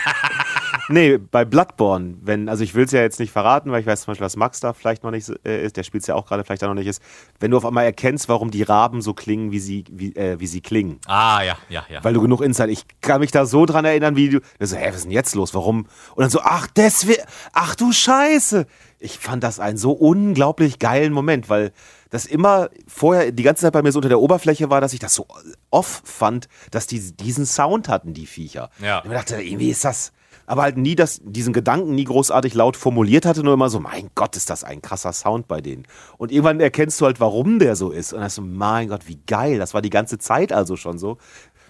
nee, 0.89 1.19
bei 1.19 1.45
Bloodborne, 1.45 2.15
wenn, 2.23 2.49
also 2.49 2.65
ich 2.65 2.75
will 2.75 2.87
es 2.87 2.93
ja 2.93 3.03
jetzt 3.03 3.21
nicht 3.21 3.31
verraten, 3.31 3.71
weil 3.71 3.81
ich 3.81 3.87
weiß 3.87 4.03
zum 4.03 4.13
Beispiel, 4.13 4.25
dass 4.25 4.37
Max 4.37 4.61
da 4.61 4.73
vielleicht 4.73 5.05
noch 5.05 5.11
nicht 5.11 5.31
äh, 5.45 5.65
ist, 5.65 5.77
der 5.77 5.83
spielt 5.83 6.03
es 6.03 6.07
ja 6.07 6.15
auch 6.15 6.27
gerade 6.27 6.45
vielleicht 6.45 6.63
da 6.63 6.67
noch 6.67 6.73
nicht 6.73 6.87
ist. 6.87 7.03
Wenn 7.39 7.51
du 7.51 7.59
auf 7.59 7.67
einmal 7.67 7.85
erkennst, 7.85 8.31
warum 8.31 8.51
die 8.51 8.63
Raben 8.63 9.03
so 9.03 9.13
klingen, 9.13 9.53
wie 9.53 9.61
sie, 9.61 9.85
wie, 9.91 10.17
äh, 10.17 10.41
wie 10.41 10.47
sie 10.47 10.63
klingen. 10.63 10.99
Ah, 11.07 11.43
ja, 11.43 11.59
ja, 11.69 11.85
ja. 11.91 12.03
Weil 12.03 12.15
du 12.15 12.23
genug 12.23 12.41
Insight, 12.41 12.71
ich 12.71 12.85
kann 13.03 13.21
mich 13.21 13.33
da 13.33 13.45
so 13.45 13.67
dran 13.67 13.85
erinnern, 13.85 14.17
wie 14.17 14.31
du, 14.31 14.41
so, 14.61 14.77
hä, 14.77 14.89
was 14.89 14.97
ist 14.97 15.05
denn 15.05 15.13
jetzt 15.13 15.35
los, 15.35 15.55
warum? 15.55 15.87
Und 16.15 16.23
dann 16.23 16.31
so, 16.31 16.41
ach, 16.43 16.69
deswegen, 16.75 17.23
ach 17.53 17.75
du 17.75 17.93
Scheiße. 17.93 18.67
Ich 18.99 19.19
fand 19.19 19.43
das 19.43 19.61
einen 19.61 19.77
so 19.77 19.93
unglaublich 19.93 20.79
geilen 20.79 21.13
Moment, 21.13 21.49
weil 21.49 21.73
das 22.11 22.25
immer 22.25 22.71
vorher 22.87 23.33
die 23.33 23.43
ganze 23.43 23.63
Zeit 23.63 23.73
bei 23.73 23.83
mir 23.83 23.93
so 23.93 23.99
unter 23.99 24.09
der 24.09 24.21
Oberfläche 24.21 24.71
war, 24.71 24.81
dass 24.81 24.93
ich 24.93 25.01
das 25.01 25.15
so 25.15 25.27
off 25.71 26.03
fand, 26.05 26.49
dass 26.71 26.87
die 26.87 27.13
diesen 27.17 27.47
Sound 27.47 27.89
hatten, 27.89 28.15
die 28.15 28.27
Viecher. 28.27 28.71
Ja. 28.81 29.01
Und 29.01 29.11
ich 29.11 29.17
dachte, 29.17 29.43
irgendwie 29.43 29.71
ist 29.71 29.85
das, 29.85 30.13
aber 30.47 30.63
halt 30.63 30.77
nie 30.77 30.95
das, 30.95 31.21
diesen 31.25 31.53
Gedanken 31.53 31.95
nie 31.95 32.05
großartig 32.05 32.55
laut 32.55 32.77
formuliert 32.77 33.27
hatte, 33.27 33.43
nur 33.43 33.55
immer 33.55 33.69
so, 33.69 33.81
mein 33.81 34.11
Gott, 34.15 34.37
ist 34.37 34.49
das 34.49 34.65
ein 34.65 34.81
krasser 34.81 35.13
Sound 35.13 35.49
bei 35.49 35.61
denen. 35.61 35.87
Und 36.17 36.31
irgendwann 36.33 36.61
erkennst 36.61 37.01
du 37.01 37.07
halt, 37.07 37.21
warum 37.21 37.59
der 37.59 37.77
so 37.77 37.91
ist. 37.91 38.13
Und 38.13 38.21
dann 38.21 38.31
so, 38.31 38.43
mein 38.43 38.89
Gott, 38.89 39.09
wie 39.09 39.19
geil, 39.27 39.59
das 39.59 39.75
war 39.75 39.83
die 39.83 39.91
ganze 39.91 40.19
Zeit 40.19 40.53
also 40.53 40.77
schon 40.77 40.99
so. 40.99 41.19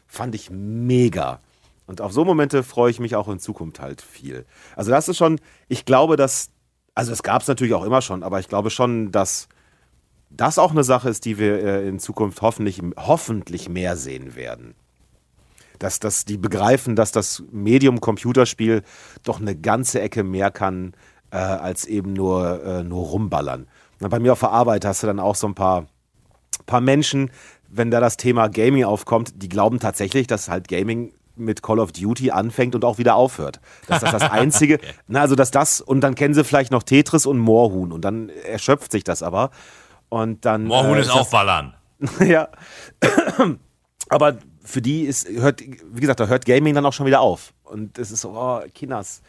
Fand 0.06 0.34
ich 0.34 0.50
mega. 0.50 1.40
Und 1.86 2.00
auf 2.00 2.12
so 2.12 2.24
Momente 2.24 2.62
freue 2.62 2.90
ich 2.90 3.00
mich 3.00 3.16
auch 3.16 3.28
in 3.28 3.38
Zukunft 3.38 3.80
halt 3.80 4.02
viel. 4.02 4.44
Also 4.74 4.90
das 4.90 5.08
ist 5.08 5.16
schon, 5.16 5.40
ich 5.68 5.84
glaube, 5.84 6.16
dass, 6.16 6.50
also 6.97 7.12
es 7.12 7.23
gab 7.23 7.43
es 7.43 7.48
natürlich 7.48 7.74
auch 7.74 7.85
immer 7.85 8.02
schon, 8.02 8.24
aber 8.24 8.40
ich 8.40 8.48
glaube 8.48 8.70
schon, 8.70 9.12
dass 9.12 9.48
das 10.31 10.59
auch 10.59 10.73
eine 10.73 10.82
Sache 10.82 11.09
ist, 11.09 11.24
die 11.24 11.39
wir 11.39 11.62
äh, 11.62 11.89
in 11.89 12.01
Zukunft 12.01 12.43
hoffentlich, 12.43 12.82
hoffentlich 12.97 13.68
mehr 13.68 13.97
sehen 13.97 14.35
werden 14.35 14.74
dass, 15.78 16.01
dass 16.01 16.24
die 16.24 16.39
begreifen, 16.39 16.97
dass 16.97 17.12
das 17.12 17.43
Medium 17.51 18.01
Computerspiel 18.01 18.82
doch 19.24 19.40
eine 19.40 19.56
ganze 19.56 20.01
Ecke 20.01 20.24
mehr 20.24 20.51
kann, 20.51 20.94
äh, 21.31 21.36
als 21.36 21.86
eben 21.86 22.12
nur, 22.12 22.64
äh, 22.64 22.82
nur 22.82 23.06
rumballern. 23.06 23.66
Und 24.01 24.10
bei 24.10 24.18
mir 24.18 24.32
auf 24.32 24.40
der 24.40 24.51
Arbeit 24.51 24.85
hast 24.85 25.02
du 25.02 25.06
dann 25.06 25.20
auch 25.20 25.35
so 25.35 25.47
ein 25.47 25.55
paar, 25.55 25.86
paar 26.66 26.81
Menschen, 26.81 27.31
wenn 27.68 27.90
da 27.90 28.01
das 28.01 28.16
Thema 28.16 28.48
Gaming 28.48 28.85
aufkommt, 28.85 29.43
die 29.43 29.48
glauben 29.48 29.81
tatsächlich, 29.81 30.27
dass 30.27 30.48
halt 30.48 30.68
Gaming 30.68 31.12
mit 31.36 31.62
Call 31.62 31.78
of 31.78 31.92
Duty 31.92 32.30
anfängt 32.30 32.74
und 32.74 32.84
auch 32.84 32.98
wieder 32.98 33.14
aufhört. 33.16 33.60
Dass 33.86 34.00
das 34.00 34.12
das 34.12 34.22
Einzige, 34.22 34.74
okay. 34.82 34.86
na, 35.06 35.20
also 35.20 35.34
dass 35.34 35.50
das, 35.50 35.80
und 35.80 36.00
dann 36.00 36.14
kennen 36.14 36.34
sie 36.34 36.44
vielleicht 36.44 36.72
noch 36.72 36.82
Tetris 36.82 37.26
und 37.26 37.38
Moorhuhn 37.38 37.92
und 37.92 38.04
dann 38.04 38.28
erschöpft 38.28 38.92
sich 38.92 39.04
das 39.04 39.22
aber. 39.22 39.50
Und 40.08 40.44
dann. 40.44 40.64
Moorhuhn 40.64 40.96
äh, 40.96 41.00
ist, 41.00 41.08
ist 41.08 41.12
auch 41.12 41.30
Ballern. 41.30 41.74
ja. 42.20 42.48
aber 44.08 44.38
für 44.66 44.82
die 44.82 45.02
ist, 45.02 45.28
hört, 45.28 45.60
wie 45.60 46.00
gesagt, 46.00 46.20
da 46.20 46.26
hört 46.26 46.44
Gaming 46.44 46.74
dann 46.74 46.84
auch 46.84 46.92
schon 46.92 47.06
wieder 47.06 47.20
auf. 47.20 47.52
Und 47.64 47.98
es 47.98 48.10
ist 48.10 48.20
so, 48.20 48.30
oh, 48.30 48.60
Kinders, 48.74 49.22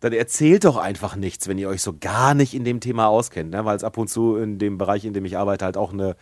dann 0.00 0.12
erzählt 0.12 0.64
doch 0.64 0.76
einfach 0.76 1.16
nichts, 1.16 1.48
wenn 1.48 1.58
ihr 1.58 1.68
euch 1.68 1.82
so 1.82 1.94
gar 1.98 2.34
nicht 2.34 2.54
in 2.54 2.64
dem 2.64 2.80
Thema 2.80 3.08
auskennt, 3.08 3.50
ne? 3.50 3.64
weil 3.64 3.76
es 3.76 3.84
ab 3.84 3.98
und 3.98 4.08
zu 4.08 4.36
in 4.36 4.58
dem 4.58 4.78
Bereich, 4.78 5.04
in 5.04 5.12
dem 5.12 5.24
ich 5.24 5.36
arbeite, 5.36 5.64
halt 5.64 5.76
auch 5.76 5.92
eine, 5.92 6.16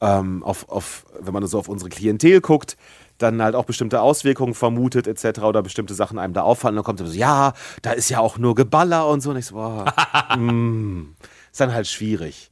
ähm, 0.00 0.42
auf, 0.42 0.68
auf, 0.68 1.06
wenn 1.20 1.32
man 1.32 1.46
so 1.46 1.58
auf 1.58 1.68
unsere 1.68 1.90
Klientel 1.90 2.40
guckt, 2.40 2.76
dann 3.18 3.42
halt 3.42 3.54
auch 3.54 3.64
bestimmte 3.64 4.00
Auswirkungen 4.00 4.54
vermutet 4.54 5.06
etc. 5.06 5.40
oder 5.40 5.62
bestimmte 5.62 5.94
Sachen 5.94 6.18
einem 6.18 6.34
da 6.34 6.42
auffallen. 6.42 6.76
Dann 6.76 6.84
kommt 6.84 7.00
so, 7.00 7.06
ja, 7.06 7.52
da 7.82 7.92
ist 7.92 8.08
ja 8.08 8.20
auch 8.20 8.38
nur 8.38 8.54
Geballer 8.54 9.08
und 9.08 9.20
so. 9.20 9.30
Und 9.30 9.36
ich 9.36 9.46
so, 9.46 9.56
boah, 9.56 9.92
mm, 10.36 11.14
ist 11.50 11.60
dann 11.60 11.72
halt 11.72 11.86
schwierig. 11.86 12.50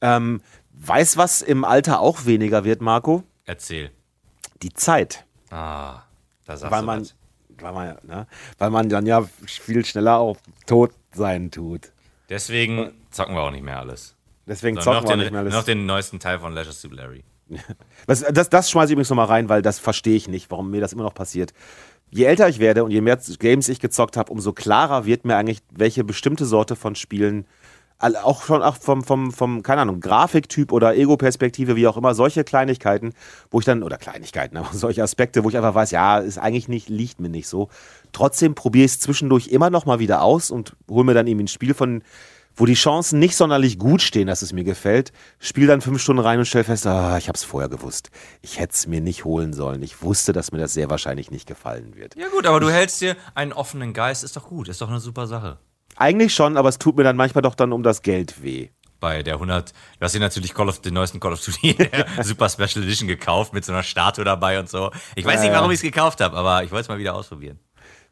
Ähm, 0.00 0.40
weiß, 0.72 1.16
was 1.16 1.42
im 1.42 1.64
Alter 1.64 2.00
auch 2.00 2.24
weniger 2.24 2.64
wird, 2.64 2.80
Marco? 2.80 3.22
Erzähl 3.44 3.90
die 4.62 4.72
Zeit. 4.72 5.24
Ah, 5.50 6.02
da 6.46 6.56
sagst 6.56 6.72
weil 6.72 6.80
du 6.80 6.86
man. 6.86 7.08
Weil 7.60 7.72
man, 7.72 7.98
ne, 8.02 8.26
weil 8.58 8.70
man 8.70 8.88
dann 8.88 9.06
ja 9.06 9.22
viel 9.44 9.84
schneller 9.84 10.18
auch 10.18 10.36
tot 10.66 10.90
sein 11.12 11.50
tut. 11.50 11.92
Deswegen 12.28 12.92
zocken 13.10 13.36
wir 13.36 13.42
auch 13.42 13.50
nicht 13.52 13.62
mehr 13.62 13.78
alles. 13.78 14.16
Deswegen 14.46 14.76
so, 14.76 14.82
zocken 14.82 15.04
wir 15.04 15.10
den, 15.10 15.18
nicht 15.20 15.30
mehr 15.30 15.40
alles. 15.40 15.54
Noch 15.54 15.62
den 15.62 15.86
neuesten 15.86 16.18
Teil 16.18 16.40
von 16.40 16.54
Leisure 16.54 16.74
Suit 16.74 16.92
Larry. 16.92 17.22
das, 18.06 18.24
das, 18.32 18.50
das 18.50 18.70
schmeiße 18.70 18.86
ich 18.86 18.92
übrigens 18.92 19.10
nochmal 19.10 19.26
rein, 19.26 19.48
weil 19.48 19.62
das 19.62 19.78
verstehe 19.78 20.16
ich 20.16 20.28
nicht, 20.28 20.50
warum 20.50 20.70
mir 20.70 20.80
das 20.80 20.92
immer 20.92 21.04
noch 21.04 21.14
passiert. 21.14 21.52
Je 22.10 22.24
älter 22.24 22.48
ich 22.48 22.58
werde 22.58 22.84
und 22.84 22.90
je 22.90 23.00
mehr 23.00 23.18
Games 23.38 23.68
ich 23.68 23.80
gezockt 23.80 24.16
habe, 24.16 24.30
umso 24.30 24.52
klarer 24.52 25.06
wird 25.06 25.24
mir 25.24 25.36
eigentlich, 25.36 25.60
welche 25.70 26.04
bestimmte 26.04 26.44
Sorte 26.44 26.76
von 26.76 26.94
Spielen 26.94 27.46
auch 28.02 28.42
schon 28.42 28.62
auch 28.62 28.76
vom, 28.76 29.04
vom, 29.04 29.32
vom, 29.32 29.62
keine 29.62 29.82
Ahnung, 29.82 30.00
Grafiktyp 30.00 30.72
oder 30.72 30.96
Ego-Perspektive, 30.96 31.76
wie 31.76 31.86
auch 31.86 31.96
immer, 31.96 32.14
solche 32.14 32.42
Kleinigkeiten, 32.42 33.12
wo 33.50 33.60
ich 33.60 33.64
dann, 33.64 33.82
oder 33.82 33.96
Kleinigkeiten, 33.96 34.56
aber 34.58 34.72
solche 34.72 35.02
Aspekte, 35.02 35.44
wo 35.44 35.48
ich 35.48 35.56
einfach 35.56 35.74
weiß, 35.74 35.92
ja, 35.92 36.18
ist 36.18 36.38
eigentlich 36.38 36.68
nicht, 36.68 36.88
liegt 36.88 37.20
mir 37.20 37.28
nicht 37.28 37.48
so. 37.48 37.68
Trotzdem 38.12 38.54
probiere 38.54 38.86
ich 38.86 38.92
es 38.92 39.00
zwischendurch 39.00 39.48
immer 39.48 39.70
noch 39.70 39.86
mal 39.86 40.00
wieder 40.00 40.22
aus 40.22 40.50
und 40.50 40.76
hole 40.90 41.04
mir 41.04 41.14
dann 41.14 41.26
eben 41.26 41.40
ein 41.40 41.48
Spiel 41.48 41.74
von, 41.74 42.02
wo 42.54 42.66
die 42.66 42.74
Chancen 42.74 43.18
nicht 43.18 43.36
sonderlich 43.36 43.78
gut 43.78 44.02
stehen, 44.02 44.26
dass 44.26 44.42
es 44.42 44.52
mir 44.52 44.64
gefällt, 44.64 45.12
spiele 45.38 45.68
dann 45.68 45.80
fünf 45.80 46.02
Stunden 46.02 46.22
rein 46.22 46.38
und 46.38 46.44
stelle 46.44 46.64
fest, 46.64 46.86
ah, 46.86 47.16
ich 47.18 47.28
habe 47.28 47.36
es 47.36 47.44
vorher 47.44 47.68
gewusst. 47.68 48.10
Ich 48.40 48.58
hätte 48.58 48.74
es 48.74 48.86
mir 48.86 49.00
nicht 49.00 49.24
holen 49.24 49.52
sollen. 49.52 49.82
Ich 49.82 50.02
wusste, 50.02 50.32
dass 50.32 50.52
mir 50.52 50.58
das 50.58 50.74
sehr 50.74 50.90
wahrscheinlich 50.90 51.30
nicht 51.30 51.46
gefallen 51.46 51.94
wird. 51.94 52.14
Ja 52.16 52.28
gut, 52.28 52.46
aber 52.46 52.60
du 52.60 52.70
hältst 52.70 53.00
dir 53.00 53.16
einen 53.34 53.52
offenen 53.52 53.92
Geist, 53.92 54.24
ist 54.24 54.36
doch 54.36 54.48
gut, 54.48 54.68
ist 54.68 54.80
doch 54.80 54.88
eine 54.88 55.00
super 55.00 55.26
Sache. 55.26 55.58
Eigentlich 55.96 56.34
schon, 56.34 56.56
aber 56.56 56.68
es 56.68 56.78
tut 56.78 56.96
mir 56.96 57.04
dann 57.04 57.16
manchmal 57.16 57.42
doch 57.42 57.54
dann 57.54 57.72
um 57.72 57.82
das 57.82 58.02
Geld 58.02 58.42
weh. 58.42 58.68
Bei 59.00 59.22
der 59.24 59.34
100, 59.34 59.70
du 59.70 59.74
hast 60.00 60.14
dir 60.14 60.20
natürlich 60.20 60.54
Call 60.54 60.68
of, 60.68 60.80
den 60.80 60.94
neuesten 60.94 61.18
Call 61.18 61.32
of 61.32 61.44
Duty 61.44 61.76
Super 62.22 62.48
Special 62.48 62.84
Edition 62.84 63.08
gekauft 63.08 63.52
mit 63.52 63.64
so 63.64 63.72
einer 63.72 63.82
Statue 63.82 64.24
dabei 64.24 64.60
und 64.60 64.68
so. 64.68 64.92
Ich 65.16 65.24
weiß 65.24 65.40
nicht, 65.40 65.52
warum 65.52 65.70
ich 65.72 65.78
es 65.78 65.82
gekauft 65.82 66.20
habe, 66.20 66.36
aber 66.36 66.62
ich 66.62 66.70
wollte 66.70 66.82
es 66.82 66.88
mal 66.88 66.98
wieder 66.98 67.14
ausprobieren. 67.14 67.58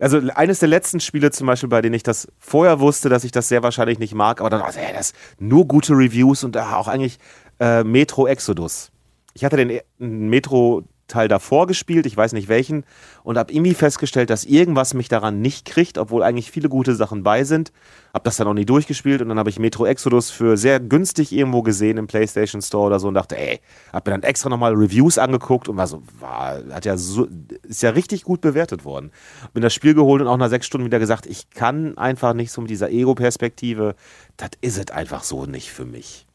Also 0.00 0.20
eines 0.34 0.58
der 0.60 0.68
letzten 0.68 0.98
Spiele 0.98 1.30
zum 1.30 1.46
Beispiel, 1.46 1.68
bei 1.68 1.82
denen 1.82 1.94
ich 1.94 2.02
das 2.02 2.26
vorher 2.38 2.80
wusste, 2.80 3.08
dass 3.08 3.22
ich 3.24 3.32
das 3.32 3.48
sehr 3.48 3.62
wahrscheinlich 3.62 3.98
nicht 3.98 4.14
mag, 4.14 4.40
aber 4.40 4.48
dann, 4.48 4.62
also, 4.62 4.80
ey, 4.80 4.92
das 4.94 5.12
nur 5.38 5.68
gute 5.68 5.92
Reviews 5.92 6.42
und 6.42 6.56
auch 6.56 6.88
eigentlich 6.88 7.18
äh, 7.60 7.84
Metro 7.84 8.26
Exodus. 8.26 8.90
Ich 9.34 9.44
hatte 9.44 9.56
den 9.56 9.80
Metro 9.98 10.84
Teil 11.10 11.28
davor 11.28 11.66
gespielt, 11.66 12.06
ich 12.06 12.16
weiß 12.16 12.32
nicht 12.32 12.48
welchen, 12.48 12.84
und 13.22 13.36
habe 13.36 13.52
irgendwie 13.52 13.74
festgestellt, 13.74 14.30
dass 14.30 14.44
irgendwas 14.44 14.94
mich 14.94 15.08
daran 15.08 15.40
nicht 15.40 15.66
kriegt, 15.66 15.98
obwohl 15.98 16.22
eigentlich 16.22 16.50
viele 16.50 16.68
gute 16.68 16.94
Sachen 16.94 17.22
bei 17.22 17.44
sind. 17.44 17.72
Habe 18.14 18.24
das 18.24 18.36
dann 18.36 18.48
auch 18.48 18.54
nie 18.54 18.64
durchgespielt 18.64 19.20
und 19.22 19.28
dann 19.28 19.38
habe 19.38 19.50
ich 19.50 19.58
Metro 19.58 19.86
Exodus 19.86 20.30
für 20.30 20.56
sehr 20.56 20.80
günstig 20.80 21.32
irgendwo 21.32 21.62
gesehen 21.62 21.98
im 21.98 22.06
PlayStation 22.06 22.62
Store 22.62 22.86
oder 22.86 22.98
so 22.98 23.08
und 23.08 23.14
dachte, 23.14 23.36
ey, 23.36 23.60
habe 23.92 24.10
mir 24.10 24.18
dann 24.18 24.28
extra 24.28 24.48
nochmal 24.48 24.74
Reviews 24.74 25.18
angeguckt 25.18 25.68
und 25.68 25.76
war 25.76 25.86
so, 25.86 26.02
war, 26.18 26.62
hat 26.70 26.84
ja 26.84 26.96
so, 26.96 27.28
ist 27.62 27.82
ja 27.82 27.90
richtig 27.90 28.24
gut 28.24 28.40
bewertet 28.40 28.84
worden. 28.84 29.10
Bin 29.52 29.62
das 29.62 29.74
Spiel 29.74 29.94
geholt 29.94 30.22
und 30.22 30.28
auch 30.28 30.38
nach 30.38 30.48
sechs 30.48 30.66
Stunden 30.66 30.86
wieder 30.86 30.98
gesagt, 30.98 31.26
ich 31.26 31.50
kann 31.50 31.98
einfach 31.98 32.32
nicht 32.32 32.50
so 32.50 32.60
mit 32.60 32.70
dieser 32.70 32.90
Ego-Perspektive, 32.90 33.94
das 34.36 34.50
ist 34.60 34.78
es 34.78 34.90
einfach 34.90 35.22
so 35.22 35.46
nicht 35.46 35.70
für 35.70 35.84
mich 35.84 36.26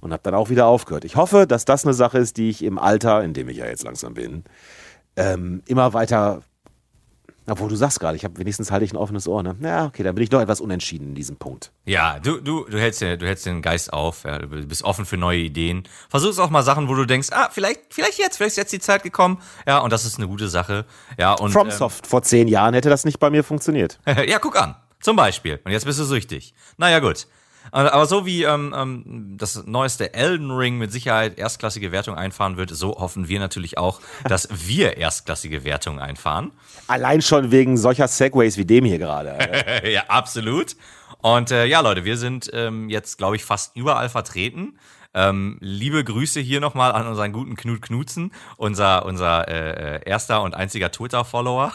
und 0.00 0.12
habe 0.12 0.22
dann 0.22 0.34
auch 0.34 0.50
wieder 0.50 0.66
aufgehört. 0.66 1.04
Ich 1.04 1.16
hoffe, 1.16 1.46
dass 1.46 1.64
das 1.64 1.84
eine 1.84 1.94
Sache 1.94 2.18
ist, 2.18 2.36
die 2.36 2.50
ich 2.50 2.62
im 2.62 2.78
Alter, 2.78 3.22
in 3.22 3.34
dem 3.34 3.48
ich 3.48 3.58
ja 3.58 3.66
jetzt 3.66 3.84
langsam 3.84 4.14
bin, 4.14 4.44
ähm, 5.16 5.62
immer 5.66 5.92
weiter. 5.92 6.42
Obwohl 7.48 7.68
du 7.68 7.76
sagst 7.76 8.00
gerade, 8.00 8.16
ich 8.16 8.24
habe 8.24 8.38
wenigstens 8.38 8.72
halte 8.72 8.84
ich 8.84 8.92
ein 8.92 8.96
offenes 8.96 9.28
Ohr. 9.28 9.40
Ne? 9.40 9.54
Ja, 9.60 9.86
okay, 9.86 10.02
dann 10.02 10.16
bin 10.16 10.24
ich 10.24 10.30
doch 10.30 10.40
etwas 10.40 10.60
unentschieden 10.60 11.10
in 11.10 11.14
diesem 11.14 11.36
Punkt. 11.36 11.70
Ja, 11.84 12.18
du, 12.18 12.40
du, 12.40 12.64
du, 12.64 12.76
hältst, 12.76 13.00
den, 13.02 13.20
du 13.20 13.26
hältst 13.26 13.46
den 13.46 13.62
Geist 13.62 13.92
auf, 13.92 14.24
ja, 14.24 14.40
du 14.40 14.48
bist 14.66 14.82
offen 14.82 15.06
für 15.06 15.16
neue 15.16 15.38
Ideen. 15.38 15.84
Versuchst 16.08 16.40
auch 16.40 16.50
mal 16.50 16.62
Sachen, 16.62 16.88
wo 16.88 16.94
du 16.96 17.04
denkst, 17.04 17.28
ah, 17.30 17.48
vielleicht, 17.52 17.94
vielleicht 17.94 18.18
jetzt, 18.18 18.36
vielleicht 18.36 18.52
ist 18.52 18.56
jetzt 18.56 18.72
die 18.72 18.80
Zeit 18.80 19.04
gekommen. 19.04 19.38
Ja, 19.64 19.78
und 19.78 19.92
das 19.92 20.04
ist 20.04 20.18
eine 20.18 20.26
gute 20.26 20.48
Sache. 20.48 20.86
Ja, 21.18 21.34
und, 21.34 21.52
FromSoft, 21.52 22.04
ähm, 22.04 22.10
vor 22.10 22.22
zehn 22.22 22.48
Jahren 22.48 22.74
hätte 22.74 22.90
das 22.90 23.04
nicht 23.04 23.20
bei 23.20 23.30
mir 23.30 23.44
funktioniert. 23.44 24.00
ja, 24.26 24.40
guck 24.40 24.60
an. 24.60 24.74
Zum 25.00 25.14
Beispiel. 25.14 25.60
Und 25.64 25.70
jetzt 25.70 25.84
bist 25.84 26.00
du 26.00 26.04
süchtig. 26.04 26.52
Naja, 26.78 26.98
gut. 26.98 27.28
Aber 27.72 28.06
so 28.06 28.26
wie 28.26 28.44
ähm, 28.44 28.74
ähm, 28.76 29.34
das 29.38 29.64
neueste 29.66 30.14
Elden 30.14 30.50
Ring 30.50 30.78
mit 30.78 30.92
Sicherheit 30.92 31.38
erstklassige 31.38 31.92
Wertung 31.92 32.14
einfahren 32.14 32.56
wird, 32.56 32.70
so 32.70 32.96
hoffen 32.96 33.28
wir 33.28 33.40
natürlich 33.40 33.78
auch, 33.78 34.00
dass 34.28 34.48
wir 34.68 34.96
erstklassige 34.96 35.64
Wertungen 35.64 35.98
einfahren. 35.98 36.52
Allein 36.86 37.22
schon 37.22 37.50
wegen 37.50 37.76
solcher 37.76 38.08
Segways 38.08 38.56
wie 38.56 38.64
dem 38.64 38.84
hier 38.84 38.98
gerade. 38.98 39.36
ja, 39.90 40.04
absolut. 40.08 40.76
Und 41.22 41.50
äh, 41.50 41.64
ja, 41.66 41.80
Leute, 41.80 42.04
wir 42.04 42.16
sind 42.16 42.50
ähm, 42.52 42.88
jetzt, 42.88 43.18
glaube 43.18 43.36
ich, 43.36 43.44
fast 43.44 43.74
überall 43.76 44.08
vertreten. 44.08 44.78
Ähm, 45.16 45.56
liebe 45.60 46.04
Grüße 46.04 46.40
hier 46.40 46.60
nochmal 46.60 46.92
an 46.92 47.06
unseren 47.06 47.32
guten 47.32 47.56
Knut 47.56 47.80
Knutzen, 47.80 48.32
unser, 48.58 49.06
unser 49.06 49.48
äh, 49.48 50.00
erster 50.04 50.42
und 50.42 50.54
einziger 50.54 50.92
Twitter-Follower. 50.92 51.72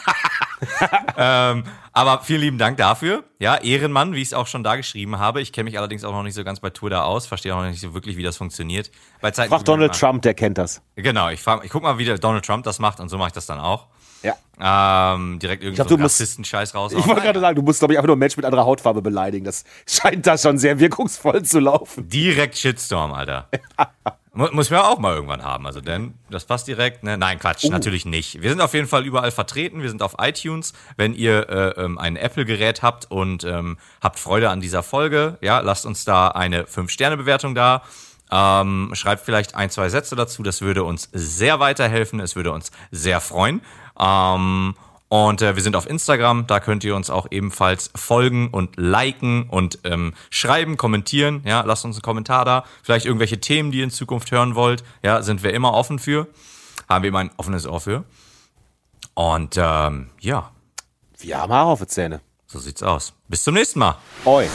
ähm, 1.16 1.64
aber 1.92 2.20
vielen 2.20 2.40
lieben 2.40 2.58
Dank 2.58 2.76
dafür. 2.76 3.24
Ja, 3.40 3.56
Ehrenmann, 3.56 4.14
wie 4.14 4.22
ich 4.22 4.28
es 4.28 4.34
auch 4.34 4.46
schon 4.46 4.62
da 4.62 4.76
geschrieben 4.76 5.18
habe. 5.18 5.40
Ich 5.40 5.52
kenne 5.52 5.64
mich 5.64 5.76
allerdings 5.76 6.04
auch 6.04 6.12
noch 6.12 6.22
nicht 6.22 6.34
so 6.34 6.44
ganz 6.44 6.60
bei 6.60 6.70
Twitter 6.70 7.04
aus, 7.04 7.26
verstehe 7.26 7.52
auch 7.52 7.62
noch 7.62 7.68
nicht 7.68 7.80
so 7.80 7.94
wirklich, 7.94 8.16
wie 8.16 8.22
das 8.22 8.36
funktioniert. 8.36 8.92
Bei 9.20 9.32
Zeiten, 9.32 9.50
Frag 9.50 9.64
Donald 9.64 9.98
Trump, 9.98 10.22
der 10.22 10.34
kennt 10.34 10.56
das. 10.56 10.80
Genau, 10.94 11.28
ich, 11.28 11.40
frag, 11.40 11.64
ich 11.64 11.70
guck 11.70 11.82
mal, 11.82 11.98
wie 11.98 12.04
der 12.04 12.18
Donald 12.18 12.44
Trump 12.44 12.62
das 12.62 12.78
macht 12.78 13.00
und 13.00 13.08
so 13.08 13.18
mache 13.18 13.28
ich 13.28 13.34
das 13.34 13.46
dann 13.46 13.58
auch. 13.58 13.88
Ja. 14.22 14.36
Ähm, 14.60 15.38
direkt 15.38 15.64
irgendwie 15.64 15.88
so 15.88 15.94
Rassisten-Scheiß 15.96 16.74
raus. 16.74 16.92
Ich 16.92 17.06
wollte 17.06 17.22
gerade 17.22 17.40
sagen, 17.40 17.56
du 17.56 17.62
musst, 17.62 17.80
glaube 17.80 17.94
ich, 17.94 17.98
einfach 17.98 18.06
nur 18.06 18.14
einen 18.14 18.20
Mensch 18.20 18.36
mit 18.36 18.46
anderer 18.46 18.64
Hautfarbe 18.64 19.02
beleidigen. 19.02 19.44
Das 19.44 19.64
scheint 19.86 20.26
da 20.26 20.38
schon 20.38 20.58
sehr 20.58 20.78
wirkungsvoll 20.78 21.42
zu 21.42 21.58
laufen. 21.58 22.08
Direkt 22.08 22.56
Shitstorm, 22.56 23.12
Alter. 23.12 23.48
Muss 24.34 24.70
man 24.70 24.80
auch 24.80 24.98
mal 24.98 25.14
irgendwann 25.14 25.42
haben. 25.42 25.66
Also, 25.66 25.82
denn 25.82 26.14
das 26.30 26.46
passt 26.46 26.66
direkt. 26.66 27.02
Ne? 27.02 27.18
Nein, 27.18 27.38
Quatsch, 27.38 27.64
uh. 27.64 27.70
natürlich 27.70 28.06
nicht. 28.06 28.40
Wir 28.40 28.48
sind 28.48 28.62
auf 28.62 28.72
jeden 28.72 28.88
Fall 28.88 29.04
überall 29.04 29.30
vertreten. 29.30 29.82
Wir 29.82 29.90
sind 29.90 30.02
auf 30.02 30.16
iTunes. 30.18 30.72
Wenn 30.96 31.14
ihr 31.14 31.50
äh, 31.50 31.82
ähm, 31.82 31.98
ein 31.98 32.16
Apple-Gerät 32.16 32.82
habt 32.82 33.10
und 33.10 33.44
ähm, 33.44 33.76
habt 34.00 34.18
Freude 34.18 34.48
an 34.48 34.62
dieser 34.62 34.82
Folge, 34.82 35.36
ja, 35.42 35.60
lasst 35.60 35.84
uns 35.84 36.06
da 36.06 36.28
eine 36.28 36.64
5-Sterne-Bewertung 36.64 37.54
da. 37.54 37.82
Ähm, 38.30 38.90
schreibt 38.94 39.26
vielleicht 39.26 39.54
ein, 39.54 39.68
zwei 39.68 39.90
Sätze 39.90 40.16
dazu. 40.16 40.42
Das 40.42 40.62
würde 40.62 40.84
uns 40.84 41.10
sehr 41.12 41.60
weiterhelfen. 41.60 42.18
Es 42.18 42.34
würde 42.34 42.52
uns 42.52 42.70
sehr 42.90 43.20
freuen. 43.20 43.60
Ähm, 44.02 44.74
und 45.08 45.42
äh, 45.42 45.54
wir 45.54 45.62
sind 45.62 45.76
auf 45.76 45.86
Instagram, 45.86 46.46
da 46.46 46.58
könnt 46.58 46.84
ihr 46.84 46.96
uns 46.96 47.10
auch 47.10 47.26
ebenfalls 47.30 47.90
folgen 47.94 48.48
und 48.48 48.78
liken 48.78 49.46
und 49.48 49.78
ähm, 49.84 50.14
schreiben, 50.30 50.78
kommentieren. 50.78 51.42
Ja, 51.44 51.60
lasst 51.66 51.84
uns 51.84 51.96
einen 51.96 52.02
Kommentar 52.02 52.46
da. 52.46 52.64
Vielleicht 52.82 53.04
irgendwelche 53.04 53.38
Themen, 53.38 53.72
die 53.72 53.78
ihr 53.78 53.84
in 53.84 53.90
Zukunft 53.90 54.30
hören 54.30 54.54
wollt. 54.54 54.84
Ja, 55.02 55.20
sind 55.20 55.42
wir 55.42 55.52
immer 55.52 55.74
offen 55.74 55.98
für. 55.98 56.28
Haben 56.88 57.02
wir 57.02 57.08
immer 57.08 57.18
ein 57.18 57.30
offenes 57.36 57.66
Ohr 57.66 57.80
für. 57.80 58.04
Und 59.12 59.56
ähm, 59.58 60.08
ja. 60.18 60.50
Wir 61.18 61.38
haben 61.38 61.52
Haare 61.52 61.68
auf 61.68 61.80
die 61.80 61.86
Zähne. 61.88 62.22
So 62.46 62.58
sieht's 62.58 62.82
aus. 62.82 63.12
Bis 63.28 63.44
zum 63.44 63.52
nächsten 63.52 63.80
Mal. 63.80 63.96
Oi. 64.24 64.48